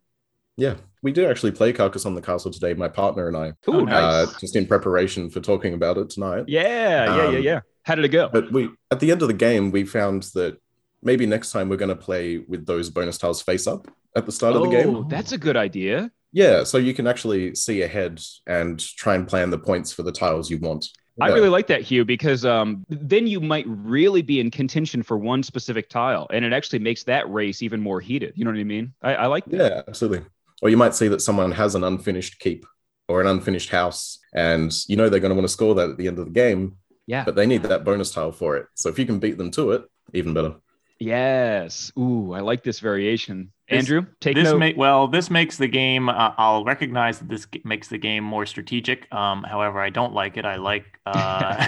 yeah, 0.58 0.74
we 1.02 1.12
did 1.12 1.30
actually 1.30 1.52
play 1.52 1.72
Carcassonne 1.72 2.14
the 2.14 2.20
Castle 2.20 2.50
today, 2.50 2.74
my 2.74 2.86
partner 2.88 3.26
and 3.26 3.36
I, 3.36 3.48
Ooh, 3.68 3.80
Oh, 3.80 3.84
nice. 3.84 4.28
uh, 4.28 4.32
just 4.38 4.54
in 4.54 4.66
preparation 4.66 5.30
for 5.30 5.40
talking 5.40 5.72
about 5.72 5.96
it 5.96 6.10
tonight. 6.10 6.44
yeah, 6.46 7.06
yeah, 7.06 7.30
yeah, 7.30 7.38
Um, 7.38 7.42
yeah. 7.42 7.60
How 7.84 7.94
did 7.94 8.04
it 8.04 8.10
go? 8.10 8.28
But 8.30 8.52
we, 8.52 8.68
at 8.90 9.00
the 9.00 9.10
end 9.10 9.22
of 9.22 9.28
the 9.28 9.34
game, 9.34 9.70
we 9.70 9.84
found 9.84 10.24
that 10.34 10.58
maybe 11.02 11.24
next 11.24 11.52
time 11.52 11.70
we're 11.70 11.76
going 11.78 11.88
to 11.88 11.96
play 11.96 12.36
with 12.38 12.66
those 12.66 12.90
bonus 12.90 13.16
tiles 13.16 13.40
face 13.40 13.66
up 13.66 13.88
at 14.14 14.26
the 14.26 14.32
start 14.32 14.54
of 14.54 14.62
the 14.62 14.68
game. 14.68 14.94
Oh, 14.94 15.04
that's 15.08 15.32
a 15.32 15.38
good 15.38 15.56
idea. 15.56 16.10
Yeah, 16.32 16.64
so 16.64 16.76
you 16.78 16.92
can 16.92 17.06
actually 17.06 17.54
see 17.54 17.80
ahead 17.82 18.20
and 18.46 18.78
try 18.78 19.14
and 19.14 19.26
plan 19.26 19.48
the 19.50 19.58
points 19.58 19.90
for 19.92 20.02
the 20.02 20.12
tiles 20.12 20.50
you 20.50 20.58
want. 20.58 20.88
I 21.20 21.28
really 21.28 21.48
like 21.48 21.66
that, 21.66 21.82
Hugh, 21.82 22.04
because 22.04 22.44
um, 22.44 22.84
then 22.88 23.26
you 23.26 23.40
might 23.40 23.66
really 23.68 24.22
be 24.22 24.40
in 24.40 24.50
contention 24.50 25.02
for 25.02 25.18
one 25.18 25.42
specific 25.42 25.88
tile, 25.88 26.26
and 26.32 26.44
it 26.44 26.52
actually 26.52 26.78
makes 26.78 27.04
that 27.04 27.30
race 27.30 27.62
even 27.62 27.80
more 27.80 28.00
heated. 28.00 28.32
You 28.34 28.44
know 28.44 28.50
what 28.50 28.60
I 28.60 28.64
mean? 28.64 28.94
I, 29.02 29.14
I 29.14 29.26
like 29.26 29.44
that. 29.46 29.56
Yeah, 29.56 29.82
absolutely. 29.86 30.26
Or 30.62 30.70
you 30.70 30.76
might 30.76 30.94
see 30.94 31.08
that 31.08 31.20
someone 31.20 31.52
has 31.52 31.74
an 31.74 31.84
unfinished 31.84 32.38
keep 32.38 32.64
or 33.08 33.20
an 33.20 33.26
unfinished 33.26 33.68
house, 33.68 34.18
and 34.32 34.72
you 34.88 34.96
know 34.96 35.08
they're 35.08 35.20
going 35.20 35.30
to 35.30 35.34
want 35.34 35.44
to 35.44 35.52
score 35.52 35.74
that 35.74 35.90
at 35.90 35.98
the 35.98 36.08
end 36.08 36.18
of 36.18 36.24
the 36.24 36.30
game, 36.30 36.78
Yeah. 37.06 37.24
but 37.24 37.34
they 37.34 37.46
need 37.46 37.62
that 37.64 37.84
bonus 37.84 38.10
tile 38.10 38.32
for 38.32 38.56
it. 38.56 38.66
So 38.74 38.88
if 38.88 38.98
you 38.98 39.04
can 39.04 39.18
beat 39.18 39.36
them 39.36 39.50
to 39.52 39.72
it, 39.72 39.84
even 40.14 40.32
better. 40.32 40.54
Yes. 40.98 41.92
Ooh, 41.98 42.32
I 42.32 42.40
like 42.40 42.62
this 42.62 42.78
variation. 42.78 43.52
Andrew, 43.78 44.06
take 44.20 44.34
this 44.34 44.44
note. 44.50 44.58
may 44.58 44.72
well 44.74 45.06
this 45.08 45.30
makes 45.30 45.56
the 45.56 45.68
game. 45.68 46.08
Uh, 46.08 46.32
I'll 46.38 46.64
recognize 46.64 47.18
that 47.18 47.28
this 47.28 47.46
g- 47.46 47.60
makes 47.64 47.88
the 47.88 47.98
game 47.98 48.24
more 48.24 48.46
strategic. 48.46 49.12
Um, 49.12 49.42
however, 49.42 49.80
I 49.80 49.90
don't 49.90 50.12
like 50.14 50.36
it. 50.36 50.44
I 50.44 50.56
like 50.56 50.84
uh, 51.06 51.66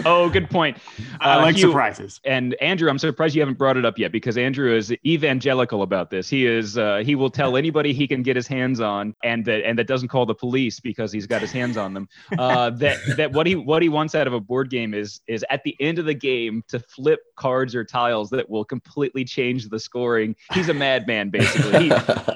oh, 0.06 0.30
good 0.30 0.48
point. 0.48 0.78
I 1.20 1.34
Uh, 1.34 1.42
like 1.42 1.56
Hugh- 1.56 1.68
surprises. 1.68 2.20
And 2.24 2.54
Andrew, 2.62 2.88
I'm 2.88 2.98
surprised 2.98 3.34
you 3.34 3.42
haven't 3.42 3.58
brought 3.58 3.76
it 3.76 3.84
up 3.84 3.98
yet 3.98 4.10
because 4.12 4.38
Andrew 4.38 4.74
is 4.74 4.92
evangelical 5.04 5.82
about 5.82 6.10
this. 6.10 6.28
He 6.28 6.46
is 6.46 6.78
uh, 6.78 7.02
he 7.04 7.14
will 7.14 7.30
tell 7.30 7.56
anybody 7.64 7.92
he 7.92 8.06
can 8.06 8.22
get 8.22 8.36
his 8.36 8.46
hands 8.46 8.80
on, 8.80 9.14
and 9.22 9.44
that 9.44 9.64
and 9.66 9.78
that 9.78 9.86
doesn't 9.86 10.08
call 10.08 10.26
the 10.26 10.34
police 10.34 10.80
because 10.80 11.12
he's 11.12 11.26
got 11.26 11.40
his 11.42 11.52
hands 11.52 11.76
on 11.76 11.94
them. 11.94 12.08
Uh, 12.38 12.70
that 12.84 12.98
that 13.16 13.32
what 13.32 13.46
he 13.46 13.54
what 13.54 13.82
he 13.82 13.88
wants 13.88 14.14
out 14.14 14.26
of 14.26 14.32
a 14.32 14.40
board 14.40 14.70
game 14.70 14.94
is 14.94 15.20
is 15.26 15.44
at 15.50 15.62
the 15.64 15.76
end 15.80 15.98
of 15.98 16.06
the 16.06 16.14
game 16.14 16.62
to 16.68 16.78
flip 16.78 17.20
cards 17.36 17.74
or 17.74 17.84
tiles 17.84 18.30
that 18.30 18.48
will 18.48 18.64
completely 18.64 19.24
change 19.24 19.68
the 19.68 19.78
scoring. 19.78 20.34
He's 20.52 20.68
a 20.68 20.74
madman, 20.74 21.23
basically. 21.30 21.88
He, 21.88 21.92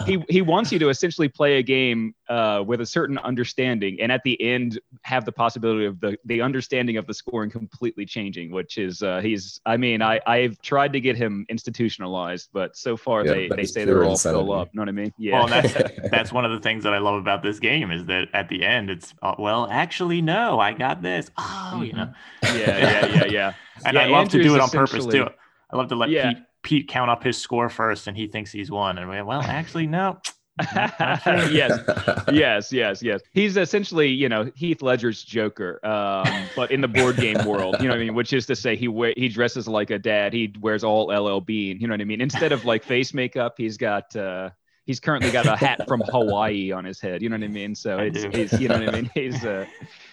he 0.18 0.24
he 0.28 0.42
wants 0.42 0.72
you 0.72 0.78
to 0.80 0.88
essentially 0.88 1.28
play 1.28 1.58
a 1.58 1.62
game 1.62 2.14
uh, 2.28 2.62
with 2.66 2.80
a 2.80 2.86
certain 2.86 3.18
understanding, 3.18 4.00
and 4.00 4.10
at 4.12 4.22
the 4.24 4.40
end 4.42 4.80
have 5.02 5.24
the 5.24 5.32
possibility 5.32 5.84
of 5.86 6.00
the 6.00 6.16
the 6.24 6.40
understanding 6.40 6.96
of 6.96 7.06
the 7.06 7.14
scoring 7.14 7.50
completely 7.50 8.04
changing. 8.04 8.50
Which 8.50 8.78
is 8.78 9.02
uh, 9.02 9.20
he's. 9.20 9.60
I 9.66 9.76
mean, 9.76 10.02
I 10.02 10.20
I've 10.26 10.60
tried 10.62 10.92
to 10.94 11.00
get 11.00 11.16
him 11.16 11.46
institutionalized, 11.48 12.48
but 12.52 12.76
so 12.76 12.96
far 12.96 13.24
Yeah, 13.24 13.32
they 13.32 13.48
they 13.48 13.64
say 13.64 13.84
they're 13.84 14.04
all 14.04 14.12
insanity. 14.12 14.44
fill 14.44 14.52
up. 14.52 14.74
Know 14.74 14.82
what 14.82 14.88
I 14.88 14.92
mean? 14.92 15.12
Yeah. 15.18 15.38
Well, 15.38 15.48
that's 15.48 15.74
that's 16.10 16.32
one 16.32 16.44
of 16.44 16.50
the 16.52 16.60
things 16.60 16.84
that 16.84 16.94
I 16.94 16.98
love 16.98 17.14
about 17.20 17.42
this 17.42 17.58
game 17.58 17.90
is 17.90 18.04
that 18.06 18.28
at 18.32 18.48
the 18.48 18.64
end 18.64 18.90
it's 18.90 19.14
uh, 19.22 19.34
well, 19.38 19.68
actually, 19.70 20.20
no, 20.22 20.58
I 20.60 20.72
got 20.72 21.02
this. 21.02 21.30
Oh, 21.38 21.82
you 21.84 21.92
know, 21.92 22.12
yeah, 22.42 22.52
yeah, 22.56 23.06
yeah, 23.06 23.24
yeah. 23.26 23.52
and 23.84 23.94
Yeah, 23.94 24.02
I 24.02 24.06
love 24.06 24.28
to 24.30 24.42
do 24.42 24.54
it 24.54 24.60
on 24.60 24.70
purpose 24.70 25.06
too. 25.06 25.26
I 25.70 25.76
love 25.76 25.88
to 25.88 25.94
let 25.94 26.10
Yeah. 26.10 26.32
Pete 26.32 26.42
Pete 26.62 26.88
count 26.88 27.10
up 27.10 27.22
his 27.22 27.38
score 27.38 27.68
first, 27.68 28.06
and 28.06 28.16
he 28.16 28.26
thinks 28.26 28.50
he's 28.52 28.70
won, 28.70 28.98
and 28.98 29.08
we 29.08 29.20
well, 29.22 29.42
actually, 29.44 29.86
no. 29.86 30.18
yes. 30.74 31.78
yes, 32.32 32.72
yes, 32.72 33.00
yes. 33.00 33.20
He's 33.32 33.56
essentially, 33.56 34.08
you 34.08 34.28
know, 34.28 34.50
Heath 34.56 34.82
Ledger's 34.82 35.22
Joker, 35.22 35.78
um, 35.86 36.46
but 36.56 36.72
in 36.72 36.80
the 36.80 36.88
board 36.88 37.16
game 37.16 37.44
world. 37.44 37.76
You 37.78 37.84
know 37.86 37.94
what 37.94 38.00
I 38.00 38.04
mean? 38.04 38.14
Which 38.14 38.32
is 38.32 38.44
to 38.46 38.56
say, 38.56 38.74
he 38.74 38.88
we- 38.88 39.14
he 39.16 39.28
dresses 39.28 39.68
like 39.68 39.90
a 39.90 40.00
dad. 40.00 40.32
He 40.32 40.52
wears 40.60 40.82
all 40.82 41.06
LL 41.14 41.40
Bean. 41.40 41.78
You 41.80 41.86
know 41.86 41.92
what 41.92 42.00
I 42.00 42.04
mean? 42.04 42.20
Instead 42.20 42.50
of 42.50 42.64
like 42.64 42.82
face 42.82 43.14
makeup, 43.14 43.54
he's 43.56 43.76
got. 43.76 44.14
Uh, 44.16 44.50
He's 44.84 45.00
currently 45.00 45.30
got 45.30 45.44
a 45.44 45.54
hat 45.54 45.86
from 45.86 46.00
Hawaii 46.00 46.72
on 46.72 46.82
his 46.86 46.98
head. 46.98 47.20
You 47.20 47.28
know 47.28 47.36
what 47.36 47.44
I 47.44 47.48
mean? 47.48 47.74
So 47.74 47.98
I 47.98 48.04
it's, 48.04 48.22
he's, 48.34 48.58
you 48.58 48.68
know 48.68 48.78
what 48.80 48.88
I 48.88 48.92
mean? 49.02 49.10
He's, 49.14 49.44
uh, 49.44 49.66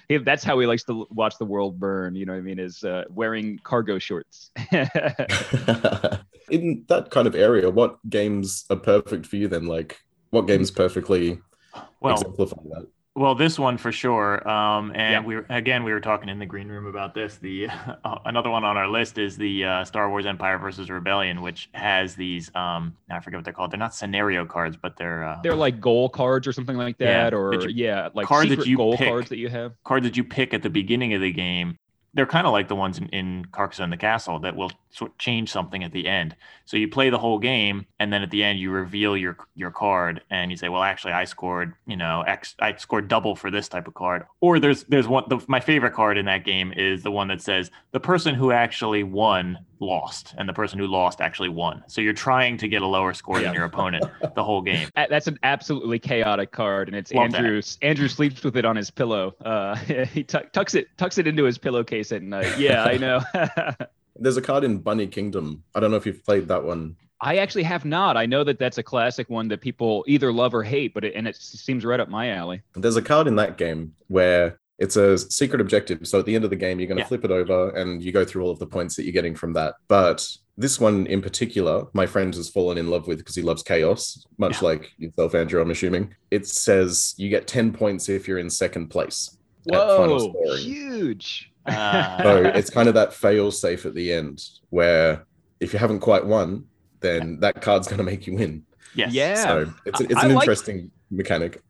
he, 0.10 0.18
that's 0.18 0.43
how 0.43 0.60
he 0.60 0.68
likes 0.68 0.84
to 0.84 1.08
watch 1.12 1.38
the 1.38 1.46
world 1.46 1.80
burn. 1.80 2.14
You 2.14 2.26
know 2.26 2.34
what 2.34 2.39
I 2.39 2.41
mean? 2.41 2.60
Is 2.60 2.84
uh, 2.84 3.06
wearing 3.10 3.58
cargo 3.64 4.00
shorts. 4.00 4.52
In 6.50 6.86
that 6.89 7.10
kind 7.12 7.28
of 7.28 7.36
area, 7.36 7.70
what 7.70 7.98
games 8.10 8.66
are 8.70 8.76
perfect 8.76 9.26
for 9.26 9.36
you 9.36 9.48
then? 9.48 9.66
Like, 9.66 10.00
what 10.30 10.48
games 10.48 10.72
perfectly 10.72 11.39
Well, 12.02 12.14
exemplify 12.16 12.62
that? 12.72 12.88
Well, 13.18 13.34
this 13.34 13.58
one 13.58 13.78
for 13.78 13.93
sure. 13.93 14.46
Um, 14.48 14.91
and 14.93 15.12
Yeah. 15.14 15.24
we 15.24 15.36
were, 15.38 15.46
again 15.50 15.86
we 15.86 15.93
were 15.93 16.02
talking 16.02 16.28
in 16.28 16.38
the 16.38 16.46
green 16.46 16.68
room 16.68 16.86
about 16.86 17.14
this. 17.14 17.38
The 17.38 17.68
uh, 18.04 18.18
another 18.26 18.50
one 18.50 18.66
on 18.66 18.76
our 18.76 18.89
list 18.89 19.18
is 19.18 19.38
the 19.38 19.64
uh, 19.64 19.86
Star 19.86 20.10
Wars 20.10 20.26
Empire 20.26 20.58
versus 20.60 20.89
Rebellion, 20.89 21.41
which 21.41 21.70
has 21.74 22.16
these. 22.16 22.54
Um, 22.56 22.93
I 23.10 23.22
forget 23.22 23.38
what 23.38 23.46
they're 23.46 23.54
called. 23.54 23.72
They're 23.72 23.80
not 23.80 23.96
scenario 23.96 24.46
cards, 24.46 24.76
but 24.76 24.98
they're 24.98 25.24
uh, 25.24 25.39
They're 25.41 25.56
like 25.56 25.80
goal 25.80 26.10
cards 26.10 26.46
or 26.46 26.52
something 26.52 26.76
like 26.76 26.98
Yeah, 27.00 27.24
that, 27.30 27.34
or 27.34 27.52
that 27.52 27.64
you- 27.72 27.86
yeah, 27.86 28.10
like 28.14 28.28
cards 28.28 28.50
that 28.54 28.68
you 28.68 28.76
goal 28.78 28.98
pick. 28.98 29.08
cards 29.08 29.30
that 29.30 29.38
you 29.38 29.48
have. 29.48 29.72
cards 29.86 30.06
that 30.06 30.18
you 30.18 30.26
pick 30.26 30.54
at 30.54 30.62
the 30.62 30.70
beginning 30.70 31.14
of 31.14 31.22
the 31.22 31.32
game 31.32 31.78
they're 32.16 32.26
kind 32.26 32.47
of 32.47 32.53
like 32.53 32.68
the 32.70 32.76
ones 32.76 32.97
in, 32.97 33.07
in 33.09 33.45
Carcassonne 33.51 33.89
the 33.89 33.97
Castle 33.97 34.39
that 34.39 34.55
will 34.55 34.72
sort 34.89 35.11
of 35.11 35.18
change 35.18 35.51
something 35.51 35.84
at 35.84 35.91
the 35.91 36.07
end. 36.07 36.36
So 36.63 36.78
you 36.78 36.88
play 36.88 37.09
the 37.09 37.18
whole 37.18 37.38
game, 37.38 37.86
and 37.99 38.11
then 38.11 38.24
at 38.24 38.32
the 38.32 38.43
end 38.43 38.57
you 38.57 38.72
reveal 38.72 39.16
your 39.16 39.38
your 39.53 39.70
card, 39.70 40.22
and 40.30 40.49
you 40.49 40.57
say, 40.57 40.70
"Well, 40.70 40.82
actually, 40.82 41.13
I 41.13 41.26
scored, 41.26 41.74
you 41.86 41.97
know, 41.97 42.22
X. 42.22 42.55
I 42.59 42.76
scored 42.76 43.07
double 43.07 43.36
for 43.36 43.51
this 43.51 43.68
type 43.68 43.88
of 43.88 43.93
card." 43.93 44.26
Or 44.39 44.59
there's 44.59 44.86
there's 44.86 45.07
one. 45.07 45.26
The, 45.28 45.43
my 45.47 45.59
favorite 45.59 45.93
card 45.93 46.18
in 46.18 46.26
that 46.26 46.45
game 46.45 46.74
is 46.76 47.03
the 47.03 47.11
one 47.11 47.28
that 47.28 47.41
says 47.41 47.70
the 47.91 47.99
person 47.99 48.34
who 48.34 48.51
actually 48.51 49.03
won 49.03 49.59
lost, 49.80 50.34
and 50.38 50.47
the 50.47 50.53
person 50.53 50.80
who 50.80 50.88
lost 50.88 51.20
actually 51.22 51.49
won. 51.49 51.84
So 51.88 52.01
you're 52.01 52.13
trying 52.13 52.57
to 52.57 52.68
get 52.68 52.82
a 52.82 52.88
lower 52.88 53.13
score 53.13 53.41
than 53.41 53.53
your 53.53 53.66
opponent 53.66 54.05
the 54.34 54.43
whole 54.43 54.61
game. 54.61 54.89
That's 54.95 55.28
an 55.28 55.38
absolutely 55.43 55.99
chaotic 55.99 56.51
card, 56.51 56.88
and 56.88 56.95
it's 56.95 57.11
Love 57.11 57.32
that. 57.32 57.39
Andrew. 57.39 57.61
Andrew 57.82 58.07
sleeps 58.07 58.43
with 58.43 58.55
it 58.55 58.66
on 58.66 58.78
his 58.78 58.89
pillow. 58.89 59.36
Uh, 59.43 59.76
he 60.05 60.24
tuck 60.24 60.51
tucks 60.53 60.74
it 60.74 60.88
tucks 60.97 61.18
it 61.18 61.28
into 61.28 61.43
his 61.43 61.57
pillowcase 61.57 62.05
at 62.12 62.22
night. 62.24 62.58
Yeah, 62.60 62.84
I 62.84 62.97
know. 62.97 63.22
There's 64.18 64.38
a 64.38 64.41
card 64.41 64.64
in 64.64 64.78
Bunny 64.80 65.08
Kingdom. 65.08 65.64
I 65.74 65.80
don't 65.80 65.91
know 65.91 65.97
if 65.97 66.06
you've 66.06 66.24
played 66.24 66.47
that 66.47 66.64
one. 66.64 66.95
I 67.22 67.38
actually 67.38 67.64
have 67.64 67.86
not. 67.86 68.18
I 68.18 68.26
know 68.26 68.43
that 68.43 68.60
that's 68.60 68.78
a 68.78 68.84
classic 68.84 69.30
one 69.30 69.47
that 69.49 69.62
people 69.62 70.03
either 70.08 70.32
love 70.32 70.53
or 70.53 70.64
hate, 70.64 70.93
but 70.93 71.03
it, 71.03 71.14
and 71.16 71.28
it 71.28 71.36
seems 71.36 71.84
right 71.86 71.99
up 71.99 72.10
my 72.10 72.30
alley. 72.32 72.62
There's 72.76 72.95
a 72.97 73.01
card 73.01 73.28
in 73.28 73.36
that 73.38 73.58
game 73.58 73.93
where 74.08 74.60
it's 74.80 74.95
a 74.97 75.18
secret 75.18 75.62
objective. 75.62 76.06
So 76.08 76.20
at 76.20 76.26
the 76.26 76.36
end 76.36 76.43
of 76.43 76.49
the 76.49 76.56
game, 76.58 76.80
you're 76.80 76.88
going 76.88 76.97
to 76.97 77.03
Yeah. 77.03 77.08
flip 77.08 77.24
it 77.26 77.32
over 77.32 77.70
and 77.72 78.03
you 78.03 78.12
go 78.12 78.26
through 78.26 78.43
all 78.43 78.51
of 78.51 78.60
the 78.60 78.68
points 78.68 78.95
that 78.97 79.03
you're 79.03 79.14
getting 79.14 79.34
from 79.36 79.53
that. 79.53 79.76
But 79.88 80.28
this 80.58 80.80
one 80.80 81.08
in 81.08 81.22
particular, 81.22 81.86
my 81.93 82.06
friend 82.06 82.34
has 82.36 82.49
fallen 82.49 82.78
in 82.78 82.89
love 82.89 83.08
with 83.08 83.18
because 83.20 83.36
he 83.36 83.41
loves 83.41 83.64
chaos, 83.64 84.26
much 84.38 84.62
Yeah. 84.62 84.68
like 84.70 84.91
yourself, 84.97 85.34
Andrew, 85.36 85.62
I'm 85.62 85.72
assuming. 85.72 86.14
It 86.32 86.45
says 86.47 87.14
you 87.18 87.30
get 87.30 87.47
10 87.47 87.72
points 87.74 88.08
if 88.10 88.28
you're 88.28 88.38
in 88.39 88.49
second 88.49 88.88
place. 88.89 89.38
Whoa, 89.64 90.32
huge! 90.58 91.51
Uh, 91.66 92.22
So 92.24 92.43
it's 92.43 92.70
kind 92.70 92.88
of 92.88 92.93
that 92.95 93.13
fail 93.13 93.51
safe 93.51 93.86
at 93.86 93.93
the 93.95 94.13
end 94.13 94.43
where 94.70 95.26
if 95.59 95.74
you 95.74 95.80
haven't 95.80 95.99
quite 95.99 96.26
won, 96.26 96.66
then 96.99 97.39
that 97.39 97.61
card's 97.61 97.88
going 97.88 97.97
to 97.97 98.03
make 98.03 98.28
you 98.28 98.36
win. 98.36 98.63
yes. 98.95 99.11
Yeah. 99.13 99.36
So 99.43 99.74
it's, 99.86 100.01
it's 100.01 100.16
I 100.16 100.28
an 100.28 100.34
like- 100.36 100.43
interesting 100.43 100.91
mechanic. 101.11 101.61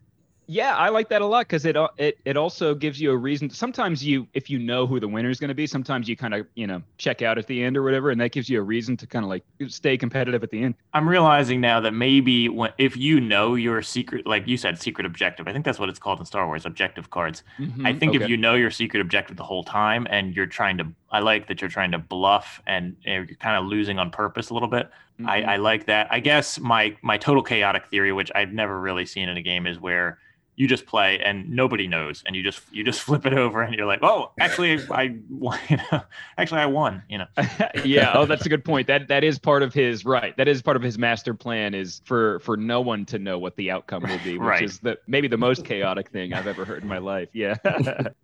Yeah, 0.47 0.75
I 0.75 0.89
like 0.89 1.09
that 1.09 1.23
a 1.23 1.25
lot 1.25 1.47
because 1.47 1.65
it 1.65 1.75
it 1.97 2.19
it 2.23 2.37
also 2.37 2.75
gives 2.75 3.01
you 3.01 3.11
a 3.11 3.17
reason. 3.17 3.49
Sometimes 3.49 4.05
you, 4.05 4.27
if 4.33 4.47
you 4.47 4.59
know 4.59 4.85
who 4.85 4.99
the 4.99 5.07
winner 5.07 5.29
is 5.29 5.39
going 5.39 5.47
to 5.49 5.55
be, 5.55 5.65
sometimes 5.65 6.07
you 6.07 6.15
kind 6.15 6.35
of 6.35 6.47
you 6.55 6.67
know 6.67 6.83
check 6.99 7.23
out 7.23 7.39
at 7.39 7.47
the 7.47 7.63
end 7.63 7.75
or 7.77 7.83
whatever, 7.83 8.11
and 8.11 8.21
that 8.21 8.31
gives 8.31 8.47
you 8.47 8.59
a 8.59 8.63
reason 8.63 8.95
to 8.97 9.07
kind 9.07 9.25
of 9.25 9.29
like 9.29 9.43
stay 9.67 9.97
competitive 9.97 10.43
at 10.43 10.51
the 10.51 10.61
end. 10.61 10.75
I'm 10.93 11.09
realizing 11.09 11.59
now 11.59 11.81
that 11.81 11.91
maybe 11.93 12.47
when, 12.47 12.71
if 12.77 12.95
you 12.95 13.19
know 13.19 13.55
your 13.55 13.81
secret, 13.81 14.25
like 14.25 14.47
you 14.47 14.55
said, 14.55 14.79
secret 14.79 15.05
objective, 15.05 15.45
I 15.47 15.51
think 15.51 15.65
that's 15.65 15.77
what 15.77 15.89
it's 15.89 15.99
called 15.99 16.19
in 16.19 16.25
Star 16.25 16.47
Wars, 16.47 16.65
objective 16.65 17.09
cards. 17.09 17.43
I 17.83 17.91
Mhm, 17.91 17.99
think 17.99 18.15
if 18.15 18.25
you 18.25 18.37
know 18.37 18.55
your 18.55 18.71
secret 18.71 19.01
objective 19.01 19.35
the 19.35 19.43
whole 19.43 19.63
time 19.63 20.07
and 20.09 20.33
you're 20.33 20.47
trying 20.47 20.77
to, 20.77 20.93
I 21.11 21.19
like 21.19 21.47
that 21.47 21.61
you're 21.61 21.69
trying 21.69 21.91
to 21.91 21.97
bluff 21.99 22.61
and 22.65 22.95
uh, 23.05 23.11
you're 23.11 23.25
kind 23.39 23.57
of 23.57 23.65
losing 23.65 23.99
on 23.99 24.09
purpose 24.09 24.49
a 24.49 24.53
little 24.53 24.69
bit. 24.69 24.89
Mhm. 25.17 25.25
I, 25.25 25.41
I 25.43 25.55
like 25.57 25.85
that. 25.87 26.07
I 26.11 26.19
guess 26.21 26.59
my 26.59 26.95
my 27.01 27.17
total 27.17 27.43
chaotic 27.43 27.87
theory, 27.87 28.13
which 28.13 28.31
I've 28.33 28.53
never 28.53 28.79
really 28.79 29.05
seen 29.05 29.27
in 29.27 29.35
a 29.37 29.41
game, 29.41 29.67
is 29.67 29.77
where 29.79 30.17
you 30.57 30.67
just 30.67 30.85
play 30.85 31.19
and 31.19 31.49
nobody 31.49 31.87
knows, 31.87 32.23
and 32.25 32.35
you 32.35 32.43
just 32.43 32.61
you 32.71 32.83
just 32.83 33.01
flip 33.07 33.25
it 33.25 33.33
over 33.33 33.61
and 33.61 33.73
you're 33.75 33.85
like, 33.85 33.99
oh, 34.03 34.31
actually 34.39 34.79
I, 34.89 35.15
won. 35.29 35.59
actually 36.37 36.61
I 36.61 36.65
won. 36.65 37.03
You 37.09 37.19
know, 37.19 37.25
yeah. 37.83 38.13
Oh, 38.15 38.25
that's 38.25 38.45
a 38.45 38.49
good 38.49 38.63
point. 38.63 38.87
That 38.87 39.07
that 39.09 39.23
is 39.23 39.37
part 39.39 39.63
of 39.63 39.73
his 39.73 40.05
right. 40.05 40.35
That 40.37 40.47
is 40.47 40.61
part 40.61 40.77
of 40.77 40.83
his 40.83 40.97
master 40.97 41.33
plan 41.33 41.73
is 41.73 42.01
for 42.05 42.39
for 42.39 42.57
no 42.57 42.81
one 42.81 43.05
to 43.05 43.19
know 43.19 43.37
what 43.39 43.55
the 43.55 43.71
outcome 43.71 44.03
will 44.03 44.19
be, 44.23 44.37
which 44.37 44.45
Right. 44.45 44.63
is 44.63 44.79
the 44.79 44.97
maybe 45.07 45.27
the 45.27 45.37
most 45.37 45.65
chaotic 45.65 46.09
thing 46.09 46.33
I've 46.33 46.47
ever 46.47 46.65
heard 46.65 46.83
in 46.83 46.87
my 46.89 46.99
life. 46.99 47.29
Yeah. 47.33 47.55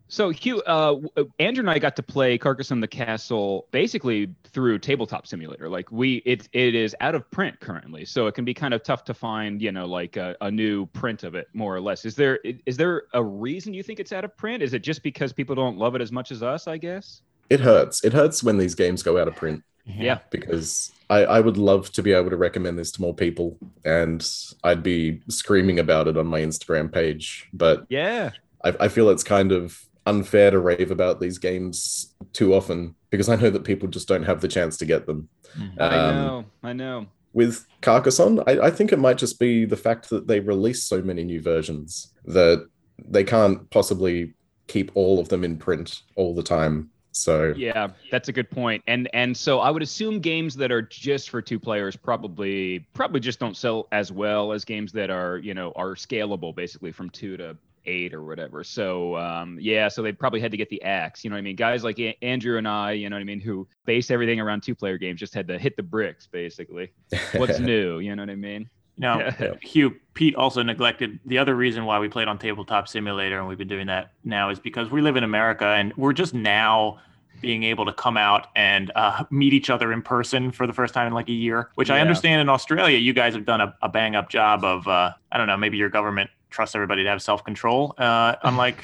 so 0.07 0.29
Hugh, 0.29 0.61
uh, 0.63 0.95
Andrew 1.39 1.61
and 1.61 1.69
I 1.69 1.79
got 1.79 1.95
to 1.97 2.03
play 2.03 2.38
Carcassonne 2.38 2.79
the 2.79 2.88
Castle 2.88 3.67
basically 3.71 4.34
through 4.45 4.79
Tabletop 4.79 5.27
Simulator. 5.27 5.69
Like 5.69 5.91
we, 5.91 6.17
it 6.25 6.47
it 6.53 6.75
is 6.75 6.95
out 7.01 7.15
of 7.15 7.29
print 7.32 7.59
currently, 7.59 8.05
so 8.05 8.27
it 8.27 8.34
can 8.36 8.45
be 8.45 8.53
kind 8.53 8.73
of 8.73 8.84
tough 8.84 9.03
to 9.05 9.13
find, 9.13 9.61
you 9.61 9.71
know, 9.71 9.86
like 9.86 10.17
a, 10.17 10.36
a 10.41 10.51
new 10.51 10.86
print 10.88 11.23
of 11.23 11.36
it, 11.36 11.47
more 11.53 11.75
or 11.75 11.82
less. 11.82 12.05
Is 12.05 12.15
there 12.22 12.39
is 12.65 12.78
there 12.78 13.03
a 13.13 13.24
reason 13.24 13.74
you 13.74 13.84
think 13.84 13.99
it's 13.99 14.11
out 14.13 14.24
of 14.24 14.36
print? 14.38 14.61
Is 14.63 14.74
it 14.74 14.84
just 14.84 15.01
because 15.03 15.34
people 15.34 15.55
don't 15.55 15.78
love 15.78 15.95
it 15.95 16.01
as 16.01 16.11
much 16.11 16.32
as 16.32 16.41
us? 16.43 16.67
I 16.67 16.78
guess. 16.78 17.22
It 17.49 17.59
hurts. 17.59 18.03
It 18.03 18.13
hurts 18.13 18.43
when 18.43 18.57
these 18.57 18.76
games 18.76 19.03
go 19.03 19.17
out 19.19 19.28
of 19.28 19.36
print. 19.36 19.63
Yeah. 19.86 20.19
because 20.30 20.91
I, 21.09 21.26
I 21.26 21.39
would 21.41 21.57
love 21.57 21.91
to 21.93 22.03
be 22.03 22.13
able 22.13 22.30
to 22.30 22.38
recommend 22.38 22.78
this 22.78 22.91
to 22.93 23.01
more 23.01 23.15
people 23.15 23.57
and 23.84 24.22
I'd 24.63 24.84
be 24.84 25.22
screaming 25.28 25.80
about 25.80 26.07
it 26.07 26.17
on 26.17 26.28
my 26.28 26.39
Instagram 26.41 26.91
page. 26.93 27.49
But 27.51 27.88
Yeah. 27.89 28.30
I, 28.63 28.76
I 28.82 28.88
feel 28.88 29.09
it's 29.09 29.24
kind 29.24 29.51
of 29.51 29.84
unfair 30.05 30.51
to 30.51 30.59
rave 30.59 30.91
about 30.91 31.19
these 31.19 31.39
games 31.39 32.13
too 32.32 32.53
often 32.53 32.95
because 33.09 33.28
I 33.28 33.36
know 33.36 33.49
that 33.49 33.63
people 33.63 33.89
just 33.89 34.07
don't 34.07 34.24
have 34.24 34.39
the 34.41 34.47
chance 34.47 34.78
to 34.78 34.86
get 34.86 35.07
them. 35.07 35.28
Mhm. 35.57 35.82
I 35.82 35.97
Um, 35.97 36.15
know. 36.15 36.45
I 36.63 36.74
know. 36.74 37.07
With 37.34 37.65
Carcassonne, 37.82 38.41
I, 38.45 38.67
I 38.67 38.71
think 38.71 38.91
it 38.91 38.99
might 38.99 39.17
just 39.17 39.39
be 39.39 39.65
the 39.65 39.77
fact 39.77 40.09
that 40.09 40.27
they 40.27 40.39
release 40.39 40.84
so 40.84 41.01
many 41.01 41.23
new 41.23 41.41
versions 41.41 42.13
that 42.25 42.67
they 43.07 43.23
can't 43.23 43.69
possibly 43.69 44.34
keep 44.67 44.91
all 44.95 45.19
of 45.19 45.29
them 45.29 45.43
in 45.43 45.57
print 45.57 46.01
all 46.15 46.36
the 46.36 46.43
time. 46.43 46.89
So 47.13 47.53
Yeah, 47.57 47.89
that's 48.09 48.29
a 48.29 48.34
good 48.34 48.49
point. 48.49 48.84
And 48.88 49.09
and 49.13 49.36
so 49.36 49.59
I 49.59 49.69
would 49.69 49.82
assume 49.82 50.19
games 50.19 50.55
that 50.55 50.71
are 50.71 50.82
just 50.82 51.29
for 51.29 51.41
two 51.41 51.59
players 51.59 51.95
probably 51.95 52.88
probably 52.93 53.19
just 53.19 53.39
don't 53.39 53.57
sell 53.57 53.88
as 53.91 54.11
well 54.11 54.53
as 54.53 54.63
games 54.63 54.93
that 54.93 55.09
are 55.09 55.38
you 55.38 55.53
know 55.53 55.73
are 55.75 55.95
scalable 55.95 56.55
basically 56.55 56.91
from 56.91 57.09
two 57.09 57.36
to 57.38 57.57
eight 57.86 58.13
or 58.13 58.23
whatever. 58.23 58.63
So 58.63 59.17
um, 59.17 59.57
yeah, 59.59 59.88
so 59.88 60.01
they 60.01 60.11
probably 60.11 60.39
had 60.39 60.51
to 60.51 60.57
get 60.57 60.69
the 60.69 60.82
axe. 60.84 61.23
You 61.23 61.29
know 61.29 61.36
what 61.36 61.39
I 61.39 61.43
mean? 61.43 61.55
Guys 61.55 61.84
like 61.84 61.99
A- 61.99 62.17
Andrew 62.23 62.57
and 62.57 62.67
I, 62.67 62.93
you 62.93 63.09
know 63.09 63.15
what 63.15 63.21
I 63.21 63.25
mean, 63.25 63.39
who 63.39 63.67
base 63.86 64.11
everything 64.11 64.39
around 64.39 64.63
two 64.63 64.75
player 64.75 64.97
games, 64.97 65.19
just 65.19 65.34
had 65.34 65.47
to 65.47 65.57
hit 65.57 65.75
the 65.77 65.84
bricks 65.84 66.27
basically. 66.27 66.91
What's 67.36 67.59
new? 67.71 67.99
You 67.99 68.15
know 68.15 68.21
what 68.23 68.29
I 68.29 68.36
mean? 68.36 68.69
Now, 68.97 69.19
Yeah. 69.39 69.53
Hugh, 69.61 69.95
Pete 70.13 70.36
also 70.36 70.61
neglected 70.63 71.19
the 71.25 71.38
other 71.38 71.55
reason 71.55 71.86
why 71.86 71.99
we 71.99 72.09
played 72.09 72.27
on 72.27 72.38
Tabletop 72.38 72.88
Simulator, 72.88 73.39
and 73.39 73.47
we've 73.47 73.57
been 73.57 73.67
doing 73.67 73.88
that 73.88 74.11
now, 74.23 74.49
is 74.49 74.59
because 74.59 74.91
we 74.91 75.01
live 75.01 75.15
in 75.15 75.23
America 75.23 75.65
and 75.65 75.93
we're 75.95 76.13
just 76.13 76.34
now 76.34 76.99
being 77.41 77.63
able 77.63 77.86
to 77.86 77.93
come 77.93 78.17
out 78.17 78.47
and 78.55 78.91
uh, 78.95 79.23
meet 79.32 79.51
each 79.53 79.71
other 79.71 79.91
in 79.91 80.01
person 80.03 80.51
for 80.51 80.67
the 80.67 80.73
first 80.73 80.93
time 80.93 81.07
in 81.07 81.13
like 81.13 81.27
a 81.27 81.34
year, 81.34 81.71
which 81.73 81.89
I 81.89 81.99
understand 81.99 82.39
in 82.39 82.49
Australia, 82.49 82.99
you 82.99 83.13
guys 83.13 83.34
have 83.34 83.45
done 83.45 83.61
a, 83.61 83.75
a 83.82 83.89
bang 83.89 84.15
up 84.15 84.29
job 84.29 84.63
of, 84.63 84.88
uh, 84.88 85.11
I 85.32 85.38
don't 85.39 85.47
know, 85.47 85.57
maybe 85.57 85.77
your 85.77 85.89
government 85.89 86.29
trusts 86.52 86.76
everybody 86.76 87.04
to 87.04 87.10
have 87.10 87.22
self 87.22 87.43
control. 87.43 87.95
Uh, 87.97 88.36
unlike, 88.43 88.78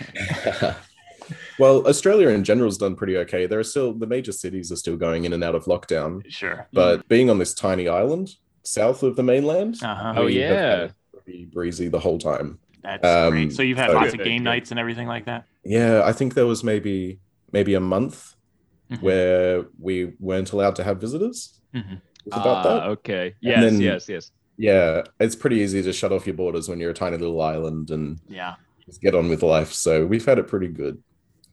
well, 1.59 1.85
Australia 1.87 2.29
in 2.29 2.43
general 2.43 2.67
has 2.67 2.77
done 2.77 2.95
pretty 2.95 3.17
okay. 3.17 3.45
There 3.45 3.59
are 3.59 3.63
still 3.63 3.93
the 3.93 4.07
major 4.07 4.31
cities 4.31 4.71
are 4.71 4.75
still 4.75 4.97
going 4.97 5.25
in 5.25 5.33
and 5.33 5.43
out 5.43 5.55
of 5.55 5.65
lockdown, 5.65 6.23
sure. 6.29 6.67
but 6.73 7.07
being 7.07 7.29
on 7.29 7.37
this 7.37 7.53
tiny 7.53 7.87
island 7.87 8.35
south 8.63 9.03
of 9.03 9.15
the 9.15 9.23
mainland, 9.23 9.77
Uh-huh. 9.83 10.13
Oh, 10.17 10.27
yeah. 10.27 10.89
pretty 11.13 11.45
breezy 11.45 11.87
the 11.87 11.99
whole 11.99 12.17
time. 12.17 12.59
That's 12.83 13.05
um, 13.05 13.31
great. 13.31 13.53
So 13.53 13.61
you've 13.63 13.77
had 13.77 13.91
so- 13.91 13.95
lots 13.97 14.13
of 14.13 14.19
game 14.23 14.39
good. 14.39 14.43
nights 14.45 14.71
and 14.71 14.79
everything 14.79 15.07
like 15.07 15.25
that? 15.25 15.45
Yeah, 15.63 16.01
I 16.05 16.13
think 16.13 16.33
there 16.33 16.47
was 16.47 16.63
maybe 16.63 17.19
maybe 17.51 17.73
a 17.75 17.79
month 17.79 18.35
Mhm. 18.91 19.01
where 19.01 19.65
we 19.79 20.13
weren't 20.19 20.51
allowed 20.53 20.75
to 20.77 20.83
have 20.83 20.99
visitors. 21.01 21.59
Mhm. 21.75 22.01
About 22.27 22.45
Ah, 22.57 22.63
that. 22.63 22.87
okay. 22.89 23.35
Yes, 23.41 23.59
then- 23.61 23.81
yes, 23.81 24.07
yes. 24.09 24.31
Yeah, 24.57 25.03
it's 25.19 25.35
pretty 25.35 25.57
easy 25.57 25.81
to 25.83 25.93
shut 25.93 26.11
off 26.11 26.25
your 26.25 26.35
borders 26.35 26.67
when 26.67 26.79
you're 26.79 26.91
a 26.91 26.93
tiny 26.95 27.17
little 27.17 27.39
island 27.41 27.91
and 27.91 28.19
Yeah. 28.27 28.55
just 28.85 29.01
get 29.01 29.13
on 29.15 29.29
with 29.29 29.43
life. 29.43 29.71
So 29.73 30.05
we've 30.05 30.25
had 30.25 30.39
it 30.39 30.47
pretty 30.47 30.67
good. 30.67 31.01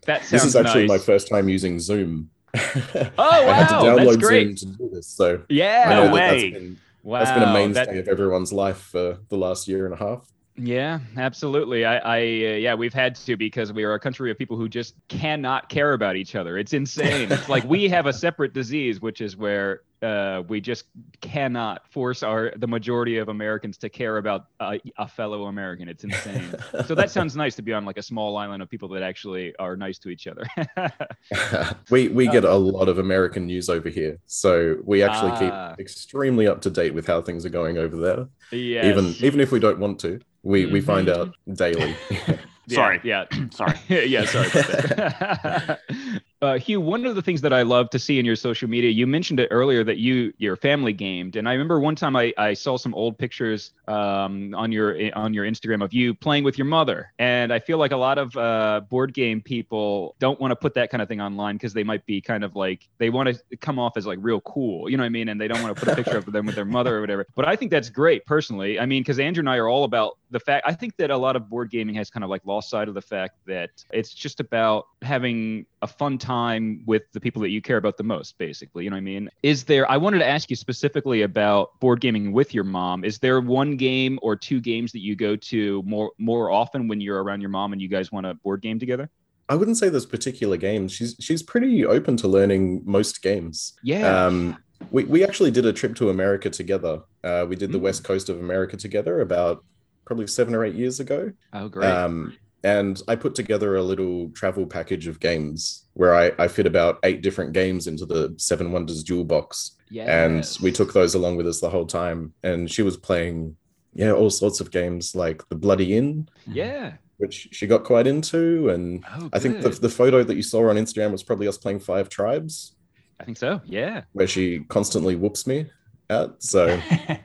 That 0.06 0.20
sounds 0.20 0.30
This 0.30 0.44
is 0.44 0.56
actually 0.56 0.86
nice. 0.86 1.00
my 1.00 1.04
first 1.04 1.28
time 1.28 1.48
using 1.48 1.78
Zoom. 1.80 2.30
Oh, 2.54 2.60
I 3.18 3.42
had 3.52 3.68
to 3.68 3.74
wow, 3.74 3.96
that's 3.96 4.16
download 4.16 4.20
great. 4.20 4.58
Zoom 4.58 4.72
to 4.72 4.78
do 4.78 4.90
this. 4.92 5.06
So 5.08 5.42
Yeah. 5.48 5.86
No 5.90 6.04
that 6.04 6.14
way. 6.14 6.50
that's 6.50 6.62
been, 6.62 6.78
Wow. 7.02 7.18
that's 7.18 7.30
been 7.32 7.42
a 7.42 7.46
that- 7.46 7.52
mainstay 7.52 7.98
of 7.98 8.08
everyone's 8.08 8.52
life 8.52 8.78
for 8.78 9.18
the 9.28 9.36
last 9.36 9.68
year 9.68 9.84
and 9.84 9.94
a 9.94 9.98
half. 9.98 10.26
Yeah, 10.56 11.00
absolutely. 11.16 11.84
I, 11.84 11.96
I, 11.98 12.18
uh, 12.18 12.20
yeah, 12.56 12.74
we've 12.74 12.94
had 12.94 13.16
to 13.16 13.36
because 13.36 13.72
we 13.72 13.82
are 13.82 13.94
a 13.94 13.98
country 14.00 14.30
of 14.30 14.38
people 14.38 14.56
who 14.56 14.68
just 14.68 14.94
cannot 15.08 15.68
care 15.68 15.94
about 15.94 16.14
each 16.14 16.36
other. 16.36 16.58
It's 16.58 16.72
insane. 16.72 17.32
it's 17.32 17.48
like 17.48 17.64
we 17.64 17.88
have 17.88 18.06
a 18.06 18.12
separate 18.26 18.52
disease, 18.52 19.00
which 19.00 19.20
is 19.20 19.36
where 19.36 19.80
uh, 20.00 20.42
we 20.48 20.60
just 20.60 20.84
cannot 21.22 21.90
force 21.90 22.22
our 22.22 22.52
the 22.58 22.68
majority 22.68 23.16
of 23.18 23.30
Americans 23.30 23.76
to 23.78 23.88
care 23.88 24.18
about 24.18 24.46
uh, 24.60 24.76
a 24.98 25.08
fellow 25.08 25.46
American. 25.46 25.88
It's 25.88 26.04
insane. 26.04 26.54
so 26.86 26.94
that 26.94 27.10
sounds 27.16 27.34
nice 27.36 27.56
to 27.56 27.62
be 27.62 27.72
on 27.72 27.84
like 27.84 27.96
a 27.96 28.02
small 28.02 28.36
island 28.36 28.62
of 28.62 28.70
people 28.70 28.88
that 28.90 29.02
actually 29.02 29.56
are 29.56 29.76
nice 29.76 29.98
to 30.00 30.08
each 30.10 30.28
other. 30.28 30.44
we 31.90 32.08
we 32.08 32.28
get 32.28 32.44
a 32.44 32.54
lot 32.54 32.88
of 32.88 32.98
American 32.98 33.46
news 33.46 33.68
over 33.68 33.88
here, 33.88 34.18
so 34.26 34.76
we 34.84 35.02
actually 35.02 35.32
Ah. 35.32 35.70
keep 35.70 35.80
extremely 35.80 36.46
up 36.46 36.60
to 36.60 36.70
date 36.70 36.94
with 36.94 37.06
how 37.06 37.20
things 37.22 37.44
are 37.44 37.50
going 37.50 37.78
over 37.78 37.96
there. 37.96 38.28
Yeah, 38.52 38.86
Even 38.88 39.14
even 39.20 39.40
if 39.40 39.50
we 39.52 39.58
don't 39.58 39.78
want 39.78 39.98
to, 40.00 40.20
we 40.44 40.66
we 40.66 40.80
find 40.80 41.08
Mhm. 41.08 41.16
out 41.18 41.34
daily. 41.56 41.96
Sorry. 42.68 43.00
Yeah. 43.04 43.24
Sorry. 43.50 43.76
yeah, 43.88 44.24
sorry 44.24 44.46
about 44.48 44.66
that. 44.68 45.80
Uh, 46.44 46.58
Hugh, 46.58 46.78
one 46.78 47.06
of 47.06 47.14
the 47.14 47.22
things 47.22 47.40
that 47.40 47.54
I 47.54 47.62
love 47.62 47.88
to 47.88 47.98
see 47.98 48.18
in 48.18 48.26
your 48.26 48.36
social 48.36 48.68
media, 48.68 48.90
you 48.90 49.06
mentioned 49.06 49.40
it 49.40 49.48
earlier 49.50 49.82
that 49.82 49.96
you 49.96 50.34
your 50.36 50.56
family 50.56 50.92
gamed, 50.92 51.36
and 51.36 51.48
I 51.48 51.52
remember 51.52 51.80
one 51.80 51.96
time 51.96 52.16
I, 52.16 52.34
I 52.36 52.52
saw 52.52 52.76
some 52.76 52.94
old 52.94 53.16
pictures 53.16 53.72
um, 53.88 54.54
on 54.54 54.70
your 54.70 54.94
on 55.16 55.32
your 55.32 55.46
Instagram 55.46 55.82
of 55.82 55.94
you 55.94 56.12
playing 56.12 56.44
with 56.44 56.58
your 56.58 56.66
mother, 56.66 57.14
and 57.18 57.50
I 57.50 57.60
feel 57.60 57.78
like 57.78 57.92
a 57.92 57.96
lot 57.96 58.18
of 58.18 58.36
uh, 58.36 58.82
board 58.90 59.14
game 59.14 59.40
people 59.40 60.16
don't 60.18 60.38
want 60.38 60.50
to 60.50 60.56
put 60.56 60.74
that 60.74 60.90
kind 60.90 61.00
of 61.00 61.08
thing 61.08 61.22
online 61.22 61.54
because 61.54 61.72
they 61.72 61.82
might 61.82 62.04
be 62.04 62.20
kind 62.20 62.44
of 62.44 62.54
like 62.54 62.90
they 62.98 63.08
want 63.08 63.30
to 63.30 63.56
come 63.56 63.78
off 63.78 63.96
as 63.96 64.06
like 64.06 64.18
real 64.20 64.42
cool, 64.42 64.90
you 64.90 64.98
know 64.98 65.02
what 65.02 65.06
I 65.06 65.10
mean, 65.10 65.30
and 65.30 65.40
they 65.40 65.48
don't 65.48 65.62
want 65.62 65.74
to 65.74 65.82
put 65.82 65.94
a 65.94 65.96
picture 65.96 66.18
of 66.18 66.30
them 66.30 66.44
with 66.44 66.56
their 66.56 66.66
mother 66.66 66.98
or 66.98 67.00
whatever. 67.00 67.26
But 67.34 67.48
I 67.48 67.56
think 67.56 67.70
that's 67.70 67.88
great 67.88 68.26
personally. 68.26 68.78
I 68.78 68.84
mean, 68.84 69.00
because 69.02 69.18
Andrew 69.18 69.40
and 69.40 69.48
I 69.48 69.56
are 69.56 69.68
all 69.68 69.84
about 69.84 70.18
the 70.34 70.40
fact. 70.40 70.66
I 70.66 70.74
think 70.74 70.96
that 70.98 71.10
a 71.10 71.16
lot 71.16 71.36
of 71.36 71.48
board 71.48 71.70
gaming 71.70 71.94
has 71.94 72.10
kind 72.10 72.22
of 72.22 72.28
like 72.28 72.42
lost 72.44 72.68
sight 72.68 72.88
of 72.88 72.94
the 72.94 73.00
fact 73.00 73.36
that 73.46 73.70
it's 73.92 74.12
just 74.12 74.40
about 74.40 74.88
having 75.00 75.64
a 75.84 75.86
fun 75.86 76.16
time 76.18 76.82
with 76.86 77.02
the 77.12 77.20
people 77.20 77.40
that 77.42 77.50
you 77.50 77.60
care 77.60 77.76
about 77.76 77.96
the 77.98 78.02
most, 78.02 78.36
basically. 78.38 78.84
You 78.84 78.90
know 78.90 78.96
what 78.96 79.00
I 79.00 79.12
mean? 79.12 79.28
Is 79.42 79.64
there, 79.64 79.88
I 79.90 79.96
wanted 79.98 80.18
to 80.20 80.26
ask 80.26 80.48
you 80.48 80.56
specifically 80.56 81.22
about 81.22 81.78
board 81.80 82.00
gaming 82.00 82.32
with 82.32 82.54
your 82.54 82.64
mom. 82.64 83.04
Is 83.04 83.18
there 83.18 83.40
one 83.40 83.76
game 83.76 84.18
or 84.22 84.34
two 84.34 84.60
games 84.60 84.92
that 84.92 85.00
you 85.00 85.14
go 85.14 85.36
to 85.36 85.82
more 85.86 86.10
more 86.18 86.50
often 86.50 86.88
when 86.88 87.00
you're 87.00 87.22
around 87.22 87.40
your 87.42 87.50
mom 87.50 87.72
and 87.72 87.80
you 87.82 87.88
guys 87.88 88.10
want 88.10 88.24
to 88.26 88.34
board 88.34 88.62
game 88.62 88.78
together? 88.78 89.08
I 89.48 89.54
wouldn't 89.56 89.76
say 89.76 89.90
there's 89.90 90.06
particular 90.06 90.56
games. 90.56 90.90
She's 90.92 91.14
she's 91.20 91.42
pretty 91.42 91.84
open 91.84 92.16
to 92.18 92.28
learning 92.28 92.82
most 92.86 93.20
games. 93.22 93.74
Yeah. 93.82 94.26
Um, 94.26 94.56
we, 94.90 95.04
we 95.04 95.22
actually 95.22 95.50
did 95.50 95.66
a 95.66 95.72
trip 95.72 95.94
to 95.96 96.08
America 96.10 96.48
together. 96.50 97.02
Uh, 97.22 97.44
we 97.48 97.56
did 97.56 97.70
the 97.72 97.78
Mm. 97.78 97.82
west 97.82 98.04
coast 98.04 98.28
of 98.28 98.38
America 98.40 98.76
together 98.76 99.20
about 99.20 99.62
probably 100.06 100.26
seven 100.26 100.54
or 100.54 100.64
eight 100.64 100.74
years 100.74 100.98
ago. 101.00 101.30
oh, 101.52 101.68
great. 101.68 101.90
Um, 101.90 102.34
and 102.64 103.00
I 103.06 103.14
put 103.14 103.34
together 103.34 103.76
a 103.76 103.82
little 103.82 104.30
travel 104.30 104.66
package 104.66 105.06
of 105.06 105.20
games 105.20 105.84
where 105.92 106.14
I, 106.16 106.32
I 106.38 106.48
fit 106.48 106.66
about 106.66 106.98
eight 107.04 107.22
different 107.22 107.52
games 107.52 107.86
into 107.86 108.06
the 108.06 108.34
Seven 108.38 108.72
Wonders 108.72 109.04
Duel 109.04 109.22
box. 109.24 109.76
yeah. 109.90 110.24
And 110.24 110.44
we 110.62 110.72
took 110.72 110.92
those 110.92 111.14
along 111.14 111.36
with 111.36 111.46
us 111.46 111.60
the 111.60 111.70
whole 111.70 111.86
time. 111.86 112.32
And 112.42 112.68
she 112.70 112.82
was 112.82 112.96
playing, 112.96 113.54
yeah, 113.94 114.12
all 114.12 114.30
sorts 114.30 114.60
of 114.60 114.70
games 114.72 115.14
like 115.14 115.46
the 115.50 115.54
Bloody 115.56 115.96
Inn, 115.96 116.28
mm-hmm. 116.42 116.52
Yeah. 116.52 116.94
which 117.18 117.48
she 117.52 117.66
got 117.66 117.84
quite 117.84 118.06
into. 118.06 118.70
And 118.70 119.04
Oh, 119.14 119.28
I 119.32 119.38
think 119.38 119.60
the, 119.60 119.68
the 119.68 119.88
photo 119.90 120.24
that 120.24 120.34
you 120.34 120.42
saw 120.42 120.68
on 120.70 120.76
Instagram 120.76 121.12
was 121.12 121.22
probably 121.22 121.46
us 121.46 121.58
playing 121.58 121.80
Five 121.80 122.08
Tribes, 122.08 122.74
I 123.20 123.24
think 123.24 123.36
so. 123.36 123.60
Yeah. 123.66 124.02
where 124.12 124.26
she 124.26 124.60
constantly 124.68 125.14
whoops 125.16 125.46
me 125.46 125.70
at. 126.10 126.42
So 126.42 126.80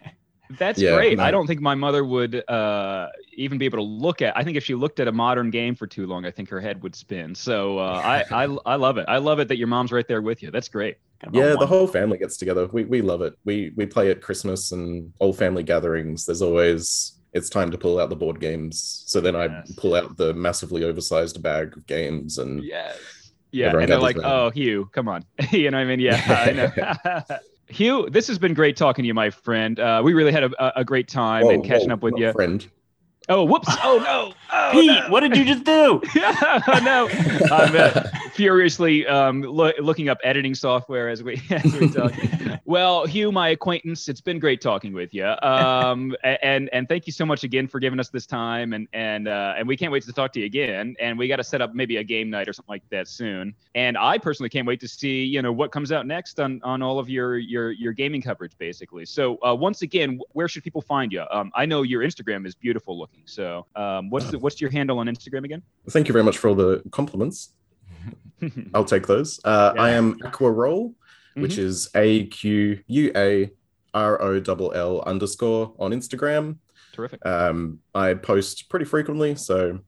That's 0.57 0.81
Yeah, 0.81 0.95
great. 0.95 1.17
no. 1.17 1.23
I 1.23 1.31
don't 1.31 1.45
think 1.45 1.61
my 1.61 1.75
mother 1.75 2.03
would 2.03 2.43
uh, 2.49 3.07
even 3.33 3.57
be 3.57 3.65
able 3.65 3.77
to 3.77 3.83
look 3.83 4.21
at. 4.21 4.35
I 4.35 4.43
think 4.43 4.57
if 4.57 4.63
she 4.63 4.73
looked 4.73 4.99
at 4.99 5.07
a 5.07 5.11
modern 5.11 5.51
game 5.51 5.75
for 5.75 5.85
too 5.85 6.07
long, 6.07 6.25
I 6.25 6.31
think 6.31 6.49
her 6.49 6.59
head 6.59 6.81
would 6.81 6.95
spin. 6.95 7.35
So 7.35 7.77
uh, 7.77 8.01
I, 8.03 8.23
I 8.45 8.57
I 8.65 8.75
love 8.75 8.97
it. 8.97 9.05
I 9.07 9.17
love 9.17 9.39
it 9.39 9.47
that 9.49 9.57
your 9.57 9.67
mom's 9.67 9.91
right 9.91 10.07
there 10.07 10.21
with 10.21 10.41
you. 10.41 10.49
That's 10.51 10.67
great. 10.67 10.97
Got 11.21 11.29
about 11.29 11.39
yeah, 11.39 11.55
the 11.59 11.67
whole 11.67 11.85
family 11.87 12.17
gets 12.17 12.37
together. 12.37 12.67
We 12.71 12.85
we 12.85 13.01
love 13.01 13.21
it. 13.21 13.33
We 13.45 13.73
we 13.75 13.85
play 13.85 14.09
at 14.09 14.21
Christmas 14.21 14.71
and 14.71 15.13
all 15.19 15.33
family 15.33 15.63
gatherings. 15.63 16.25
There's 16.25 16.41
always 16.41 17.19
it's 17.33 17.49
time 17.49 17.69
to 17.69 17.77
pull 17.77 17.99
out 17.99 18.09
the 18.09 18.15
board 18.15 18.39
games. 18.39 19.03
So 19.05 19.21
then 19.21 19.35
I 19.35 19.63
pull 19.77 19.93
out 19.93 20.17
the 20.17 20.33
massively 20.33 20.83
oversized 20.83 21.43
bag 21.43 21.77
of 21.77 21.85
games 21.85 22.39
and 22.39 22.63
Yes. 22.63 22.97
Yeah, 23.51 23.67
Everyone 23.67 23.83
and 23.83 23.91
they're 23.91 23.99
like, 23.99 24.15
around. 24.15 24.31
"Oh, 24.31 24.49
Hugh, 24.51 24.89
come 24.93 25.07
on," 25.07 25.25
you 25.51 25.71
know 25.71 25.77
what 25.77 25.83
I 25.83 25.85
mean? 25.85 25.99
Yeah, 25.99 26.21
I 26.27 26.51
know. 26.51 27.37
Hugh, 27.69 28.07
this 28.09 28.27
has 28.27 28.37
been 28.39 28.53
great 28.53 28.75
talking 28.75 29.03
to 29.03 29.07
you, 29.07 29.13
my 29.13 29.29
friend. 29.29 29.79
Uh, 29.79 30.01
we 30.03 30.13
really 30.13 30.31
had 30.31 30.43
a, 30.43 30.51
a- 30.77 30.81
a 30.81 30.83
great 30.85 31.07
time 31.07 31.45
Whoa, 31.45 31.51
and 31.51 31.63
catching 31.63 31.89
whoa, 31.89 31.93
up 31.95 32.01
with 32.03 32.13
not 32.13 32.19
you. 32.21 32.31
friend. 32.33 32.67
Oh, 33.27 33.43
whoops! 33.45 33.67
Oh 33.83 34.01
no! 34.03 34.33
Oh, 34.51 34.69
Pete, 34.71 34.87
no. 34.87 35.09
what 35.09 35.19
did 35.19 35.37
you 35.37 35.45
just 35.45 35.63
do? 35.63 36.01
oh, 36.15 36.79
no, 36.83 37.07
I'm 37.51 37.75
uh, 37.75 38.03
furiously 38.39 39.05
um, 39.05 39.41
loo- 39.41 39.73
looking 39.79 40.07
up 40.07 40.17
editing 40.23 40.55
software 40.55 41.09
as 41.09 41.21
we, 41.21 41.41
as 41.49 41.73
we 41.73 41.89
talk. 41.93 42.13
well, 42.63 43.05
Hugh, 43.05 43.33
my 43.33 43.49
acquaintance, 43.49 44.07
it's 44.07 44.21
been 44.21 44.39
great 44.39 44.61
talking 44.61 44.93
with 44.93 45.13
you. 45.13 45.25
Um, 45.25 46.15
and 46.23 46.69
and 46.71 46.87
thank 46.87 47.05
you 47.05 47.11
so 47.11 47.25
much 47.25 47.43
again 47.43 47.67
for 47.67 47.81
giving 47.81 47.99
us 47.99 48.07
this 48.07 48.25
time. 48.25 48.71
And 48.71 48.87
and 48.93 49.27
uh, 49.27 49.55
and 49.57 49.67
we 49.67 49.75
can't 49.75 49.91
wait 49.91 50.03
to 50.03 50.13
talk 50.13 50.31
to 50.33 50.39
you 50.39 50.45
again. 50.45 50.95
And 51.01 51.19
we 51.19 51.27
got 51.27 51.35
to 51.35 51.43
set 51.43 51.61
up 51.61 51.75
maybe 51.75 51.97
a 51.97 52.03
game 52.03 52.29
night 52.29 52.47
or 52.47 52.53
something 52.53 52.71
like 52.71 52.89
that 52.91 53.09
soon. 53.09 53.53
And 53.75 53.97
I 53.97 54.17
personally 54.17 54.49
can't 54.49 54.65
wait 54.65 54.79
to 54.79 54.87
see 54.87 55.21
you 55.21 55.41
know 55.41 55.51
what 55.51 55.73
comes 55.73 55.91
out 55.91 56.07
next 56.07 56.39
on 56.39 56.61
on 56.63 56.81
all 56.81 56.97
of 56.97 57.09
your 57.09 57.37
your 57.39 57.71
your 57.71 57.91
gaming 57.91 58.21
coverage, 58.21 58.53
basically. 58.57 59.03
So 59.03 59.37
uh, 59.45 59.53
once 59.53 59.81
again, 59.81 60.17
where 60.31 60.47
should 60.47 60.63
people 60.63 60.81
find 60.81 61.11
you? 61.11 61.25
Um, 61.29 61.51
I 61.55 61.65
know 61.65 61.81
your 61.81 62.03
Instagram 62.03 62.47
is 62.47 62.55
beautiful 62.55 62.97
looking. 62.97 63.23
So 63.25 63.65
um, 63.75 64.09
what's 64.09 64.31
the, 64.31 64.39
what's 64.39 64.61
your 64.61 64.69
handle 64.69 64.99
on 64.99 65.07
Instagram 65.07 65.43
again? 65.43 65.61
Thank 65.89 66.07
you 66.07 66.13
very 66.13 66.23
much 66.23 66.37
for 66.37 66.47
all 66.47 66.55
the 66.55 66.81
compliments. 66.91 67.51
I'll 68.73 68.85
take 68.85 69.07
those. 69.07 69.39
Uh, 69.43 69.73
I 69.77 69.91
am 69.91 70.17
Aqua 70.23 70.51
Roll, 70.51 70.95
which 71.35 71.55
Mhm. 71.55 71.59
is 71.59 71.89
A 71.95 72.25
Q 72.27 72.79
U 72.87 73.11
A 73.15 73.49
R 73.93 74.21
O 74.21 74.41
L 74.47 74.71
L 74.73 75.01
underscore 75.05 75.73
on 75.79 75.91
Instagram. 75.91 76.57
Terrific. 76.93 77.25
Um, 77.25 77.79
I 77.95 78.13
post 78.15 78.69
pretty 78.69 78.85
frequently, 78.85 79.35
so 79.35 79.79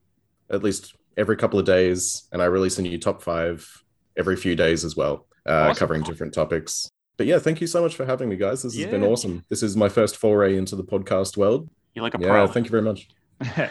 at 0.50 0.64
least 0.64 0.96
every 1.18 1.36
couple 1.36 1.60
of 1.60 1.66
days, 1.66 2.28
and 2.32 2.42
I 2.42 2.46
release 2.46 2.78
a 2.80 2.82
new 2.82 2.98
top 2.98 3.22
five 3.22 3.68
every 4.18 4.36
few 4.36 4.56
days 4.56 4.84
as 4.86 4.96
well, 4.96 5.28
uh, 5.48 5.52
Awesome. 5.70 5.76
covering 5.80 6.04
different 6.04 6.34
topics. 6.34 6.90
But 7.18 7.28
yeah, 7.28 7.38
thank 7.40 7.62
you 7.62 7.68
so 7.68 7.82
much 7.82 7.96
for 7.96 8.06
having 8.06 8.30
me, 8.30 8.36
guys. 8.38 8.64
This 8.64 8.76
has 8.78 8.86
been 8.88 9.04
awesome. 9.04 9.44
This 9.50 9.62
is 9.62 9.76
my 9.78 9.90
first 9.90 10.18
foray 10.18 10.56
into 10.58 10.76
the 10.76 10.84
podcast 10.84 11.38
world. 11.38 11.70
You're 11.94 12.04
like 12.04 12.16
a 12.16 12.20
Yeah, 12.20 12.28
pro. 12.30 12.48
thank 12.48 12.66
you 12.66 12.72
very 12.72 12.82
much. 12.84 13.10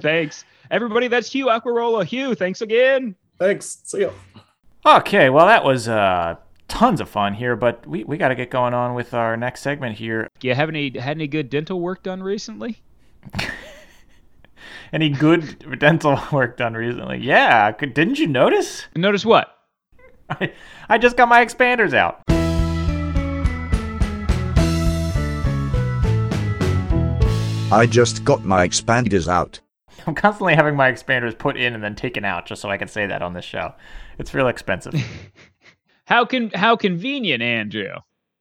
thanks, 0.00 0.44
everybody. 0.70 1.08
That's 1.08 1.32
Hugh 1.32 1.46
Aquarola. 1.46 2.04
Hugh, 2.04 2.34
thanks 2.34 2.60
again. 2.60 3.14
Thanks. 3.38 3.80
See 3.84 4.02
ya. 4.02 4.10
Okay, 4.84 5.30
well 5.30 5.46
that 5.46 5.64
was 5.64 5.88
uh 5.88 6.36
tons 6.68 7.00
of 7.00 7.08
fun 7.08 7.34
here, 7.34 7.54
but 7.54 7.86
we, 7.86 8.02
we 8.04 8.16
got 8.16 8.28
to 8.28 8.34
get 8.34 8.50
going 8.50 8.72
on 8.72 8.94
with 8.94 9.12
our 9.14 9.36
next 9.36 9.60
segment 9.60 9.96
here. 9.96 10.28
You 10.40 10.54
have 10.54 10.68
any 10.68 10.98
had 10.98 11.16
any 11.16 11.26
good 11.26 11.50
dental 11.50 11.80
work 11.80 12.02
done 12.02 12.22
recently? 12.22 12.82
Any 14.92 15.08
good 15.08 15.78
dental 15.78 16.20
work 16.32 16.58
done 16.58 16.74
recently? 16.74 17.18
Yeah, 17.18 17.72
could, 17.72 17.94
didn't 17.94 18.18
you 18.18 18.26
notice? 18.26 18.84
Notice 18.94 19.24
what? 19.24 19.48
I, 20.28 20.52
I 20.88 20.98
just 20.98 21.16
got 21.16 21.28
my 21.28 21.44
expanders 21.44 21.94
out. 21.94 22.20
I 27.72 27.86
just 27.86 28.22
got 28.22 28.44
my 28.44 28.68
expanders 28.68 29.28
out. 29.28 29.60
I'm 30.06 30.14
constantly 30.14 30.54
having 30.54 30.76
my 30.76 30.90
expanders 30.90 31.36
put 31.36 31.56
in 31.56 31.74
and 31.74 31.82
then 31.82 31.94
taken 31.94 32.24
out 32.24 32.46
just 32.46 32.62
so 32.62 32.70
I 32.70 32.76
can 32.76 32.88
say 32.88 33.06
that 33.06 33.22
on 33.22 33.32
this 33.32 33.44
show. 33.44 33.74
It's 34.18 34.34
real 34.34 34.48
expensive. 34.48 34.94
How 36.04 36.24
can 36.24 36.50
how 36.52 36.74
convenient, 36.74 37.42
Andrew? 37.42 37.94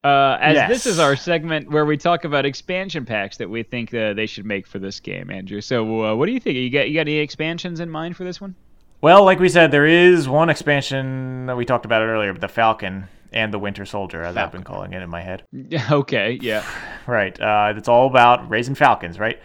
Uh, 0.04 0.36
as 0.42 0.68
this 0.68 0.88
is 0.88 0.98
our 0.98 1.16
segment 1.16 1.70
where 1.70 1.86
we 1.86 1.96
talk 1.96 2.26
about 2.26 2.44
expansion 2.44 3.06
packs 3.06 3.38
that 3.38 3.50
we 3.50 3.62
think 3.62 3.94
uh, 3.94 4.14
they 4.14 4.26
should 4.26 4.46
make 4.46 4.66
for 4.66 4.80
this 4.80 5.00
game, 5.00 5.30
Andrew. 5.30 5.62
So, 5.62 6.06
uh, 6.06 6.16
what 6.16 6.26
do 6.26 6.32
you 6.32 6.40
think? 6.40 6.58
You 6.58 6.72
got 6.72 6.90
you 6.90 6.96
got 6.96 7.02
any 7.02 7.18
expansions 7.18 7.80
in 7.80 7.90
mind 7.90 8.18
for 8.18 8.24
this 8.24 8.42
one? 8.42 8.56
well, 9.02 9.24
like 9.26 9.40
we 9.40 9.50
said, 9.50 9.72
there 9.72 9.86
is 9.86 10.30
one 10.30 10.50
expansion 10.50 11.48
that 11.48 11.58
we 11.58 11.66
talked 11.66 11.86
about 11.86 12.04
earlier, 12.04 12.34
the 12.34 12.48
Falcon 12.48 13.08
and 13.34 13.54
the 13.54 13.60
Winter 13.60 13.86
Soldier, 13.86 14.24
as 14.24 14.38
I've 14.38 14.52
been 14.52 14.64
calling 14.64 14.94
it 14.94 15.02
in 15.02 15.10
my 15.10 15.22
head. 15.22 15.44
okay, 15.92 16.38
yeah. 16.42 16.64
Right. 17.08 17.38
Uh, 17.42 17.74
it's 17.76 17.88
all 17.88 18.06
about 18.06 18.48
raising 18.48 18.76
falcons, 18.76 19.18
right? 19.18 19.40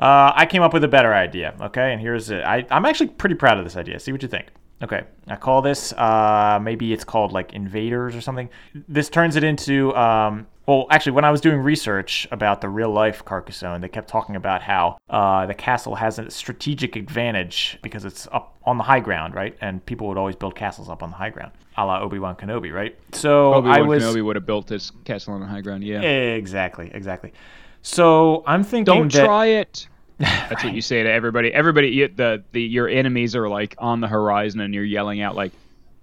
Uh, 0.00 0.32
I 0.34 0.46
came 0.46 0.62
up 0.62 0.72
with 0.72 0.82
a 0.82 0.88
better 0.88 1.12
idea. 1.12 1.54
Okay, 1.60 1.92
and 1.92 2.00
here's 2.00 2.30
it. 2.30 2.42
I, 2.42 2.66
I'm 2.70 2.86
actually 2.86 3.08
pretty 3.08 3.34
proud 3.34 3.58
of 3.58 3.64
this 3.64 3.76
idea. 3.76 4.00
See 4.00 4.12
what 4.12 4.22
you 4.22 4.28
think. 4.28 4.46
Okay, 4.82 5.02
I 5.28 5.36
call 5.36 5.60
this. 5.60 5.92
Uh, 5.92 6.58
maybe 6.62 6.92
it's 6.94 7.04
called 7.04 7.32
like 7.32 7.52
invaders 7.52 8.16
or 8.16 8.22
something. 8.22 8.48
This 8.88 9.10
turns 9.10 9.36
it 9.36 9.44
into. 9.44 9.94
Um, 9.94 10.46
well, 10.66 10.86
actually, 10.90 11.12
when 11.12 11.24
I 11.24 11.30
was 11.30 11.42
doing 11.42 11.58
research 11.58 12.26
about 12.30 12.62
the 12.62 12.68
real 12.68 12.90
life 12.90 13.24
Carcassonne, 13.24 13.82
they 13.82 13.88
kept 13.88 14.08
talking 14.08 14.36
about 14.36 14.62
how 14.62 14.96
uh, 15.10 15.44
the 15.44 15.52
castle 15.52 15.96
has 15.96 16.18
a 16.18 16.30
strategic 16.30 16.96
advantage 16.96 17.78
because 17.82 18.06
it's 18.06 18.26
up 18.32 18.56
on 18.64 18.78
the 18.78 18.84
high 18.84 19.00
ground, 19.00 19.34
right? 19.34 19.54
And 19.60 19.84
people 19.84 20.08
would 20.08 20.16
always 20.16 20.36
build 20.36 20.54
castles 20.54 20.88
up 20.88 21.02
on 21.02 21.10
the 21.10 21.16
high 21.16 21.30
ground, 21.30 21.52
a 21.76 21.84
la 21.84 22.00
Obi 22.00 22.18
Wan 22.18 22.36
Kenobi, 22.36 22.72
right? 22.72 22.96
So 23.12 23.54
Obi 23.54 23.68
I 23.68 23.80
Wan 23.80 23.88
was 23.88 24.02
Kenobi 24.02 24.24
would 24.24 24.36
have 24.36 24.46
built 24.46 24.66
this 24.66 24.92
castle 25.04 25.34
on 25.34 25.40
the 25.40 25.46
high 25.46 25.60
ground. 25.60 25.84
Yeah. 25.84 26.00
exactly, 26.00 26.90
exactly. 26.94 27.32
So 27.82 28.42
I'm 28.46 28.62
thinking 28.62 28.84
Don't 28.94 29.12
that 29.12 29.24
try 29.24 29.46
it. 29.46 29.88
That's 30.18 30.62
what 30.64 30.74
you 30.74 30.82
say 30.82 31.02
to 31.02 31.10
everybody. 31.10 31.52
Everybody, 31.52 31.88
you, 31.88 32.08
the 32.08 32.44
the 32.52 32.60
your 32.62 32.88
enemies 32.88 33.34
are 33.34 33.48
like 33.48 33.74
on 33.78 34.00
the 34.00 34.08
horizon, 34.08 34.60
and 34.60 34.74
you're 34.74 34.84
yelling 34.84 35.20
out 35.22 35.34
like, 35.34 35.52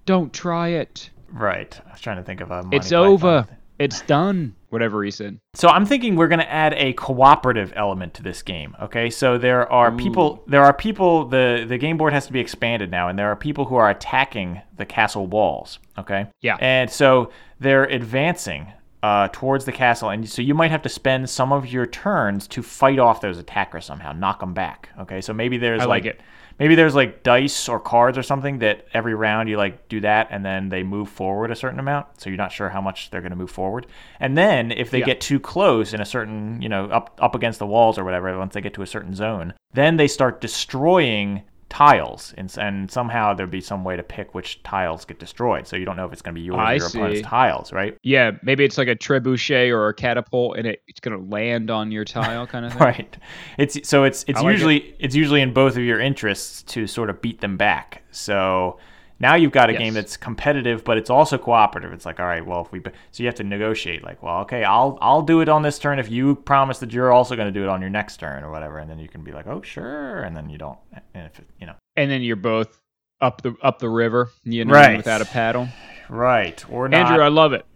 "Don't 0.06 0.32
try 0.32 0.68
it. 0.68 1.10
right. 1.32 1.80
I 1.86 1.92
was 1.92 2.00
trying 2.00 2.16
to 2.16 2.22
think 2.24 2.40
of 2.40 2.50
a. 2.50 2.62
Monty 2.62 2.76
It's 2.76 2.88
Python 2.88 3.06
over. 3.06 3.42
thing. 3.44 3.56
It's 3.78 4.00
done." 4.02 4.54
Whatever 4.70 5.02
he 5.02 5.10
said. 5.10 5.38
So 5.54 5.68
I'm 5.68 5.86
thinking 5.86 6.14
we're 6.14 6.28
going 6.28 6.40
to 6.40 6.52
add 6.52 6.74
a 6.74 6.92
cooperative 6.92 7.72
element 7.74 8.12
to 8.14 8.22
this 8.22 8.42
game. 8.42 8.76
Okay, 8.82 9.08
so 9.08 9.38
there 9.38 9.70
are 9.72 9.90
people. 9.90 10.42
There 10.46 10.62
are 10.62 10.74
people. 10.74 11.24
the 11.26 11.64
The 11.66 11.78
game 11.78 11.96
board 11.96 12.12
has 12.12 12.26
to 12.26 12.32
be 12.34 12.40
expanded 12.40 12.90
now, 12.90 13.08
and 13.08 13.18
there 13.18 13.28
are 13.30 13.36
people 13.36 13.64
who 13.64 13.76
are 13.76 13.88
attacking 13.88 14.60
the 14.76 14.84
castle 14.84 15.26
walls. 15.26 15.78
Okay. 15.96 16.26
Yeah. 16.42 16.58
And 16.60 16.90
so 16.90 17.30
they're 17.60 17.84
advancing 17.84 18.70
uh, 19.02 19.28
towards 19.32 19.64
the 19.64 19.72
castle, 19.72 20.10
and 20.10 20.28
so 20.28 20.42
you 20.42 20.54
might 20.54 20.70
have 20.70 20.82
to 20.82 20.88
spend 20.88 21.30
some 21.30 21.52
of 21.52 21.66
your 21.72 21.86
turns 21.86 22.48
to 22.48 22.62
fight 22.62 22.98
off 22.98 23.20
those 23.20 23.38
attackers 23.38 23.84
somehow, 23.84 24.12
knock 24.12 24.40
them 24.40 24.54
back. 24.54 24.88
Okay, 25.00 25.20
so 25.20 25.32
maybe 25.32 25.56
there's 25.56 25.82
I 25.82 25.84
like 25.84 26.04
it. 26.04 26.20
maybe 26.58 26.74
there's 26.74 26.96
like 26.96 27.22
dice 27.22 27.68
or 27.68 27.78
cards 27.78 28.18
or 28.18 28.24
something 28.24 28.58
that 28.58 28.86
every 28.92 29.14
round 29.14 29.48
you 29.48 29.56
like 29.56 29.88
do 29.88 30.00
that, 30.00 30.26
and 30.30 30.44
then 30.44 30.68
they 30.68 30.82
move 30.82 31.08
forward 31.08 31.50
a 31.52 31.56
certain 31.56 31.78
amount. 31.78 32.06
So 32.20 32.28
you're 32.28 32.36
not 32.36 32.50
sure 32.50 32.68
how 32.70 32.80
much 32.80 33.10
they're 33.10 33.20
going 33.20 33.30
to 33.30 33.36
move 33.36 33.52
forward, 33.52 33.86
and 34.18 34.36
then 34.36 34.72
if 34.72 34.90
they 34.90 34.98
Yeah. 34.98 35.06
get 35.06 35.20
too 35.20 35.38
close 35.38 35.94
in 35.94 36.00
a 36.00 36.04
certain 36.06 36.60
you 36.60 36.68
know 36.68 36.86
up 36.86 37.16
up 37.22 37.36
against 37.36 37.60
the 37.60 37.66
walls 37.66 37.98
or 37.98 38.04
whatever, 38.04 38.36
once 38.36 38.54
they 38.54 38.60
get 38.60 38.74
to 38.74 38.82
a 38.82 38.86
certain 38.86 39.14
zone, 39.14 39.54
then 39.74 39.96
they 39.96 40.08
start 40.08 40.40
destroying 40.40 41.42
tiles 41.68 42.34
and, 42.38 42.54
and 42.58 42.90
somehow 42.90 43.34
there'd 43.34 43.50
be 43.50 43.60
some 43.60 43.84
way 43.84 43.94
to 43.94 44.02
pick 44.02 44.34
which 44.34 44.62
tiles 44.62 45.04
get 45.04 45.18
destroyed. 45.18 45.66
So 45.66 45.76
you 45.76 45.84
don't 45.84 45.96
know 45.96 46.06
if 46.06 46.12
it's 46.12 46.22
going 46.22 46.34
to 46.34 46.40
be 46.40 46.44
yours 46.44 46.58
I 46.58 46.72
or 46.72 46.76
your 46.76 46.88
opponent's 46.88 47.22
tiles 47.22 47.72
right? 47.72 47.96
Yeah, 48.02 48.32
maybe 48.42 48.64
it's 48.64 48.78
like 48.78 48.88
a 48.88 48.96
trebuchet 48.96 49.70
or 49.70 49.88
a 49.88 49.94
catapult, 49.94 50.56
and 50.56 50.66
it, 50.66 50.82
it's 50.88 51.00
gonna 51.00 51.18
land 51.18 51.70
on 51.70 51.90
your 51.92 52.04
tile, 52.04 52.46
kind 52.46 52.64
of 52.64 52.72
thing. 52.74 52.80
right. 52.80 53.16
It's 53.58 53.88
so 53.88 54.04
it's 54.04 54.24
it's 54.28 54.38
I 54.38 54.42
like 54.42 54.50
it. 54.50 54.52
usually 54.52 54.96
it's 54.98 55.14
usually 55.14 55.40
in 55.42 55.52
both 55.52 55.76
of 55.76 55.82
your 55.82 56.00
interests 56.00 56.62
to 56.64 56.86
sort 56.86 57.10
of 57.10 57.20
beat 57.20 57.40
them 57.40 57.56
back. 57.56 58.02
So 58.10 58.78
now 59.20 59.34
you've 59.34 59.52
got 59.52 59.68
a 59.68 59.72
Yes. 59.72 59.80
game 59.80 59.94
that's 59.94 60.16
competitive 60.16 60.84
but 60.84 60.96
it's 60.98 61.10
also 61.10 61.38
cooperative 61.38 61.92
it's 61.92 62.06
like 62.06 62.20
all 62.20 62.26
right 62.26 62.44
well 62.46 62.60
if 62.62 62.70
we 62.72 62.80
so 63.10 63.22
you 63.22 63.26
have 63.26 63.34
to 63.36 63.44
negotiate 63.44 64.02
like 64.04 64.22
well 64.22 64.40
okay 64.40 64.64
i'll 64.64 64.96
i'll 65.00 65.22
do 65.22 65.40
it 65.40 65.48
on 65.48 65.62
this 65.62 65.78
turn 65.78 65.98
if 65.98 66.10
you 66.10 66.34
promise 66.36 66.78
that 66.78 66.92
you're 66.92 67.12
also 67.12 67.34
going 67.36 67.52
to 67.52 67.58
do 67.58 67.62
it 67.64 67.68
on 67.68 67.80
your 67.80 67.90
next 67.90 68.18
turn 68.18 68.42
or 68.44 68.50
whatever 68.50 68.78
and 68.78 68.88
then 68.90 68.98
you 68.98 69.08
can 69.08 69.22
be 69.24 69.32
like 69.32 69.46
oh 69.46 69.60
sure 69.62 70.22
and 70.22 70.36
then 70.36 70.48
you 70.48 70.58
don't 70.58 70.78
and 71.14 71.26
if 71.26 71.38
it, 71.38 71.46
you 71.60 71.66
know 71.66 71.74
And 71.96 72.10
then 72.10 72.22
you're 72.22 72.36
both 72.36 72.80
up 73.20 73.42
the 73.42 73.56
up 73.62 73.80
the 73.80 73.88
river, 73.88 74.30
you 74.44 74.64
know, 74.64 74.72
Right. 74.72 74.96
without 74.96 75.20
a 75.20 75.24
paddle. 75.24 75.66
right 76.08 76.64
or 76.70 76.88
not 76.88 77.10
Andrew, 77.10 77.24
I 77.24 77.28
love 77.28 77.52
it. 77.52 77.66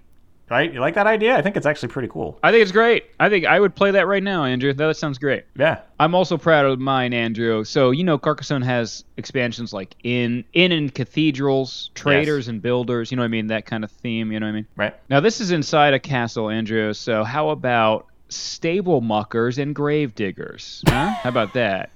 Right 0.53 0.73
you 0.73 0.81
like 0.81 0.95
that 0.95 1.07
idea 1.07 1.37
i 1.37 1.43
think 1.43 1.57
it's 1.57 1.67
actually 1.67 1.89
pretty 1.89 2.09
cool 2.09 2.39
I 2.43 2.51
think 2.51 2.63
it's 2.63 2.73
great. 2.73 3.05
I 3.21 3.29
think 3.29 3.47
I 3.47 3.59
would 3.59 3.75
play 3.75 3.93
that 3.93 4.07
right 4.07 4.23
now, 4.23 4.45
Andrew. 4.45 4.73
That 4.73 4.97
sounds 4.97 5.19
great. 5.19 5.45
yeah 5.57 5.81
I'm 5.99 6.15
also 6.15 6.37
proud 6.37 6.67
of 6.67 6.81
mine, 6.81 7.13
Andrew. 7.13 7.65
So 7.65 7.93
you 7.93 8.05
know, 8.05 8.19
Carcassonne 8.19 8.63
has 8.63 9.05
expansions 9.17 9.73
like 9.73 9.95
in 10.03 10.45
in 10.53 10.73
and 10.73 10.93
cathedrals, 10.93 11.91
traders 11.95 12.49
and 12.49 12.61
builders. 12.61 13.11
You 13.11 13.17
know 13.17 13.23
what 13.23 13.27
I 13.27 13.29
mean? 13.29 13.47
That 13.47 13.67
kind 13.67 13.85
of 13.85 13.91
theme. 13.91 14.33
You 14.33 14.41
know 14.41 14.47
what 14.47 14.53
I 14.53 14.55
mean? 14.55 14.67
right 14.77 14.95
Now 15.09 15.21
this 15.21 15.41
is 15.41 15.53
inside 15.53 15.95
a 15.95 16.01
castle, 16.01 16.51
Andrew. 16.51 16.93
So 16.93 17.25
how 17.25 17.51
about 17.51 18.07
stable 18.29 19.01
muckers 19.01 19.59
and 19.59 19.75
grave 19.75 20.15
diggers? 20.15 20.83
Huh? 20.89 21.11
how 21.23 21.29
about 21.29 21.55
that? 21.55 21.91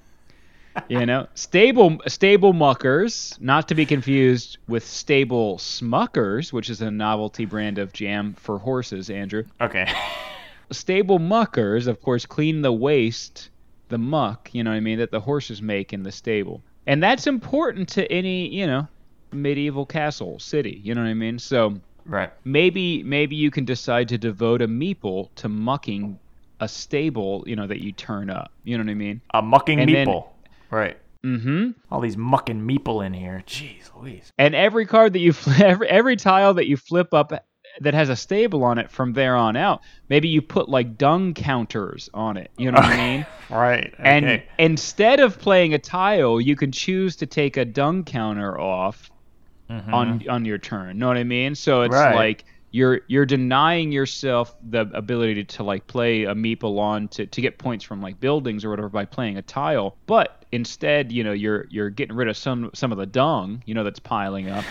You 0.89 1.05
know, 1.05 1.27
stable 1.35 1.97
stable 2.07 2.53
muckers, 2.53 3.37
not 3.41 3.67
to 3.69 3.75
be 3.75 3.85
confused 3.85 4.57
with 4.67 4.85
stable 4.85 5.57
smuckers, 5.57 6.53
which 6.53 6.69
is 6.69 6.81
a 6.81 6.91
novelty 6.91 7.45
brand 7.45 7.77
of 7.77 7.93
jam 7.93 8.33
for 8.37 8.57
horses, 8.59 9.09
Andrew. 9.09 9.43
okay 9.61 9.87
Stable 10.71 11.19
muckers, 11.19 11.87
of 11.87 12.01
course, 12.01 12.25
clean 12.25 12.61
the 12.61 12.73
waste, 12.73 13.49
the 13.89 13.97
muck, 13.97 14.49
you 14.53 14.63
know 14.63 14.71
what 14.71 14.75
I 14.77 14.81
mean, 14.81 14.99
that 14.99 15.11
the 15.11 15.19
horses 15.21 15.61
make 15.61 15.93
in 15.93 16.03
the 16.03 16.11
stable. 16.11 16.61
And 16.85 17.01
that's 17.01 17.25
important 17.25 17.87
to 17.89 18.09
any, 18.11 18.47
you 18.49 18.67
know, 18.67 18.87
medieval 19.31 19.85
castle, 19.85 20.39
city, 20.39 20.81
you 20.83 20.93
know 20.93 21.01
what 21.01 21.07
I 21.09 21.13
mean? 21.13 21.39
So 21.39 21.79
right 22.05 22.31
maybe 22.45 23.03
maybe 23.03 23.35
you 23.35 23.51
can 23.51 23.65
decide 23.65 24.07
to 24.09 24.17
devote 24.17 24.61
a 24.61 24.67
meeple 24.67 25.27
to 25.35 25.49
mucking 25.49 26.17
a 26.61 26.67
stable, 26.67 27.43
you 27.45 27.55
know, 27.55 27.67
that 27.67 27.81
you 27.83 27.91
turn 27.91 28.29
up. 28.29 28.51
You 28.63 28.77
know 28.77 28.83
what 28.83 28.91
I 28.91 28.95
mean? 28.95 29.21
A 29.33 29.41
mucking 29.41 29.79
And 29.79 29.93
then- 29.93 30.07
meeple. 30.07 30.27
Right. 30.71 30.97
Mm-hmm. 31.25 31.71
All 31.91 31.99
these 31.99 32.15
mucking 32.15 32.61
meeple 32.61 33.05
in 33.05 33.13
here. 33.13 33.43
Jeez 33.47 33.89
Louise. 33.99 34.31
And 34.37 34.55
every 34.55 34.85
card 34.85 35.13
that 35.13 35.19
you 35.19 35.33
flip, 35.33 35.59
every, 35.61 35.87
every 35.89 36.15
tile 36.15 36.53
that 36.53 36.67
you 36.67 36.77
flip 36.77 37.13
up 37.13 37.33
that 37.81 37.93
has 37.93 38.09
a 38.09 38.15
stable 38.15 38.63
on 38.63 38.77
it 38.77 38.89
from 38.89 39.13
there 39.13 39.35
on 39.35 39.55
out, 39.55 39.81
maybe 40.09 40.27
you 40.29 40.41
put 40.41 40.69
like 40.69 40.97
dung 40.97 41.33
counters 41.33 42.09
on 42.13 42.37
it. 42.37 42.49
You 42.57 42.71
know 42.71 42.77
what 42.79 42.85
I 42.85 42.97
mean? 43.17 43.25
Right. 43.49 43.93
And 43.99 44.41
instead 44.57 45.19
of 45.19 45.37
playing 45.39 45.73
a 45.73 45.79
tile, 45.79 46.39
you 46.39 46.55
can 46.55 46.71
choose 46.71 47.15
to 47.17 47.25
take 47.25 47.57
a 47.57 47.65
dung 47.65 48.03
counter 48.03 48.57
off 48.59 49.11
on 49.69 50.25
on 50.29 50.45
your 50.45 50.57
turn. 50.57 50.97
Know 50.97 51.07
what 51.07 51.17
I 51.17 51.23
mean? 51.25 51.53
So 51.55 51.81
it's 51.81 51.93
Mm-hmm. 51.93 52.05
Right. 52.05 52.15
like 52.15 52.45
you're 52.71 53.01
you're 53.07 53.25
denying 53.25 53.91
yourself 53.91 54.55
the 54.69 54.81
ability 54.93 55.43
to, 55.43 55.63
like 55.63 55.87
play 55.87 56.23
a 56.25 56.33
meeple 56.35 56.79
on 56.79 57.07
to, 57.09 57.25
to 57.25 57.41
get 57.41 57.57
points 57.57 57.83
from 57.83 58.01
like 58.01 58.19
buildings 58.19 58.63
or 58.63 58.69
whatever 58.69 58.89
by 58.89 59.03
playing 59.05 59.37
a 59.37 59.41
tile. 59.41 59.97
But 60.05 60.36
instead, 60.51 61.11
you 61.11 61.23
know, 61.23 61.33
you're 61.33 61.65
you're 61.69 61.89
getting 61.89 62.15
rid 62.15 62.27
of 62.27 62.37
some 62.37 62.71
some 62.73 62.91
of 62.91 62.97
the 62.97 63.05
dung, 63.05 63.63
you 63.65 63.73
know, 63.73 63.83
that's 63.83 63.99
piling 63.99 64.49
up. 64.49 64.63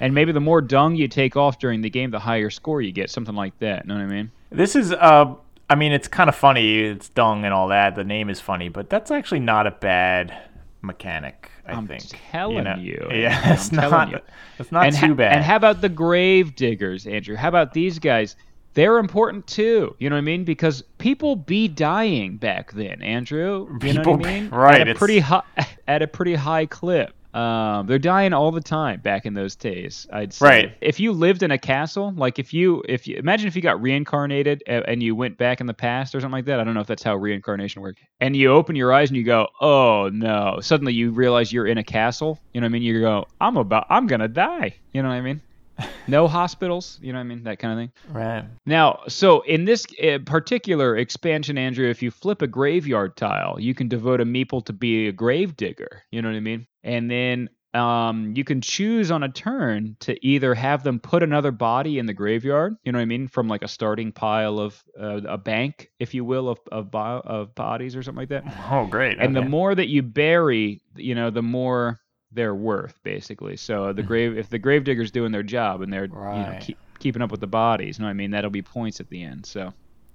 and 0.00 0.14
maybe 0.14 0.32
the 0.32 0.40
more 0.40 0.60
dung 0.60 0.94
you 0.96 1.08
take 1.08 1.36
off 1.36 1.58
during 1.58 1.80
the 1.80 1.90
game, 1.90 2.10
the 2.10 2.18
higher 2.18 2.50
score 2.50 2.80
you 2.82 2.92
get, 2.92 3.10
something 3.10 3.34
like 3.34 3.58
that. 3.60 3.84
You 3.84 3.88
know 3.88 3.94
what 3.96 4.02
I 4.02 4.06
mean? 4.06 4.30
This 4.50 4.76
is 4.76 4.92
uh 4.92 5.34
I 5.70 5.74
mean 5.76 5.92
it's 5.92 6.08
kind 6.08 6.28
of 6.28 6.34
funny, 6.36 6.80
it's 6.80 7.08
dung 7.08 7.44
and 7.44 7.54
all 7.54 7.68
that. 7.68 7.94
The 7.96 8.04
name 8.04 8.28
is 8.30 8.40
funny, 8.40 8.68
but 8.68 8.90
that's 8.90 9.10
actually 9.10 9.40
not 9.40 9.66
a 9.66 9.70
bad 9.70 10.36
mechanic, 10.82 11.50
I 11.66 11.72
I'm 11.72 11.86
think. 11.86 12.02
telling 12.30 12.64
know? 12.64 12.76
you, 12.76 13.08
Yeah, 13.10 13.52
it's 13.54 13.70
I'm 13.72 13.78
telling 13.78 13.90
not 13.90 14.10
you. 14.10 14.18
it's 14.58 14.70
not 14.72 14.86
and 14.86 14.94
too 14.96 15.06
ha- 15.08 15.14
bad. 15.14 15.32
And 15.32 15.44
how 15.44 15.56
about 15.56 15.80
the 15.80 15.88
grave 15.88 16.54
diggers, 16.54 17.06
Andrew? 17.06 17.36
How 17.36 17.48
about 17.48 17.72
these 17.72 17.98
guys? 17.98 18.36
They're 18.74 18.98
important 18.98 19.46
too. 19.46 19.94
You 19.98 20.10
know 20.10 20.16
what 20.16 20.18
I 20.18 20.22
mean? 20.22 20.44
Because 20.44 20.82
people 20.98 21.36
be 21.36 21.68
dying 21.68 22.36
back 22.36 22.72
then, 22.72 23.02
Andrew. 23.02 23.66
You 23.82 23.92
know 23.94 24.00
People 24.02 24.16
what 24.18 24.26
I 24.26 24.40
mean? 24.40 24.50
right, 24.50 24.80
At 24.80 24.88
a 24.88 24.90
it's- 24.90 24.98
pretty 24.98 25.20
high, 25.20 25.42
at 25.88 26.02
a 26.02 26.06
pretty 26.06 26.34
high 26.34 26.66
clip. 26.66 27.12
Um, 27.34 27.88
they're 27.88 27.98
dying 27.98 28.32
all 28.32 28.52
the 28.52 28.60
time 28.60 29.00
back 29.00 29.26
in 29.26 29.34
those 29.34 29.56
days. 29.56 30.06
I'd 30.12 30.32
say. 30.32 30.46
Right. 30.46 30.76
If 30.80 31.00
you 31.00 31.10
lived 31.10 31.42
in 31.42 31.50
a 31.50 31.58
castle, 31.58 32.12
like 32.16 32.38
if 32.38 32.54
you, 32.54 32.84
if 32.88 33.08
you 33.08 33.16
imagine 33.16 33.48
if 33.48 33.56
you 33.56 33.62
got 33.62 33.82
reincarnated 33.82 34.62
and 34.68 35.02
you 35.02 35.16
went 35.16 35.36
back 35.36 35.60
in 35.60 35.66
the 35.66 35.74
past 35.74 36.14
or 36.14 36.20
something 36.20 36.30
like 36.30 36.44
that. 36.44 36.60
I 36.60 36.64
don't 36.64 36.74
know 36.74 36.80
if 36.80 36.86
that's 36.86 37.02
how 37.02 37.16
reincarnation 37.16 37.82
works. 37.82 38.00
And 38.20 38.36
you 38.36 38.52
open 38.52 38.76
your 38.76 38.92
eyes 38.92 39.10
and 39.10 39.16
you 39.16 39.24
go, 39.24 39.48
"Oh 39.60 40.10
no!" 40.12 40.58
Suddenly 40.60 40.92
you 40.94 41.10
realize 41.10 41.52
you're 41.52 41.66
in 41.66 41.78
a 41.78 41.82
castle. 41.82 42.38
You 42.52 42.60
know 42.60 42.66
what 42.66 42.68
I 42.68 42.72
mean? 42.74 42.82
You 42.82 43.00
go, 43.00 43.26
"I'm 43.40 43.56
about, 43.56 43.86
I'm 43.90 44.06
gonna 44.06 44.28
die." 44.28 44.76
You 44.92 45.02
know 45.02 45.08
what 45.08 45.16
I 45.16 45.20
mean? 45.20 45.40
No 46.06 46.28
hospitals. 46.28 46.98
You 47.02 47.12
know 47.12 47.18
what 47.18 47.24
I 47.24 47.28
mean? 47.28 47.44
That 47.44 47.58
kind 47.58 47.72
of 47.72 47.78
thing. 47.78 48.14
right. 48.14 48.44
Now, 48.66 49.00
so 49.08 49.40
in 49.42 49.64
this 49.64 49.86
uh, 50.02 50.18
particular 50.24 50.96
expansion, 50.96 51.56
Andrew, 51.58 51.88
if 51.88 52.02
you 52.02 52.10
flip 52.10 52.42
a 52.42 52.46
graveyard 52.46 53.16
tile, 53.16 53.58
you 53.58 53.74
can 53.74 53.88
devote 53.88 54.20
a 54.20 54.24
meeple 54.24 54.64
to 54.66 54.72
be 54.72 55.08
a 55.08 55.12
grave 55.12 55.56
digger. 55.56 56.02
You 56.10 56.22
know 56.22 56.28
what 56.28 56.36
I 56.36 56.40
mean? 56.40 56.66
And 56.82 57.10
then 57.10 57.48
um, 57.72 58.34
you 58.36 58.44
can 58.44 58.60
choose 58.60 59.10
on 59.10 59.22
a 59.24 59.28
turn 59.28 59.96
to 60.00 60.24
either 60.24 60.54
have 60.54 60.84
them 60.84 61.00
put 61.00 61.22
another 61.22 61.50
body 61.50 61.98
in 61.98 62.06
the 62.06 62.14
graveyard. 62.14 62.76
You 62.84 62.92
know 62.92 62.98
what 62.98 63.02
I 63.02 63.06
mean? 63.06 63.26
From 63.26 63.48
like 63.48 63.62
a 63.62 63.68
starting 63.68 64.12
pile 64.12 64.60
of 64.60 64.80
uh, 65.00 65.22
a 65.26 65.38
bank, 65.38 65.90
if 65.98 66.14
you 66.14 66.24
will, 66.24 66.48
of 66.48 66.60
of, 66.70 66.90
bo- 66.90 67.22
of 67.24 67.54
bodies 67.54 67.96
or 67.96 68.02
something 68.02 68.20
like 68.20 68.28
that. 68.28 68.44
Oh 68.70 68.86
great. 68.86 69.18
And 69.18 69.34
the 69.34 69.42
more 69.42 69.74
that 69.74 69.88
you 69.88 70.02
bury, 70.02 70.82
you 70.94 71.14
know, 71.16 71.30
the 71.30 71.42
more 71.42 71.98
they're 72.34 72.54
worth, 72.54 72.98
basically. 73.02 73.56
So 73.56 73.92
the 73.92 74.02
grave, 74.02 74.36
if 74.36 74.48
the 74.50 74.58
gravedigger's 74.58 75.10
doing 75.10 75.32
their 75.32 75.42
job 75.42 75.82
and 75.82 75.92
they're, 75.92 76.06
you 76.06 76.10
know, 76.10 76.58
keep, 76.60 76.78
keeping 76.98 77.22
up 77.22 77.30
with 77.30 77.40
the 77.40 77.46
bodies, 77.46 77.98
you 77.98 78.02
know 78.02 78.06
what 78.06 78.10
I 78.10 78.14
mean? 78.14 78.30
That'll 78.30 78.50
be 78.50 78.62
points 78.62 79.00
at 79.00 79.08
the 79.08 79.22
end. 79.22 79.46
So 79.46 79.72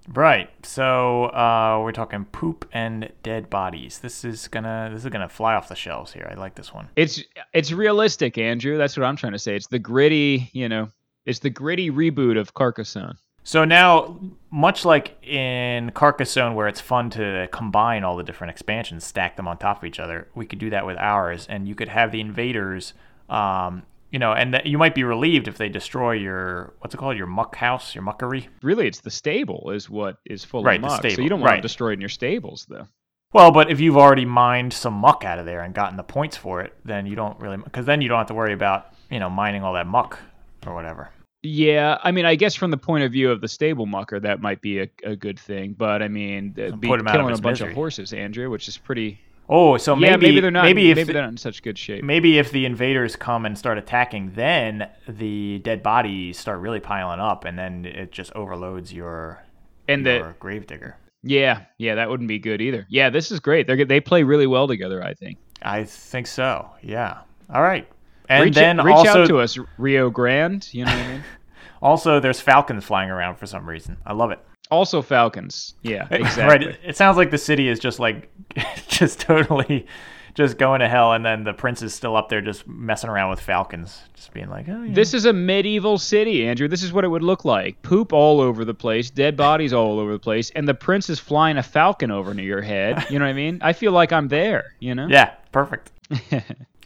Right. 0.08 0.50
So 0.66 1.26
uh, 1.26 1.80
we're 1.84 1.92
talking 1.92 2.26
poop 2.26 2.68
and 2.72 3.12
dead 3.22 3.50
bodies. 3.50 4.00
This 4.00 4.26
is 4.26 4.48
gonna 4.48 4.90
this 4.92 5.04
is 5.04 5.10
gonna 5.12 5.30
fly 5.30 5.54
off 5.54 5.70
the 5.70 5.76
shelves 5.76 6.12
here. 6.12 6.28
I 6.32 6.36
like 6.36 6.56
this 6.56 6.74
one. 6.74 6.90
it's 6.96 7.22
it's 7.54 7.72
realistic, 7.72 8.38
Andrew. 8.38 8.78
That's 8.78 8.98
what 8.98 9.06
I'm 9.06 9.16
trying 9.16 9.34
to 9.34 9.40
say. 9.40 9.56
It's 9.56 9.68
the 9.68 9.80
gritty, 9.80 10.50
you 10.54 10.68
know, 10.68 10.90
it's 11.26 11.40
the 11.40 11.50
gritty 11.52 11.92
reboot 11.92 12.40
of 12.40 12.54
Carcassonne. 12.54 13.18
So 13.44 13.66
now, 13.66 14.20
much 14.52 14.86
like 14.86 15.18
in 15.24 15.92
Carcassonne, 15.92 16.54
where 16.54 16.68
it's 16.68 16.82
fun 16.82 17.10
to 17.12 17.48
combine 17.52 18.04
all 18.04 18.16
the 18.16 18.24
different 18.24 18.52
expansions, 18.52 19.06
stack 19.06 19.38
them 19.38 19.48
on 19.48 19.58
top 19.58 19.78
of 19.80 19.86
each 19.86 20.00
other, 20.00 20.28
we 20.36 20.46
could 20.46 20.60
do 20.60 20.70
that 20.70 20.86
with 20.86 20.98
ours, 20.98 21.48
and 21.50 21.68
you 21.68 21.74
could 21.74 21.88
have 21.88 22.12
the 22.12 22.22
invaders, 22.22 22.94
um, 23.30 23.84
you 24.12 24.20
know, 24.20 24.34
and 24.34 24.54
th- 24.54 24.66
you 24.66 24.78
might 24.78 24.94
be 24.94 25.04
relieved 25.04 25.48
if 25.48 25.58
they 25.58 25.70
destroy 25.70 26.12
your 26.12 26.74
what's 26.80 26.94
it 26.94 26.98
called, 26.98 27.18
your 27.18 27.28
muck 27.28 27.56
house, 27.56 27.96
your 27.96 28.04
muckery. 28.04 28.48
Really, 28.62 28.88
it's 28.88 29.00
the 29.00 29.12
stable 29.12 29.72
is 29.72 29.90
what 29.90 30.18
is 30.26 30.44
full 30.44 30.64
Right, 30.64 30.76
of 30.76 30.82
the 30.82 30.88
muck. 30.88 31.02
So 31.02 31.22
you 31.22 31.30
don't 31.30 31.40
want 31.40 31.52
right. 31.52 31.60
it 31.60 31.64
destroyed 31.64 31.94
in 31.94 32.02
your 32.02 32.10
stables, 32.10 32.66
though. 32.70 32.88
Well, 33.32 33.52
but 33.52 33.70
if 33.72 33.80
you've 33.80 33.98
already 33.98 34.26
mined 34.26 34.74
some 34.74 34.96
muck 34.96 35.24
out 35.24 35.38
of 35.38 35.46
there 35.46 35.62
and 35.62 35.74
gotten 35.74 35.98
the 35.98 36.04
points 36.04 36.36
for 36.36 36.62
it, 36.62 36.74
then 36.84 37.06
you 37.06 37.16
don't 37.16 37.40
really, 37.40 37.58
because 37.58 37.86
then 37.86 38.02
you 38.02 38.10
don't 38.10 38.18
have 38.18 38.28
to 38.28 38.34
worry 38.34 38.54
about 38.54 38.94
you 39.12 39.20
know 39.20 39.30
mining 39.30 39.64
all 39.64 39.74
that 39.74 39.88
muck 39.88 40.20
or 40.66 40.74
whatever. 40.74 41.10
Yeah, 41.42 41.98
I 42.04 42.12
mean, 42.12 42.26
I 42.26 42.36
guess 42.36 42.54
from 42.54 42.70
the 42.72 42.78
point 42.78 43.06
of 43.06 43.12
view 43.12 43.32
of 43.32 43.40
the 43.40 43.48
stable 43.48 43.86
mucker, 43.86 44.20
that 44.20 44.42
might 44.42 44.62
be 44.62 44.80
a, 44.82 44.90
a 45.06 45.16
good 45.16 45.40
thing. 45.40 45.74
But 45.78 46.02
I 46.04 46.08
mean, 46.10 46.54
uh, 46.58 46.76
be 46.76 46.88
put 46.88 47.00
him 47.00 47.08
out 47.08 47.16
of 47.16 47.22
killing 47.22 47.34
a 47.34 47.42
bunch 47.42 47.60
misery. 47.60 47.70
of 47.70 47.76
horses, 47.76 48.12
Andrew, 48.14 48.50
which 48.50 48.68
is 48.68 48.78
pretty. 48.78 49.20
Oh, 49.48 49.78
so 49.78 49.96
yeah, 49.96 50.12
maybe 50.12 50.28
maybe 50.28 50.42
they're 50.42 50.52
not. 50.52 50.66
Maybe 50.66 50.92
if 50.92 50.98
maybe 50.98 51.14
they're 51.14 51.22
not 51.22 51.30
in 51.30 51.38
such 51.38 51.64
good 51.64 51.78
shape. 51.78 52.04
Maybe 52.04 52.38
if 52.40 52.52
the 52.52 52.66
invaders 52.66 53.16
come 53.16 53.46
and 53.46 53.58
start 53.58 53.78
attacking, 53.78 54.34
then 54.36 54.90
the 55.08 55.60
dead 55.60 55.82
bodies 55.82 56.38
start 56.38 56.60
really 56.60 56.80
piling 56.82 57.20
up, 57.22 57.46
and 57.46 57.58
then 57.58 57.86
it 57.86 58.12
just 58.12 58.32
overloads 58.34 58.92
your 58.94 59.42
And 59.88 60.06
the 60.06 60.16
your 60.18 60.36
gravedigger. 60.40 60.98
yeah, 61.24 61.62
yeah, 61.78 61.96
that 61.96 62.10
wouldn't 62.10 62.28
be 62.28 62.38
good 62.38 62.62
either. 62.62 62.86
Yeah, 62.90 63.10
this 63.10 63.32
is 63.32 63.40
great. 63.40 63.66
They 63.66 63.84
they 63.86 64.02
play 64.02 64.24
really 64.24 64.46
well 64.48 64.68
together. 64.68 65.02
I 65.04 65.14
think. 65.14 65.38
I 65.62 65.84
think 65.86 66.28
so. 66.28 66.70
Yeah. 66.84 67.20
All 67.52 67.62
right. 67.64 67.88
And 68.30 68.46
reach 68.46 68.56
then 68.56 68.78
reach 68.78 68.96
also 68.96 69.24
out 69.24 69.28
to 69.28 69.40
us, 69.40 69.58
Rio 69.78 70.10
Grande. 70.10 70.68
You 70.72 70.86
know 70.86 70.92
what 70.92 71.00
I 71.06 71.08
mean? 71.14 71.24
Also, 71.82 72.20
there's 72.20 72.42
falcons 72.42 72.84
flying 72.84 73.10
around 73.10 73.38
for 73.38 73.46
some 73.46 73.68
reason. 73.68 73.96
I 74.06 74.12
love 74.12 74.32
it. 74.32 74.40
Also 74.70 75.02
Falcons. 75.02 75.76
Yeah, 75.82 76.08
Right. 76.12 76.20
exactly. 76.20 76.68
It, 76.72 76.80
it 76.84 76.98
sounds 76.98 77.16
like 77.16 77.32
the 77.32 77.38
city 77.38 77.70
is 77.70 77.80
just 77.80 78.00
like, 78.00 78.30
just 78.90 79.22
totally, 79.22 79.88
just 80.36 80.58
going 80.58 80.82
to 80.82 80.90
hell, 80.90 81.14
and 81.14 81.26
then 81.26 81.46
the 81.46 81.54
prince 81.54 81.82
is 81.82 81.94
still 81.94 82.18
up 82.18 82.28
there 82.28 82.42
just 82.42 82.68
messing 82.68 83.10
around 83.10 83.30
with 83.30 83.40
falcons, 83.40 84.02
just 84.14 84.34
being 84.34 84.50
like, 84.50 84.68
oh 84.68 84.84
yeah. 84.84 84.94
This 84.94 85.14
is 85.14 85.24
a 85.24 85.32
medieval 85.32 85.98
city, 85.98 86.46
Andrew. 86.46 86.68
This 86.68 86.84
is 86.84 86.92
what 86.92 87.06
it 87.06 87.08
would 87.08 87.24
look 87.24 87.46
like. 87.46 87.82
Poop 87.82 88.12
all 88.12 88.42
over 88.42 88.66
the 88.66 88.74
place, 88.76 89.10
dead 89.10 89.38
bodies 89.38 89.72
all 89.72 90.02
over 90.02 90.12
the 90.12 90.20
place, 90.20 90.50
and 90.52 90.68
the 90.68 90.74
prince 90.74 91.10
is 91.10 91.18
flying 91.18 91.56
a 91.56 91.64
falcon 91.64 92.12
over 92.12 92.34
near 92.34 92.46
your 92.46 92.62
head. 92.62 93.06
You 93.10 93.20
know 93.20 93.26
what 93.26 93.32
I 93.32 93.34
mean? 93.34 93.60
I 93.62 93.72
feel 93.72 93.94
like 93.94 94.12
I'm 94.12 94.28
there, 94.28 94.74
you 94.82 94.94
know? 94.96 95.08
yeah, 95.10 95.32
perfect. 95.54 95.92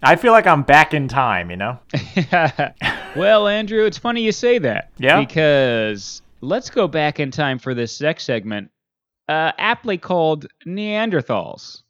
I 0.06 0.18
feel 0.18 0.34
like 0.34 0.46
I'm 0.46 0.64
back 0.64 0.94
in 0.94 1.08
time, 1.08 1.50
you 1.50 1.56
know. 1.56 1.80
well, 3.16 3.48
Andrew, 3.48 3.86
it's 3.86 3.98
funny 3.98 4.22
you 4.22 4.34
say 4.34 4.58
that. 4.58 4.92
Yeah? 4.98 5.18
Because 5.22 6.22
let's 6.42 6.70
go 6.70 6.90
back 6.90 7.22
in 7.22 7.32
time 7.32 7.58
for 7.58 7.74
this 7.74 8.02
next 8.02 8.26
segment, 8.26 8.70
uh, 9.30 9.54
aptly 9.58 9.98
called 9.98 10.48
Neanderthals. 10.68 11.84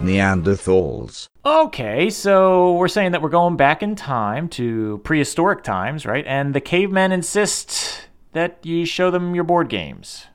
Neanderthals. 0.00 1.28
Okay, 1.46 2.10
so 2.10 2.72
we're 2.72 2.88
saying 2.88 3.12
that 3.12 3.22
we're 3.22 3.28
going 3.28 3.56
back 3.56 3.84
in 3.84 3.94
time 3.94 4.48
to 4.48 5.00
prehistoric 5.04 5.62
times, 5.62 6.04
right? 6.06 6.24
And 6.26 6.54
the 6.54 6.60
cavemen 6.60 7.12
insist 7.12 8.08
that 8.32 8.58
you 8.66 8.84
show 8.84 9.12
them 9.12 9.36
your 9.36 9.44
board 9.44 9.68
games. 9.68 10.26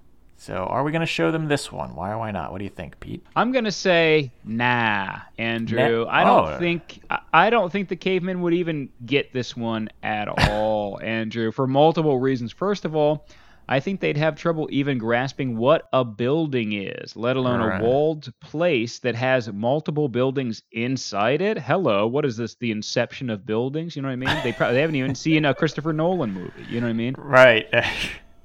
So 0.47 0.55
are 0.63 0.85
we 0.85 0.93
going 0.93 1.01
to 1.01 1.05
show 1.05 1.29
them 1.29 1.49
this 1.49 1.73
one? 1.73 1.93
Why 1.93 2.11
or 2.11 2.19
why 2.19 2.31
not? 2.31 2.53
What 2.53 2.59
do 2.59 2.63
you 2.63 2.69
think, 2.69 2.97
Pete? 3.01 3.21
I'm 3.35 3.51
gonna 3.51 3.69
say 3.69 4.31
nah, 4.45 5.19
Andrew. 5.37 6.05
Nah? 6.05 6.09
I 6.09 6.23
don't 6.23 6.53
Oh. 6.53 6.57
think 6.57 7.01
I- 7.09 7.19
I 7.33 7.49
don't 7.49 7.69
think 7.69 7.89
the 7.89 7.97
cavemen 7.97 8.39
would 8.41 8.53
even 8.53 8.87
get 9.05 9.33
this 9.33 9.57
one 9.57 9.89
at 10.01 10.29
all, 10.49 11.01
Andrew, 11.03 11.51
for 11.51 11.67
multiple 11.67 12.17
reasons. 12.17 12.53
First 12.53 12.85
of 12.85 12.95
all, 12.95 13.27
I 13.67 13.81
think 13.81 13.99
they'd 13.99 14.15
have 14.15 14.37
trouble 14.37 14.69
even 14.71 14.97
grasping 14.97 15.57
what 15.57 15.89
a 15.91 16.05
building 16.05 16.71
is, 16.71 17.17
let 17.17 17.35
alone 17.35 17.59
Right. 17.59 17.81
a 17.81 17.83
walled 17.83 18.31
place 18.39 18.99
that 18.99 19.15
has 19.15 19.51
multiple 19.51 20.07
buildings 20.07 20.63
inside 20.71 21.41
it. 21.41 21.57
Hello, 21.57 22.07
what 22.07 22.23
is 22.23 22.37
this? 22.37 22.55
The 22.55 22.71
inception 22.71 23.29
of 23.29 23.45
buildings? 23.45 23.97
You 23.97 24.01
know 24.01 24.07
what 24.07 24.13
I 24.13 24.15
mean? 24.15 24.37
They 24.45 24.53
probably 24.53 24.75
they 24.75 24.81
haven't 24.81 24.95
even 24.95 25.13
seen 25.13 25.43
a 25.43 25.53
Christopher 25.53 25.91
Nolan 25.91 26.31
movie. 26.33 26.63
You 26.69 26.79
know 26.79 26.87
what 26.87 26.91
I 26.91 26.93
mean? 26.93 27.15
Right. 27.21 27.67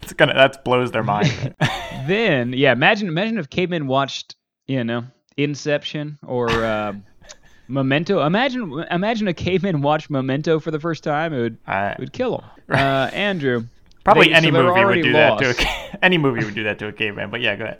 it's 0.04 0.12
gonna 0.12 0.34
that 0.34 0.64
blows 0.64 0.90
their 0.90 1.02
mind. 1.02 1.54
then 2.06 2.52
yeah 2.52 2.72
imagine 2.72 3.08
imagine 3.08 3.38
if 3.38 3.48
cavemen 3.50 3.86
watched 3.86 4.36
you 4.66 4.82
know 4.84 5.04
inception 5.36 6.18
or 6.26 6.50
uh, 6.50 6.92
memento 7.68 8.24
imagine 8.24 8.84
imagine 8.90 9.28
a 9.28 9.34
caveman 9.34 9.80
watched 9.82 10.10
memento 10.10 10.58
for 10.60 10.70
the 10.70 10.80
first 10.80 11.02
time 11.04 11.32
it 11.32 11.40
would 11.40 11.58
I- 11.66 11.90
it 11.92 11.98
would 11.98 12.12
kill 12.12 12.38
him 12.38 12.44
uh, 12.70 13.10
andrew 13.12 13.64
Probably 14.04 14.28
they- 14.28 14.34
any 14.34 14.48
so 14.48 14.52
movie 14.54 14.64
would 14.70 14.78
already 14.78 15.02
do 15.02 15.12
that 15.12 15.38
to 15.38 15.50
a 15.50 16.04
any 16.04 16.18
movie 16.18 16.44
would 16.44 16.54
do 16.56 16.64
that 16.64 16.80
to 16.80 16.88
a 16.88 16.92
caveman. 16.92 17.30
But 17.30 17.40
yeah, 17.40 17.54
go 17.54 17.76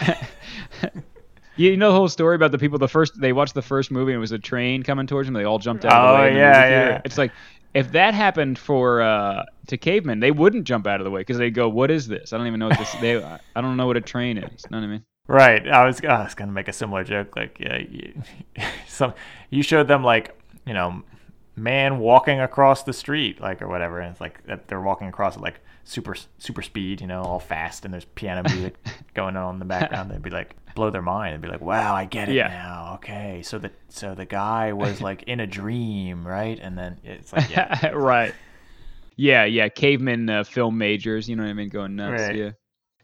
ahead. 0.00 0.24
you 1.56 1.76
know 1.76 1.90
the 1.92 1.96
whole 1.96 2.08
story 2.08 2.34
about 2.34 2.50
the 2.50 2.58
people 2.58 2.76
the 2.78 2.88
first 2.88 3.20
they 3.20 3.32
watched 3.32 3.54
the 3.54 3.62
first 3.62 3.92
movie 3.92 4.10
and 4.12 4.16
it 4.16 4.20
was 4.20 4.32
a 4.32 4.38
train 4.38 4.82
coming 4.82 5.06
towards 5.06 5.28
them 5.28 5.34
they 5.34 5.44
all 5.44 5.60
jumped 5.60 5.84
out 5.84 5.92
of 5.92 6.02
the 6.08 6.18
Oh, 6.18 6.22
way 6.22 6.28
in 6.30 6.34
the 6.34 6.40
yeah, 6.40 6.68
yeah. 6.68 7.00
it's 7.04 7.16
like 7.18 7.30
if 7.74 7.92
that 7.92 8.14
happened 8.14 8.58
for 8.58 9.00
uh, 9.02 9.44
to 9.66 9.76
cavemen 9.76 10.20
they 10.20 10.30
wouldn't 10.30 10.64
jump 10.64 10.86
out 10.86 11.00
of 11.00 11.04
the 11.04 11.10
way 11.10 11.20
because 11.20 11.38
they'd 11.38 11.54
go 11.54 11.68
what 11.68 11.90
is 11.90 12.08
this 12.08 12.32
i 12.32 12.38
don't 12.38 12.46
even 12.46 12.58
know 12.58 12.68
what 12.68 12.78
this 12.78 12.92
they 13.00 13.22
i 13.22 13.60
don't 13.60 13.76
know 13.76 13.86
what 13.86 13.96
a 13.96 14.00
train 14.00 14.38
is 14.38 14.64
you 14.64 14.70
know 14.70 14.78
what 14.78 14.84
i 14.84 14.88
mean 14.88 15.04
Right. 15.30 15.68
I 15.68 15.86
was 15.86 16.00
I 16.04 16.24
was 16.24 16.34
gonna 16.34 16.50
make 16.50 16.66
a 16.66 16.72
similar 16.72 17.04
joke. 17.04 17.36
Like, 17.36 17.60
yeah, 17.60 17.78
you, 17.78 18.20
some 18.88 19.14
you 19.48 19.62
showed 19.62 19.86
them 19.86 20.02
like 20.02 20.36
you 20.66 20.74
know, 20.74 21.04
man 21.54 22.00
walking 22.00 22.40
across 22.40 22.82
the 22.82 22.92
street, 22.92 23.40
like 23.40 23.62
or 23.62 23.68
whatever, 23.68 24.00
and 24.00 24.10
it's 24.10 24.20
like 24.20 24.40
they're 24.66 24.80
walking 24.80 25.06
across 25.06 25.36
at 25.36 25.40
like 25.40 25.60
super 25.84 26.16
super 26.38 26.62
speed, 26.62 27.00
you 27.00 27.06
know, 27.06 27.22
all 27.22 27.38
fast, 27.38 27.84
and 27.84 27.94
there's 27.94 28.06
piano 28.06 28.42
music 28.50 28.74
going 29.14 29.36
on 29.36 29.54
in 29.54 29.58
the 29.60 29.64
background. 29.64 30.10
They'd 30.10 30.20
be 30.20 30.30
like 30.30 30.56
blow 30.74 30.90
their 30.90 31.02
mind. 31.02 31.34
They'd 31.34 31.42
be 31.46 31.48
like, 31.52 31.60
wow, 31.60 31.94
I 31.94 32.04
get 32.04 32.28
it 32.28 32.34
Yeah. 32.34 32.48
now. 32.48 32.92
Okay, 32.96 33.42
so 33.42 33.58
the 33.58 33.70
so 33.88 34.14
the 34.14 34.26
guy 34.26 34.72
was 34.72 35.00
like 35.08 35.22
in 35.24 35.40
a 35.40 35.46
dream, 35.46 36.26
right? 36.26 36.58
And 36.60 36.76
then 36.78 36.98
it's 37.04 37.32
like, 37.32 37.50
yeah, 37.50 37.88
right. 37.92 38.34
Yeah, 39.16 39.44
yeah, 39.44 39.68
caveman 39.68 40.30
uh, 40.30 40.44
film 40.44 40.78
majors, 40.78 41.28
you 41.28 41.36
know 41.36 41.42
what 41.42 41.50
I 41.50 41.54
mean, 41.54 41.68
going 41.68 41.96
nuts. 41.96 42.22
Right. 42.22 42.36
Yeah. 42.36 42.50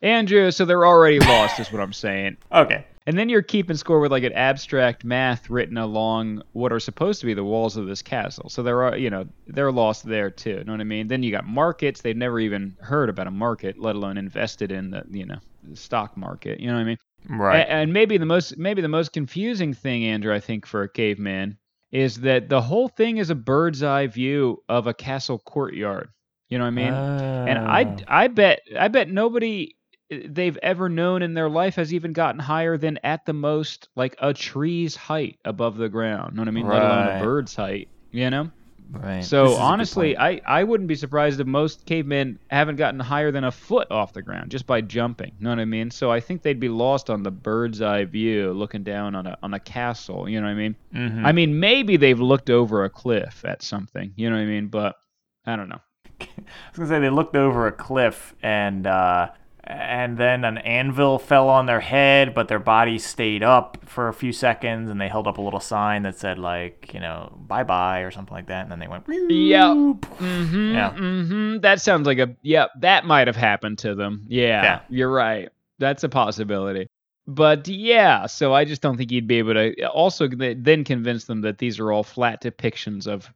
Andrew, 0.02 0.51
so 0.51 0.64
they're 0.64 0.86
already 0.86 1.18
lost, 1.20 1.59
is 1.59 1.70
what 1.72 1.80
I'm 1.80 1.93
saying. 1.93 2.36
okay, 2.52 2.86
And 3.06 3.18
then 3.18 3.28
you're 3.30 3.43
keeping 3.43 3.76
score 3.76 3.98
with 3.98 4.12
like 4.12 4.24
an 4.24 4.32
abstract 4.34 5.05
math 5.05 5.48
written 5.51 5.78
along 5.78 6.43
what 6.52 6.70
are 6.72 6.78
supposed 6.80 7.20
to 7.20 7.26
be 7.26 7.32
the 7.34 7.44
walls 7.44 7.76
of 7.78 7.86
this 7.86 8.02
castle. 8.02 8.48
So 8.51 8.62
there 8.62 8.82
are, 8.82 8.97
you 8.97 9.09
know, 9.10 9.26
they're 9.47 9.72
lost 9.72 10.05
there 10.06 10.30
too. 10.30 10.51
You 10.59 10.64
know 10.64 10.72
what 10.72 10.80
I 10.80 10.84
mean? 10.84 11.09
Then 11.09 11.22
you 11.22 11.30
got 11.32 11.47
markets. 11.47 12.02
They've 12.02 12.16
never 12.16 12.38
even 12.40 12.76
heard 12.80 13.09
about 13.09 13.26
a 13.26 13.30
market, 13.30 13.78
let 13.78 13.94
alone 13.97 14.16
invested 14.18 14.70
in 14.70 14.90
the, 14.90 15.05
you 15.10 15.24
know, 15.26 15.38
the 15.64 15.76
stock 15.76 16.16
market. 16.16 16.60
You 16.60 16.68
know 16.68 16.74
what 16.74 16.80
I 16.80 16.84
mean? 16.84 16.98
Right. 17.28 17.59
A- 17.60 17.70
And 17.70 17.93
maybe 17.93 18.18
the 18.18 18.26
most 18.26 18.56
maybe 18.59 18.82
the 18.82 18.88
most 18.88 19.12
confusing 19.12 19.72
thing, 19.74 20.05
Andrew, 20.05 20.34
I 20.34 20.40
think 20.40 20.66
for 20.66 20.82
a 20.82 20.88
caveman 20.88 21.59
is 21.93 22.20
that 22.20 22.48
the 22.48 22.60
whole 22.60 22.88
thing 22.88 23.18
is 23.18 23.30
a 23.30 23.34
bird's 23.34 23.82
eye 23.82 24.06
view 24.09 24.62
of 24.68 24.86
a 24.86 24.94
castle 24.94 25.38
courtyard. 25.38 26.09
You 26.48 26.59
know 26.59 26.64
what 26.64 26.68
I 26.68 26.70
mean? 26.70 26.93
and 26.93 27.59
I 27.59 27.84
Oh. 27.84 27.97
I 28.09 28.28
bet 28.28 28.60
I 28.78 28.88
bet 28.88 29.09
nobody 29.09 29.74
uh, 30.12 30.18
they've 30.28 30.59
ever 30.62 30.88
known 30.88 31.22
in 31.22 31.34
their 31.34 31.48
life 31.48 31.74
has 31.76 31.93
even 31.93 32.12
gotten 32.12 32.38
higher 32.40 32.76
than 32.76 32.98
at 33.02 33.24
the 33.26 33.32
most 33.32 33.88
like 33.97 34.16
a 34.20 34.32
tree's 34.32 34.94
height 34.94 35.38
above 35.44 35.76
the 35.76 35.88
ground. 35.88 36.32
You 36.32 36.36
know 36.36 36.43
what 36.43 36.48
I 36.48 36.51
mean? 36.52 36.66
Let 36.68 36.82
alone 36.82 37.16
a 37.20 37.24
bird's 37.24 37.55
height. 37.56 37.88
You 38.12 38.30
know? 38.30 38.51
Right. 38.90 39.24
So 39.24 39.44
is 39.44 39.50
a 39.52 39.54
good 39.54 39.60
honestly. 39.60 40.16
I, 40.16 40.40
I 40.46 40.64
wouldn't 40.64 40.88
be 40.88 40.94
surprised 40.94 41.40
if 41.40 41.46
most 41.46 41.86
cavemen 41.86 42.38
haven't 42.50 42.76
gotten 42.76 43.00
higher 43.00 43.30
than 43.30 43.44
a 43.44 43.50
foot 43.50 43.90
off 43.90 44.12
the 44.12 44.22
ground 44.22 44.50
just 44.50 44.66
by 44.66 44.80
jumping. 44.80 45.32
You 45.38 45.44
know 45.44 45.50
what 45.50 45.58
I 45.58 45.64
mean? 45.64 45.90
So 45.90 46.10
I 46.10 46.20
think 46.20 46.42
they'd 46.42 46.60
be 46.60 46.68
lost 46.68 47.10
on 47.10 47.22
the 47.22 47.30
bird's 47.30 47.82
eye 47.82 48.04
view, 48.04 48.52
looking 48.52 48.82
down 48.82 49.14
on 49.14 49.26
a 49.26 49.36
on 49.42 49.54
a 49.54 49.60
castle. 49.60 50.28
You 50.28 50.40
know 50.40 50.46
what 50.46 50.52
I 50.52 50.54
mean? 50.54 50.76
Mhm. 50.94 51.24
I 51.24 51.32
mean, 51.32 51.58
maybe 51.60 51.96
they've 51.96 52.20
looked 52.20 52.50
over 52.50 52.84
a 52.84 52.90
cliff 52.90 53.44
at 53.44 53.62
something. 53.62 54.12
You 54.16 54.30
know 54.30 54.36
what 54.36 54.42
I 54.42 54.46
mean? 54.46 54.68
But 54.68 54.96
I 55.44 55.56
don't 55.56 55.68
know. 55.68 55.80
I 56.20 56.24
was 56.70 56.76
gonna 56.76 56.88
say 56.88 56.98
they 57.00 57.10
looked 57.10 57.36
over 57.36 57.66
a 57.66 57.72
cliff 57.72 58.34
and 58.42 58.86
uh, 58.86 59.28
and 59.66 60.16
then 60.16 60.44
an 60.44 60.59
anvil 60.59 61.18
fell 61.18 61.48
on 61.48 61.66
their 61.66 61.80
head, 61.80 62.34
but 62.34 62.48
their 62.48 62.59
body 62.59 62.98
stayed 62.98 63.43
up 63.43 63.78
for 63.84 64.09
a 64.09 64.12
few 64.14 64.32
seconds, 64.32 64.90
and 64.90 65.01
they 65.01 65.09
held 65.09 65.26
up 65.26 65.38
a 65.38 65.43
little 65.43 65.60
sign 65.60 66.02
that 66.02 66.18
said 66.18 66.38
like 66.38 66.93
you 66.94 67.01
know 67.01 67.36
bye 67.47 67.64
bye 67.64 68.01
or 68.01 68.10
something 68.10 68.34
like 68.34 68.47
that, 68.47 68.62
and 68.62 68.70
then 68.70 68.78
they 68.78 68.88
went 68.88 69.05
Yeah. 69.09 69.64
Mm-hmm. 69.74 70.72
Yeah. 70.72 70.90
Mm-hmm. 70.93 71.59
That 71.60 71.80
sounds 71.80 72.06
like 72.06 72.18
a 72.18 72.36
yeah. 72.43 72.66
That 72.80 73.05
might 73.06 73.26
have 73.26 73.36
happened 73.36 73.78
to 73.78 73.94
them. 73.94 74.24
Yeah, 74.28 74.62
Yeah. 74.62 74.80
you're 74.88 75.10
right. 75.12 75.48
That's 75.78 76.05
a 76.05 76.09
possibility. 76.09 76.88
But 77.26 77.66
yeah, 77.66 78.26
so 78.26 78.55
I 78.55 78.64
just 78.64 78.82
don't 78.82 78.97
think 78.97 79.10
you'd 79.10 79.26
be 79.26 79.38
able 79.38 79.55
to 79.55 79.88
also 79.88 80.28
then 80.28 80.84
convince 80.84 81.24
them 81.24 81.40
that 81.40 81.59
these 81.59 81.80
are 81.80 81.90
all 81.90 82.05
flat 82.05 82.40
depictions 82.40 83.09
of 83.09 83.28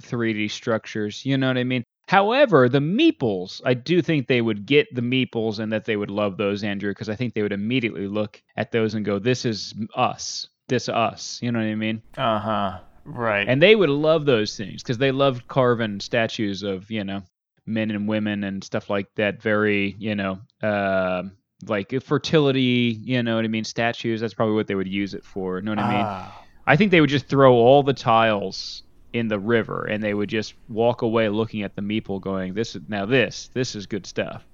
3D 0.00 0.50
structures. 0.50 1.26
You 1.26 1.36
know 1.36 1.48
what 1.48 1.58
I 1.58 1.64
mean? 1.64 1.84
However, 2.08 2.70
the 2.70 2.78
meeples, 2.80 3.60
I 3.66 3.74
do 3.74 4.00
think 4.00 4.26
they 4.26 4.40
would 4.40 4.64
get 4.64 4.94
the 4.94 5.02
meeples 5.02 5.58
and 5.58 5.70
that 5.74 5.84
they 5.84 5.94
would 5.94 6.10
love 6.10 6.38
those, 6.38 6.64
Andrew, 6.64 6.90
because 6.90 7.10
I 7.10 7.14
think 7.14 7.34
they 7.34 7.42
would 7.42 7.52
immediately 7.52 8.06
look 8.08 8.42
at 8.56 8.72
those 8.72 8.94
and 8.94 9.04
go, 9.04 9.18
"This 9.18 9.44
is 9.44 9.74
us. 9.94 10.48
This 10.68 10.88
us." 10.88 11.38
You 11.42 11.52
know 11.52 11.58
what 11.58 11.66
I 11.66 11.74
mean? 11.74 12.02
Uh 12.16 12.38
huh. 12.38 12.78
Right. 13.04 13.46
and 13.48 13.62
they 13.62 13.74
would 13.76 13.90
love 13.90 14.24
those 14.24 14.56
things 14.56 14.82
because 14.82 14.98
they 14.98 15.12
loved 15.12 15.48
carving 15.48 16.00
statues 16.00 16.62
of 16.62 16.90
you 16.90 17.04
know 17.04 17.22
men 17.66 17.90
and 17.90 18.06
women 18.08 18.44
and 18.44 18.62
stuff 18.64 18.88
like 18.90 19.06
that 19.16 19.40
very 19.42 19.94
you 19.98 20.14
know 20.14 20.38
uh, 20.62 21.22
like 21.66 21.92
fertility 22.02 22.98
you 23.02 23.22
know 23.22 23.36
what 23.36 23.44
i 23.46 23.48
mean 23.48 23.64
statues 23.64 24.20
that's 24.20 24.34
probably 24.34 24.54
what 24.54 24.66
they 24.66 24.74
would 24.74 24.86
use 24.88 25.14
it 25.14 25.24
for 25.24 25.56
you 25.58 25.62
know 25.64 25.70
what 25.72 25.78
i 25.78 25.88
mean 25.88 26.04
Ah, 26.06 26.44
i 26.66 26.76
think 26.76 26.90
they 26.90 27.00
would 27.00 27.08
just 27.08 27.28
throw 27.28 27.54
all 27.54 27.82
the 27.82 27.94
tiles 27.94 28.82
in 29.12 29.28
the 29.28 29.38
river 29.38 29.84
and 29.86 30.02
they 30.02 30.12
would 30.14 30.28
just 30.28 30.54
walk 30.68 31.02
away 31.02 31.28
looking 31.28 31.62
at 31.62 31.74
the 31.74 31.82
meeple 31.82 32.20
going 32.20 32.52
this 32.54 32.76
is 32.76 32.82
now 32.88 33.06
this 33.06 33.50
this 33.54 33.74
is 33.74 33.86
good 33.86 34.06
stuff 34.06 34.44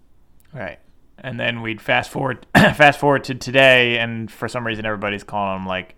right. 0.52 0.78
And 1.18 1.39
then 1.39 1.62
we'd 1.62 1.81
fast 1.81 2.10
forward, 2.10 2.44
fast 2.55 2.98
forward 2.98 3.24
to 3.24 3.35
today, 3.36 3.98
and 3.98 4.31
for 4.31 4.48
some 4.48 4.66
reason 4.66 4.85
everybody's 4.85 5.22
calling 5.22 5.60
them 5.60 5.66
like 5.66 5.94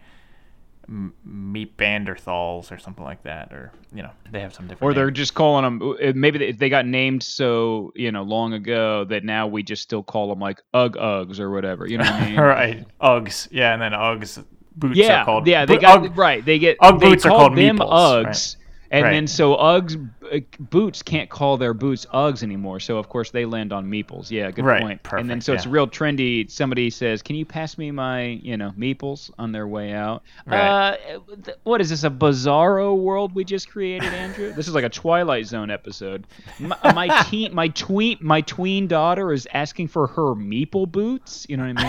m- 0.89 1.15
meat 1.25 1.77
Banderthals 1.79 2.71
or 2.71 2.79
something 2.79 3.03
like 3.03 3.23
that, 3.23 3.51
or 3.53 3.73
you 3.95 4.03
know 4.03 4.11
they 4.31 4.41
have 4.41 4.55
some 4.55 4.67
different. 4.69 4.83
or 4.91 4.95
they're 4.95 5.07
name. 5.07 5.15
just 5.15 5.35
calling 5.35 5.63
them 5.79 6.21
maybe 6.21 6.39
they, 6.39 6.53
they 6.53 6.69
got 6.69 6.87
named 6.87 7.23
so 7.23 7.93
you 7.97 8.13
know 8.13 8.23
long 8.23 8.53
ago 8.53 9.05
that 9.05 9.25
now 9.25 9.47
we 9.47 9.63
just 9.63 9.83
still 9.83 10.03
call 10.03 10.29
them 10.29 10.39
like 10.39 10.61
ugg 10.75 10.97
uggs 10.97 11.41
or 11.41 11.51
whatever 11.51 11.87
you 11.89 11.97
know 11.99 12.05
what 12.05 12.13
i 12.13 12.27
mean 12.31 12.39
right. 12.39 12.85
Uggs. 13.01 13.49
Yeah, 13.51 13.73
and 13.73 13.81
then 13.83 13.93
Uggs 13.93 14.45
boots 14.77 14.97
yeah, 14.99 15.23
are 15.23 15.25
called. 15.25 15.47
yeah, 15.47 15.65
they 15.65 15.79
got 15.79 16.05
Ugg- 16.05 16.17
right. 16.19 16.45
They 16.45 16.59
get 16.59 16.77
Ugg 16.81 17.01
they 17.01 17.11
boots 17.11 17.25
are 17.25 17.31
call 17.31 17.39
called 17.49 17.57
them 17.57 17.79
meeples, 17.79 18.25
Uggs, 18.27 18.57
And 18.91 19.03
Right. 19.05 19.11
then 19.13 19.27
so 19.27 19.57
Uggs 19.57 20.11
uh, 20.33 20.39
boots 20.59 21.03
can't 21.03 21.29
call 21.31 21.57
their 21.57 21.75
boots 21.75 22.07
Uggs 22.13 22.43
anymore. 22.45 22.79
So 22.81 22.99
of 22.99 23.09
course 23.09 23.31
they 23.33 23.45
land 23.45 23.73
on 23.73 23.87
meeples. 23.87 24.31
Yeah, 24.31 24.51
good 24.53 24.65
Right, 24.65 24.81
point. 24.83 25.01
and 25.13 25.29
then 25.31 25.39
perfect, 25.39 25.43
so 25.45 25.53
it's 25.55 25.67
real 25.67 25.87
trendy. 25.89 26.49
Somebody 26.51 26.91
says, 26.91 27.23
"Can 27.23 27.35
you 27.37 27.45
pass 27.45 27.79
me 27.79 27.91
my, 27.91 28.23
you 28.23 28.57
know, 28.57 28.73
meeples 28.79 29.31
on 29.39 29.51
their 29.53 29.67
way 29.69 29.93
out?" 29.93 30.23
Right. 30.47 30.61
Uh, 30.93 31.19
what 31.65 31.81
is 31.81 31.91
this? 31.91 32.05
A 32.05 32.11
bizarro 32.11 32.97
world 32.97 33.35
we 33.35 33.45
just 33.45 33.69
created, 33.71 34.13
Andrew? 34.13 34.53
this 34.53 34.69
is 34.69 34.75
like 34.75 34.85
a 34.85 34.89
Twilight 34.89 35.47
Zone 35.47 35.71
episode. 35.71 36.27
My, 36.61 36.77
my 36.95 37.23
teen, 37.31 37.55
my 37.55 37.69
tween, 37.69 38.19
my 38.21 38.41
tween 38.41 38.87
daughter 38.89 39.33
is 39.33 39.49
asking 39.53 39.89
for 39.89 40.07
her 40.09 40.35
meeple 40.35 40.91
boots. 40.91 41.45
You 41.49 41.57
know 41.57 41.67
what 41.73 41.79
I 41.79 41.85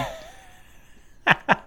mean? 1.35 1.57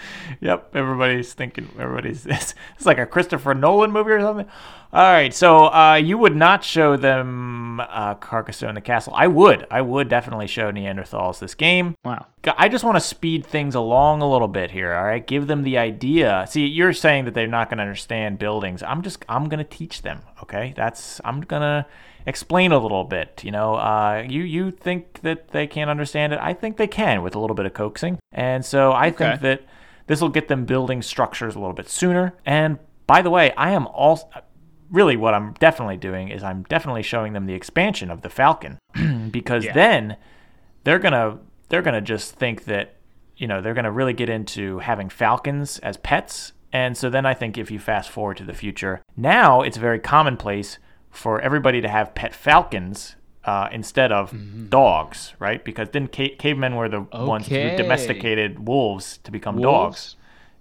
Yep, 0.40 0.74
everybody's 0.76 1.32
thinking. 1.34 1.68
Everybody's 1.78 2.26
it's, 2.26 2.54
it's 2.76 2.86
like 2.86 2.98
a 2.98 3.06
Christopher 3.06 3.54
Nolan 3.54 3.90
movie 3.90 4.10
or 4.12 4.20
something. 4.20 4.46
All 4.92 5.02
right, 5.12 5.34
so 5.34 5.66
uh, 5.66 5.94
you 5.94 6.16
would 6.16 6.36
not 6.36 6.62
show 6.64 6.96
them 6.96 7.80
uh, 7.80 8.14
Carcassonne 8.14 8.74
the 8.76 8.80
Castle. 8.80 9.12
I 9.16 9.26
would. 9.26 9.66
I 9.70 9.82
would 9.82 10.08
definitely 10.08 10.46
show 10.46 10.70
Neanderthals 10.70 11.38
this 11.38 11.54
game. 11.54 11.96
Wow. 12.04 12.26
I 12.56 12.68
just 12.68 12.84
want 12.84 12.96
to 12.96 13.00
speed 13.00 13.44
things 13.44 13.74
along 13.74 14.22
a 14.22 14.30
little 14.30 14.48
bit 14.48 14.70
here. 14.70 14.94
All 14.94 15.04
right, 15.04 15.26
give 15.26 15.48
them 15.48 15.64
the 15.64 15.76
idea. 15.78 16.46
See, 16.48 16.66
you're 16.66 16.92
saying 16.92 17.24
that 17.24 17.34
they're 17.34 17.46
not 17.48 17.68
going 17.68 17.78
to 17.78 17.82
understand 17.82 18.38
buildings. 18.38 18.82
I'm 18.82 19.02
just 19.02 19.24
I'm 19.28 19.48
going 19.48 19.58
to 19.58 19.64
teach 19.64 20.02
them. 20.02 20.22
Okay, 20.42 20.72
that's 20.76 21.20
I'm 21.24 21.40
going 21.40 21.62
to 21.62 21.84
explain 22.24 22.72
a 22.72 22.78
little 22.78 23.04
bit. 23.04 23.42
You 23.44 23.50
know, 23.50 23.74
uh, 23.74 24.24
you 24.26 24.42
you 24.42 24.70
think 24.70 25.20
that 25.22 25.48
they 25.48 25.66
can't 25.66 25.90
understand 25.90 26.32
it. 26.32 26.38
I 26.40 26.54
think 26.54 26.76
they 26.76 26.86
can 26.86 27.22
with 27.22 27.34
a 27.34 27.40
little 27.40 27.56
bit 27.56 27.66
of 27.66 27.74
coaxing. 27.74 28.18
And 28.32 28.64
so 28.64 28.92
I 28.92 29.08
Okay. 29.08 29.16
think 29.16 29.40
that 29.42 29.62
this 30.06 30.20
will 30.20 30.28
get 30.28 30.48
them 30.48 30.64
building 30.64 31.02
structures 31.02 31.54
a 31.54 31.58
little 31.58 31.74
bit 31.74 31.88
sooner. 31.88 32.34
And 32.44 32.78
by 33.06 33.22
the 33.22 33.30
way, 33.30 33.52
I 33.52 33.70
am 33.70 33.86
also 33.88 34.26
really 34.90 35.16
what 35.16 35.34
I'm 35.34 35.52
definitely 35.54 35.96
doing 35.96 36.28
is 36.28 36.42
I'm 36.44 36.62
definitely 36.64 37.02
showing 37.02 37.32
them 37.32 37.46
the 37.46 37.54
expansion 37.54 38.10
of 38.10 38.22
the 38.22 38.30
Falcon 38.30 38.78
because 39.30 39.64
Yeah. 39.64 39.72
then 39.72 40.16
they're 40.84 41.00
gonna 41.00 41.38
they're 41.68 41.82
gonna 41.82 42.00
just 42.00 42.34
think 42.36 42.64
that 42.66 42.94
you 43.36 43.48
know 43.48 43.60
they're 43.60 43.74
gonna 43.74 43.90
really 43.90 44.12
get 44.12 44.28
into 44.28 44.78
having 44.78 45.08
falcons 45.08 45.78
as 45.80 45.96
pets 45.96 46.52
and 46.72 46.96
so 46.96 47.10
then 47.10 47.26
i 47.26 47.34
think 47.34 47.58
if 47.58 47.70
you 47.70 47.78
fast 47.80 48.08
forward 48.08 48.36
to 48.36 48.44
the 48.44 48.54
future 48.54 49.02
now 49.16 49.60
it's 49.62 49.76
very 49.76 49.98
commonplace 49.98 50.78
for 51.10 51.40
everybody 51.40 51.80
to 51.80 51.88
have 51.88 52.14
pet 52.14 52.32
falcons 52.34 53.16
uh, 53.46 53.68
instead 53.72 54.12
of 54.12 54.34
dogs 54.70 55.32
right 55.38 55.64
because 55.64 55.88
then 55.90 56.08
ca- 56.08 56.34
cavemen 56.36 56.74
were 56.76 56.88
the 56.88 57.00
ones 57.00 57.46
who 57.46 57.54
domesticated 57.76 58.66
wolves 58.66 59.18
to 59.24 59.30
become 59.30 59.60
dogs 59.60 60.16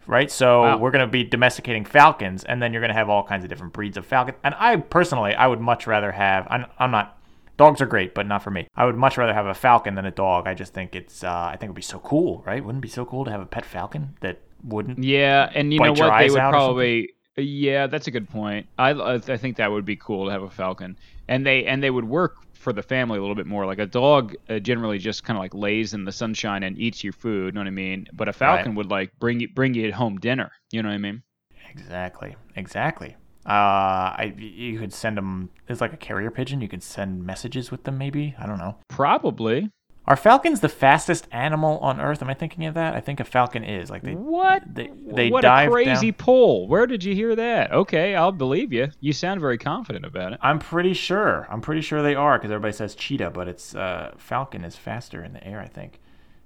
right? 0.07 0.30
So 0.30 0.62
Wow. 0.62 0.78
we're 0.78 0.91
going 0.91 1.06
to 1.06 1.12
be 1.12 1.24
domesticating 1.24 1.84
falcons, 1.84 2.44
and 2.44 2.62
then 2.62 2.72
you're 2.72 2.80
going 2.82 2.90
to 2.91 2.99
have 3.02 3.10
all 3.10 3.24
kinds 3.24 3.44
of 3.44 3.49
different 3.49 3.74
breeds 3.74 3.98
of 3.98 4.06
falcon. 4.06 4.36
And 4.44 4.53
I 4.60 4.76
personally, 4.78 5.34
I 5.34 5.48
would 5.48 5.60
much 5.60 5.88
rather 5.88 6.12
have. 6.12 6.45
I'm, 6.49 6.66
I'm 6.78 6.91
not. 6.91 7.18
Dogs 7.57 7.82
are 7.82 7.86
great, 7.88 8.14
but 8.14 8.28
not 8.28 8.44
for 8.44 8.52
me. 8.52 8.68
I 8.76 8.86
would 8.86 8.95
much 8.98 9.18
rather 9.18 9.34
have 9.34 9.48
a 9.48 9.56
falcon 9.56 9.95
than 9.95 10.06
a 10.06 10.12
dog. 10.12 10.45
I 10.45 10.53
just 10.53 10.74
think 10.76 10.95
it's. 10.95 11.24
Uh, 11.24 11.32
I 11.32 11.57
think 11.57 11.64
it 11.64 11.68
would 11.70 11.76
be 11.76 11.82
so 11.82 11.98
cool, 11.99 12.44
right? 12.45 12.64
Wouldn't 12.64 12.84
it 12.84 12.88
be 12.88 12.90
so 12.90 13.03
cool 13.03 13.26
to 13.26 13.32
have 13.32 13.41
a 13.41 13.48
pet 13.48 13.66
falcon 13.66 14.16
that 14.22 14.41
wouldn't? 14.64 15.03
Yeah, 15.03 15.49
and 15.56 15.74
you 15.74 15.80
know 15.80 15.91
what? 15.94 16.20
They 16.20 16.30
would 16.30 16.38
out 16.40 16.53
or 16.53 16.57
something? 16.60 16.68
probably. 16.68 17.10
Yeah, 17.38 17.88
that's 17.88 18.06
a 18.07 18.12
good 18.12 18.30
point. 18.30 18.68
I 18.78 18.91
I 18.91 19.16
I 19.16 19.38
think 19.38 19.57
that 19.57 19.72
would 19.72 19.86
be 19.86 19.95
cool 19.95 20.26
to 20.26 20.32
have 20.32 20.44
a 20.44 20.52
falcon, 20.52 20.98
and 21.28 21.45
they 21.45 21.66
and 21.66 21.82
they 21.82 21.90
would 21.90 22.06
work 22.06 22.36
for 22.66 22.74
the 22.74 22.82
family 22.82 23.20
a 23.20 23.22
little 23.22 23.36
bit 23.36 23.46
more. 23.46 23.66
Like 23.68 23.78
a 23.78 23.86
dog 23.86 24.36
uh, 24.50 24.58
generally 24.58 24.98
just 24.98 25.24
kind 25.24 25.38
of 25.38 25.42
like 25.42 25.54
lays 25.54 25.94
in 25.94 26.04
the 26.04 26.12
sunshine 26.12 26.64
and 26.64 26.78
eats 26.80 27.04
your 27.04 27.14
food. 27.14 27.46
You 27.46 27.52
know 27.54 27.62
what 27.62 27.68
I 27.68 27.72
mean? 27.72 28.08
But 28.12 28.28
a 28.28 28.34
falcon 28.34 28.74
would 28.76 28.90
like 28.90 29.12
bring 29.20 29.40
you 29.40 29.48
bring 29.48 29.76
you 29.76 29.94
home 29.94 30.18
dinner. 30.18 30.52
You 30.72 30.82
know 30.82 30.90
what 30.90 30.96
I 30.96 30.98
mean? 30.98 31.22
Exactly. 31.70 32.36
Exactly. 32.56 33.16
Uh, 33.46 34.18
I 34.18 34.34
you 34.36 34.80
could 34.80 34.92
send 34.92 35.16
them. 35.16 35.52
It's 35.70 35.80
like 35.80 35.94
a 35.94 35.98
carrier 35.98 36.32
pigeon. 36.32 36.60
You 36.60 36.68
could 36.68 36.82
send 36.82 37.24
messages 37.24 37.70
with 37.70 37.84
them. 37.84 38.00
Maybe 38.00 38.36
I 38.40 38.48
don't 38.48 38.58
know. 38.58 38.78
Probably. 38.90 39.70
Are 40.07 40.15
falcons 40.15 40.60
the 40.60 40.69
fastest 40.69 41.27
animal 41.32 41.80
on 41.80 41.99
Earth? 41.99 42.22
Am 42.22 42.30
I 42.30 42.36
thinking 42.36 42.65
of 42.65 42.76
that? 42.76 42.94
I 42.94 42.99
think 42.99 43.19
a 43.19 43.23
falcon 43.23 43.64
is. 43.64 43.90
Like 43.90 44.03
they. 44.03 44.14
What? 44.14 44.61
They, 44.72 44.91
they 45.07 45.30
what 45.32 45.41
dive 45.41 45.69
a 45.69 45.72
crazy 45.72 46.11
down- 46.11 46.18
poll. 46.18 46.68
Where 46.68 46.86
did 46.86 47.03
you 47.03 47.15
hear 47.15 47.36
that? 47.36 47.72
Okay, 47.72 48.14
I'll 48.15 48.32
believe 48.32 48.72
you. 48.72 48.91
You 48.99 49.14
sound 49.14 49.41
very 49.41 49.57
confident 49.57 50.06
about 50.06 50.34
it. 50.34 50.40
I'm 50.44 50.60
pretty 50.60 50.94
sure. 50.94 51.48
I'm 51.49 51.60
pretty 51.61 51.82
sure 51.82 52.03
they 52.03 52.14
are 52.14 52.38
because 52.38 52.52
everybody 52.52 52.73
says 52.73 52.94
cheetah, 52.94 53.32
but 53.32 53.48
it's 53.48 53.73
uh, 53.76 54.14
falcon 54.18 54.64
is 54.64 54.76
faster 54.76 55.23
in 55.23 55.34
the 55.34 55.44
air. 55.45 55.60
I 55.60 55.68
think 55.68 55.99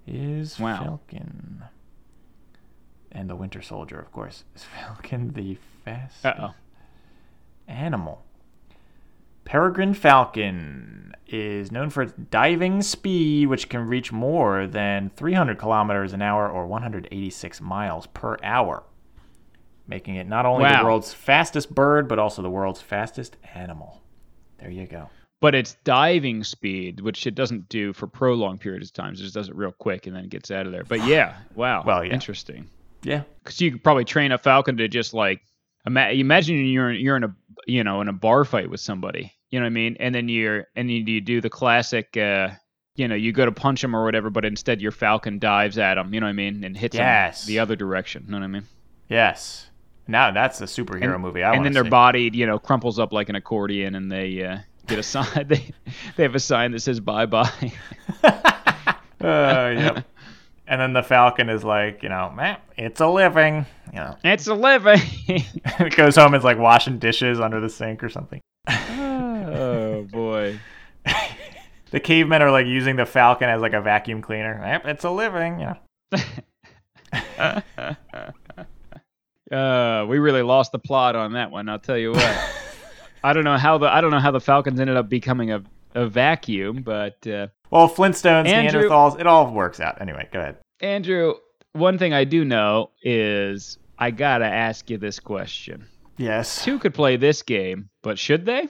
is 0.07 0.57
Wow. 0.59 0.77
falcon 0.83 1.63
and 3.11 3.29
the 3.29 3.35
winter 3.35 3.61
soldier, 3.61 3.99
of 3.99 4.11
course. 4.13 4.45
Is 4.55 4.63
falcon 4.79 5.33
the 5.33 5.57
fastest 5.83 6.25
Uh 6.25 6.33
oh. 6.39 6.53
animal? 7.67 8.23
Peregrine 9.45 9.93
falcon 9.93 11.13
is 11.27 11.71
known 11.71 11.89
for 11.89 12.03
its 12.03 12.13
diving 12.31 12.81
speed, 12.81 13.47
which 13.47 13.69
can 13.69 13.87
reach 13.87 14.11
more 14.11 14.67
than 14.67 15.09
300 15.15 15.57
kilometers 15.57 16.13
an 16.13 16.21
hour 16.21 16.49
or 16.49 16.65
186 16.67 17.61
miles 17.61 18.07
per 18.07 18.37
hour, 18.43 18.83
making 19.87 20.15
it 20.15 20.27
not 20.27 20.45
only 20.45 20.63
Wow. 20.63 20.79
the 20.79 20.85
world's 20.85 21.13
fastest 21.13 21.73
bird, 21.73 22.07
but 22.07 22.19
also 22.19 22.41
the 22.41 22.49
world's 22.49 22.81
fastest 22.81 23.37
animal. 23.53 24.01
There 24.59 24.69
you 24.71 24.85
go. 24.87 25.09
But 25.41 25.55
it's 25.55 25.75
diving 25.85 26.43
speed, 26.43 26.99
which 26.99 27.25
it 27.25 27.33
doesn't 27.33 27.69
do 27.69 27.93
for 27.93 28.07
prolonged 28.07 28.59
periods 28.59 28.89
of 28.89 28.93
time. 28.93 29.13
It 29.13 29.17
just 29.17 29.33
does 29.33 29.47
it 29.49 29.55
real 29.55 29.71
quick 29.71 30.05
and 30.05 30.15
then 30.15 30.25
it 30.25 30.29
gets 30.29 30.51
out 30.51 30.65
of 30.65 30.71
there. 30.73 30.83
But 30.83 31.05
yeah, 31.05 31.35
wow. 31.55 31.83
Well, 31.85 32.03
yeah. 32.03 32.13
Interesting. 32.13 32.67
Yeah. 33.03 33.23
Because 33.43 33.61
you 33.61 33.71
could 33.71 33.83
probably 33.83 34.03
train 34.03 34.31
a 34.33 34.37
falcon 34.37 34.75
to 34.77 34.87
just 34.89 35.13
like 35.13 35.41
imagine 35.85 36.65
you're 36.65 36.91
you're 36.91 37.15
in 37.15 37.23
a 37.23 37.33
you 37.67 37.83
know 37.83 38.01
in 38.01 38.07
a 38.07 38.13
bar 38.13 38.45
fight 38.45 38.69
with 38.69 38.79
somebody. 38.79 39.33
You 39.49 39.59
know 39.59 39.63
what 39.65 39.71
I 39.71 39.73
mean? 39.73 39.97
And 39.99 40.13
then 40.13 40.29
you're 40.29 40.67
and 40.75 40.89
you, 40.91 40.99
you 41.05 41.21
do 41.21 41.41
the 41.41 41.49
classic. 41.49 42.15
uh 42.17 42.49
you 42.95 43.07
know, 43.07 43.15
you 43.15 43.31
go 43.31 43.45
to 43.45 43.51
punch 43.53 43.81
him 43.81 43.95
or 43.95 44.03
whatever, 44.03 44.29
but 44.29 44.43
instead 44.43 44.81
your 44.81 44.91
falcon 44.91 45.39
dives 45.39 45.77
at 45.77 45.97
him. 45.97 46.13
You 46.13 46.19
know 46.19 46.25
what 46.25 46.31
I 46.31 46.33
mean? 46.33 46.65
And 46.65 46.75
hits 46.75 46.97
Yes. 46.97 47.43
him 47.43 47.47
the 47.47 47.59
other 47.59 47.77
direction. 47.77 48.23
You 48.25 48.31
know 48.31 48.39
what 48.39 48.43
I 48.43 48.47
mean? 48.47 48.63
Yes. 49.07 49.69
Now 50.05 50.31
that's 50.31 50.59
a 50.59 50.65
superhero 50.65 51.13
and, 51.13 51.21
movie. 51.21 51.41
I 51.41 51.53
and 51.55 51.63
then 51.63 51.71
their 51.71 51.85
see. 51.85 51.89
body, 51.89 52.29
you 52.33 52.45
know, 52.45 52.59
crumples 52.59 52.99
up 52.99 53.13
like 53.13 53.29
an 53.29 53.35
accordion, 53.35 53.95
and 53.95 54.11
they 54.11 54.43
uh, 54.43 54.57
get 54.87 54.99
a 54.99 55.03
sign. 55.15 55.47
They 55.47 55.71
they 56.17 56.23
have 56.23 56.35
a 56.35 56.39
sign 56.41 56.71
that 56.71 56.81
says 56.81 56.99
"Bye 56.99 57.25
bye." 57.27 57.71
Uh, 59.21 59.73
yep. 59.77 60.05
And 60.69 60.79
then 60.79 60.93
the 60.93 61.01
Falcon 61.01 61.49
is 61.49 61.63
like, 61.63 62.03
you 62.03 62.09
know, 62.09 62.29
man, 62.29 62.59
it's 62.77 63.01
a 63.01 63.07
living. 63.07 63.65
You 63.91 63.99
know, 63.99 64.15
it's 64.23 64.45
a 64.45 64.53
living. 64.53 64.99
it 65.27 65.95
goes 65.95 66.15
home 66.15 66.35
and 66.35 66.41
is 66.41 66.43
like 66.43 66.59
washing 66.59 66.99
dishes 66.99 67.39
under 67.39 67.59
the 67.59 67.69
sink 67.69 68.03
or 68.03 68.09
something. 68.09 68.39
oh 68.69 70.07
boy. 70.11 70.59
The 71.89 71.99
cavemen 71.99 72.43
are 72.43 72.51
like 72.51 72.67
using 72.67 72.97
the 72.97 73.05
Falcon 73.07 73.49
as 73.49 73.61
like 73.61 73.73
a 73.73 73.81
vacuum 73.81 74.21
cleaner. 74.21 74.61
Yep, 74.63 74.85
it's 74.85 75.03
a 75.03 75.09
living. 75.09 75.59
You 75.59 75.75
know. 76.13 77.61
Uh, 79.51 80.05
we 80.07 80.19
really 80.19 80.43
lost 80.43 80.71
the 80.71 80.77
plot 80.77 81.15
on 81.15 81.33
that 81.33 81.49
one. 81.49 81.67
I'll 81.67 81.79
tell 81.79 81.97
you 81.97 82.11
what. 82.11 82.51
I 83.23 83.33
don't 83.33 83.43
know 83.43 83.57
how 83.57 83.79
the 83.79 83.87
I 83.87 84.01
don't 84.01 84.11
know 84.11 84.19
how 84.19 84.29
the 84.29 84.39
Falcons 84.39 84.79
ended 84.79 84.95
up 84.95 85.09
becoming 85.09 85.51
a, 85.51 85.63
a 85.95 86.07
vacuum, 86.07 86.83
but 86.83 87.25
uh, 87.25 87.47
Well, 87.71 87.87
Flintstones, 87.89 88.47
Andrew- 88.47 88.89
Neanderthals, 88.89 89.19
it 89.19 89.27
all 89.27 89.51
works 89.51 89.79
out. 89.79 90.01
Anyway, 90.01 90.27
go 90.31 90.39
ahead. 90.39 90.57
Andrew, 90.81 91.35
one 91.73 91.97
thing 91.97 92.13
I 92.13 92.23
do 92.23 92.43
know 92.43 92.91
is 93.03 93.77
I 93.97 94.11
gotta 94.11 94.45
ask 94.45 94.89
you 94.89 94.97
this 94.97 95.19
question. 95.19 95.85
Yes. 96.17 96.63
Two 96.63 96.79
could 96.79 96.93
play 96.93 97.15
this 97.15 97.43
game, 97.43 97.89
but 98.01 98.17
should 98.17 98.45
they? 98.45 98.67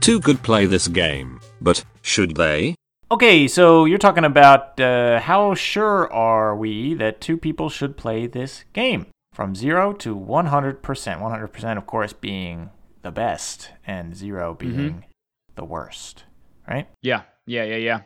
Two 0.00 0.20
could 0.20 0.42
play 0.42 0.66
this 0.66 0.88
game, 0.88 1.40
but 1.60 1.84
should 2.02 2.34
they? 2.34 2.74
Okay, 3.12 3.46
so 3.46 3.84
you're 3.84 3.98
talking 3.98 4.24
about 4.24 4.80
uh, 4.80 5.20
how 5.20 5.52
sure 5.52 6.10
are 6.10 6.56
we 6.56 6.94
that 6.94 7.20
two 7.20 7.36
people 7.36 7.68
should 7.68 7.94
play 7.94 8.26
this 8.26 8.64
game? 8.72 9.04
From 9.34 9.54
0 9.54 9.92
to 10.00 10.16
100%. 10.16 10.80
100%, 10.80 11.76
of 11.76 11.86
course, 11.86 12.14
being 12.14 12.70
the 13.02 13.10
best, 13.10 13.68
and 13.86 14.16
0 14.16 14.54
being 14.54 15.04
the 15.56 15.64
worst, 15.64 16.24
right? 16.66 16.88
Yeah, 17.02 17.24
yeah, 17.44 17.64
yeah, 17.64 17.76
yeah. 17.76 18.00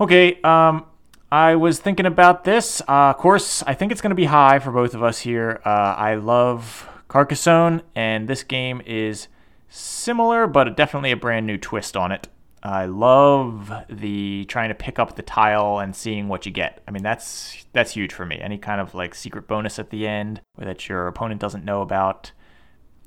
Okay, 0.00 0.40
um, 0.42 0.86
I 1.32 1.56
was 1.56 1.80
thinking 1.80 2.06
about 2.06 2.44
this. 2.44 2.80
Uh, 2.82 3.10
of 3.10 3.16
course, 3.16 3.64
I 3.66 3.74
think 3.74 3.90
it's 3.90 4.00
going 4.00 4.10
to 4.10 4.14
be 4.14 4.26
high 4.26 4.60
for 4.60 4.70
both 4.70 4.94
of 4.94 5.02
us 5.02 5.18
here. 5.18 5.60
Uh, 5.64 5.96
I 5.98 6.14
love 6.14 6.88
Carcassonne, 7.08 7.82
and 7.96 8.28
this 8.28 8.44
game 8.44 8.80
is 8.86 9.26
similar, 9.68 10.46
but 10.46 10.76
definitely 10.76 11.10
a 11.10 11.16
brand 11.16 11.48
new 11.48 11.58
twist 11.58 11.96
on 11.96 12.12
it. 12.12 12.28
I 12.62 12.84
love 12.86 13.72
the 13.90 14.44
trying 14.44 14.68
to 14.68 14.74
pick 14.74 14.98
up 14.98 15.16
the 15.16 15.22
tile 15.22 15.78
and 15.80 15.94
seeing 15.96 16.28
what 16.28 16.46
you 16.46 16.52
get. 16.52 16.80
I 16.86 16.90
mean, 16.92 17.02
that's 17.02 17.64
that's 17.72 17.92
huge 17.92 18.12
for 18.12 18.24
me. 18.24 18.38
Any 18.40 18.58
kind 18.58 18.80
of 18.80 18.94
like 18.94 19.14
secret 19.14 19.48
bonus 19.48 19.78
at 19.78 19.90
the 19.90 20.06
end 20.06 20.40
that 20.58 20.88
your 20.88 21.06
opponent 21.08 21.40
doesn't 21.40 21.64
know 21.64 21.82
about. 21.82 22.30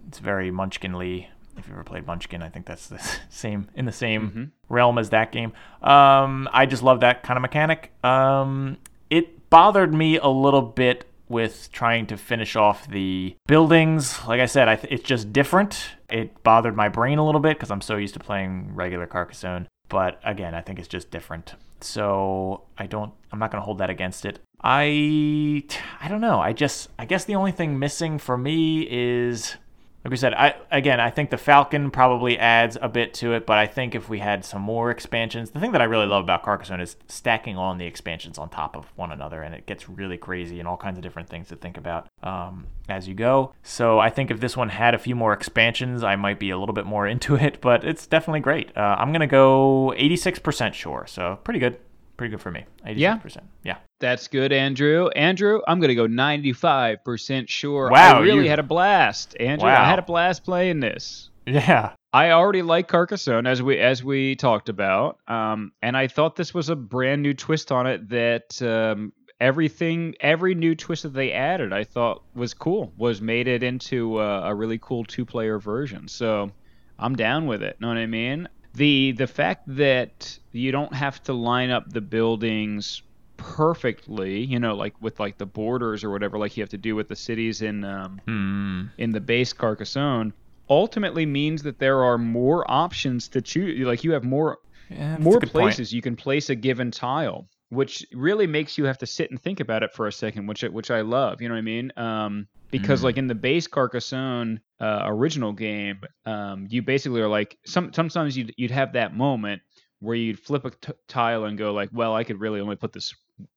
It's 0.08 0.20
very 0.20 0.52
Munchkinly 0.52 1.28
if 1.58 1.68
you 1.68 1.74
ever 1.74 1.86
played 1.86 2.06
Munchkin, 2.06 2.44
I 2.44 2.50
think 2.50 2.66
that's 2.66 2.88
the 2.88 3.00
same 3.30 3.70
in 3.76 3.86
the 3.86 3.92
same 3.94 4.22
Mm-hmm. 4.30 4.44
realm 4.68 4.98
as 4.98 5.10
that 5.12 5.32
game. 5.32 5.54
Um, 5.82 6.50
I 6.52 6.66
just 6.66 6.84
love 6.84 7.00
that 7.00 7.24
kind 7.24 7.38
of 7.38 7.42
mechanic. 7.42 7.94
Um, 8.04 8.78
it 9.10 9.50
bothered 9.50 9.94
me 9.94 10.18
a 10.18 10.28
little 10.28 10.62
bit 10.62 11.06
with 11.28 11.70
trying 11.72 12.06
to 12.08 12.18
finish 12.18 12.56
off 12.56 12.88
the 12.88 13.36
buildings. 13.48 14.20
Like 14.28 14.40
I 14.40 14.46
said, 14.46 14.68
I 14.68 14.76
th- 14.76 14.92
it's 14.94 15.04
just 15.04 15.34
different. 15.34 15.90
It 16.10 16.44
bothered 16.44 16.76
my 16.76 16.90
brain 16.90 17.18
a 17.18 17.26
little 17.26 17.42
bit 17.42 17.58
because 17.58 17.72
I'm 17.72 17.82
so 17.82 17.96
used 17.98 18.14
to 18.14 18.20
playing 18.20 18.76
regular 18.76 19.08
Carcassonne. 19.08 19.68
But 19.90 20.20
again, 20.24 20.54
I 20.54 20.62
think 20.62 20.80
it's 20.80 20.88
just 20.88 21.12
different. 21.12 21.56
So 21.82 22.64
I 22.78 22.86
don't. 22.88 23.14
I'm 23.32 23.40
not 23.40 23.52
gonna 23.52 23.64
hold 23.64 23.80
that 23.80 23.90
against 23.90 24.26
it. 24.26 24.40
I. 24.64 25.64
I 26.00 26.08
don't 26.08 26.22
know. 26.22 26.40
I 26.40 26.54
just. 26.54 26.90
I 26.98 27.06
guess 27.06 27.26
the 27.26 27.36
only 27.36 27.52
thing 27.52 27.78
missing 27.78 28.18
for 28.18 28.38
me 28.38 28.88
is 28.90 29.56
like 30.06 30.12
we 30.12 30.18
said, 30.18 30.36
I 30.36 30.54
again, 30.70 31.00
I 31.00 31.10
think 31.10 31.32
the 31.32 31.38
Falcon 31.38 31.90
probably 31.90 32.38
adds 32.38 32.78
a 32.80 32.88
bit 32.88 33.16
to 33.16 33.34
it, 33.34 33.48
but 33.48 33.58
I 33.58 33.66
think 33.66 33.96
if 33.96 34.08
we 34.08 34.20
had 34.20 34.46
some 34.46 34.62
more 34.62 34.92
expansions, 34.92 35.50
the 35.50 35.60
thing 35.60 35.72
that 35.72 35.82
I 35.82 35.86
really 35.86 36.06
love 36.06 36.24
about 36.24 36.44
Carcassonne 36.44 36.80
is 36.80 36.96
stacking 37.08 37.58
on 37.58 37.80
the 37.80 37.88
expansions 37.88 38.38
on 38.38 38.50
top 38.50 38.78
of 38.78 38.86
one 38.96 39.12
another, 39.12 39.42
and 39.42 39.56
it 39.56 39.66
gets 39.66 39.90
really 39.90 40.20
crazy 40.20 40.60
and 40.60 40.68
all 40.68 40.78
kinds 40.78 41.00
of 41.00 41.04
different 41.04 41.28
things 41.28 41.48
to 41.48 41.56
think 41.56 41.76
about 41.76 42.08
um, 42.22 42.68
as 42.88 43.08
you 43.08 43.16
go. 43.16 43.56
So 43.64 43.98
I 43.98 44.12
think 44.12 44.30
if 44.30 44.40
this 44.40 44.56
one 44.56 44.70
had 44.70 44.94
a 44.94 45.00
few 45.00 45.16
more 45.16 45.34
expansions, 45.34 46.04
I 46.04 46.16
might 46.16 46.38
be 46.38 46.52
a 46.52 46.58
little 46.60 46.76
bit 46.76 46.86
more 46.86 47.08
into 47.16 47.36
it, 47.36 47.60
but 47.60 47.84
it's 47.84 48.06
definitely 48.06 48.42
great. 48.42 48.78
Uh, 48.78 48.98
I'm 49.00 49.12
gonna 49.12 49.26
go 49.26 49.92
86% 49.98 50.76
sure, 50.76 51.06
so 51.08 51.40
pretty 51.44 51.60
good, 51.60 51.80
pretty 52.18 52.32
good 52.32 52.42
for 52.42 52.52
me. 52.52 52.66
86%. 52.86 52.98
Yeah. 53.36 53.42
yeah. 53.64 53.78
That's 54.00 54.28
good, 54.28 54.52
Andrew. 54.52 55.10
Andrew, 55.10 55.62
I'm 55.68 55.80
gonna 55.80 55.96
go 55.96 56.08
95% 56.08 57.50
sure. 57.50 57.90
Wow, 57.90 58.18
I 58.18 58.22
really 58.22 58.44
you- 58.44 58.50
had 58.50 58.60
a 58.60 58.64
blast, 58.64 59.36
Andrew. 59.40 59.70
I 59.70 59.86
had 59.86 60.00
a 60.00 60.04
blast 60.04 60.44
playing 60.44 60.80
this. 60.80 61.30
Yeah. 61.46 61.94
I 62.12 62.32
already 62.32 62.62
like 62.62 62.88
Carcassonne 62.88 63.46
as 63.46 63.62
we 63.62 63.78
as 63.78 64.04
we 64.04 64.36
talked 64.36 64.70
about, 64.70 65.20
um, 65.28 65.74
and 65.82 65.98
I 65.98 66.08
thought 66.08 66.38
this 66.38 66.54
was 66.54 66.70
a 66.70 66.76
brand 66.76 67.22
new 67.22 67.34
twist 67.34 67.74
on 67.74 67.88
it. 67.88 68.08
That 68.08 68.62
um, 68.62 69.12
everything, 69.42 70.16
every 70.22 70.56
new 70.56 70.76
twist 70.76 71.04
that 71.04 71.14
they 71.14 71.34
added, 71.34 71.74
I 71.74 71.84
thought 71.84 72.24
was 72.34 72.54
cool. 72.54 72.94
Was 72.98 73.22
made 73.22 73.50
it 73.50 73.64
into 73.64 74.18
uh, 74.18 74.44
a 74.46 74.56
really 74.56 74.80
cool 74.82 75.04
two 75.04 75.26
player 75.26 75.60
version. 75.60 76.08
So 76.08 76.52
I'm 76.98 77.16
down 77.16 77.48
with 77.48 77.62
it. 77.62 77.80
Know 77.82 77.90
what 77.90 77.98
I 77.98 78.06
mean? 78.06 78.48
The 78.76 79.14
the 79.14 79.28
fact 79.28 79.64
that 79.68 80.38
you 80.52 80.72
don't 80.72 80.94
have 80.94 81.22
to 81.24 81.34
line 81.34 81.70
up 81.72 81.90
the 81.90 82.02
buildings 82.02 83.02
perfectly, 83.38 84.44
you 84.44 84.60
know, 84.60 84.76
like 84.76 85.00
with 85.02 85.20
like 85.20 85.38
the 85.38 85.46
borders 85.46 86.04
or 86.04 86.12
whatever, 86.12 86.38
like 86.38 86.58
you 86.58 86.64
have 86.64 86.70
to 86.72 86.78
do 86.78 86.96
with 86.96 87.08
the 87.08 87.16
cities 87.16 87.62
in 87.62 87.84
um, 87.84 88.22
Hmm. 88.28 88.84
in 88.98 89.12
the 89.12 89.22
base 89.22 89.54
Carcassonne 89.54 90.34
ultimately 90.70 91.26
means 91.26 91.64
that 91.64 91.80
there 91.80 92.04
are 92.04 92.18
more 92.18 92.70
options 92.70 93.30
to 93.30 93.42
choose. 93.42 93.86
Like 93.86 94.04
you 94.04 94.14
have 94.14 94.24
more 94.24 94.58
Yeah, 94.90 95.18
more 95.18 95.42
places 95.42 95.94
you 95.94 96.02
can 96.02 96.16
place 96.16 96.50
a 96.50 96.56
given 96.56 96.92
tile, 96.92 97.48
which 97.76 98.06
really 98.14 98.48
makes 98.48 98.78
you 98.78 98.86
have 98.86 98.98
to 99.00 99.06
sit 99.06 99.30
and 99.32 99.42
think 99.42 99.60
about 99.60 99.84
it 99.84 99.94
for 99.94 100.08
a 100.08 100.12
second, 100.12 100.48
which 100.48 100.64
I- 100.64 100.70
which 100.70 100.90
I 100.92 101.02
love. 101.02 101.42
You 101.42 101.50
know 101.50 101.56
what 101.56 101.60
I 101.60 101.64
mean? 101.64 101.92
Um, 101.98 102.48
because 102.72 103.02
Mm. 103.02 103.04
like 103.04 103.18
in 103.18 103.28
the 103.28 103.36
base 103.36 103.68
Carcassonne 103.68 104.60
uh, 104.80 105.04
original 105.06 105.54
game, 105.54 106.02
um, 106.26 106.68
you 106.70 106.82
basically 106.82 107.22
are 107.22 107.28
like 107.28 107.58
some 107.66 107.94
sometimes 107.94 108.36
you'd 108.36 108.54
you'd 108.58 108.72
have 108.72 108.94
that 108.94 109.16
moment 109.16 109.62
where 110.00 110.16
you'd 110.16 110.40
flip 110.40 110.66
a 110.66 110.72
t- 110.72 110.94
tile 111.08 111.46
and 111.46 111.58
go 111.58 111.74
like, 111.74 111.90
well, 111.94 112.14
I 112.16 112.24
could 112.24 112.40
really 112.40 112.60
only 112.60 112.76
put 112.76 112.92
this 112.94 113.14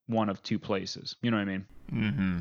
one 0.06 0.28
of 0.28 0.42
two 0.42 0.58
places. 0.58 1.16
You 1.22 1.30
know 1.30 1.36
what 1.38 1.42
I 1.42 1.52
mean? 1.52 1.66
Mm-hmm. 1.92 2.38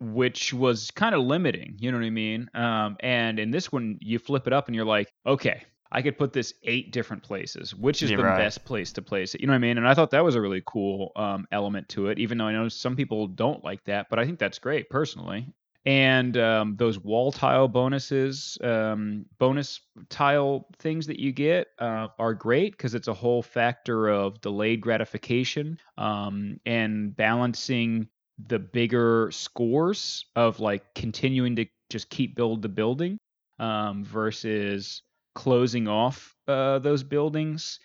which 0.00 0.52
was 0.54 0.90
kind 0.92 1.12
of 1.14 1.22
limiting. 1.24 1.74
You 1.80 1.90
know 1.90 1.98
what 1.98 2.04
I 2.06 2.10
mean? 2.10 2.48
Um, 2.54 2.96
and 3.00 3.38
in 3.40 3.50
this 3.50 3.72
one, 3.72 3.98
you 4.00 4.18
flip 4.20 4.46
it 4.46 4.52
up 4.52 4.68
and 4.68 4.76
you're 4.76 4.84
like, 4.84 5.12
okay, 5.26 5.64
I 5.92 6.02
could 6.02 6.18
put 6.18 6.32
this 6.32 6.54
eight 6.64 6.90
different 6.90 7.22
places. 7.22 7.74
Which 7.74 8.02
is 8.02 8.10
Yeah, 8.10 8.16
the 8.16 8.24
right. 8.24 8.36
best 8.36 8.64
place 8.64 8.92
to 8.92 9.02
place 9.02 9.34
it? 9.34 9.40
You 9.40 9.46
know 9.46 9.52
what 9.52 9.56
I 9.56 9.60
mean? 9.60 9.78
And 9.78 9.86
I 9.86 9.94
thought 9.94 10.10
that 10.10 10.24
was 10.24 10.34
a 10.34 10.40
really 10.40 10.62
cool 10.66 11.12
um, 11.16 11.46
element 11.52 11.88
to 11.90 12.08
it, 12.08 12.18
even 12.18 12.38
though 12.38 12.46
I 12.46 12.52
know 12.52 12.68
some 12.68 12.96
people 12.96 13.26
don't 13.28 13.62
like 13.62 13.84
that, 13.84 14.08
but 14.10 14.18
I 14.18 14.24
think 14.24 14.38
that's 14.38 14.58
great 14.58 14.88
personally. 14.90 15.46
And 15.84 16.36
um, 16.36 16.76
those 16.76 16.98
wall 17.00 17.32
tile 17.32 17.66
bonuses, 17.66 18.56
um, 18.62 19.26
bonus 19.38 19.80
tile 20.08 20.68
things 20.78 21.06
that 21.08 21.18
you 21.18 21.32
get 21.32 21.68
uh, 21.78 22.08
are 22.18 22.34
great 22.34 22.72
because 22.72 22.94
it's 22.94 23.08
a 23.08 23.14
whole 23.14 23.42
factor 23.42 24.08
of 24.08 24.40
delayed 24.40 24.80
gratification 24.80 25.78
um, 25.98 26.60
and 26.64 27.16
balancing 27.16 28.08
the 28.46 28.60
bigger 28.60 29.28
scores 29.32 30.24
of 30.36 30.60
like 30.60 30.94
continuing 30.94 31.56
to 31.56 31.66
just 31.90 32.08
keep 32.10 32.36
build 32.36 32.62
the 32.62 32.68
building 32.68 33.18
um, 33.58 34.04
versus 34.04 35.02
closing 35.34 35.88
off 35.88 36.34
uh, 36.48 36.78
those 36.80 37.02
buildings 37.02 37.78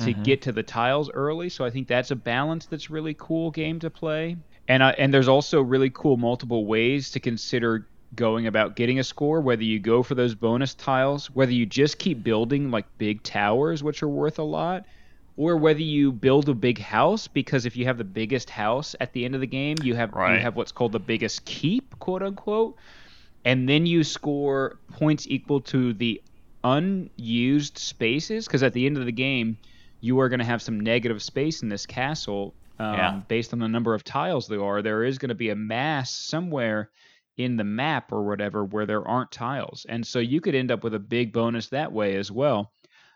to 0.00 0.14
Mhm. 0.14 0.22
get 0.24 0.42
to 0.42 0.52
the 0.52 0.62
tiles 0.62 1.10
early. 1.12 1.48
So 1.48 1.64
I 1.64 1.70
think 1.70 1.88
that's 1.88 2.10
a 2.10 2.16
balance 2.16 2.66
that's 2.66 2.90
really 2.90 3.14
cool 3.18 3.50
game 3.50 3.80
to 3.80 3.90
play. 3.90 4.36
And 4.68 4.82
uh, 4.82 4.94
and 4.98 5.12
there's 5.12 5.28
also 5.28 5.60
really 5.62 5.90
cool 5.90 6.16
multiple 6.16 6.66
ways 6.66 7.10
to 7.12 7.20
consider 7.20 7.88
going 8.14 8.46
about 8.46 8.74
getting 8.74 8.98
a 8.98 9.04
score 9.04 9.42
whether 9.42 9.62
you 9.62 9.78
go 9.78 10.02
for 10.02 10.14
those 10.14 10.34
bonus 10.34 10.74
tiles 10.74 11.26
whether 11.32 11.52
you 11.52 11.66
just 11.66 11.98
keep 11.98 12.22
building 12.24 12.70
like 12.70 12.86
big 12.96 13.22
towers 13.22 13.82
which 13.82 14.02
are 14.02 14.08
worth 14.08 14.38
a 14.38 14.42
lot 14.42 14.84
or 15.36 15.58
whether 15.58 15.82
you 15.82 16.10
build 16.10 16.48
a 16.48 16.54
big 16.54 16.78
house 16.78 17.28
because 17.28 17.66
if 17.66 17.76
you 17.76 17.84
have 17.84 17.98
the 17.98 18.04
biggest 18.04 18.48
house 18.48 18.96
at 18.98 19.12
the 19.12 19.26
end 19.26 19.34
of 19.34 19.42
the 19.42 19.46
game 19.46 19.76
you 19.82 19.94
have 19.94 20.10
you 20.10 20.40
have 20.40 20.56
what's 20.56 20.72
called 20.72 20.92
the 20.92 20.98
biggest 20.98 21.44
keep 21.44 21.98
quote 21.98 22.22
unquote 22.22 22.76
and 23.44 23.68
then 23.68 23.84
you 23.84 24.02
score 24.02 24.78
points 24.90 25.26
equal 25.28 25.60
to 25.60 25.92
the 25.92 26.20
unused 26.76 27.78
spaces? 27.78 28.46
Because 28.46 28.62
at 28.62 28.72
the 28.72 28.86
end 28.86 28.96
of 28.98 29.06
the 29.06 29.12
game 29.12 29.58
you 30.00 30.20
are 30.20 30.28
going 30.28 30.38
to 30.38 30.44
have 30.44 30.62
some 30.62 30.78
negative 30.80 31.20
space 31.22 31.62
in 31.62 31.68
this 31.68 31.86
castle 31.86 32.54
um, 32.78 32.94
Yeah. 32.94 33.20
based 33.28 33.52
on 33.52 33.58
the 33.58 33.68
number 33.68 33.94
of 33.94 34.04
tiles 34.04 34.46
there 34.46 34.62
are. 34.62 34.82
There 34.82 35.02
is 35.04 35.18
going 35.18 35.30
to 35.30 35.34
be 35.34 35.50
a 35.50 35.56
mass 35.56 36.14
somewhere 36.14 36.90
in 37.36 37.56
the 37.56 37.64
map 37.64 38.12
or 38.12 38.22
whatever 38.24 38.64
where 38.64 38.86
there 38.86 39.06
aren't 39.06 39.32
tiles. 39.32 39.86
And 39.88 40.06
so 40.06 40.18
you 40.18 40.40
could 40.40 40.54
end 40.54 40.70
up 40.70 40.84
with 40.84 40.94
a 40.94 40.98
big 40.98 41.32
bonus 41.32 41.68
that 41.68 41.92
way 41.92 42.16
as 42.16 42.30
well. 42.30 42.72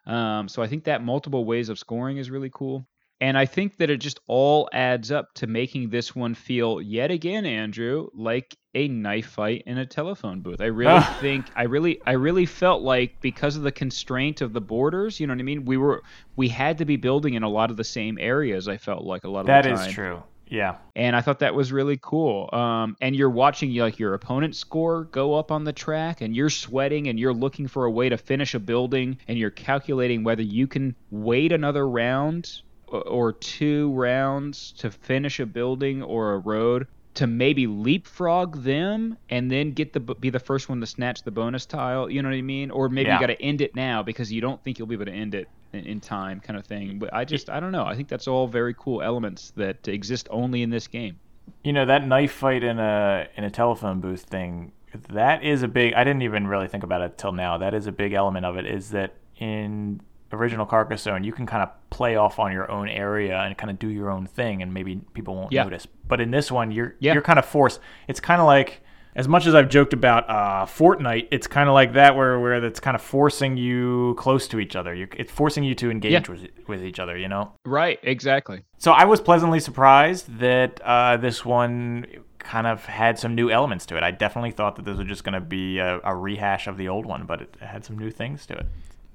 Um, 0.06 0.48
so 0.48 0.62
i 0.62 0.66
think 0.66 0.82
that 0.84 1.04
multiple 1.04 1.44
ways 1.44 1.68
of 1.68 1.78
scoring 1.78 2.16
is 2.16 2.28
really 2.28 2.50
cool 2.52 2.84
and 3.22 3.38
I 3.38 3.46
think 3.46 3.76
that 3.76 3.88
it 3.88 3.98
just 3.98 4.18
all 4.26 4.68
adds 4.72 5.12
up 5.12 5.32
to 5.34 5.46
making 5.46 5.90
this 5.90 6.14
one 6.14 6.34
feel 6.34 6.80
yet 6.82 7.12
again, 7.12 7.46
Andrew, 7.46 8.08
like 8.14 8.56
a 8.74 8.88
knife 8.88 9.26
fight 9.26 9.62
in 9.64 9.78
a 9.78 9.86
telephone 9.86 10.40
booth. 10.40 10.60
I 10.60 10.66
really 10.66 10.90
Ah. 10.92 11.18
think 11.20 11.46
I 11.54 11.62
really 11.64 12.00
I 12.04 12.12
really 12.12 12.46
felt 12.46 12.82
like 12.82 13.20
because 13.20 13.56
of 13.56 13.62
the 13.62 13.70
constraint 13.70 14.40
of 14.40 14.52
the 14.52 14.60
borders, 14.60 15.20
you 15.20 15.26
know 15.28 15.34
what 15.34 15.40
I 15.40 15.44
mean? 15.44 15.64
We 15.64 15.76
were 15.76 16.02
we 16.34 16.48
had 16.48 16.78
to 16.78 16.84
be 16.84 16.96
building 16.96 17.34
in 17.34 17.44
a 17.44 17.48
lot 17.48 17.70
of 17.70 17.76
the 17.76 17.84
same 17.84 18.18
areas, 18.20 18.66
I 18.66 18.76
felt 18.76 19.04
like 19.04 19.22
a 19.22 19.28
lot 19.28 19.40
of 19.42 19.46
That 19.46 19.66
is 19.66 19.86
true. 19.94 20.22
Yeah. 20.48 20.76
And 20.96 21.14
I 21.16 21.20
thought 21.22 21.38
that 21.38 21.54
was 21.54 21.72
really 21.72 21.98
cool. 22.02 22.50
Um, 22.52 22.96
and 23.00 23.16
you're 23.16 23.30
watching 23.30 23.72
like 23.76 23.98
your 23.98 24.14
opponent's 24.14 24.58
score 24.58 25.04
go 25.04 25.34
up 25.34 25.50
on 25.52 25.64
the 25.64 25.72
track, 25.72 26.20
and 26.20 26.34
you're 26.36 26.50
sweating, 26.50 27.06
and 27.08 27.18
you're 27.18 27.32
looking 27.32 27.68
for 27.68 27.84
a 27.86 27.90
way 27.90 28.08
to 28.10 28.18
finish 28.18 28.54
a 28.54 28.58
building, 28.58 29.16
and 29.28 29.38
you're 29.38 29.50
calculating 29.50 30.24
whether 30.24 30.42
you 30.42 30.66
can 30.66 30.94
wait 31.10 31.52
another 31.52 31.88
round 31.88 32.62
or 32.92 33.32
two 33.32 33.92
rounds 33.92 34.72
to 34.78 34.90
finish 34.90 35.40
a 35.40 35.46
building 35.46 36.02
or 36.02 36.34
a 36.34 36.38
road 36.38 36.86
to 37.14 37.26
maybe 37.26 37.66
leapfrog 37.66 38.62
them 38.62 39.16
and 39.28 39.50
then 39.50 39.72
get 39.72 39.92
the 39.92 40.00
be 40.00 40.30
the 40.30 40.38
first 40.40 40.68
one 40.68 40.80
to 40.80 40.86
snatch 40.86 41.22
the 41.22 41.30
bonus 41.30 41.66
tile. 41.66 42.08
You 42.08 42.22
know 42.22 42.28
what 42.30 42.34
I 42.36 42.42
mean? 42.42 42.70
Or 42.70 42.88
maybe 42.88 43.08
Yeah. 43.08 43.16
you 43.16 43.20
got 43.20 43.26
to 43.32 43.42
end 43.42 43.60
it 43.60 43.74
now 43.76 44.02
because 44.02 44.32
you 44.32 44.40
don't 44.40 44.62
think 44.64 44.78
you'll 44.78 44.88
be 44.88 44.94
able 44.94 45.04
to 45.06 45.12
end 45.12 45.34
it 45.34 45.46
in, 45.74 45.84
in 45.84 46.00
time, 46.00 46.40
kind 46.40 46.58
of 46.58 46.64
thing. 46.66 46.98
But 46.98 47.12
I 47.12 47.24
just 47.26 47.50
I 47.50 47.60
don't 47.60 47.72
know. 47.72 47.84
I 47.84 47.94
think 47.94 48.08
that's 48.08 48.26
all 48.28 48.46
very 48.46 48.74
cool 48.78 49.02
elements 49.02 49.52
that 49.56 49.86
exist 49.88 50.26
only 50.30 50.62
in 50.62 50.70
this 50.70 50.86
game. 50.86 51.18
You 51.64 51.72
know 51.74 51.84
that 51.84 52.06
knife 52.06 52.32
fight 52.32 52.62
in 52.62 52.78
a 52.78 53.26
in 53.36 53.44
a 53.44 53.50
telephone 53.50 54.00
booth 54.00 54.22
thing. 54.22 54.72
That 55.10 55.42
is 55.42 55.62
a 55.62 55.68
big. 55.68 55.92
I 55.94 56.04
didn't 56.04 56.22
even 56.22 56.46
really 56.46 56.68
think 56.68 56.82
about 56.84 57.02
it 57.02 57.18
till 57.18 57.32
now. 57.32 57.58
That 57.58 57.74
is 57.74 57.86
a 57.86 57.92
big 57.92 58.12
element 58.14 58.46
of 58.46 58.56
it. 58.56 58.64
Is 58.66 58.90
that 58.90 59.14
in 59.38 60.00
original 60.32 60.66
Carcassonne, 60.66 61.24
you 61.24 61.32
can 61.32 61.46
kind 61.46 61.62
of 61.62 61.70
play 61.90 62.16
off 62.16 62.38
on 62.38 62.52
your 62.52 62.70
own 62.70 62.88
area 62.88 63.38
and 63.40 63.56
kind 63.56 63.70
of 63.70 63.78
do 63.78 63.88
your 63.88 64.10
own 64.10 64.26
thing, 64.26 64.62
and 64.62 64.72
maybe 64.72 65.00
people 65.14 65.34
won't 65.34 65.52
Yeah. 65.52 65.64
notice. 65.64 65.86
But 66.08 66.20
in 66.20 66.30
this 66.30 66.50
one, 66.50 66.70
you're 66.70 66.94
Yeah. 67.00 67.12
you're 67.14 67.22
kind 67.22 67.38
of 67.38 67.44
forced. 67.44 67.80
It's 68.08 68.20
kind 68.20 68.40
of 68.40 68.46
like. 68.46 68.80
As 69.14 69.28
much 69.28 69.46
as 69.46 69.54
I've 69.54 69.68
joked 69.68 69.92
about 69.92 70.24
uh, 70.30 70.64
Fortnite, 70.64 71.28
it's 71.30 71.46
kind 71.46 71.68
of 71.68 71.74
like 71.74 71.92
that, 71.92 72.16
where 72.16 72.40
where 72.40 72.54
it's 72.64 72.80
kind 72.80 72.94
of 72.94 73.02
forcing 73.02 73.58
you 73.58 74.14
close 74.16 74.48
to 74.48 74.58
each 74.58 74.74
other. 74.74 74.94
You, 74.94 75.06
it's 75.14 75.30
forcing 75.30 75.64
you 75.64 75.74
to 75.74 75.90
engage 75.90 76.12
Yeah. 76.12 76.22
with 76.26 76.48
with 76.66 76.82
each 76.82 76.98
other. 76.98 77.18
You 77.18 77.28
know. 77.28 77.52
Right, 77.66 77.98
exactly. 78.02 78.62
So 78.78 78.92
I 78.92 79.04
was 79.04 79.20
pleasantly 79.20 79.60
surprised 79.60 80.38
that 80.38 80.80
uh, 80.82 81.18
this 81.18 81.44
one 81.44 82.06
kind 82.38 82.66
of 82.66 82.86
had 82.86 83.18
some 83.18 83.34
new 83.34 83.50
elements 83.50 83.84
to 83.86 83.98
it. 83.98 84.02
I 84.02 84.12
definitely 84.12 84.50
thought 84.50 84.76
that 84.76 84.86
this 84.86 84.96
was 84.96 85.06
just 85.06 85.24
going 85.24 85.34
to 85.34 85.40
be 85.42 85.78
a, 85.78 86.00
a 86.02 86.16
rehash 86.16 86.66
of 86.66 86.78
the 86.78 86.88
old 86.88 87.04
one, 87.04 87.24
but 87.26 87.42
it 87.42 87.54
had 87.60 87.84
some 87.84 87.98
new 87.98 88.10
things 88.10 88.46
to 88.46 88.54
it. 88.54 88.66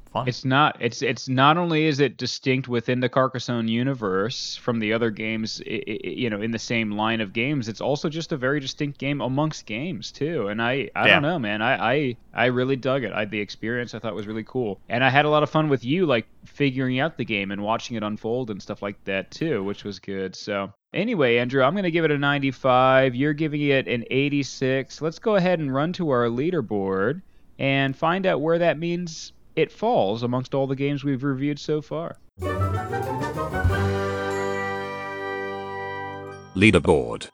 Fun. 0.07 0.27
It's 0.27 0.43
not. 0.45 0.77
It's 0.79 1.01
it's 1.01 1.27
not 1.29 1.57
only 1.57 1.85
is 1.85 1.99
it 1.99 2.17
distinct 2.17 2.67
within 2.67 2.99
the 2.99 3.09
Carcassonne 3.09 3.67
universe 3.67 4.55
from 4.55 4.79
the 4.79 4.93
other 4.93 5.09
games, 5.11 5.61
you 5.65 6.29
know, 6.29 6.41
in 6.41 6.51
the 6.51 6.59
same 6.59 6.91
line 6.91 7.21
of 7.21 7.33
games. 7.33 7.67
It's 7.67 7.81
also 7.81 8.09
just 8.09 8.31
a 8.31 8.37
very 8.37 8.59
distinct 8.59 8.97
game 8.99 9.21
amongst 9.21 9.65
games 9.65 10.11
too. 10.11 10.47
And 10.47 10.61
I, 10.61 10.89
I 10.95 11.07
Yeah. 11.07 11.13
don't 11.15 11.21
know, 11.23 11.39
man. 11.39 11.61
I, 11.61 11.93
I, 11.93 12.17
I 12.33 12.45
really 12.47 12.75
dug 12.75 13.03
it. 13.03 13.11
I 13.13 13.25
the 13.25 13.39
experience 13.39 13.93
I 13.93 13.99
thought 13.99 14.15
was 14.15 14.27
really 14.27 14.43
cool, 14.43 14.79
and 14.89 15.03
I 15.03 15.09
had 15.09 15.25
a 15.25 15.29
lot 15.29 15.43
of 15.43 15.49
fun 15.49 15.69
with 15.69 15.83
you, 15.83 16.05
like 16.05 16.27
figuring 16.45 16.99
out 16.99 17.17
the 17.17 17.25
game 17.25 17.51
and 17.51 17.61
watching 17.61 17.97
it 17.97 18.03
unfold 18.03 18.49
and 18.49 18.61
stuff 18.61 18.81
like 18.81 19.03
that 19.05 19.31
too, 19.31 19.63
which 19.63 19.83
was 19.83 19.99
good. 19.99 20.35
So. 20.35 20.71
Anyway, 20.93 21.37
Andrew, 21.37 21.61
I'm 21.61 21.73
going 21.73 21.83
to 21.83 21.91
give 21.91 22.05
it 22.05 22.11
a 22.11 22.17
95. 22.17 23.13
You're 23.13 23.33
giving 23.33 23.61
it 23.61 23.87
an 23.89 24.05
86. 24.09 25.01
Let's 25.01 25.19
go 25.19 25.35
ahead 25.35 25.59
and 25.59 25.71
run 25.71 25.91
to 25.93 26.09
our 26.09 26.27
leaderboard 26.27 27.21
and 27.59 27.95
find 27.95 28.25
out 28.25 28.39
where 28.41 28.57
that 28.59 28.79
means 28.79 29.33
it 29.57 29.71
falls 29.71 30.21
amongst 30.23 30.53
all 30.53 30.67
the 30.67 30.75
games 30.75 31.03
we've 31.03 31.23
reviewed 31.23 31.57
so 31.59 31.81
far. 31.81 32.17
Leaderboard. 36.55 37.29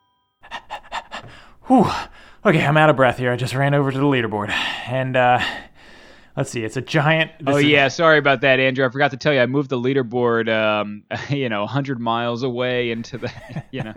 Whew. 1.67 1.85
Okay, 2.45 2.65
I'm 2.65 2.77
out 2.77 2.89
of 2.89 2.95
breath 2.95 3.17
here. 3.17 3.31
I 3.31 3.35
just 3.35 3.53
ran 3.53 3.73
over 3.73 3.91
to 3.91 3.97
the 3.97 4.05
leaderboard. 4.05 4.49
And 4.87 5.15
uh 5.15 5.39
let's 6.35 6.49
see, 6.49 6.63
it's 6.63 6.77
a 6.77 6.81
giant 6.81 7.31
this 7.39 7.55
oh 7.55 7.57
is- 7.57 7.65
yeah, 7.65 7.87
sorry 7.89 8.17
about 8.17 8.41
that, 8.41 8.59
Andrew. 8.59 8.85
I 8.85 8.89
forgot 8.89 9.11
to 9.11 9.17
tell 9.17 9.33
you, 9.33 9.39
I 9.41 9.45
moved 9.45 9.69
the 9.69 9.79
leaderboard, 9.79 10.49
um, 10.49 11.03
you 11.29 11.49
know, 11.49 11.61
100 11.61 11.99
miles 11.99 12.43
away 12.43 12.91
into 12.91 13.17
the, 13.17 13.31
you 13.71 13.83
know. 13.83 13.95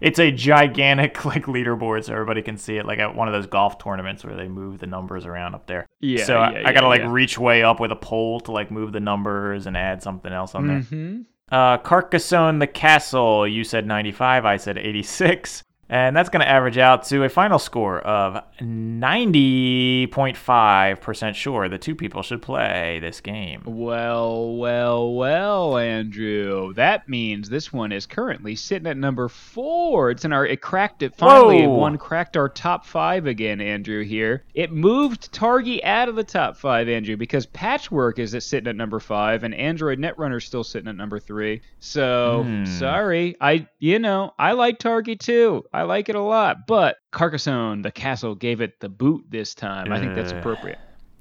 It's 0.00 0.18
a 0.18 0.30
gigantic 0.30 1.24
like 1.32 1.44
leaderboard 1.46 2.04
so 2.04 2.12
everybody 2.12 2.42
can 2.42 2.56
see 2.56 2.76
it 2.76 2.86
like 2.86 2.98
at 2.98 3.14
one 3.14 3.28
of 3.28 3.34
those 3.34 3.46
golf 3.46 3.78
tournaments 3.78 4.24
where 4.24 4.36
they 4.36 4.48
move 4.48 4.78
the 4.78 4.86
numbers 4.86 5.26
around 5.26 5.54
up 5.54 5.66
there. 5.66 5.86
Yeah, 6.00 6.24
So 6.24 6.38
I- 6.38 6.60
yeah, 6.60 6.68
I, 6.68 6.72
gotta 6.72 6.88
like 6.88 7.02
yeah. 7.02 7.12
reach 7.12 7.38
way 7.38 7.62
up 7.62 7.80
with 7.80 7.92
a 7.92 7.96
pole 7.96 8.40
to 8.40 8.52
like 8.52 8.70
move 8.70 8.92
the 8.92 9.00
numbers 9.00 9.66
and 9.66 9.76
add 9.76 10.02
something 10.02 10.32
else 10.32 10.54
on 10.54 10.66
there. 10.66 10.80
hmm 10.80 11.20
Uh, 11.50 11.78
Carcassonne 11.78 12.58
the 12.58 12.66
Castle, 12.66 13.46
you 13.48 13.64
said 13.64 13.86
95, 13.86 14.44
I 14.44 14.56
said 14.58 14.76
86. 14.78 15.62
And 15.90 16.14
that's 16.14 16.28
going 16.28 16.42
to 16.42 16.48
average 16.48 16.76
out 16.76 17.04
to 17.04 17.24
a 17.24 17.30
final 17.30 17.58
score 17.58 18.00
of 18.00 18.34
90.5% 18.60 21.34
sure 21.34 21.66
the 21.68 21.78
two 21.78 21.94
people 21.94 22.22
should 22.22 22.42
play 22.42 22.98
this 23.00 23.20
game. 23.22 23.62
Well, 23.64 24.54
well, 24.56 25.14
well, 25.14 25.77
Andrew. 25.88 26.72
That 26.74 27.08
means 27.08 27.48
this 27.48 27.72
one 27.72 27.92
is 27.92 28.06
currently 28.06 28.54
sitting 28.54 28.86
at 28.86 28.96
number 28.96 29.28
four. 29.28 30.10
It's 30.10 30.24
in 30.24 30.32
our. 30.32 30.46
It 30.46 30.60
cracked 30.60 31.02
it 31.02 31.14
finally. 31.16 31.66
Whoa. 31.66 31.74
One 31.74 31.98
cracked 31.98 32.36
our 32.36 32.48
top 32.48 32.84
five 32.86 33.26
again, 33.26 33.60
Andrew. 33.60 34.04
Here, 34.04 34.44
it 34.54 34.70
moved 34.72 35.32
Targi 35.32 35.82
out 35.84 36.08
of 36.08 36.16
the 36.16 36.24
top 36.24 36.56
five, 36.56 36.88
Andrew, 36.88 37.16
because 37.16 37.46
Patchwork 37.46 38.18
is 38.18 38.34
at 38.34 38.42
sitting 38.42 38.68
at 38.68 38.76
number 38.76 39.00
five, 39.00 39.44
and 39.44 39.54
Android 39.54 39.98
Netrunner's 39.98 40.44
still 40.44 40.64
sitting 40.64 40.88
at 40.88 40.96
number 40.96 41.18
three. 41.18 41.60
So 41.80 42.42
Hmm. 42.44 42.64
sorry, 42.64 43.36
I 43.40 43.66
you 43.78 43.98
know 43.98 44.32
I 44.38 44.52
like 44.52 44.78
Targi 44.78 45.18
too. 45.18 45.64
I 45.72 45.82
like 45.82 46.08
it 46.08 46.14
a 46.14 46.20
lot, 46.20 46.66
but 46.66 46.96
Carcassonne, 47.10 47.82
the 47.82 47.90
castle, 47.90 48.34
gave 48.34 48.60
it 48.60 48.80
the 48.80 48.88
boot 48.88 49.24
this 49.30 49.54
time. 49.54 49.92
I 49.92 49.98
think 49.98 50.14
that's 50.14 50.32
appropriate. 50.32 50.78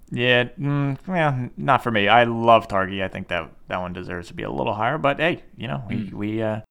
Yeah, 0.09 0.45
mm, 0.59 0.97
well, 1.07 1.49
not 1.57 1.83
for 1.83 1.91
me. 1.91 2.07
I 2.07 2.23
love 2.23 2.67
Targi. 2.67 3.03
I 3.03 3.07
think 3.07 3.27
that 3.27 3.49
that 3.67 3.81
one 3.81 3.93
deserves 3.93 4.29
to 4.29 4.33
be 4.33 4.43
a 4.43 4.51
little 4.51 4.73
higher. 4.73 4.97
But 4.97 5.19
hey, 5.19 5.43
you 5.55 5.67
know, 5.67 5.83
we, 5.89 6.11
we 6.13 6.41
uh. 6.41 6.61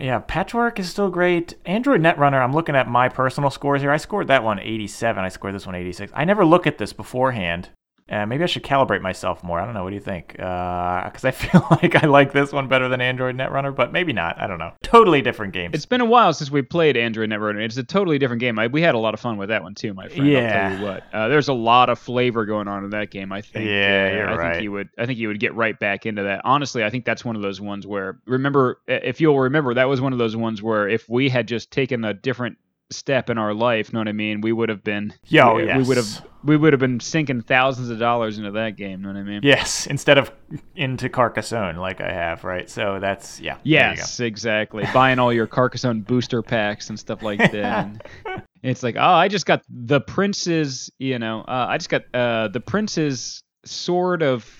Yeah, 0.00 0.20
Patchwork 0.20 0.78
is 0.80 0.88
still 0.88 1.10
great. 1.10 1.54
Android 1.66 2.00
Netrunner. 2.00 2.42
I'm 2.42 2.54
looking 2.54 2.74
at 2.74 2.88
my 2.88 3.10
personal 3.10 3.50
scores 3.50 3.82
here. 3.82 3.90
I 3.90 3.98
scored 3.98 4.28
that 4.28 4.42
one 4.42 4.58
87. 4.58 5.22
I 5.22 5.28
scored 5.28 5.54
this 5.54 5.66
one 5.66 5.74
86. 5.74 6.10
I 6.16 6.24
never 6.24 6.46
look 6.46 6.66
at 6.66 6.78
this 6.78 6.94
beforehand. 6.94 7.68
Uh, 8.10 8.26
maybe 8.26 8.42
I 8.42 8.46
should 8.46 8.64
calibrate 8.64 9.02
myself 9.02 9.44
more. 9.44 9.60
I 9.60 9.64
don't 9.64 9.74
know. 9.74 9.84
What 9.84 9.90
do 9.90 9.94
you 9.94 10.00
think? 10.00 10.32
Because 10.32 11.24
I 11.24 11.30
feel 11.30 11.64
like 11.70 12.02
I 12.02 12.06
like 12.06 12.32
this 12.32 12.52
one 12.52 12.66
better 12.66 12.88
than 12.88 13.00
Android 13.00 13.36
Netrunner, 13.36 13.74
but 13.74 13.92
maybe 13.92 14.12
not. 14.12 14.40
I 14.40 14.46
don't 14.48 14.58
know. 14.58 14.72
Totally 14.82 15.22
different 15.22 15.52
games. 15.52 15.74
It's 15.74 15.86
been 15.86 16.00
a 16.00 16.04
while 16.06 16.32
since 16.32 16.50
we 16.50 16.62
played 16.62 16.96
Android 16.96 17.30
Netrunner. 17.30 17.64
It's 17.64 17.76
a 17.76 17.84
totally 17.84 18.18
different 18.18 18.40
game. 18.40 18.58
I, 18.58 18.66
we 18.66 18.82
had 18.82 18.94
a 18.94 18.98
lot 18.98 19.14
of 19.14 19.20
fun 19.20 19.36
with 19.36 19.50
that 19.50 19.62
one 19.62 19.74
too, 19.74 19.94
my 19.94 20.08
friend. 20.08 20.22
I'll 20.22 20.28
Yeah. 20.28 20.68
tell 20.70 20.78
you 20.80 20.84
what. 20.84 21.04
Uh, 21.12 21.28
there's 21.28 21.48
a 21.48 21.52
lot 21.52 21.88
of 21.88 21.98
flavor 21.98 22.44
going 22.46 22.66
on 22.66 22.82
in 22.84 22.90
that 22.90 23.10
game. 23.10 23.30
I 23.32 23.42
think. 23.42 23.66
Yeah, 23.66 24.08
uh, 24.10 24.16
you're 24.16 24.28
I 24.28 24.34
right. 24.36 24.52
think 24.54 24.62
you 24.64 24.72
would. 24.72 24.88
I 24.98 25.06
think 25.06 25.18
you 25.18 25.28
would 25.28 25.38
get 25.40 25.54
right 25.54 25.78
back 25.78 26.04
into 26.06 26.24
that. 26.24 26.40
Honestly, 26.44 26.82
I 26.82 26.90
think 26.90 27.04
that's 27.04 27.24
one 27.24 27.36
of 27.36 27.42
those 27.42 27.60
ones 27.60 27.86
where 27.86 28.18
remember, 28.26 28.80
if 28.88 29.20
you'll 29.20 29.38
remember, 29.38 29.74
that 29.74 29.88
was 29.88 30.00
one 30.00 30.12
of 30.12 30.18
those 30.18 30.34
ones 30.36 30.62
where 30.62 30.88
if 30.88 31.08
we 31.08 31.28
had 31.28 31.46
just 31.46 31.70
taken 31.70 32.04
a 32.04 32.12
different 32.12 32.58
step 32.90 33.30
in 33.30 33.38
our 33.38 33.54
life, 33.54 33.92
know 33.92 34.00
what 34.00 34.08
I 34.08 34.12
mean, 34.12 34.40
we 34.40 34.52
would 34.52 34.68
have 34.68 34.84
been. 34.84 35.12
Yo, 35.26 35.54
we, 35.54 35.66
we 35.66 35.82
would 35.82 35.96
have. 35.96 36.26
We 36.42 36.56
would 36.56 36.72
have 36.72 36.80
been 36.80 37.00
sinking 37.00 37.42
thousands 37.42 37.90
of 37.90 37.98
dollars 37.98 38.38
into 38.38 38.52
that 38.52 38.76
game. 38.76 39.02
Know 39.02 39.08
what 39.08 39.18
I 39.18 39.22
mean? 39.22 39.40
yes, 39.42 39.86
instead 39.86 40.16
of 40.16 40.32
into 40.74 41.10
Carcassonne 41.10 41.76
like 41.76 42.00
I 42.00 42.10
have, 42.10 42.44
right? 42.44 42.68
So 42.70 42.98
that's 42.98 43.38
yeah. 43.40 43.58
Yes, 43.62 44.20
exactly. 44.20 44.84
Buying 44.94 45.18
all 45.18 45.32
your 45.32 45.46
Carcassonne 45.48 46.00
booster 46.00 46.42
packs 46.42 46.88
and 46.88 46.98
stuff 46.98 47.22
like 47.22 47.52
that. 47.52 48.06
It's 48.62 48.82
like, 48.82 48.96
oh, 48.96 49.00
I 49.00 49.28
just 49.28 49.46
got 49.46 49.62
the 49.70 50.00
prince's, 50.02 50.90
you 50.98 51.18
know, 51.18 51.40
uh, 51.40 51.66
I 51.68 51.78
just 51.78 51.88
got 51.88 52.02
uh, 52.12 52.48
the 52.48 52.60
prince's 52.60 53.42
sword 53.64 54.22
of, 54.22 54.59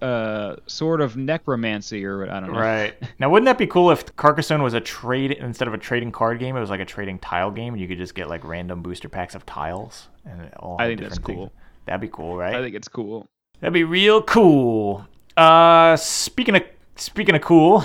uh, 0.00 0.56
sword 0.66 1.00
of 1.00 1.16
necromancy, 1.16 2.04
or 2.04 2.30
I 2.30 2.40
don't 2.40 2.52
know. 2.52 2.58
Right. 2.58 2.94
Now, 3.18 3.30
wouldn't 3.30 3.46
that 3.46 3.58
be 3.58 3.66
cool 3.66 3.90
if 3.90 4.14
Carcassonne 4.16 4.62
was 4.62 4.74
a 4.74 4.80
trade 4.80 5.32
instead 5.32 5.68
of 5.68 5.74
a 5.74 5.78
trading 5.78 6.10
card 6.12 6.38
game? 6.38 6.56
It 6.56 6.60
was 6.60 6.70
like 6.70 6.80
a 6.80 6.84
trading 6.84 7.18
tile 7.20 7.50
game, 7.50 7.74
and 7.74 7.80
you 7.80 7.88
could 7.88 7.98
just 7.98 8.14
get 8.14 8.28
like 8.28 8.44
random 8.44 8.82
booster 8.82 9.08
packs 9.08 9.34
of 9.34 9.46
tiles 9.46 10.08
and 10.24 10.52
all. 10.56 10.76
I 10.80 10.86
think 10.86 11.00
that's 11.00 11.16
different 11.18 11.38
cool. 11.38 11.46
things. 11.46 11.60
That'd 11.86 12.00
be 12.00 12.08
cool, 12.08 12.36
right? 12.36 12.54
I 12.54 12.62
think 12.62 12.74
it's 12.74 12.88
cool. 12.88 13.26
That'd 13.60 13.72
be 13.72 13.84
real 13.84 14.22
cool. 14.22 15.06
Uh, 15.36 15.96
speaking 15.96 16.56
of 16.56 16.62
speaking 16.96 17.34
of 17.34 17.42
cool, 17.42 17.84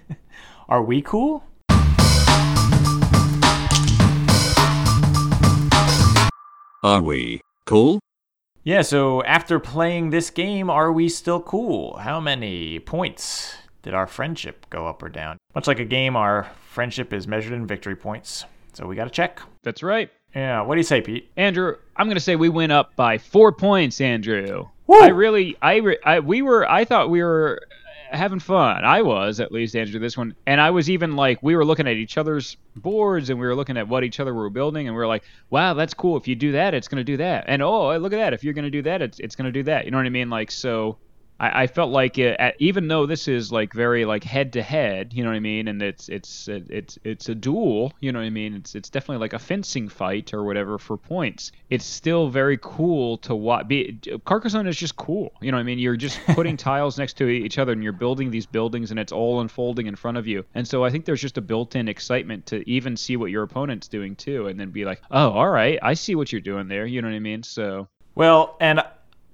are 0.68 0.82
we 0.82 1.02
cool? 1.02 1.44
Are 6.84 7.00
we 7.00 7.40
cool? 7.64 8.00
Yeah. 8.64 8.82
So 8.82 9.22
after 9.24 9.58
playing 9.58 10.10
this 10.10 10.30
game, 10.30 10.70
are 10.70 10.92
we 10.92 11.08
still 11.08 11.40
cool? 11.40 11.96
How 11.96 12.20
many 12.20 12.78
points 12.78 13.56
did 13.82 13.94
our 13.94 14.06
friendship 14.06 14.66
go 14.70 14.86
up 14.86 15.02
or 15.02 15.08
down? 15.08 15.38
Much 15.54 15.66
like 15.66 15.80
a 15.80 15.84
game, 15.84 16.16
our 16.16 16.50
friendship 16.68 17.12
is 17.12 17.26
measured 17.26 17.52
in 17.52 17.66
victory 17.66 17.96
points. 17.96 18.44
So 18.72 18.86
we 18.86 18.96
got 18.96 19.04
to 19.04 19.10
check. 19.10 19.40
That's 19.62 19.82
right. 19.82 20.10
Yeah. 20.34 20.62
What 20.62 20.76
do 20.76 20.80
you 20.80 20.84
say, 20.84 21.00
Pete? 21.00 21.30
Andrew, 21.36 21.76
I'm 21.96 22.08
gonna 22.08 22.20
say 22.20 22.36
we 22.36 22.48
went 22.48 22.72
up 22.72 22.96
by 22.96 23.18
four 23.18 23.52
points. 23.52 24.00
Andrew, 24.00 24.68
Woo! 24.86 25.00
I 25.00 25.08
really, 25.08 25.56
I, 25.60 25.96
I, 26.04 26.20
we 26.20 26.40
were, 26.40 26.68
I 26.68 26.84
thought 26.84 27.10
we 27.10 27.22
were 27.22 27.60
having 28.12 28.38
fun. 28.38 28.84
I 28.84 29.02
was 29.02 29.40
at 29.40 29.52
least, 29.52 29.74
Andrew, 29.74 29.98
this 29.98 30.16
one, 30.16 30.34
and 30.46 30.60
I 30.60 30.70
was 30.70 30.90
even 30.90 31.16
like, 31.16 31.42
we 31.42 31.56
were 31.56 31.64
looking 31.64 31.86
at 31.86 31.96
each 31.96 32.18
other's 32.18 32.56
boards 32.76 33.30
and 33.30 33.38
we 33.40 33.46
were 33.46 33.54
looking 33.54 33.76
at 33.76 33.88
what 33.88 34.04
each 34.04 34.20
other 34.20 34.34
were 34.34 34.50
building, 34.50 34.86
and 34.86 34.94
we 34.94 35.00
were 35.00 35.06
like, 35.06 35.24
wow, 35.50 35.74
that's 35.74 35.94
cool. 35.94 36.16
If 36.16 36.28
you 36.28 36.34
do 36.34 36.52
that, 36.52 36.74
it's 36.74 36.88
gonna 36.88 37.04
do 37.04 37.16
that, 37.16 37.44
and 37.48 37.62
oh, 37.62 37.96
look 37.98 38.12
at 38.12 38.16
that. 38.16 38.32
If 38.32 38.44
you're 38.44 38.54
gonna 38.54 38.70
do 38.70 38.82
that, 38.82 39.02
it's 39.02 39.18
it's 39.18 39.36
gonna 39.36 39.52
do 39.52 39.62
that. 39.64 39.84
You 39.84 39.90
know 39.90 39.96
what 39.98 40.06
I 40.06 40.10
mean? 40.10 40.30
Like 40.30 40.50
so. 40.50 40.98
I, 41.42 41.64
I 41.64 41.66
felt 41.66 41.90
like 41.90 42.16
it, 42.18 42.36
at, 42.38 42.54
even 42.60 42.88
though 42.88 43.04
this 43.04 43.26
is 43.26 43.50
like 43.50 43.74
very 43.74 44.04
like 44.04 44.22
head 44.24 44.52
to 44.54 44.62
head, 44.62 45.12
you 45.12 45.24
know 45.24 45.30
what 45.30 45.36
I 45.36 45.40
mean, 45.40 45.68
and 45.68 45.82
it's 45.82 46.08
it's 46.08 46.48
uh, 46.48 46.60
it's 46.68 46.98
it's 47.04 47.28
a 47.28 47.34
duel, 47.34 47.92
you 48.00 48.12
know 48.12 48.20
what 48.20 48.26
I 48.26 48.30
mean. 48.30 48.54
It's 48.54 48.74
it's 48.74 48.88
definitely 48.88 49.20
like 49.20 49.32
a 49.32 49.38
fencing 49.38 49.88
fight 49.88 50.32
or 50.32 50.44
whatever 50.44 50.78
for 50.78 50.96
points. 50.96 51.50
It's 51.68 51.84
still 51.84 52.28
very 52.28 52.58
cool 52.62 53.18
to 53.18 53.34
watch. 53.34 53.66
Be, 53.66 53.98
Carcassonne 54.24 54.68
is 54.68 54.76
just 54.76 54.96
cool, 54.96 55.32
you 55.40 55.50
know 55.50 55.56
what 55.56 55.62
I 55.62 55.64
mean. 55.64 55.80
You're 55.80 55.96
just 55.96 56.20
putting 56.28 56.56
tiles 56.56 56.96
next 56.96 57.14
to 57.14 57.28
each 57.28 57.58
other 57.58 57.72
and 57.72 57.82
you're 57.82 57.92
building 57.92 58.30
these 58.30 58.46
buildings 58.46 58.92
and 58.92 59.00
it's 59.00 59.12
all 59.12 59.40
unfolding 59.40 59.88
in 59.88 59.96
front 59.96 60.16
of 60.16 60.26
you. 60.26 60.44
And 60.54 60.66
so 60.66 60.84
I 60.84 60.90
think 60.90 61.04
there's 61.04 61.20
just 61.20 61.38
a 61.38 61.42
built-in 61.42 61.88
excitement 61.88 62.46
to 62.46 62.68
even 62.70 62.96
see 62.96 63.16
what 63.16 63.30
your 63.32 63.42
opponent's 63.42 63.88
doing 63.88 64.14
too, 64.14 64.46
and 64.46 64.60
then 64.60 64.70
be 64.70 64.84
like, 64.84 65.02
oh, 65.10 65.30
all 65.30 65.50
right, 65.50 65.78
I 65.82 65.94
see 65.94 66.14
what 66.14 66.30
you're 66.30 66.40
doing 66.40 66.68
there. 66.68 66.86
You 66.86 67.02
know 67.02 67.08
what 67.08 67.16
I 67.16 67.20
mean? 67.20 67.42
So 67.42 67.88
Well, 68.14 68.56
and 68.60 68.82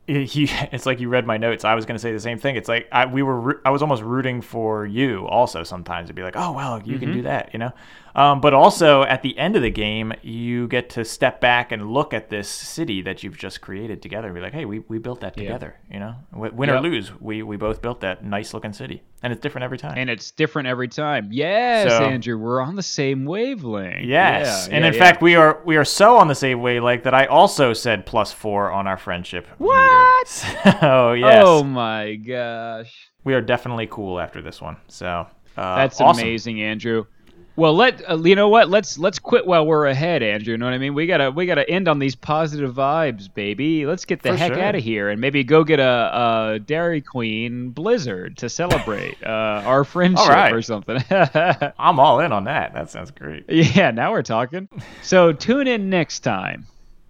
he, 0.08 0.44
it's 0.72 0.86
like 0.86 1.00
you 1.00 1.08
read 1.08 1.26
my 1.26 1.36
notes. 1.36 1.64
I 1.64 1.74
was 1.74 1.84
going 1.86 1.96
to 1.96 2.02
say 2.02 2.12
the 2.12 2.20
same 2.20 2.38
thing. 2.38 2.56
It's 2.56 2.68
like 2.68 2.88
I, 2.90 3.06
we 3.06 3.22
were, 3.22 3.60
I 3.64 3.70
was 3.70 3.82
almost 3.82 4.02
rooting 4.02 4.40
for 4.40 4.86
you 4.86 5.26
also 5.28 5.62
sometimes 5.62 6.08
to 6.08 6.14
be 6.14 6.22
like, 6.22 6.34
oh, 6.36 6.52
well, 6.52 6.82
you 6.82 6.98
can 6.98 7.12
do 7.12 7.22
that, 7.22 7.50
you 7.52 7.58
know? 7.58 7.70
Um, 8.14 8.40
but 8.40 8.52
also 8.52 9.02
at 9.02 9.22
the 9.22 9.38
end 9.38 9.54
of 9.54 9.62
the 9.62 9.70
game, 9.70 10.12
you 10.22 10.66
get 10.66 10.90
to 10.90 11.04
step 11.04 11.40
back 11.40 11.70
and 11.70 11.92
look 11.92 12.12
at 12.12 12.30
this 12.30 12.48
city 12.48 13.00
that 13.02 13.22
you've 13.22 13.38
just 13.38 13.60
created 13.60 14.02
together 14.02 14.26
and 14.26 14.34
be 14.34 14.40
like, 14.40 14.52
hey, 14.54 14.64
we, 14.64 14.80
we 14.80 14.98
built 14.98 15.20
that 15.20 15.36
together, 15.36 15.76
you 15.88 16.00
know? 16.00 16.16
Win 16.32 16.68
or 16.70 16.80
lose, 16.80 17.12
we, 17.20 17.44
we 17.44 17.56
both 17.56 17.80
built 17.80 18.00
that 18.00 18.24
nice 18.24 18.52
looking 18.54 18.72
city. 18.72 19.02
And 19.22 19.32
it's 19.32 19.40
different 19.42 19.64
every 19.64 19.78
time. 19.78 19.94
and 19.98 20.08
it's 20.10 20.30
different 20.32 20.66
every 20.68 20.88
time. 20.88 21.28
Yes, 21.30 21.90
So- 21.90 22.04
Andrew, 22.04 22.38
we're 22.38 22.60
on 22.60 22.74
the 22.76 22.82
same 22.82 23.24
wavelength. 23.24 24.04
Yes, 24.04 24.66
Yeah, 24.68 24.74
and 24.74 24.82
yeah, 24.84 24.88
in 24.88 24.94
yeah. 24.94 24.98
fact, 24.98 25.22
we 25.22 25.34
are 25.36 25.60
we 25.64 25.76
are 25.76 25.84
so 25.84 26.16
on 26.16 26.28
the 26.28 26.34
same 26.36 26.60
wavelength 26.62 27.02
that 27.04 27.14
I 27.14 27.26
also 27.26 27.72
said 27.72 28.06
plus 28.06 28.32
four 28.32 28.70
on 28.70 28.86
our 28.86 28.96
friendship. 28.96 29.46
What? 29.58 29.74
Meter. 29.76 29.97
So 30.26 31.12
yes, 31.12 31.42
Oh 31.46 31.64
my 31.64 32.16
gosh, 32.16 33.10
we 33.24 33.34
are 33.34 33.40
definitely 33.40 33.86
cool 33.86 34.20
after 34.20 34.42
this 34.42 34.60
one. 34.60 34.76
So 34.88 35.26
uh, 35.56 35.76
that's 35.76 36.00
awesome. 36.00 36.22
amazing, 36.22 36.62
Andrew. 36.62 37.06
Well, 37.58 37.74
let 37.74 38.08
uh, 38.08 38.16
you 38.18 38.36
know 38.36 38.48
what? 38.48 38.70
Let's 38.70 38.98
let's 38.98 39.18
quit 39.18 39.44
while 39.44 39.66
we're 39.66 39.86
ahead, 39.86 40.22
Andrew. 40.22 40.52
You 40.52 40.58
know 40.58 40.66
what 40.66 40.74
I 40.74 40.78
mean? 40.78 40.94
We 40.94 41.08
gotta 41.08 41.32
we 41.32 41.44
gotta 41.44 41.68
end 41.68 41.88
on 41.88 41.98
these 41.98 42.14
positive 42.14 42.72
vibes, 42.72 43.32
baby. 43.32 43.84
Let's 43.84 44.04
get 44.04 44.22
the 44.22 44.30
For 44.30 44.36
heck 44.36 44.54
sure. 44.54 44.62
out 44.62 44.76
of 44.76 44.84
here 44.84 45.08
and 45.08 45.20
maybe 45.20 45.42
go 45.42 45.64
get 45.64 45.80
a, 45.80 46.52
a 46.54 46.58
Dairy 46.60 47.00
Queen 47.00 47.70
Blizzard 47.70 48.36
to 48.36 48.48
celebrate 48.48 49.16
uh, 49.24 49.62
our 49.66 49.82
friendship 49.82 50.28
right. 50.28 50.52
or 50.52 50.62
something. 50.62 51.02
I'm 51.10 51.98
all 51.98 52.20
in 52.20 52.30
on 52.30 52.44
that. 52.44 52.74
That 52.74 52.90
sounds 52.90 53.10
great. 53.10 53.46
yeah, 53.48 53.90
now 53.90 54.12
we're 54.12 54.22
talking. 54.22 54.68
So 55.02 55.32
tune 55.32 55.66
in 55.66 55.90
next 55.90 56.20
time, 56.20 56.64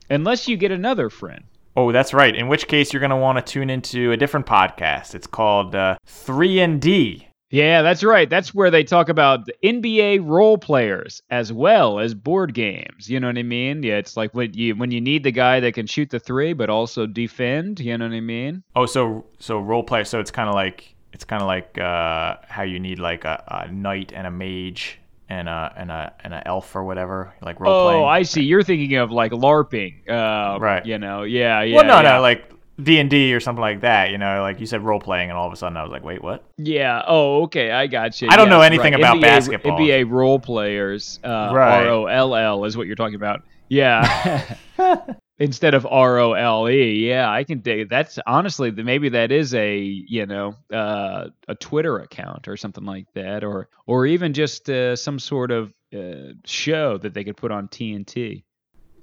unless 0.08 0.48
you 0.48 0.56
get 0.56 0.72
another 0.72 1.10
friend. 1.10 1.44
Oh, 1.78 1.92
that's 1.92 2.12
right. 2.12 2.34
In 2.34 2.48
which 2.48 2.66
case, 2.66 2.92
you're 2.92 2.98
going 2.98 3.10
to 3.10 3.16
want 3.16 3.38
to 3.38 3.52
tune 3.52 3.70
into 3.70 4.10
a 4.10 4.16
different 4.16 4.46
podcast. 4.46 5.14
It's 5.14 5.28
called 5.28 5.76
uh, 5.76 5.96
3 6.06 6.58
and 6.58 6.80
D. 6.80 7.28
Yeah, 7.50 7.82
that's 7.82 8.02
right. 8.02 8.28
That's 8.28 8.52
where 8.52 8.68
they 8.68 8.82
talk 8.82 9.08
about 9.08 9.46
the 9.46 9.54
NBA 9.62 10.26
role 10.26 10.58
players 10.58 11.22
as 11.30 11.52
well 11.52 12.00
as 12.00 12.14
board 12.14 12.52
games. 12.52 13.08
You 13.08 13.20
know 13.20 13.28
what 13.28 13.38
I 13.38 13.44
mean? 13.44 13.84
Yeah, 13.84 13.98
it's 13.98 14.16
like 14.16 14.34
when 14.34 14.54
you 14.54 14.74
when 14.74 14.90
you 14.90 15.00
need 15.00 15.22
the 15.22 15.30
guy 15.30 15.60
that 15.60 15.74
can 15.74 15.86
shoot 15.86 16.10
the 16.10 16.18
three 16.18 16.52
but 16.52 16.68
also 16.68 17.06
defend. 17.06 17.78
You 17.78 17.96
know 17.96 18.08
what 18.08 18.14
I 18.14 18.20
mean? 18.20 18.64
Oh, 18.74 18.84
so 18.84 19.24
so 19.38 19.60
role 19.60 19.84
play. 19.84 20.02
So 20.02 20.18
it's 20.18 20.32
kind 20.32 20.48
of 20.48 20.56
like 20.56 20.96
it's 21.12 21.24
kind 21.24 21.40
of 21.40 21.46
like 21.46 21.78
uh, 21.78 22.38
how 22.48 22.64
you 22.64 22.80
need 22.80 22.98
like 22.98 23.24
a, 23.24 23.44
a 23.46 23.72
knight 23.72 24.12
and 24.12 24.26
a 24.26 24.32
mage 24.32 24.98
and 25.28 25.48
a 25.48 25.72
and 25.76 25.90
a 25.90 26.12
and 26.24 26.32
a 26.34 26.46
elf 26.48 26.74
or 26.74 26.84
whatever, 26.84 27.32
like 27.42 27.60
role 27.60 27.72
Oh, 27.72 27.84
playing. 27.88 28.04
I 28.04 28.22
see. 28.22 28.42
You're 28.42 28.62
thinking 28.62 28.96
of 28.96 29.10
like 29.10 29.32
LARPing. 29.32 30.08
Uh, 30.08 30.58
Right. 30.58 30.84
You 30.86 30.98
know? 30.98 31.22
Yeah. 31.24 31.62
Yeah. 31.62 31.76
well, 31.76 31.84
no, 31.84 31.96
yeah. 32.00 32.16
no, 32.16 32.20
like 32.22 32.50
D 32.82 32.98
and 33.00 33.10
D 33.10 33.34
or 33.34 33.40
something 33.40 33.60
like 33.60 33.80
that. 33.80 34.10
You 34.10 34.18
know, 34.18 34.40
like 34.42 34.60
you 34.60 34.66
said, 34.66 34.82
role 34.84 35.00
playing, 35.00 35.30
and 35.30 35.38
all 35.38 35.46
of 35.46 35.52
a 35.52 35.56
sudden 35.56 35.76
I 35.76 35.82
was 35.82 35.90
like, 35.90 36.04
wait, 36.04 36.22
what? 36.22 36.44
Yeah. 36.56 37.02
Oh, 37.06 37.42
okay. 37.42 37.70
I 37.72 37.88
got 37.88 38.20
you. 38.22 38.28
I 38.30 38.36
don't 38.36 38.46
Yes, 38.46 38.50
know 38.52 38.60
anything 38.62 38.92
right. 38.92 39.00
about 39.00 39.16
NBA, 39.16 39.20
basketball. 39.22 39.78
NBA 39.78 40.08
role 40.10 40.38
players. 40.38 41.18
Uh, 41.24 41.50
Right. 41.52 41.86
R 41.86 41.88
O 41.88 42.06
L 42.06 42.34
L 42.36 42.64
is 42.64 42.76
what 42.76 42.86
you're 42.86 42.96
talking 42.96 43.16
about. 43.16 43.42
Yeah. 43.68 44.54
Instead 45.40 45.74
of 45.74 45.86
R 45.86 46.18
O 46.18 46.32
L 46.32 46.68
E. 46.68 47.06
Yeah, 47.08 47.30
I 47.30 47.44
can 47.44 47.60
dig. 47.60 47.88
That's 47.88 48.18
honestly 48.26 48.70
maybe 48.72 49.08
that 49.10 49.30
is 49.30 49.54
a 49.54 49.78
you 49.78 50.26
know 50.26 50.56
uh, 50.72 51.28
a 51.46 51.54
Twitter 51.54 51.98
account 51.98 52.48
or 52.48 52.56
something 52.56 52.84
like 52.84 53.06
that, 53.14 53.44
or 53.44 53.68
or 53.86 54.06
even 54.06 54.32
just 54.32 54.68
uh, 54.68 54.96
some 54.96 55.18
sort 55.20 55.52
of 55.52 55.72
uh, 55.96 56.32
show 56.44 56.98
that 56.98 57.14
they 57.14 57.22
could 57.22 57.36
put 57.36 57.52
on 57.52 57.68
TNT. 57.68 58.42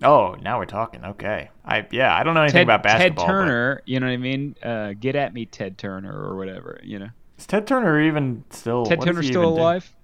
Oh, 0.04 0.36
now 0.42 0.60
we're 0.60 0.66
talking. 0.66 1.06
Okay, 1.06 1.50
I 1.64 1.88
yeah, 1.92 2.14
I 2.14 2.24
don't 2.24 2.34
know 2.34 2.42
anything 2.42 2.68
Ted, 2.68 2.76
about 2.76 2.84
Ted 2.84 2.98
basketball. 2.98 3.26
but- 3.28 3.32
Turner, 3.32 3.82
you 3.86 4.02
know 4.02 4.08
what 4.08 4.12
I 4.14 4.18
mean? 4.18 4.56
Uh, 4.62 4.94
get 5.00 5.16
at 5.16 5.34
me, 5.34 5.46
Ted 5.46 5.78
Turner, 5.78 6.12
or 6.12 6.36
whatever. 6.36 6.82
You 6.84 7.00
know, 7.00 7.10
Is 7.38 7.48
Ted 7.48 7.66
Turner 7.66 8.02
even 8.02 8.44
still? 8.50 8.86
Ted 8.86 9.00
what 9.00 9.06
does 9.06 9.14
Turner's 9.14 9.26
he 9.28 9.32
still 9.32 9.56
do? 9.56 9.62
alive. 9.62 9.96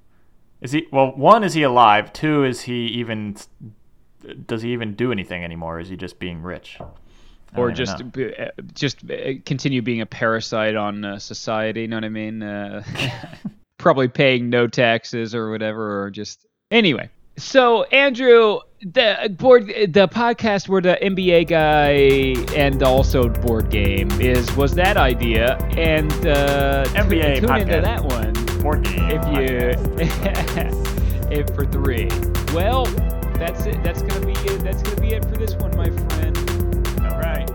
Is 0.61 0.71
he? 0.71 0.87
Well, 0.93 1.11
one 1.17 1.43
is 1.43 1.55
he 1.55 1.63
alive? 1.63 2.13
Two 2.13 2.45
is 2.45 2.61
he 2.61 2.85
even? 2.87 3.35
Does 4.45 4.61
he 4.61 4.73
even 4.73 4.95
do 4.95 5.11
anything 5.11 5.43
anymore? 5.43 5.79
Is 5.79 5.89
he 5.89 5.95
just 5.95 6.19
being 6.19 6.41
rich? 6.41 6.79
Or 7.55 7.71
just 7.71 8.03
know. 8.15 8.31
uh, 8.39 8.61
just 8.73 9.03
uh, 9.11 9.33
continue 9.45 9.81
being 9.81 10.01
a 10.01 10.05
parasite 10.05 10.75
on 10.75 11.03
uh, 11.03 11.19
society. 11.19 11.81
You 11.81 11.87
know 11.89 11.97
what 11.97 12.05
I 12.05 12.09
mean? 12.09 12.41
Uh, 12.41 12.83
probably 13.77 14.07
paying 14.07 14.49
no 14.49 14.67
taxes 14.67 15.35
or 15.35 15.51
whatever, 15.51 16.03
or 16.03 16.11
just 16.11 16.45
anyway. 16.69 17.09
So 17.37 17.83
Andrew, 17.85 18.59
the 18.81 19.33
board, 19.37 19.67
the 19.67 20.07
podcast 20.07 20.69
where 20.69 20.81
the 20.81 20.97
NBA 21.01 21.47
guy 21.47 22.55
and 22.55 22.81
also 22.83 23.27
board 23.27 23.69
game 23.69 24.09
is 24.21 24.53
was 24.55 24.75
that 24.75 24.97
idea, 24.97 25.57
and 25.77 26.11
uh, 26.25 26.85
NBA 26.89 27.39
tune, 27.39 27.47
tune 27.47 27.59
into 27.61 27.81
that 27.81 28.03
one 28.03 28.33
Board 28.61 28.83
game 28.83 29.09
if 29.09 29.25
you 29.25 29.71
if 31.31 31.47
for 31.55 31.65
three. 31.65 32.07
Well, 32.53 32.85
that's 33.41 33.65
it. 33.65 33.81
That's 33.81 34.03
gonna 34.03 34.23
be 34.23 34.33
it. 34.33 34.59
That's 34.59 34.83
gonna 34.83 35.01
be 35.01 35.13
it 35.13 35.25
for 35.25 35.35
this 35.35 35.55
one, 35.55 35.75
my 35.75 35.89
friend. 35.89 36.37
All 36.99 37.19
right. 37.19 37.49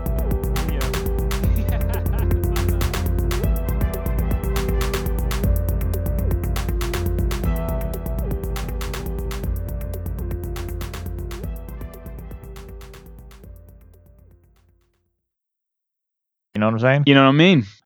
You 16.53 16.59
know 16.59 16.65
what 16.65 16.73
I'm 16.73 16.79
saying? 16.79 17.03
You 17.05 17.13
know 17.13 17.21
what 17.21 17.29
I 17.29 17.33
mean? 17.33 17.67